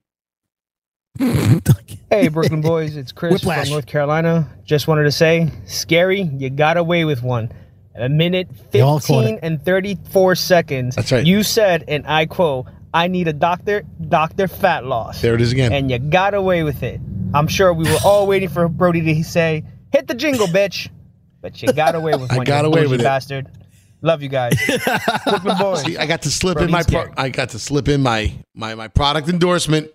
Hey, 2.12 2.28
Brooklyn 2.28 2.62
boys, 2.62 2.98
it's 2.98 3.12
Chris 3.14 3.34
Whiplash. 3.34 3.68
from 3.68 3.72
North 3.74 3.86
Carolina. 3.86 4.50
Just 4.66 4.88
wanted 4.88 5.04
to 5.04 5.12
say, 5.12 5.52
Skeery, 5.66 6.42
you 6.42 6.50
got 6.50 6.76
away 6.76 7.06
with 7.06 7.22
one. 7.24 7.52
A 7.96 8.10
minute, 8.10 8.50
They 8.72 8.82
all 8.82 9.00
caught 9.00 9.26
15 9.26 9.40
and 9.44 9.64
34 9.64 10.36
seconds. 10.36 10.96
That's 10.96 11.12
right. 11.12 11.26
You 11.26 11.44
said, 11.44 11.84
and 11.88 12.08
I 12.08 12.26
quote, 12.26 12.66
I 12.94 13.08
need 13.08 13.28
a 13.28 13.34
doctor, 13.34 13.84
Dr. 14.08 14.48
Fat 14.48 14.86
Loss. 14.86 15.22
There 15.22 15.36
it 15.36 15.42
is 15.42 15.52
again. 15.52 15.72
And 15.72 15.92
you 15.92 16.00
got 16.00 16.34
away 16.34 16.64
with 16.64 16.82
it. 16.84 17.00
I'm 17.34 17.48
sure 17.48 17.74
we 17.74 17.84
were 17.90 17.98
all 18.04 18.26
waiting 18.26 18.50
for 18.50 18.68
Brody 18.68 19.02
to 19.02 19.24
say, 19.24 19.64
hit 19.92 20.08
the 20.08 20.16
jingle, 20.16 20.48
bitch. 20.48 20.90
but 21.42 21.62
you 21.62 21.72
got 21.74 21.96
away 21.96 22.14
with 22.14 22.22
one. 22.22 22.32
I 22.32 22.38
one. 22.38 22.46
got 22.46 22.66
away 22.66 22.82
bougie 22.82 22.92
with 22.92 23.02
it. 23.02 23.04
bastard. 23.04 23.48
Love 24.02 24.24
you 24.24 24.30
guys. 24.30 24.54
Boys. 25.60 25.84
See, 25.84 25.98
I 25.98 26.06
got 26.06 26.22
to 26.24 26.32
slip 26.32 26.56
Brody 26.56 26.66
in 26.66 26.72
my 26.72 26.84
Skeery. 26.84 27.14
pro- 27.14 27.24
I 27.24 27.30
got 27.30 27.50
to 27.50 27.60
slip 27.60 27.88
in 27.88 28.02
my 28.02 28.34
my 28.56 28.74
my 28.76 28.88
product 28.88 29.28
endorsement. 29.30 29.92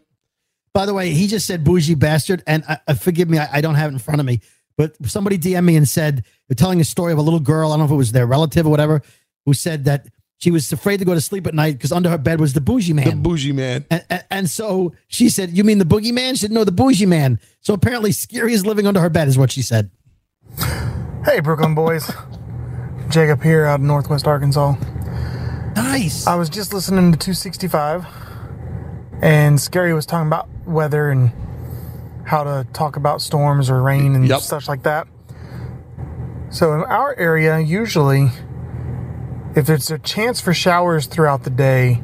By 0.75 0.87
the 0.87 0.95
way, 0.95 1.11
he 1.11 1.27
just 1.27 1.47
said 1.47 1.65
bougie 1.65 1.95
bastard, 1.95 2.43
and 2.47 2.65
I, 2.69 2.79
I 2.89 2.95
forgive 2.95 3.31
me, 3.31 3.39
I, 3.39 3.49
I 3.55 3.61
don't 3.61 3.77
have 3.77 3.91
it 3.91 3.95
in 3.95 3.99
front 4.01 4.21
of 4.21 4.27
me, 4.27 4.41
but 4.77 4.95
somebody 5.07 5.39
DM 5.39 5.65
me 5.65 5.77
and 5.77 5.89
said 5.89 6.25
they're 6.49 6.57
telling 6.57 6.81
a 6.81 6.85
story 6.85 7.13
of 7.13 7.19
a 7.19 7.23
little 7.23 7.41
girl. 7.41 7.71
I 7.71 7.73
don't 7.73 7.81
know 7.81 7.85
if 7.87 7.91
it 7.93 7.97
was 7.97 8.13
their 8.13 8.27
relative 8.27 8.67
or 8.67 8.71
whatever, 8.71 9.01
who 9.47 9.55
said 9.55 9.85
that 9.87 10.07
she 10.39 10.51
was 10.51 10.71
afraid 10.73 10.99
to 10.99 11.05
go 11.05 11.15
to 11.15 11.21
sleep 11.21 11.47
at 11.47 11.55
night 11.55 11.75
because 11.79 11.93
under 11.93 12.11
her 12.11 12.19
bed 12.19 12.41
was 12.41 12.53
the 12.53 12.61
bougie 12.61 12.93
man. 12.93 13.09
The 13.09 13.17
bougie 13.17 13.53
man. 13.53 13.87
And, 13.91 14.05
and, 14.11 14.25
and 14.31 14.51
so 14.51 14.93
she 15.09 15.29
said, 15.29 15.51
"You 15.57 15.65
mean 15.65 15.79
the 15.79 15.85
boogie 15.85 16.13
man?" 16.13 16.35
She 16.35 16.41
said, 16.43 16.51
"No, 16.53 16.65
the 16.65 16.73
bougie 16.73 17.07
man." 17.07 17.39
So 17.61 17.73
apparently, 17.75 18.11
Skeery 18.11 18.53
is 18.53 18.67
living 18.67 18.87
under 18.87 19.01
her 19.01 19.09
bed, 19.11 19.29
is 19.29 19.39
what 19.39 19.51
she 19.53 19.63
said. 19.63 19.91
Hey, 21.25 21.41
Brooklyn 21.41 21.75
boys. 21.75 22.11
Jacob 23.09 23.43
here 23.43 23.65
out 23.65 23.77
of 23.81 23.87
Northwest 23.87 24.27
Arkansas. 24.27 24.75
Nice. 25.77 26.27
I 26.27 26.35
was 26.35 26.49
just 26.49 26.73
listening 26.75 27.13
to 27.13 27.19
265, 27.19 28.07
and 29.23 29.61
Scary 29.61 29.95
was 29.95 30.07
talking 30.07 30.27
about 30.27 30.49
weather 30.67 31.11
and 31.11 31.31
how 32.25 32.45
to 32.45 32.67
talk 32.73 32.97
about 32.97 33.21
storms 33.23 33.71
or 33.71 33.83
rain 33.83 34.15
and 34.15 34.27
Yep. 34.29 34.41
such 34.41 34.69
like 34.69 34.83
that. 34.85 35.07
So, 36.51 36.75
in 36.75 36.83
our 36.83 37.15
area, 37.17 37.59
usually, 37.59 38.31
if 39.57 39.71
it's 39.71 39.91
a 39.91 39.99
chance 39.99 40.41
for 40.41 40.53
showers 40.53 41.07
throughout 41.07 41.45
the 41.45 41.51
day, 41.51 42.03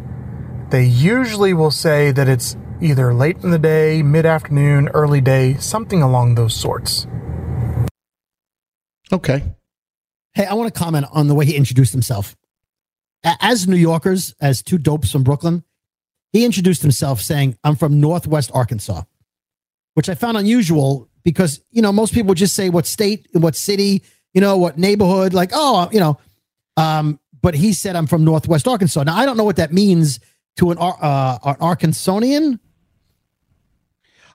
they 0.71 0.85
usually 0.85 1.53
will 1.53 1.73
say 1.73 2.13
that 2.13 2.29
it's 2.29 2.57
either 2.81 3.13
late 3.13 3.39
in 3.43 3.51
the 3.51 3.59
day, 3.59 4.03
mid 4.03 4.25
afternoon, 4.25 4.89
early 4.89 5.21
day, 5.21 5.55
something 5.55 6.01
along 6.01 6.35
those 6.35 6.55
sorts. 6.55 7.07
Okay. 9.13 9.43
Hey, 10.35 10.47
I 10.47 10.55
want 10.55 10.73
to 10.73 10.79
comment 10.79 11.07
on 11.13 11.27
the 11.27 11.35
way 11.35 11.45
he 11.45 11.57
introduced 11.57 11.93
himself. 11.93 12.37
As 13.25 13.67
New 13.67 13.77
Yorkers, 13.77 14.35
as 14.41 14.63
two 14.63 14.79
dopes 14.79 15.11
from 15.11 15.25
Brooklyn, 15.25 15.65
he 16.33 16.45
introduced 16.45 16.83
himself 16.83 17.21
saying, 17.21 17.59
I'm 17.65 17.75
from 17.75 18.01
Northwest 18.01 18.51
Arkansas, 18.55 19.03
which 19.95 20.09
I 20.09 20.15
found 20.15 20.37
unusual 20.37 21.09
because, 21.25 21.61
you 21.71 21.83
know, 21.83 21.93
most 21.93 22.15
people 22.15 22.29
would 22.29 22.39
just 22.39 22.55
say 22.55 22.71
what 22.71 22.87
state, 22.87 23.27
what 23.33 23.57
city, 23.57 24.03
you 24.33 24.41
know, 24.41 24.57
what 24.57 24.79
neighborhood, 24.79 25.35
like, 25.35 25.51
oh, 25.53 25.89
you 25.93 25.99
know. 25.99 26.19
Um, 26.77 27.20
but 27.43 27.55
he 27.55 27.73
said, 27.73 27.97
I'm 27.97 28.07
from 28.07 28.25
Northwest 28.25 28.69
Arkansas. 28.69 29.03
Now, 29.03 29.17
I 29.17 29.25
don't 29.27 29.37
know 29.37 29.45
what 29.45 29.57
that 29.57 29.73
means 29.73 30.21
to 30.57 30.71
an, 30.71 30.79
uh, 30.79 31.39
an 31.45 31.55
Arkansanian. 31.57 32.59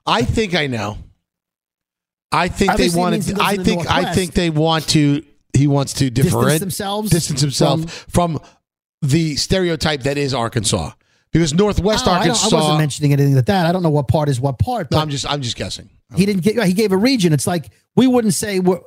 I 0.06 0.22
think 0.22 0.54
I 0.54 0.66
know. 0.66 0.98
I 2.32 2.48
think 2.48 2.72
Obviously, 2.72 2.94
they 2.94 3.00
wanted. 3.00 3.40
I 3.40 3.56
the 3.56 3.64
think. 3.64 3.90
I 3.90 4.12
think 4.14 4.34
they 4.34 4.50
want 4.50 4.88
to. 4.90 5.24
He 5.52 5.66
wants 5.66 5.94
to 5.94 6.10
Distance 6.10 6.34
different 6.34 6.60
themselves 6.60 7.10
distance 7.10 7.40
himself 7.40 7.90
from, 8.10 8.38
the 9.00 9.36
stereotype 9.36 10.02
that 10.02 10.18
is 10.18 10.34
Arkansas, 10.34 10.90
because 11.32 11.54
Northwest 11.54 12.06
Oh, 12.06 12.10
I, 12.10 12.18
Arkansas. 12.18 12.54
I 12.54 12.60
wasn't 12.60 12.78
mentioning 12.78 13.12
anything 13.12 13.34
like 13.34 13.46
that. 13.46 13.66
I 13.66 13.72
don't 13.72 13.82
know 13.82 13.90
what 13.90 14.08
part 14.08 14.28
is 14.28 14.40
what 14.40 14.58
part. 14.58 14.90
No, 14.90 14.96
but- 14.98 15.02
I'm 15.02 15.10
just. 15.10 15.26
I'm 15.30 15.42
just 15.42 15.56
guessing. 15.56 15.88
He 16.14 16.26
didn't 16.26 16.42
get. 16.42 16.62
He 16.66 16.72
gave 16.72 16.92
a 16.92 16.96
region. 16.96 17.32
It's 17.32 17.46
like 17.46 17.70
we 17.94 18.06
wouldn't 18.06 18.34
say. 18.34 18.60
We're, 18.60 18.80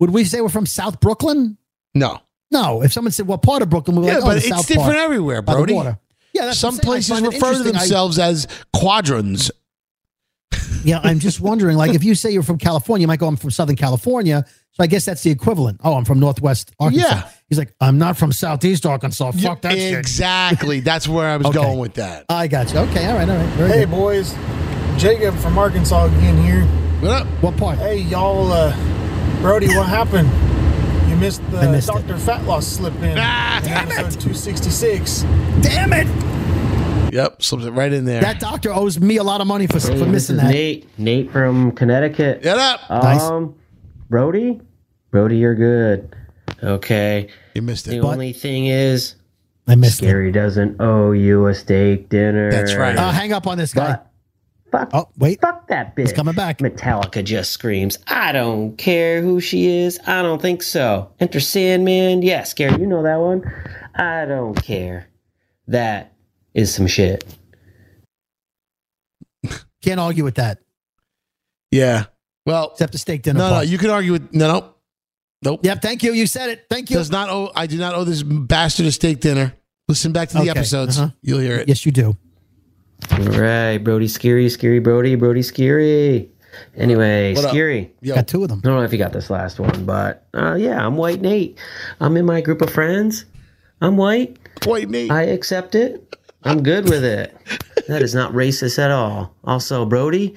would 0.00 0.10
we 0.10 0.24
say 0.24 0.40
we're 0.40 0.48
from 0.48 0.66
South 0.66 0.98
Brooklyn? 1.00 1.56
No. 1.94 2.20
No. 2.50 2.82
If 2.82 2.92
someone 2.92 3.12
said 3.12 3.26
what 3.26 3.42
part 3.42 3.62
of 3.62 3.70
Brooklyn, 3.70 3.96
we're 3.96 4.04
Yeah, 4.08 4.14
like, 4.14 4.22
oh, 4.22 4.26
but 4.26 4.32
the 4.34 4.38
it's 4.38 4.48
South 4.48 4.66
different 4.66 4.86
part 4.90 4.96
everywhere, 4.96 5.42
by 5.42 5.52
the 5.52 5.58
Brody. 5.58 5.74
water. 5.74 5.98
Yeah, 6.32 6.46
that's 6.46 6.58
Some 6.58 6.76
what 6.76 6.86
I'm 6.96 7.02
saying. 7.02 7.24
I 7.24 7.28
places 7.28 7.40
refer 7.40 7.52
to 7.52 7.58
interesting. 7.68 7.76
I- 7.76 7.78
themselves 7.80 8.18
as 8.18 8.46
quadrants. 8.72 9.50
Yeah, 10.84 11.00
I'm 11.02 11.18
just 11.18 11.40
wondering. 11.40 11.78
Like, 11.78 11.94
if 11.94 12.04
you 12.04 12.14
say 12.14 12.30
you're 12.30 12.42
from 12.42 12.58
California, 12.58 13.04
you 13.04 13.08
might 13.08 13.18
go, 13.18 13.26
"I'm 13.26 13.36
from 13.36 13.50
Southern 13.50 13.74
California." 13.74 14.44
So 14.72 14.82
I 14.84 14.86
guess 14.86 15.06
that's 15.06 15.22
the 15.22 15.30
equivalent. 15.30 15.80
Oh, 15.82 15.94
I'm 15.94 16.04
from 16.04 16.20
Northwest 16.20 16.72
Arkansas. 16.78 17.06
Yeah. 17.08 17.28
He's 17.48 17.56
like, 17.56 17.72
I'm 17.80 17.96
not 17.96 18.18
from 18.18 18.32
Southeast 18.32 18.84
Arkansas. 18.84 19.30
Fuck 19.32 19.62
that 19.62 19.72
shit. 19.72 19.94
Exactly. 19.98 20.80
That's 20.80 21.08
where 21.08 21.26
I 21.30 21.36
was 21.38 21.46
Okay. 21.46 21.58
going 21.58 21.78
with 21.78 21.94
that. 21.94 22.26
I 22.28 22.48
got 22.48 22.70
you. 22.70 22.80
Okay, 22.80 23.06
all 23.06 23.16
right, 23.16 23.26
all 23.26 23.34
right. 23.36 23.48
Very 23.54 23.70
Hey, 23.70 23.78
good. 23.86 23.92
boys. 23.92 24.34
Jacob 24.98 25.34
from 25.36 25.56
Arkansas 25.56 26.04
again 26.06 26.42
here. 26.44 26.64
What 27.00 27.12
up? 27.12 27.26
What 27.42 27.56
part? 27.56 27.78
Hey, 27.78 28.00
y'all. 28.00 28.52
Uh, 28.52 28.76
Brody, 29.40 29.68
what 29.68 29.86
happened? 29.88 30.28
You 31.14 31.20
missed 31.20 31.48
the 31.52 31.60
I 31.60 31.70
missed 31.70 31.86
Dr. 31.86 32.18
Fat 32.18 32.44
Loss 32.44 32.66
slip 32.66 32.92
in. 32.96 33.16
Ah, 33.16 33.60
in 33.62 33.68
episode 33.68 34.20
266. 34.20 35.22
Damn 35.62 35.92
it! 35.92 37.14
Yep, 37.14 37.40
slips 37.40 37.66
it 37.66 37.70
right 37.70 37.92
in 37.92 38.04
there. 38.04 38.20
That 38.20 38.40
doctor 38.40 38.74
owes 38.74 38.98
me 38.98 39.18
a 39.18 39.22
lot 39.22 39.40
of 39.40 39.46
money 39.46 39.68
for, 39.68 39.78
Hey, 39.78 39.96
for 39.96 40.06
this 40.06 40.08
missing 40.08 40.36
is 40.36 40.42
that. 40.42 40.50
Nate. 40.50 40.98
Nate 40.98 41.30
from 41.30 41.70
Connecticut. 41.70 42.42
Get 42.42 42.58
up. 42.58 42.80
Nice. 42.90 43.22
Um, 43.22 43.54
Brody, 44.10 44.60
Brody, 45.12 45.36
you're 45.36 45.54
good. 45.54 46.16
Okay. 46.60 47.28
You 47.54 47.62
missed 47.62 47.86
it. 47.86 47.90
The 47.90 47.98
it. 47.98 48.04
only 48.04 48.32
thing 48.32 48.66
is, 48.66 49.14
I 49.68 49.76
missed 49.76 50.02
it. 50.02 50.06
Skeery 50.06 50.32
doesn't 50.32 50.80
owe 50.80 51.12
you 51.12 51.46
a 51.46 51.54
steak 51.54 52.08
dinner. 52.08 52.50
That's 52.50 52.74
right. 52.74 52.96
Uh, 52.96 53.12
hang 53.12 53.32
up 53.32 53.46
on 53.46 53.56
this 53.56 53.72
guy. 53.72 54.00
Fuck, 54.74 54.90
Oh, 54.92 55.08
wait. 55.18 55.40
fuck 55.40 55.68
that 55.68 55.94
bitch. 55.94 56.00
He's 56.08 56.12
coming 56.12 56.34
back. 56.34 56.58
Metallica 56.58 57.22
just 57.22 57.52
screams, 57.52 57.96
I 58.08 58.32
don't 58.32 58.76
care 58.76 59.22
who 59.22 59.40
she 59.40 59.66
is. 59.66 60.00
I 60.06 60.20
don't 60.22 60.42
think 60.42 60.62
so. 60.64 61.12
Enter 61.20 61.38
Sandman. 61.38 62.22
Yeah, 62.22 62.42
Skeery, 62.42 62.80
you 62.80 62.86
know 62.86 63.02
that 63.04 63.16
one. 63.20 63.42
I 63.94 64.24
don't 64.24 64.54
care. 64.60 65.08
That 65.68 66.12
is 66.54 66.74
some 66.74 66.86
shit. 66.88 67.24
Can't 69.82 70.00
argue 70.00 70.24
with 70.24 70.36
that. 70.36 70.58
Yeah. 71.70 72.06
Well, 72.46 72.70
Except 72.72 72.92
the 72.92 72.98
steak 72.98 73.22
dinner. 73.22 73.38
no, 73.38 73.50
no. 73.50 73.60
You 73.60 73.78
can 73.78 73.90
argue 73.90 74.12
with 74.12 74.32
no, 74.34 74.48
no, 74.48 74.74
nope. 75.42 75.60
Yep. 75.62 75.82
Thank 75.82 76.02
you. 76.02 76.12
You 76.12 76.26
said 76.26 76.50
it. 76.50 76.66
Thank 76.70 76.90
you. 76.90 76.96
Does 76.96 77.10
not 77.10 77.28
owe. 77.30 77.50
I 77.54 77.66
do 77.66 77.78
not 77.78 77.94
owe 77.94 78.04
this 78.04 78.22
bastard 78.22 78.86
a 78.86 78.92
steak 78.92 79.20
dinner. 79.20 79.54
Listen 79.88 80.12
back 80.12 80.28
to 80.30 80.34
the 80.36 80.40
Okay, 80.42 80.50
episodes. 80.50 80.98
uh-huh. 80.98 81.10
You'll 81.22 81.40
hear 81.40 81.56
it. 81.56 81.68
Yes, 81.68 81.84
you 81.86 81.92
do. 81.92 82.16
All 83.12 83.40
right, 83.40 83.78
Brody, 83.78 84.06
Skeery, 84.06 84.46
Skeery, 84.46 84.82
Brody, 84.82 85.14
Brody, 85.14 85.40
Skeery. 85.40 86.28
Anyway, 86.76 87.34
What? 87.34 87.46
Skeery. 87.52 87.90
Yo. 88.00 88.14
Got 88.14 88.28
two 88.28 88.42
of 88.42 88.48
them. 88.48 88.60
I 88.64 88.68
don't 88.68 88.76
know 88.78 88.82
if 88.84 88.92
you 88.92 88.98
got 88.98 89.12
this 89.12 89.30
last 89.30 89.58
one, 89.58 89.84
but 89.84 90.26
uh, 90.34 90.54
yeah, 90.58 90.84
I'm 90.84 90.96
White 90.96 91.20
Nate. 91.20 91.58
I'm 92.00 92.16
in 92.16 92.24
my 92.24 92.40
group 92.40 92.62
of 92.62 92.70
friends. 92.70 93.24
I'm 93.80 93.96
white. 93.96 94.38
White 94.64 94.88
Nate. 94.88 95.10
I 95.10 95.22
accept 95.22 95.74
it. 95.74 96.16
I'm 96.44 96.62
good 96.62 96.88
with 96.88 97.04
it. 97.04 97.36
That 97.86 98.00
is 98.00 98.14
not 98.14 98.32
racist 98.32 98.78
at 98.82 98.90
all. 98.90 99.34
Also, 99.44 99.84
Brody, 99.84 100.34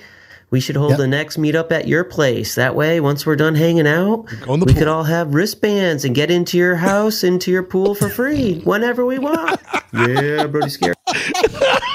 we 0.49 0.59
should 0.59 0.75
hold 0.75 0.89
Yep. 0.91 0.97
the 0.97 1.07
next 1.07 1.37
meetup 1.37 1.71
at 1.71 1.87
your 1.87 2.03
place. 2.03 2.55
That 2.55 2.75
way, 2.75 2.99
once 2.99 3.25
we're 3.25 3.37
done 3.37 3.55
hanging 3.55 3.87
out, 3.87 4.25
Go 4.41 4.55
in 4.55 4.59
the 4.59 4.65
we 4.65 4.73
pool. 4.73 4.79
could 4.79 4.87
all 4.89 5.05
have 5.05 5.33
wristbands 5.33 6.03
and 6.03 6.13
get 6.13 6.29
into 6.29 6.57
your 6.57 6.75
house, 6.75 7.23
into 7.23 7.49
your 7.49 7.63
pool 7.63 7.95
for 7.95 8.09
free 8.09 8.59
whenever 8.65 9.05
we 9.05 9.17
want. 9.17 9.61
yeah, 9.93 10.45
Brody, 10.47 10.67
Skeery. 10.67 10.93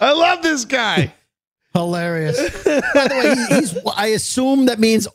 I 0.00 0.12
love 0.12 0.42
this 0.42 0.64
guy. 0.64 1.12
Hilarious. 1.74 2.38
By 2.64 3.08
the 3.08 3.14
way, 3.14 3.34
he, 3.34 3.54
he's. 3.60 3.78
I 3.96 4.06
assume 4.08 4.66
that 4.66 4.78
means 4.80 5.06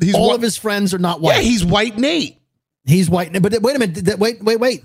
He's 0.00 0.14
all 0.14 0.28
whi- 0.28 0.34
of 0.36 0.42
his 0.42 0.56
friends 0.56 0.94
are 0.94 0.98
not 0.98 1.20
white. 1.20 1.36
Yeah, 1.36 1.42
he's 1.42 1.64
white 1.64 1.98
Nate. 1.98 2.38
He's 2.84 3.08
white. 3.08 3.32
Nate. 3.32 3.42
But 3.42 3.60
wait 3.62 3.76
a 3.76 3.78
minute. 3.78 4.18
Wait, 4.18 4.42
wait, 4.42 4.60
wait. 4.60 4.84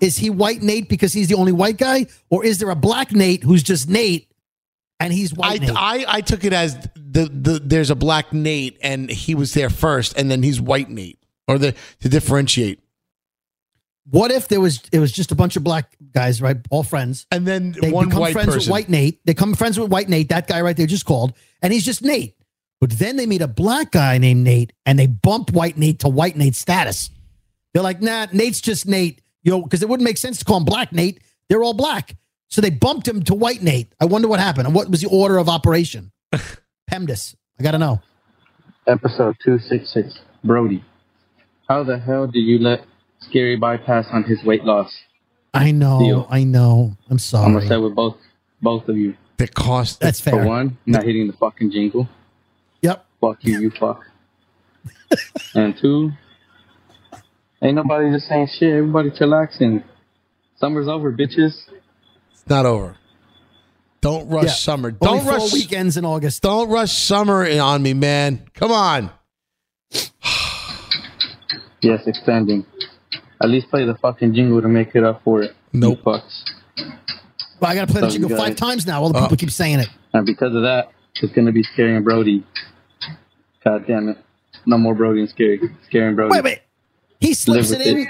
Is 0.00 0.16
he 0.16 0.30
white 0.30 0.62
Nate 0.62 0.88
because 0.88 1.12
he's 1.12 1.28
the 1.28 1.34
only 1.36 1.52
white 1.52 1.78
guy, 1.78 2.06
or 2.30 2.44
is 2.44 2.58
there 2.58 2.70
a 2.70 2.76
black 2.76 3.12
Nate 3.12 3.42
who's 3.42 3.62
just 3.62 3.88
Nate, 3.88 4.30
and 5.00 5.12
he's 5.12 5.32
I, 5.32 5.36
white 5.36 5.60
Nate? 5.62 5.70
I 5.74 6.04
I 6.08 6.20
took 6.20 6.44
it 6.44 6.52
as 6.52 6.74
the 6.94 7.30
the 7.32 7.60
there's 7.62 7.90
a 7.90 7.94
black 7.94 8.32
Nate 8.32 8.78
and 8.82 9.10
he 9.10 9.34
was 9.34 9.54
there 9.54 9.70
first 9.70 10.18
and 10.18 10.30
then 10.30 10.42
he's 10.42 10.60
white 10.60 10.90
Nate 10.90 11.18
or 11.48 11.58
the 11.58 11.74
to 12.00 12.08
differentiate. 12.08 12.80
What 14.10 14.30
if 14.30 14.48
there 14.48 14.60
was 14.60 14.82
it 14.92 14.98
was 14.98 15.12
just 15.12 15.32
a 15.32 15.34
bunch 15.34 15.56
of 15.56 15.64
black 15.64 15.96
guys, 16.12 16.40
right? 16.40 16.56
All 16.70 16.82
friends. 16.82 17.26
And 17.30 17.46
then 17.46 17.72
They 17.72 17.90
one 17.90 18.06
become 18.08 18.20
white 18.20 18.32
friends 18.32 18.46
person. 18.54 18.60
with 18.60 18.68
white 18.70 18.88
Nate. 18.88 19.24
They 19.24 19.32
become 19.32 19.54
friends 19.54 19.78
with 19.78 19.90
white 19.90 20.08
Nate, 20.08 20.28
that 20.28 20.46
guy 20.46 20.60
right 20.60 20.76
there 20.76 20.86
just 20.86 21.04
called, 21.04 21.32
and 21.62 21.72
he's 21.72 21.84
just 21.84 22.02
Nate. 22.02 22.34
But 22.80 22.90
then 22.90 23.16
they 23.16 23.26
meet 23.26 23.40
a 23.42 23.48
black 23.48 23.90
guy 23.92 24.18
named 24.18 24.44
Nate, 24.44 24.72
and 24.84 24.98
they 24.98 25.06
bump 25.06 25.50
white 25.50 25.76
Nate 25.78 26.00
to 26.00 26.08
white 26.08 26.36
Nate 26.36 26.54
status. 26.54 27.10
They're 27.72 27.82
like, 27.82 28.00
nah, 28.02 28.26
Nate's 28.32 28.60
just 28.60 28.86
Nate, 28.86 29.22
you 29.42 29.50
know, 29.50 29.62
because 29.62 29.82
it 29.82 29.88
wouldn't 29.88 30.04
make 30.04 30.18
sense 30.18 30.38
to 30.38 30.44
call 30.44 30.58
him 30.58 30.64
black 30.64 30.92
Nate. 30.92 31.20
They're 31.48 31.62
all 31.62 31.74
black. 31.74 32.16
So 32.48 32.60
they 32.60 32.70
bumped 32.70 33.08
him 33.08 33.22
to 33.24 33.34
white 33.34 33.62
Nate. 33.62 33.92
I 34.00 34.04
wonder 34.04 34.28
what 34.28 34.40
happened 34.40 34.66
and 34.66 34.74
what 34.74 34.90
was 34.90 35.00
the 35.00 35.08
order 35.08 35.36
of 35.38 35.48
operation. 35.48 36.12
PEMDAS. 36.90 37.34
I 37.58 37.62
got 37.62 37.72
to 37.72 37.78
know. 37.78 38.00
Episode 38.86 39.36
266. 39.44 40.20
Brody. 40.44 40.84
How 41.68 41.82
the 41.82 41.98
hell 41.98 42.26
did 42.28 42.40
you 42.40 42.58
let 42.58 42.84
Skeery 43.22 43.58
bypass 43.58 44.06
on 44.12 44.24
his 44.24 44.42
weight 44.44 44.64
loss? 44.64 44.92
I 45.54 45.70
know. 45.72 45.98
Deal. 45.98 46.26
I 46.30 46.44
know. 46.44 46.96
I'm 47.08 47.18
sorry. 47.18 47.46
I'm 47.46 47.54
gonna 47.54 47.66
say 47.66 47.76
with 47.76 47.94
both 47.94 48.16
both 48.62 48.88
of 48.88 48.96
you. 48.96 49.14
The 49.38 49.48
cost. 49.48 50.00
That's 50.00 50.20
For 50.20 50.30
fair. 50.30 50.46
one, 50.46 50.78
not 50.86 51.04
hitting 51.04 51.26
the 51.26 51.32
fucking 51.34 51.70
jingle. 51.70 52.08
Yep. 52.82 53.04
Fuck 53.20 53.38
you, 53.44 53.58
you 53.60 53.70
fuck. 53.78 54.04
and 55.54 55.74
two, 55.80 56.12
ain't 57.62 57.74
nobody 57.74 58.10
just 58.12 58.28
saying 58.28 58.48
shit. 58.58 58.72
Everybody 58.74 59.10
chillaxing. 59.10 59.82
Summer's 60.58 60.88
over, 60.88 61.12
bitches. 61.12 61.54
It's 62.32 62.46
not 62.48 62.64
over. 62.66 62.96
Don't 64.00 64.28
rush 64.28 64.44
Yeah. 64.44 64.52
summer. 64.52 64.90
Don't 64.90 65.22
four 65.24 65.32
rush 65.34 65.52
weekends 65.52 65.96
in 65.96 66.04
August. 66.04 66.42
Don't 66.42 66.68
rush 66.68 66.92
summer 66.92 67.46
on 67.60 67.82
me, 67.82 67.92
man. 67.94 68.46
Come 68.54 68.72
on. 68.72 69.10
Yes, 71.82 72.06
extending. 72.06 72.64
At 73.42 73.50
least 73.50 73.68
play 73.70 73.84
the 73.84 73.94
fucking 73.96 74.34
jingle 74.34 74.62
to 74.62 74.68
make 74.68 74.94
it 74.94 75.04
up 75.04 75.22
for 75.22 75.42
it. 75.42 75.54
Nope. 75.72 75.98
You 75.98 76.04
fucks. 76.04 76.42
Well, 77.60 77.70
I 77.70 77.74
got 77.74 77.86
to 77.88 77.92
play 77.92 78.00
the 78.00 78.08
So 78.10 78.14
you 78.14 78.20
jingle 78.20 78.30
guys- 78.30 78.48
five 78.48 78.56
times 78.56 78.86
now. 78.86 79.02
All 79.02 79.08
the 79.08 79.18
people 79.20 79.34
uh. 79.34 79.36
keep 79.36 79.50
saying 79.50 79.80
it. 79.80 79.88
And 80.12 80.24
because 80.24 80.54
of 80.54 80.62
that, 80.62 80.92
it's 81.22 81.32
gonna 81.32 81.52
be 81.52 81.62
Skeery 81.64 81.96
and 81.96 82.04
Brody. 82.04 82.44
God 83.64 83.86
damn 83.86 84.08
it. 84.08 84.18
No 84.66 84.78
more 84.78 84.94
Brody 84.94 85.20
and 85.20 85.28
Skeery. 85.28 85.58
Skeery 85.90 86.14
Brody. 86.14 86.32
Wait, 86.32 86.44
wait. 86.44 86.60
He 87.20 87.34
slips 87.34 87.70
it 87.70 87.78
with 87.78 87.86
in. 87.86 88.08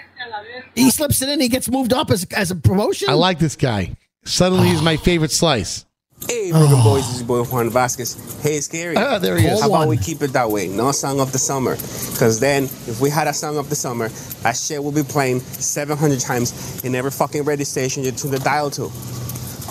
He 0.74 0.90
slips 0.90 1.22
it 1.22 1.28
in. 1.28 1.40
He 1.40 1.48
gets 1.48 1.70
moved 1.70 1.92
up 1.92 2.10
as, 2.10 2.26
as 2.36 2.50
a 2.50 2.56
promotion. 2.56 3.08
I 3.08 3.14
like 3.14 3.38
this 3.38 3.56
guy. 3.56 3.96
Suddenly 4.24 4.68
he's 4.68 4.82
my 4.82 4.96
favorite 4.96 5.30
slice. 5.30 5.84
Hey, 6.24 6.50
Brooklyn 6.50 6.82
Boys, 6.82 7.06
this 7.06 7.14
is 7.14 7.20
your 7.20 7.26
boy 7.28 7.44
Juan 7.44 7.70
Vasquez. 7.70 8.14
Hey, 8.42 8.58
Skeery. 8.58 8.96
Ah, 8.96 9.18
there 9.18 9.36
he 9.36 9.46
is. 9.46 9.60
How 9.60 9.68
Call 9.68 9.82
about 9.82 9.88
we 9.88 9.98
keep 9.98 10.22
it 10.22 10.32
that 10.32 10.50
way? 10.50 10.66
No 10.66 10.90
song 10.90 11.20
of 11.20 11.30
the 11.30 11.38
summer. 11.38 11.76
Because 11.76 12.40
then, 12.40 12.64
if 12.64 13.00
we 13.00 13.10
had 13.10 13.28
a 13.28 13.34
song 13.34 13.58
of 13.58 13.68
the 13.68 13.76
summer, 13.76 14.08
that 14.42 14.56
shit 14.56 14.82
will 14.82 14.92
be 14.92 15.02
playing 15.02 15.40
700 15.40 16.18
times 16.18 16.84
in 16.84 16.94
every 16.94 17.10
fucking 17.10 17.44
radio 17.44 17.64
station 17.64 18.02
you 18.02 18.10
tune 18.12 18.30
the 18.30 18.38
dial 18.38 18.70
to. 18.70 18.88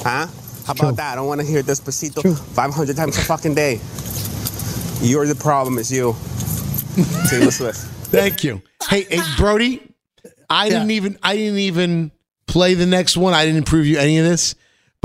Huh? 0.04 0.28
How 0.66 0.74
about 0.74 0.96
that? 0.96 1.14
I 1.14 1.16
don't 1.16 1.28
want 1.28 1.42
to 1.42 1.48
hear 1.48 1.62
Despacito 1.62 2.38
500 2.56 2.96
times 2.96 3.18
a 3.18 3.22
fucking 3.22 3.56
day. 3.56 3.80
You're 5.02 5.28
the 5.28 5.36
problem, 5.36 5.78
it's 5.78 5.92
you. 5.92 6.16
Taylor 7.30 7.52
Swift. 7.52 7.80
Thank 8.10 8.44
you. 8.44 8.62
Hey, 8.88 9.04
hey 9.04 9.22
Brody, 9.36 9.82
I 10.50 10.70
didn't 10.70 10.92
even 10.92 11.18
I 11.22 11.36
didn't 11.36 11.60
even 11.60 12.12
play 12.48 12.76
the 12.76 12.86
next 12.86 13.18
one. 13.18 13.34
I 13.34 13.46
didn't 13.46 13.66
prove 13.66 13.86
you 13.86 13.98
any 13.98 14.18
of 14.20 14.26
this. 14.26 14.56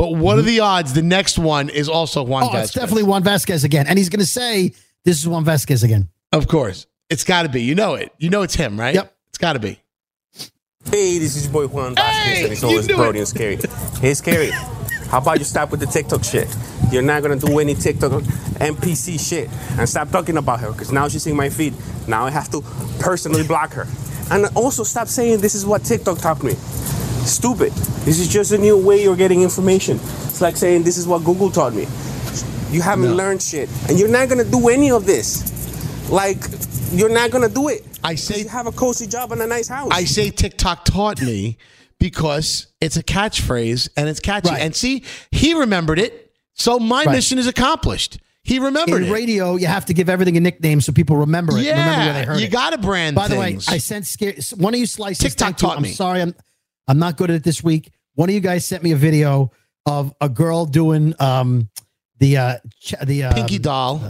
But 0.00 0.12
what 0.14 0.38
are 0.38 0.40
mm-hmm. 0.40 0.46
the 0.46 0.60
odds 0.60 0.94
the 0.94 1.02
next 1.02 1.38
one 1.38 1.68
is 1.68 1.86
also 1.86 2.22
Juan 2.22 2.44
Oh, 2.44 2.56
it's 2.56 2.72
definitely 2.72 3.02
Juan 3.02 3.22
Vasquez 3.22 3.64
again. 3.64 3.86
And 3.86 3.98
he's 3.98 4.08
going 4.08 4.20
to 4.20 4.26
say, 4.26 4.72
this 5.04 5.18
is 5.18 5.28
Juan 5.28 5.44
Vasquez 5.44 5.82
again. 5.82 6.08
Of 6.32 6.48
course. 6.48 6.86
It's 7.10 7.22
got 7.22 7.42
to 7.42 7.50
be. 7.50 7.60
You 7.64 7.74
know 7.74 7.96
it. 7.96 8.10
You 8.16 8.30
know 8.30 8.40
it's 8.40 8.54
him, 8.54 8.80
right? 8.80 8.94
Yep. 8.94 9.14
It's 9.28 9.36
got 9.36 9.52
to 9.52 9.58
be. 9.58 9.78
Hey, 10.86 11.18
this 11.18 11.36
is 11.36 11.44
your 11.44 11.52
boy 11.52 11.66
Juan 11.66 11.94
Vasquez, 11.96 12.44
and 12.44 12.52
it's 12.52 12.64
always 12.64 12.88
knew 12.88 12.96
Brody 12.96 13.18
and 13.18 13.28
Skeery. 13.28 13.60
Hey, 13.98 14.12
Skeery, 14.12 14.52
how 15.10 15.18
about 15.18 15.38
you 15.38 15.44
stop 15.44 15.72
with 15.72 15.80
the 15.80 15.86
TikTok 15.86 16.22
shit? 16.22 16.48
You're 16.92 17.02
not 17.02 17.22
gonna 17.22 17.36
do 17.36 17.58
any 17.58 17.74
TikTok 17.74 18.22
NPC 18.60 19.18
shit 19.18 19.50
and 19.76 19.88
stop 19.88 20.10
talking 20.10 20.36
about 20.36 20.60
her 20.60 20.70
because 20.70 20.92
now 20.92 21.08
she's 21.08 21.26
in 21.26 21.34
my 21.34 21.50
feed. 21.50 21.74
Now 22.06 22.26
I 22.26 22.30
have 22.30 22.48
to 22.50 22.62
personally 23.00 23.44
block 23.44 23.72
her. 23.72 23.88
And 24.30 24.46
also 24.54 24.84
stop 24.84 25.08
saying 25.08 25.40
this 25.40 25.56
is 25.56 25.66
what 25.66 25.82
TikTok 25.82 26.18
taught 26.18 26.44
me. 26.44 26.52
Stupid. 27.24 27.72
This 28.04 28.20
is 28.20 28.28
just 28.28 28.52
a 28.52 28.58
new 28.58 28.78
way 28.78 29.02
you're 29.02 29.16
getting 29.16 29.42
information. 29.42 29.96
It's 29.96 30.40
like 30.40 30.56
saying 30.56 30.84
this 30.84 30.96
is 30.96 31.08
what 31.08 31.24
Google 31.24 31.50
taught 31.50 31.74
me. 31.74 31.88
You 32.70 32.80
haven't 32.80 33.16
learned 33.16 33.42
shit, 33.42 33.68
and 33.88 33.98
you're 33.98 34.08
not 34.08 34.28
gonna 34.28 34.44
do 34.44 34.68
any 34.68 34.92
of 34.92 35.06
this. 35.06 36.08
Like, 36.08 36.38
you're 36.92 37.08
not 37.08 37.32
gonna 37.32 37.48
do 37.48 37.68
it. 37.68 37.84
I 38.04 38.14
say 38.14 38.42
you 38.42 38.48
have 38.48 38.68
a 38.68 38.72
cozy 38.72 39.08
job 39.08 39.32
and 39.32 39.42
a 39.42 39.46
nice 39.48 39.66
house. 39.66 39.90
I 39.92 40.04
say 40.04 40.30
TikTok 40.30 40.84
taught 40.84 41.20
me 41.20 41.58
because 42.00 42.66
it's 42.80 42.96
a 42.96 43.02
catchphrase 43.04 43.88
and 43.96 44.08
it's 44.08 44.18
catchy. 44.18 44.50
And 44.50 44.74
see, 44.74 45.04
he 45.30 45.54
remembered 45.54 46.00
it. 46.00 46.32
So 46.54 46.80
my 46.80 47.04
Right. 47.04 47.14
mission 47.14 47.38
is 47.38 47.46
accomplished. 47.46 48.18
He 48.42 48.58
remembered 48.58 49.02
In 49.02 49.08
it. 49.08 49.12
radio, 49.12 49.56
you 49.56 49.66
have 49.66 49.84
to 49.86 49.94
give 49.94 50.08
everything 50.08 50.36
a 50.36 50.40
nickname 50.40 50.80
so 50.80 50.92
people 50.92 51.16
remember 51.18 51.56
it. 51.56 51.62
Yeah, 51.64 51.78
remember 51.78 52.04
where 52.06 52.12
they 52.14 52.24
heard 52.24 52.40
you 52.40 52.48
gotta 52.48 52.78
brand 52.78 53.14
By 53.14 53.28
things. 53.28 53.66
the 53.66 53.70
way, 53.70 53.76
I 53.76 53.78
sent 53.78 54.06
scare, 54.06 54.34
one 54.56 54.74
of 54.74 54.80
you 54.80 54.86
slices. 54.86 55.18
TikTok 55.22 55.46
thank 55.46 55.62
you. 55.62 55.68
taught 55.68 55.76
I'm 55.76 55.82
me. 55.84 55.92
sorry, 55.92 56.22
I'm 56.22 56.34
I'm 56.88 56.98
not 56.98 57.16
good 57.16 57.30
at 57.30 57.36
it 57.36 57.44
this 57.44 57.62
week. 57.62 57.92
One 58.14 58.28
of 58.28 58.34
you 58.34 58.40
guys 58.40 58.64
sent 58.64 58.82
me 58.82 58.92
a 58.92 58.96
video 58.96 59.52
of 59.86 60.12
a 60.20 60.28
girl 60.28 60.64
doing 60.66 61.14
um 61.20 61.68
the 62.18 62.38
uh 62.38 62.56
ch- 62.80 62.94
the 63.04 63.24
uh, 63.24 63.34
Pinky 63.34 63.58
doll. 63.58 64.00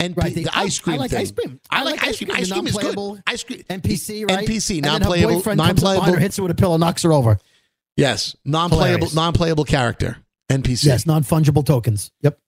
And 0.00 0.16
right, 0.16 0.34
the, 0.34 0.40
oh, 0.40 0.44
the- 0.44 0.58
ice 0.58 0.78
cream 0.78 0.94
I 0.94 0.98
like 0.98 1.10
thing. 1.10 1.20
ice 1.20 1.30
cream. 1.30 1.60
I, 1.70 1.82
like 1.84 2.02
ice 2.02 2.16
cream. 2.18 2.30
Ice 2.32 2.50
cream 2.50 2.66
is 2.66 2.76
good. 2.76 3.22
Ice 3.26 3.44
cream. 3.44 3.62
NPC, 3.68 4.28
right? 4.28 4.46
NPC, 4.48 4.76
And 4.76 4.84
then 4.84 4.92
her 4.94 4.98
non-playable, 5.00 5.32
comes 5.42 5.46
up 5.46 5.56
behind 5.56 5.82
non-playable. 5.82 6.12
her, 6.14 6.18
hits 6.18 6.36
her 6.38 6.42
with 6.42 6.52
a 6.52 6.54
pillow, 6.56 6.76
knocks 6.78 7.02
her 7.02 7.12
over. 7.12 7.38
Yes, 7.96 8.34
non-playable, 8.44 8.86
Hilarious. 9.08 9.14
non-playable 9.14 9.64
character. 9.64 10.16
NPC. 10.50 10.84
Yes, 10.86 11.06
non 11.06 11.22
fungible 11.22 11.64
tokens. 11.64 12.10
Yep. 12.22 12.38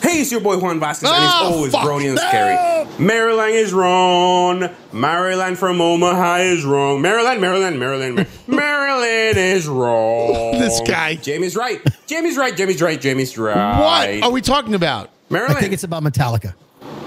Hey, 0.00 0.20
it's 0.20 0.30
your 0.30 0.40
boy 0.40 0.56
Juan 0.58 0.78
Vasquez, 0.78 1.10
and 1.10 1.24
it's 1.24 1.32
Oh, 1.36 1.54
always 1.54 1.72
fuck. 1.72 1.82
Brody 1.84 2.06
and 2.06 2.16
Skeery. 2.18 2.98
Maryland 3.00 3.54
is 3.54 3.72
wrong. 3.72 4.68
Maryland 4.92 5.58
from 5.58 5.80
Omaha 5.80 6.36
is 6.36 6.64
wrong. 6.64 7.02
Maryland, 7.02 7.40
Maryland, 7.40 7.80
Maryland, 7.80 8.14
Mar- 8.16 8.26
Maryland 8.46 9.36
is 9.36 9.66
wrong. 9.66 10.52
This 10.60 10.80
guy. 10.86 11.16
Jamie's 11.16 11.56
right. 11.56 11.80
Jamie's 12.06 12.36
right. 12.36 12.56
Jamie's 12.56 12.80
right. 12.80 13.00
Jamie's 13.00 13.36
right. 13.36 14.20
What 14.20 14.24
are 14.28 14.30
we 14.32 14.40
talking 14.42 14.74
about? 14.74 15.10
Maryland. 15.30 15.56
I 15.56 15.60
think 15.60 15.72
it's 15.72 15.84
about 15.84 16.02
Metallica. 16.02 16.54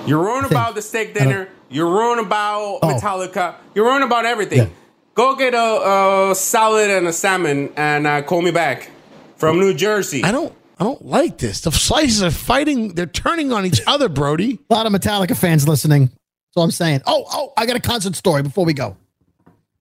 You're 0.06 0.24
wrong 0.24 0.46
about 0.46 0.76
the 0.76 0.82
steak 0.82 1.14
dinner. 1.14 1.50
You're 1.70 1.90
wrong 1.90 2.20
about 2.20 2.80
Oh. 2.82 2.88
Metallica. 2.88 3.56
You're 3.76 3.86
wrong 3.86 4.04
about 4.04 4.26
everything. 4.26 4.72
Go 5.16 5.36
get 5.36 5.54
a, 5.54 6.32
a 6.32 6.36
salad 6.36 6.90
and 6.90 7.08
a 7.08 7.14
salmon 7.14 7.72
and 7.78 8.08
uh, 8.08 8.22
call 8.24 8.42
me 8.42 8.52
back 8.52 8.90
from 9.36 9.60
New 9.60 9.74
Jersey. 9.74 10.24
I 10.24 10.32
don't. 10.32 10.54
I 10.80 10.86
don't 10.86 11.06
like 11.06 11.38
this. 11.38 11.62
The 11.62 11.72
slices 11.72 12.24
are 12.24 12.32
fighting. 12.32 12.96
They're 12.96 13.06
turning 13.06 13.54
on 13.54 13.66
each 13.66 13.80
other, 13.86 14.10
Brody. 14.10 14.60
A 14.70 14.74
lot 14.74 14.88
of 14.88 14.92
Metallica 14.92 15.38
fans 15.38 15.68
listening. 15.68 16.10
So 16.52 16.62
I'm 16.62 16.72
saying, 16.72 17.02
oh, 17.06 17.26
oh, 17.32 17.54
I 17.56 17.68
got 17.68 17.76
a 17.76 17.80
concert 17.80 18.16
story 18.16 18.42
before 18.42 18.66
we 18.66 18.74
go. 18.74 18.98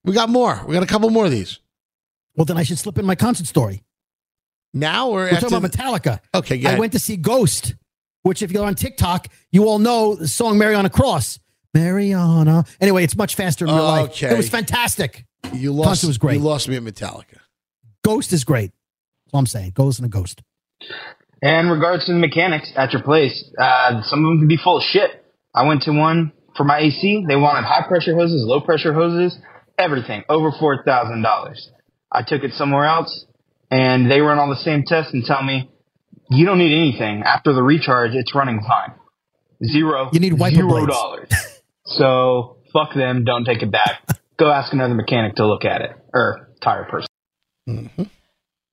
We 0.05 0.13
got 0.13 0.29
more. 0.29 0.63
We 0.67 0.75
got 0.75 0.83
a 0.83 0.87
couple 0.87 1.09
more 1.11 1.25
of 1.25 1.31
these. 1.31 1.59
Well, 2.37 2.45
then 2.45 2.59
I 2.59 2.63
should 2.63 2.79
slip 2.79 2.99
in 2.99 3.07
my 3.07 3.15
concert 3.15 3.47
story. 3.47 3.83
Now 4.75 5.09
or 5.09 5.17
We're 5.21 5.29
after 5.31 5.49
talking 5.49 5.57
about 5.59 5.71
Metallica. 5.73 6.21
Okay, 6.35 6.59
go 6.59 6.71
I 6.71 6.79
went 6.79 6.93
to 6.93 6.99
see 6.99 7.17
Ghost, 7.17 7.75
which 8.23 8.43
if 8.43 8.53
you're 8.53 8.65
on 8.65 8.75
TikTok, 8.75 9.29
you 9.51 9.65
all 9.67 9.79
know 9.79 10.15
the 10.15 10.29
song 10.29 10.59
Mary 10.59 10.75
on 10.75 10.87
a 10.87 10.91
Cross. 10.91 11.39
Mariana. 11.75 12.65
Anyway, 12.81 13.05
it's 13.05 13.17
much 13.17 13.35
faster 13.35 13.65
in 13.65 13.71
real 13.75 13.83
life. 13.83 14.23
It 14.23 14.37
was 14.37 14.49
fantastic. 14.49 15.25
You 15.53 15.73
lost. 15.73 15.89
Concert 15.89 16.07
was 16.09 16.19
great. 16.19 16.35
You 16.35 16.41
lost 16.41 16.69
me 16.69 16.77
at 16.77 16.83
Metallica. 16.83 17.39
Ghost 18.05 18.33
is 18.33 18.45
great. 18.45 18.73
That's 19.25 19.35
all 19.35 19.41
I'm 19.41 19.47
saying. 19.47 19.73
Ghost 19.75 19.99
and 19.99 20.07
a 20.07 20.09
ghost. 20.09 20.43
And 21.43 21.71
regards 21.71 22.07
to 22.07 22.13
the 22.13 22.19
mechanics 22.19 22.73
at 22.77 22.93
your 22.93 23.03
place, 23.03 23.45
uh, 23.59 24.03
some 24.03 24.25
of 24.25 24.31
them 24.31 24.39
can 24.41 24.49
be 24.49 24.57
full 24.57 24.77
of 24.79 24.83
shit. 24.85 25.25
I 25.55 25.67
went 25.67 25.83
to 25.83 25.93
one 25.93 26.33
for 26.57 26.65
my 26.65 26.79
AC. 26.79 27.25
They 27.27 27.37
wanted 27.37 27.65
high 27.67 27.87
pressure 27.89 28.15
hoses, 28.15 28.43
low 28.45 28.61
pressure 28.61 28.93
hoses, 28.93 29.37
everything 29.79 30.23
over 30.29 30.53
four 30.59 30.85
thousand 30.85 31.23
dollars. 31.23 31.71
I 32.11 32.23
took 32.23 32.45
it 32.45 32.53
somewhere 32.53 32.85
else, 32.85 33.25
and 33.71 34.11
they 34.11 34.21
run 34.21 34.39
all 34.39 34.51
the 34.51 34.57
same 34.57 34.85
tests 34.85 35.13
and 35.15 35.25
tell 35.25 35.43
me 35.43 35.71
you 36.33 36.47
don't 36.47 36.59
need 36.59 36.77
anything 36.77 37.23
after 37.25 37.53
the 37.53 37.63
recharge. 37.63 38.13
It's 38.15 38.35
running 38.35 38.61
fine. 38.61 38.95
Zero. 39.65 40.11
You 40.13 40.21
need 40.21 40.35
wiper 40.35 40.57
zero 40.57 40.87
dollars. 40.87 41.29
so 41.85 42.57
fuck 42.73 42.95
them. 42.95 43.25
Don't 43.25 43.45
take 43.45 43.63
it 43.63 43.71
back. 43.71 44.03
Go 44.39 44.51
ask 44.51 44.73
another 44.73 44.95
mechanic 44.95 45.37
to 45.37 45.47
look 45.47 45.65
at 45.65 45.83
it 45.83 45.91
or 46.13 46.51
tire 46.63 46.85
person. 46.85 47.09
Mm-hmm. 47.69 48.03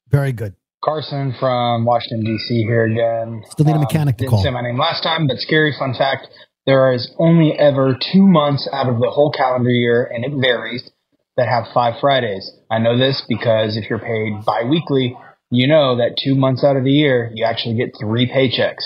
Very 0.10 0.32
good. 0.32 0.56
Carson 0.84 1.36
from 1.40 1.86
Washington 1.86 2.24
D.C. 2.26 2.64
here 2.64 2.86
again. 2.86 3.44
Still 3.50 3.66
need 3.66 3.74
a 3.74 3.76
Um, 3.76 3.82
mechanic 3.82 4.16
to 4.18 4.24
didn't 4.24 4.32
call. 4.32 4.44
say 4.44 4.50
my 4.50 4.62
name 4.62 4.78
last 4.80 5.04
time, 5.04 5.28
but 5.28 5.38
Skeery 5.38 5.78
fun 5.78 5.94
fact: 5.94 6.28
there 6.66 6.94
is 6.94 7.12
only 7.20 7.52
ever 7.60 7.98
two 8.14 8.26
months 8.26 8.68
out 8.72 8.88
of 8.88 9.00
the 9.00 9.10
whole 9.10 9.32
calendar 9.32 9.70
year, 9.70 10.10
and 10.12 10.24
it 10.24 10.32
varies, 10.42 10.90
that 11.36 11.48
have 11.50 11.66
five 11.74 11.96
Fridays. 12.00 12.50
I 12.72 12.80
know 12.80 12.98
this 12.98 13.22
because 13.28 13.76
if 13.78 13.90
you're 13.90 14.00
paid 14.00 14.44
biweekly, 14.46 15.18
you 15.52 15.68
know 15.68 15.98
that 15.98 16.16
two 16.24 16.36
months 16.36 16.64
out 16.64 16.76
of 16.76 16.84
the 16.84 16.92
year 16.92 17.32
you 17.34 17.46
actually 17.46 17.76
get 17.76 17.92
three 18.00 18.28
paychecks, 18.28 18.84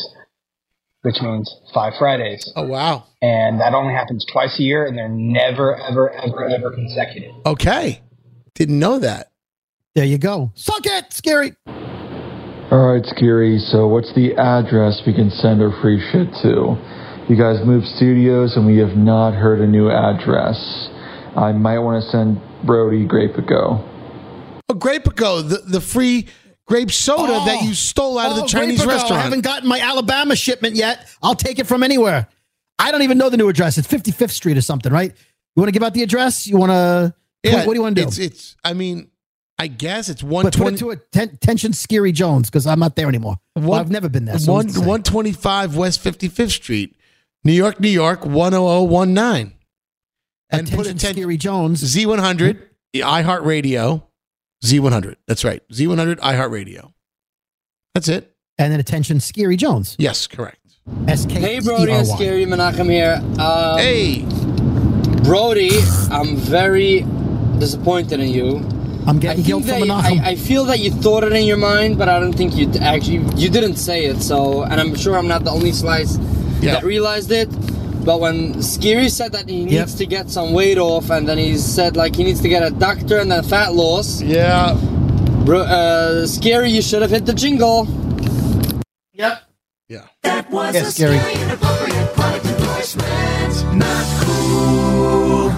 which 1.02 1.22
means 1.22 1.54
five 1.74 1.94
Fridays. 2.00 2.52
Oh 2.56 2.66
wow! 2.66 3.06
And 3.22 3.60
that 3.60 3.74
only 3.74 3.94
happens 3.94 4.26
twice 4.32 4.60
a 4.60 4.64
year, 4.64 4.86
and 4.86 4.98
they're 4.98 5.10
never, 5.10 5.76
ever, 5.76 6.12
ever, 6.12 6.48
ever 6.50 6.72
consecutive. 6.72 7.36
Okay, 7.46 8.02
didn't 8.56 8.80
know 8.80 9.00
that. 9.00 9.32
There 9.96 10.06
you 10.06 10.18
go. 10.18 10.52
Suck 10.56 10.86
it, 10.86 11.10
Skeery. 11.10 11.56
All 12.72 12.94
right, 12.94 13.04
Skeery. 13.04 13.60
So, 13.60 13.88
what's 13.88 14.14
the 14.16 14.34
address 14.34 15.04
we 15.06 15.14
can 15.14 15.30
send 15.30 15.62
our 15.62 15.72
free 15.82 16.00
shit 16.12 16.34
to? 16.42 16.78
You 17.30 17.38
guys 17.38 17.66
moved 17.66 17.86
studios, 17.86 18.56
and 18.56 18.66
we 18.66 18.78
have 18.80 18.98
not 18.98 19.32
heard 19.34 19.60
a 19.62 19.68
new 19.68 19.90
address. 19.90 20.90
I 21.36 21.52
might 21.52 21.80
want 21.80 22.04
to 22.04 22.10
send 22.10 22.42
Brody 22.66 23.06
Grape 23.06 23.36
a 23.36 23.42
go. 23.42 23.90
Oh, 24.70 24.76
Grape-A-Go, 24.76 25.42
the 25.42 25.58
the 25.68 25.82
free 25.82 26.28
grape 26.66 26.92
soda 26.92 27.34
that 27.34 27.60
oh. 27.62 27.66
you 27.66 27.74
stole 27.74 28.18
out 28.18 28.32
of 28.32 28.38
the 28.38 28.44
Oh, 28.44 28.48
Chinese 28.48 28.84
Grape-A-Go. 28.84 29.16
I 29.16 29.20
haven't 29.20 29.42
gotten 29.42 29.68
my 29.68 29.80
Alabama 29.80 30.36
shipment 30.36 30.76
yet. 30.76 31.08
I'll 31.22 31.36
take 31.36 31.60
it 31.60 31.68
from 31.68 31.84
anywhere. 31.84 32.28
I 32.80 32.92
don't 32.92 33.02
even 33.04 33.18
know 33.18 33.30
the 33.30 33.38
new 33.38 33.50
address. 33.50 33.78
It's 33.78 33.88
55th 33.88 34.32
Street 34.32 34.58
or 34.58 34.62
something, 34.62 34.92
right? 34.92 35.12
You 35.56 35.62
want 35.62 35.68
to 35.68 35.72
give 35.72 35.84
out 35.84 35.94
the 35.94 36.04
address? 36.04 36.48
You 36.48 36.58
want 36.58 36.72
to? 36.72 37.14
Yeah, 37.44 37.66
what 37.66 37.74
do 37.74 37.76
you 37.76 37.82
want 37.82 37.96
to 37.96 38.02
do? 38.02 38.08
It's 38.08 38.18
it's. 38.18 38.56
I 38.64 38.74
mean, 38.74 39.10
I 39.60 39.68
guess 39.68 40.10
it's 40.10 40.24
one 40.24 40.44
But 40.44 40.54
put 40.54 40.62
it 40.62 40.64
twenty. 40.64 40.78
to 40.80 40.90
a 40.92 40.96
ten, 40.96 41.38
tension, 41.38 41.72
Skeery 41.74 42.14
Jones, 42.14 42.50
because 42.50 42.66
I'm 42.66 42.80
not 42.80 42.96
there 42.96 43.08
anymore. 43.08 43.36
Well, 43.56 43.74
I've 43.80 43.92
never 43.92 44.10
been 44.10 44.26
there. 44.26 44.40
So 44.40 44.54
One 44.54 44.66
who's 44.66 44.76
to 44.76 44.80
say? 44.82 44.86
one 44.88 45.04
twenty 45.04 45.32
five 45.32 45.76
West 45.76 46.00
Fifty 46.00 46.28
Fifth 46.30 46.54
Street, 46.54 46.96
New 47.44 47.52
York, 47.52 47.80
New 47.80 47.90
York 47.90 48.26
one 48.26 48.54
zero 48.54 48.64
zero 48.68 48.84
one 48.84 49.14
nine. 49.14 49.54
And 50.50 50.70
put 50.72 50.88
Attention, 50.88 51.24
Skeery 51.24 51.38
Jones. 51.38 51.80
Z 51.80 52.06
one 52.06 52.20
hundred, 52.20 52.70
the 52.94 53.02
iHeartRadio, 53.02 54.04
Z 54.66 54.80
one 54.80 54.92
hundred. 54.92 55.18
That's 55.28 55.44
right, 55.44 55.62
Z 55.74 55.88
one 55.88 55.98
hundred 55.98 56.20
iHeartRadio. 56.20 56.94
That's 57.94 58.08
it. 58.08 58.36
And 58.58 58.72
then 58.72 58.80
attention, 58.80 59.18
Skeery 59.18 59.58
Jones. 59.58 59.96
Yes, 60.00 60.28
correct. 60.28 60.60
S 61.08 61.26
K. 61.26 61.40
Hey, 61.40 61.60
Brody 61.60 61.92
and 61.92 62.08
Skeery 62.08 62.46
Menachem 62.46 62.90
here. 62.90 63.22
Um, 63.44 63.78
hey, 63.80 64.26
Brody, 65.24 65.72
I'm 66.12 66.36
very 66.38 67.02
disappointed 67.60 68.20
in 68.20 68.30
you. 68.30 68.58
I'm 69.06 69.20
getting 69.20 69.44
I 69.44 69.48
guilt 69.48 69.64
from 69.66 69.80
that- 69.80 69.88
Menachem. 69.88 70.22
I, 70.22 70.30
I 70.32 70.36
feel 70.36 70.66
that 70.66 70.80
you 70.80 70.92
thought 70.92 71.24
it 71.24 71.34
in 71.34 71.46
your 71.46 71.58
mind, 71.58 71.98
but 71.98 72.08
I 72.10 72.20
don't 72.20 72.34
think 72.34 72.56
you 72.56 72.72
actually 72.80 73.18
you 73.36 73.50
didn't 73.50 73.76
say 73.76 74.06
it. 74.06 74.22
So, 74.22 74.64
and 74.64 74.80
I'm 74.80 74.96
sure 74.96 75.18
I'm 75.18 75.28
not 75.28 75.44
the 75.44 75.52
only 75.52 75.72
slice 75.72 76.18
that 76.62 76.84
realized 76.84 77.32
it. 77.32 77.50
But 78.04 78.20
when 78.20 78.56
Skeery 78.56 79.10
said 79.10 79.32
that 79.32 79.48
he 79.50 79.64
needs 79.66 79.74
Yep. 79.94 79.98
to 80.00 80.06
get 80.06 80.30
some 80.30 80.52
weight 80.54 80.78
off, 80.78 81.10
and 81.10 81.28
then 81.28 81.38
he 81.38 81.58
said 81.58 81.96
like 81.96 82.16
he 82.16 82.24
needs 82.24 82.42
to 82.42 82.50
get 82.50 82.62
a 82.64 82.70
doctor 82.70 83.20
and 83.20 83.32
then 83.32 83.44
fat 83.44 83.74
loss. 83.74 84.22
Yeah. 84.22 84.74
Bro, 85.46 85.62
uh, 85.62 86.26
Skeery, 86.26 86.70
you 86.72 86.82
should 86.82 87.02
have 87.02 87.12
hit 87.12 87.26
the 87.26 87.34
jingle. 87.34 87.88
Yep. 89.14 89.44
Yeah. 89.90 90.06
That 90.24 90.50
was 90.52 90.76
Yeah, 90.76 90.82
a 90.82 90.86
scary. 90.92 91.18
scary 91.20 91.42
inappropriate 91.44 92.14
product 92.14 92.46
endorsement. 92.46 93.76
Not 93.78 94.06
cool. 94.26 95.52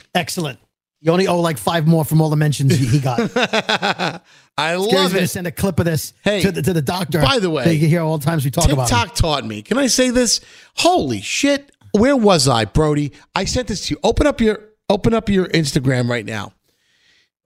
Excellent. 0.14 0.58
You 1.00 1.10
only 1.12 1.26
owe 1.26 1.40
like 1.40 1.58
five 1.58 1.86
more 1.86 2.04
from 2.04 2.20
all 2.20 2.30
the 2.30 2.36
mentions 2.36 2.74
he 2.76 2.86
he 2.86 2.98
got. 3.00 3.18
I 4.58 4.74
Skeery's 4.74 4.92
love 4.92 5.12
gonna 5.12 5.24
it. 5.24 5.28
send 5.28 5.46
a 5.46 5.52
clip 5.52 5.78
of 5.78 5.86
this 5.86 6.12
Hey, 6.22 6.42
to, 6.42 6.52
the, 6.52 6.62
to 6.62 6.72
the 6.72 6.82
doctor. 6.82 7.20
by 7.20 7.38
the 7.38 7.48
way, 7.50 7.64
so 7.64 7.70
you 7.70 7.80
can 7.80 7.88
hear 7.88 8.02
all 8.02 8.18
the 8.18 8.24
times 8.24 8.44
we 8.44 8.50
talk 8.50 8.70
about 8.70 8.88
TikTok 8.88 9.14
taught 9.14 9.44
me. 9.44 9.62
Can 9.62 9.78
I 9.78 9.86
say 9.86 10.10
this? 10.10 10.40
Holy 10.76 11.20
shit! 11.20 11.72
Where 11.92 12.16
was 12.16 12.48
I, 12.48 12.64
Brody? 12.66 13.12
I 13.34 13.44
sent 13.44 13.68
this 13.68 13.86
to 13.86 13.94
you. 13.94 14.00
Open 14.04 14.26
up 14.26 14.40
your 14.40 14.60
open 14.88 15.14
up 15.14 15.28
your 15.28 15.46
Instagram 15.46 16.08
right 16.08 16.24
now. 16.24 16.52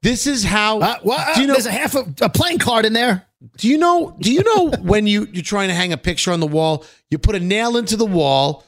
This 0.03 0.27
is 0.27 0.43
how. 0.43 0.79
Uh, 0.79 0.97
well, 1.03 1.33
do 1.35 1.41
you 1.41 1.47
know? 1.47 1.53
there's 1.53 1.65
a 1.65 1.71
half 1.71 1.95
a, 1.95 2.05
a 2.21 2.29
playing 2.29 2.59
card 2.59 2.85
in 2.85 2.93
there. 2.93 3.25
Do 3.57 3.67
you 3.67 3.77
know? 3.77 4.15
Do 4.19 4.31
you 4.31 4.43
know 4.43 4.71
when 4.81 5.07
you 5.07 5.27
you're 5.31 5.43
trying 5.43 5.69
to 5.69 5.73
hang 5.73 5.93
a 5.93 5.97
picture 5.97 6.31
on 6.31 6.39
the 6.39 6.47
wall, 6.47 6.85
you 7.09 7.17
put 7.17 7.35
a 7.35 7.39
nail 7.39 7.77
into 7.77 7.95
the 7.95 8.05
wall, 8.05 8.63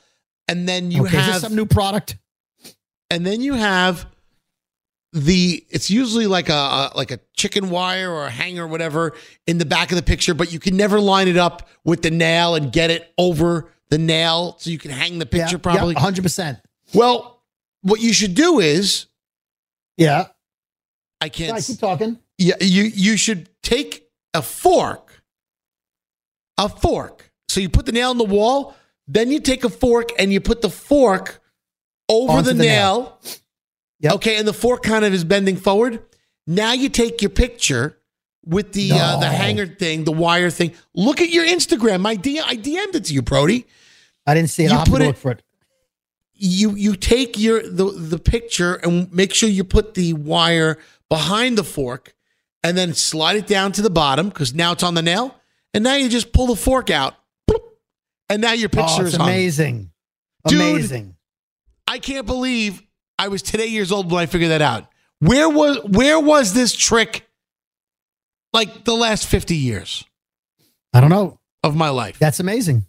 and 0.47 0.67
then 0.67 0.91
you 0.91 1.05
okay, 1.05 1.17
is 1.17 1.23
have 1.25 1.33
this 1.35 1.41
some 1.43 1.55
new 1.55 1.65
product? 1.65 2.17
and 3.11 3.25
then 3.25 3.41
you 3.41 3.53
have 3.53 4.05
the 5.13 5.65
it's 5.69 5.89
usually 5.89 6.27
like 6.27 6.49
a, 6.49 6.53
a 6.53 6.91
like 6.95 7.09
a 7.11 7.19
chicken 7.35 7.69
wire 7.71 8.11
or 8.11 8.25
a 8.27 8.29
hanger 8.29 8.65
or 8.65 8.67
whatever 8.67 9.13
in 9.47 9.57
the 9.57 9.65
back 9.65 9.91
of 9.91 9.95
the 9.95 10.03
picture 10.03 10.33
but 10.35 10.53
you 10.53 10.59
can 10.59 10.77
never 10.77 10.99
line 10.99 11.27
it 11.27 11.37
up 11.37 11.67
with 11.83 12.03
the 12.03 12.11
nail 12.11 12.53
and 12.55 12.71
get 12.71 12.91
it 12.91 13.11
over 13.17 13.71
the 13.89 13.97
nail 13.97 14.55
so 14.59 14.69
you 14.69 14.77
can 14.77 14.91
hang 14.91 15.17
the 15.17 15.25
picture 15.25 15.55
Yeah, 15.57 15.61
properly 15.63 15.95
yeah, 15.97 16.01
100%. 16.11 16.61
well 16.93 17.41
what 17.81 17.99
you 18.01 18.13
should 18.13 18.35
do 18.35 18.59
is 18.59 19.07
Yeah. 19.97 20.27
i 21.19 21.27
can't 21.29 21.57
I 21.57 21.61
keep 21.61 21.79
talking. 21.79 22.19
yeah 22.37 22.55
you 22.61 22.83
you 22.83 23.17
should 23.17 23.49
take 23.63 24.07
a 24.35 24.43
fork 24.43 25.23
a 26.59 26.69
fork 26.69 27.31
so 27.47 27.59
you 27.59 27.69
put 27.69 27.87
the 27.87 27.91
nail 27.93 28.11
in 28.11 28.19
the 28.19 28.23
wall 28.25 28.75
then 29.07 29.31
you 29.31 29.39
take 29.39 29.63
a 29.63 29.69
fork 29.69 30.09
and 30.19 30.31
you 30.31 30.39
put 30.39 30.61
the 30.61 30.69
fork 30.69 31.41
over 32.07 32.41
the, 32.43 32.53
the 32.53 32.63
nail, 32.63 33.19
okay 34.05 34.37
and 34.37 34.47
the 34.47 34.53
fork 34.53 34.83
kind 34.83 35.05
of 35.05 35.13
is 35.13 35.23
bending 35.23 35.57
forward. 35.57 36.01
Now 36.47 36.73
you 36.73 36.89
take 36.89 37.21
your 37.21 37.29
picture 37.29 37.97
with 38.45 38.71
the 38.73 38.91
uh, 38.93 39.19
the 39.19 39.27
hanger 39.27 39.67
thing 39.67 40.03
the 40.05 40.11
wire 40.11 40.49
thing. 40.49 40.73
Look 40.93 41.21
at 41.21 41.29
your 41.29 41.45
instagram. 41.45 42.01
My 42.01 42.15
D- 42.15 42.39
i 42.39 42.55
dm'd 42.55 42.95
it 42.95 43.05
to 43.05 43.13
you 43.13 43.21
brody. 43.21 43.65
I 44.25 44.33
didn't 44.33 44.49
see 44.49 44.63
it. 44.65 44.71
You 44.71 44.77
I'll 44.77 44.85
put 44.85 45.01
it- 45.01 45.17
for 45.17 45.31
it. 45.31 45.43
you 46.33 46.71
you 46.75 46.95
take 46.95 47.37
your 47.37 47.61
the 47.61 47.85
the 47.91 48.19
picture 48.19 48.75
and 48.75 49.11
make 49.13 49.33
sure 49.33 49.49
you 49.49 49.63
put 49.63 49.93
the 49.93 50.13
wire 50.13 50.77
behind 51.09 51.57
the 51.57 51.63
fork 51.63 52.15
and 52.63 52.77
then 52.77 52.93
slide 52.93 53.35
it 53.35 53.47
down 53.47 53.71
to 53.73 53.81
the 53.81 53.89
bottom 53.89 54.29
because 54.29 54.53
now 54.53 54.71
it's 54.71 54.83
on 54.83 54.93
the 54.93 55.01
nail. 55.01 55.35
And 55.73 55.83
now 55.83 55.95
you 55.95 56.09
just 56.09 56.31
pull 56.33 56.47
the 56.47 56.55
fork 56.55 56.89
out. 56.89 57.13
Bloop, 57.49 57.61
and 58.27 58.41
now 58.41 58.53
your 58.53 58.69
picture 58.69 59.03
Oh, 59.03 59.05
is 59.05 59.13
amazing. 59.13 59.91
Dude, 60.47 60.59
Amazing. 60.59 61.15
I 61.87 61.99
can't 61.99 62.25
believe 62.25 62.81
I 63.19 63.27
was 63.27 63.41
today 63.41 63.67
years 63.67 63.91
old 63.91 64.09
when 64.11 64.21
I 64.21 64.25
figured 64.25 64.49
that 64.51 64.61
out. 64.61 64.87
Where 65.19 65.49
was 65.49 65.79
where 65.83 66.17
was 66.19 66.53
this 66.53 66.73
trick 66.73 67.29
like 68.53 68.85
the 68.85 68.93
last 68.95 69.27
50 69.27 69.55
years 69.57 70.05
I 70.93 71.01
don't 71.01 71.09
know. 71.09 71.37
of 71.61 71.75
my 71.75 71.89
life? 71.89 72.17
That's 72.17 72.39
amazing. 72.39 72.85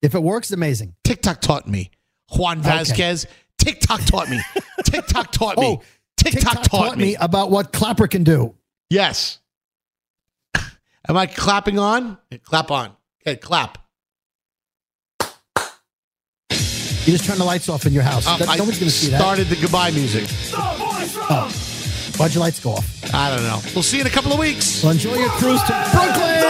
If 0.00 0.14
it 0.14 0.22
works, 0.22 0.52
amazing. 0.52 0.94
TikTok 1.02 1.40
taught 1.40 1.66
me. 1.66 1.90
Juan 2.36 2.60
Okay. 2.60 2.68
Vasquez, 2.68 3.26
TikTok 3.58 4.04
taught 4.04 4.30
me. 4.30 4.40
TikTok 4.84 5.32
taught 5.32 5.58
me. 5.58 5.80
Oh, 6.16 6.30
TikTok, 6.30 6.62
taught, 6.62 6.96
me. 6.96 7.16
about 7.16 7.50
what 7.50 7.70
Clapper 7.70 8.06
can 8.06 8.24
do. 8.24 8.54
Yes. 8.88 9.40
Am 11.08 11.16
I 11.16 11.26
clapping 11.26 11.78
on? 11.78 12.16
Clap 12.44 12.70
on. 12.70 12.92
Okay, 13.20 13.36
clap. 13.36 13.83
You 17.06 17.12
just 17.12 17.24
turn 17.26 17.36
the 17.38 17.44
lights 17.44 17.68
off 17.68 17.84
in 17.84 17.92
your 17.92 18.02
house. 18.02 18.26
Um, 18.26 18.40
No- 18.40 18.46
I 18.46 18.56
Nobody's 18.56 18.78
going 18.78 18.88
to 18.90 18.94
see 18.96 19.10
that. 19.10 19.20
Started 19.20 19.48
the 19.48 19.56
goodbye 19.56 19.90
music. 19.90 20.24
Oh. 20.54 21.50
Why'd 22.16 22.32
your 22.34 22.40
lights 22.40 22.60
go 22.60 22.70
off? 22.70 23.14
I 23.14 23.28
don't 23.34 23.42
know. 23.44 23.60
We'll 23.74 23.82
see 23.82 23.98
you 23.98 24.02
in 24.02 24.06
a 24.06 24.10
couple 24.10 24.32
of 24.32 24.38
weeks. 24.38 24.82
Well, 24.82 24.92
enjoy 24.92 25.14
your 25.16 25.28
cruise 25.30 25.60
to 25.64 25.88
Brooklyn. 25.92 26.40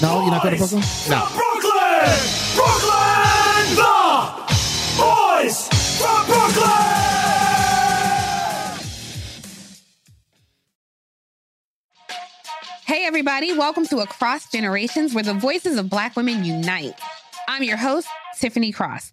No, 0.00 0.22
you're 0.22 0.30
not 0.30 0.42
going 0.44 0.54
to 0.54 0.58
Brooklyn? 0.58 0.82
No. 1.10 1.26
Brooklyn! 1.34 2.18
Brooklyn! 2.54 3.74
The 3.74 4.94
boys 4.96 5.68
from 5.98 6.26
Brooklyn! 6.26 6.84
Hey, 12.86 13.04
everybody, 13.04 13.52
welcome 13.56 13.84
to 13.86 13.98
Across 13.98 14.50
Generations, 14.50 15.14
where 15.14 15.24
the 15.24 15.34
voices 15.34 15.76
of 15.76 15.90
Black 15.90 16.16
women 16.16 16.44
unite. 16.44 16.94
I'm 17.46 17.62
your 17.62 17.76
host, 17.76 18.08
Tiffany 18.38 18.72
Cross. 18.72 19.12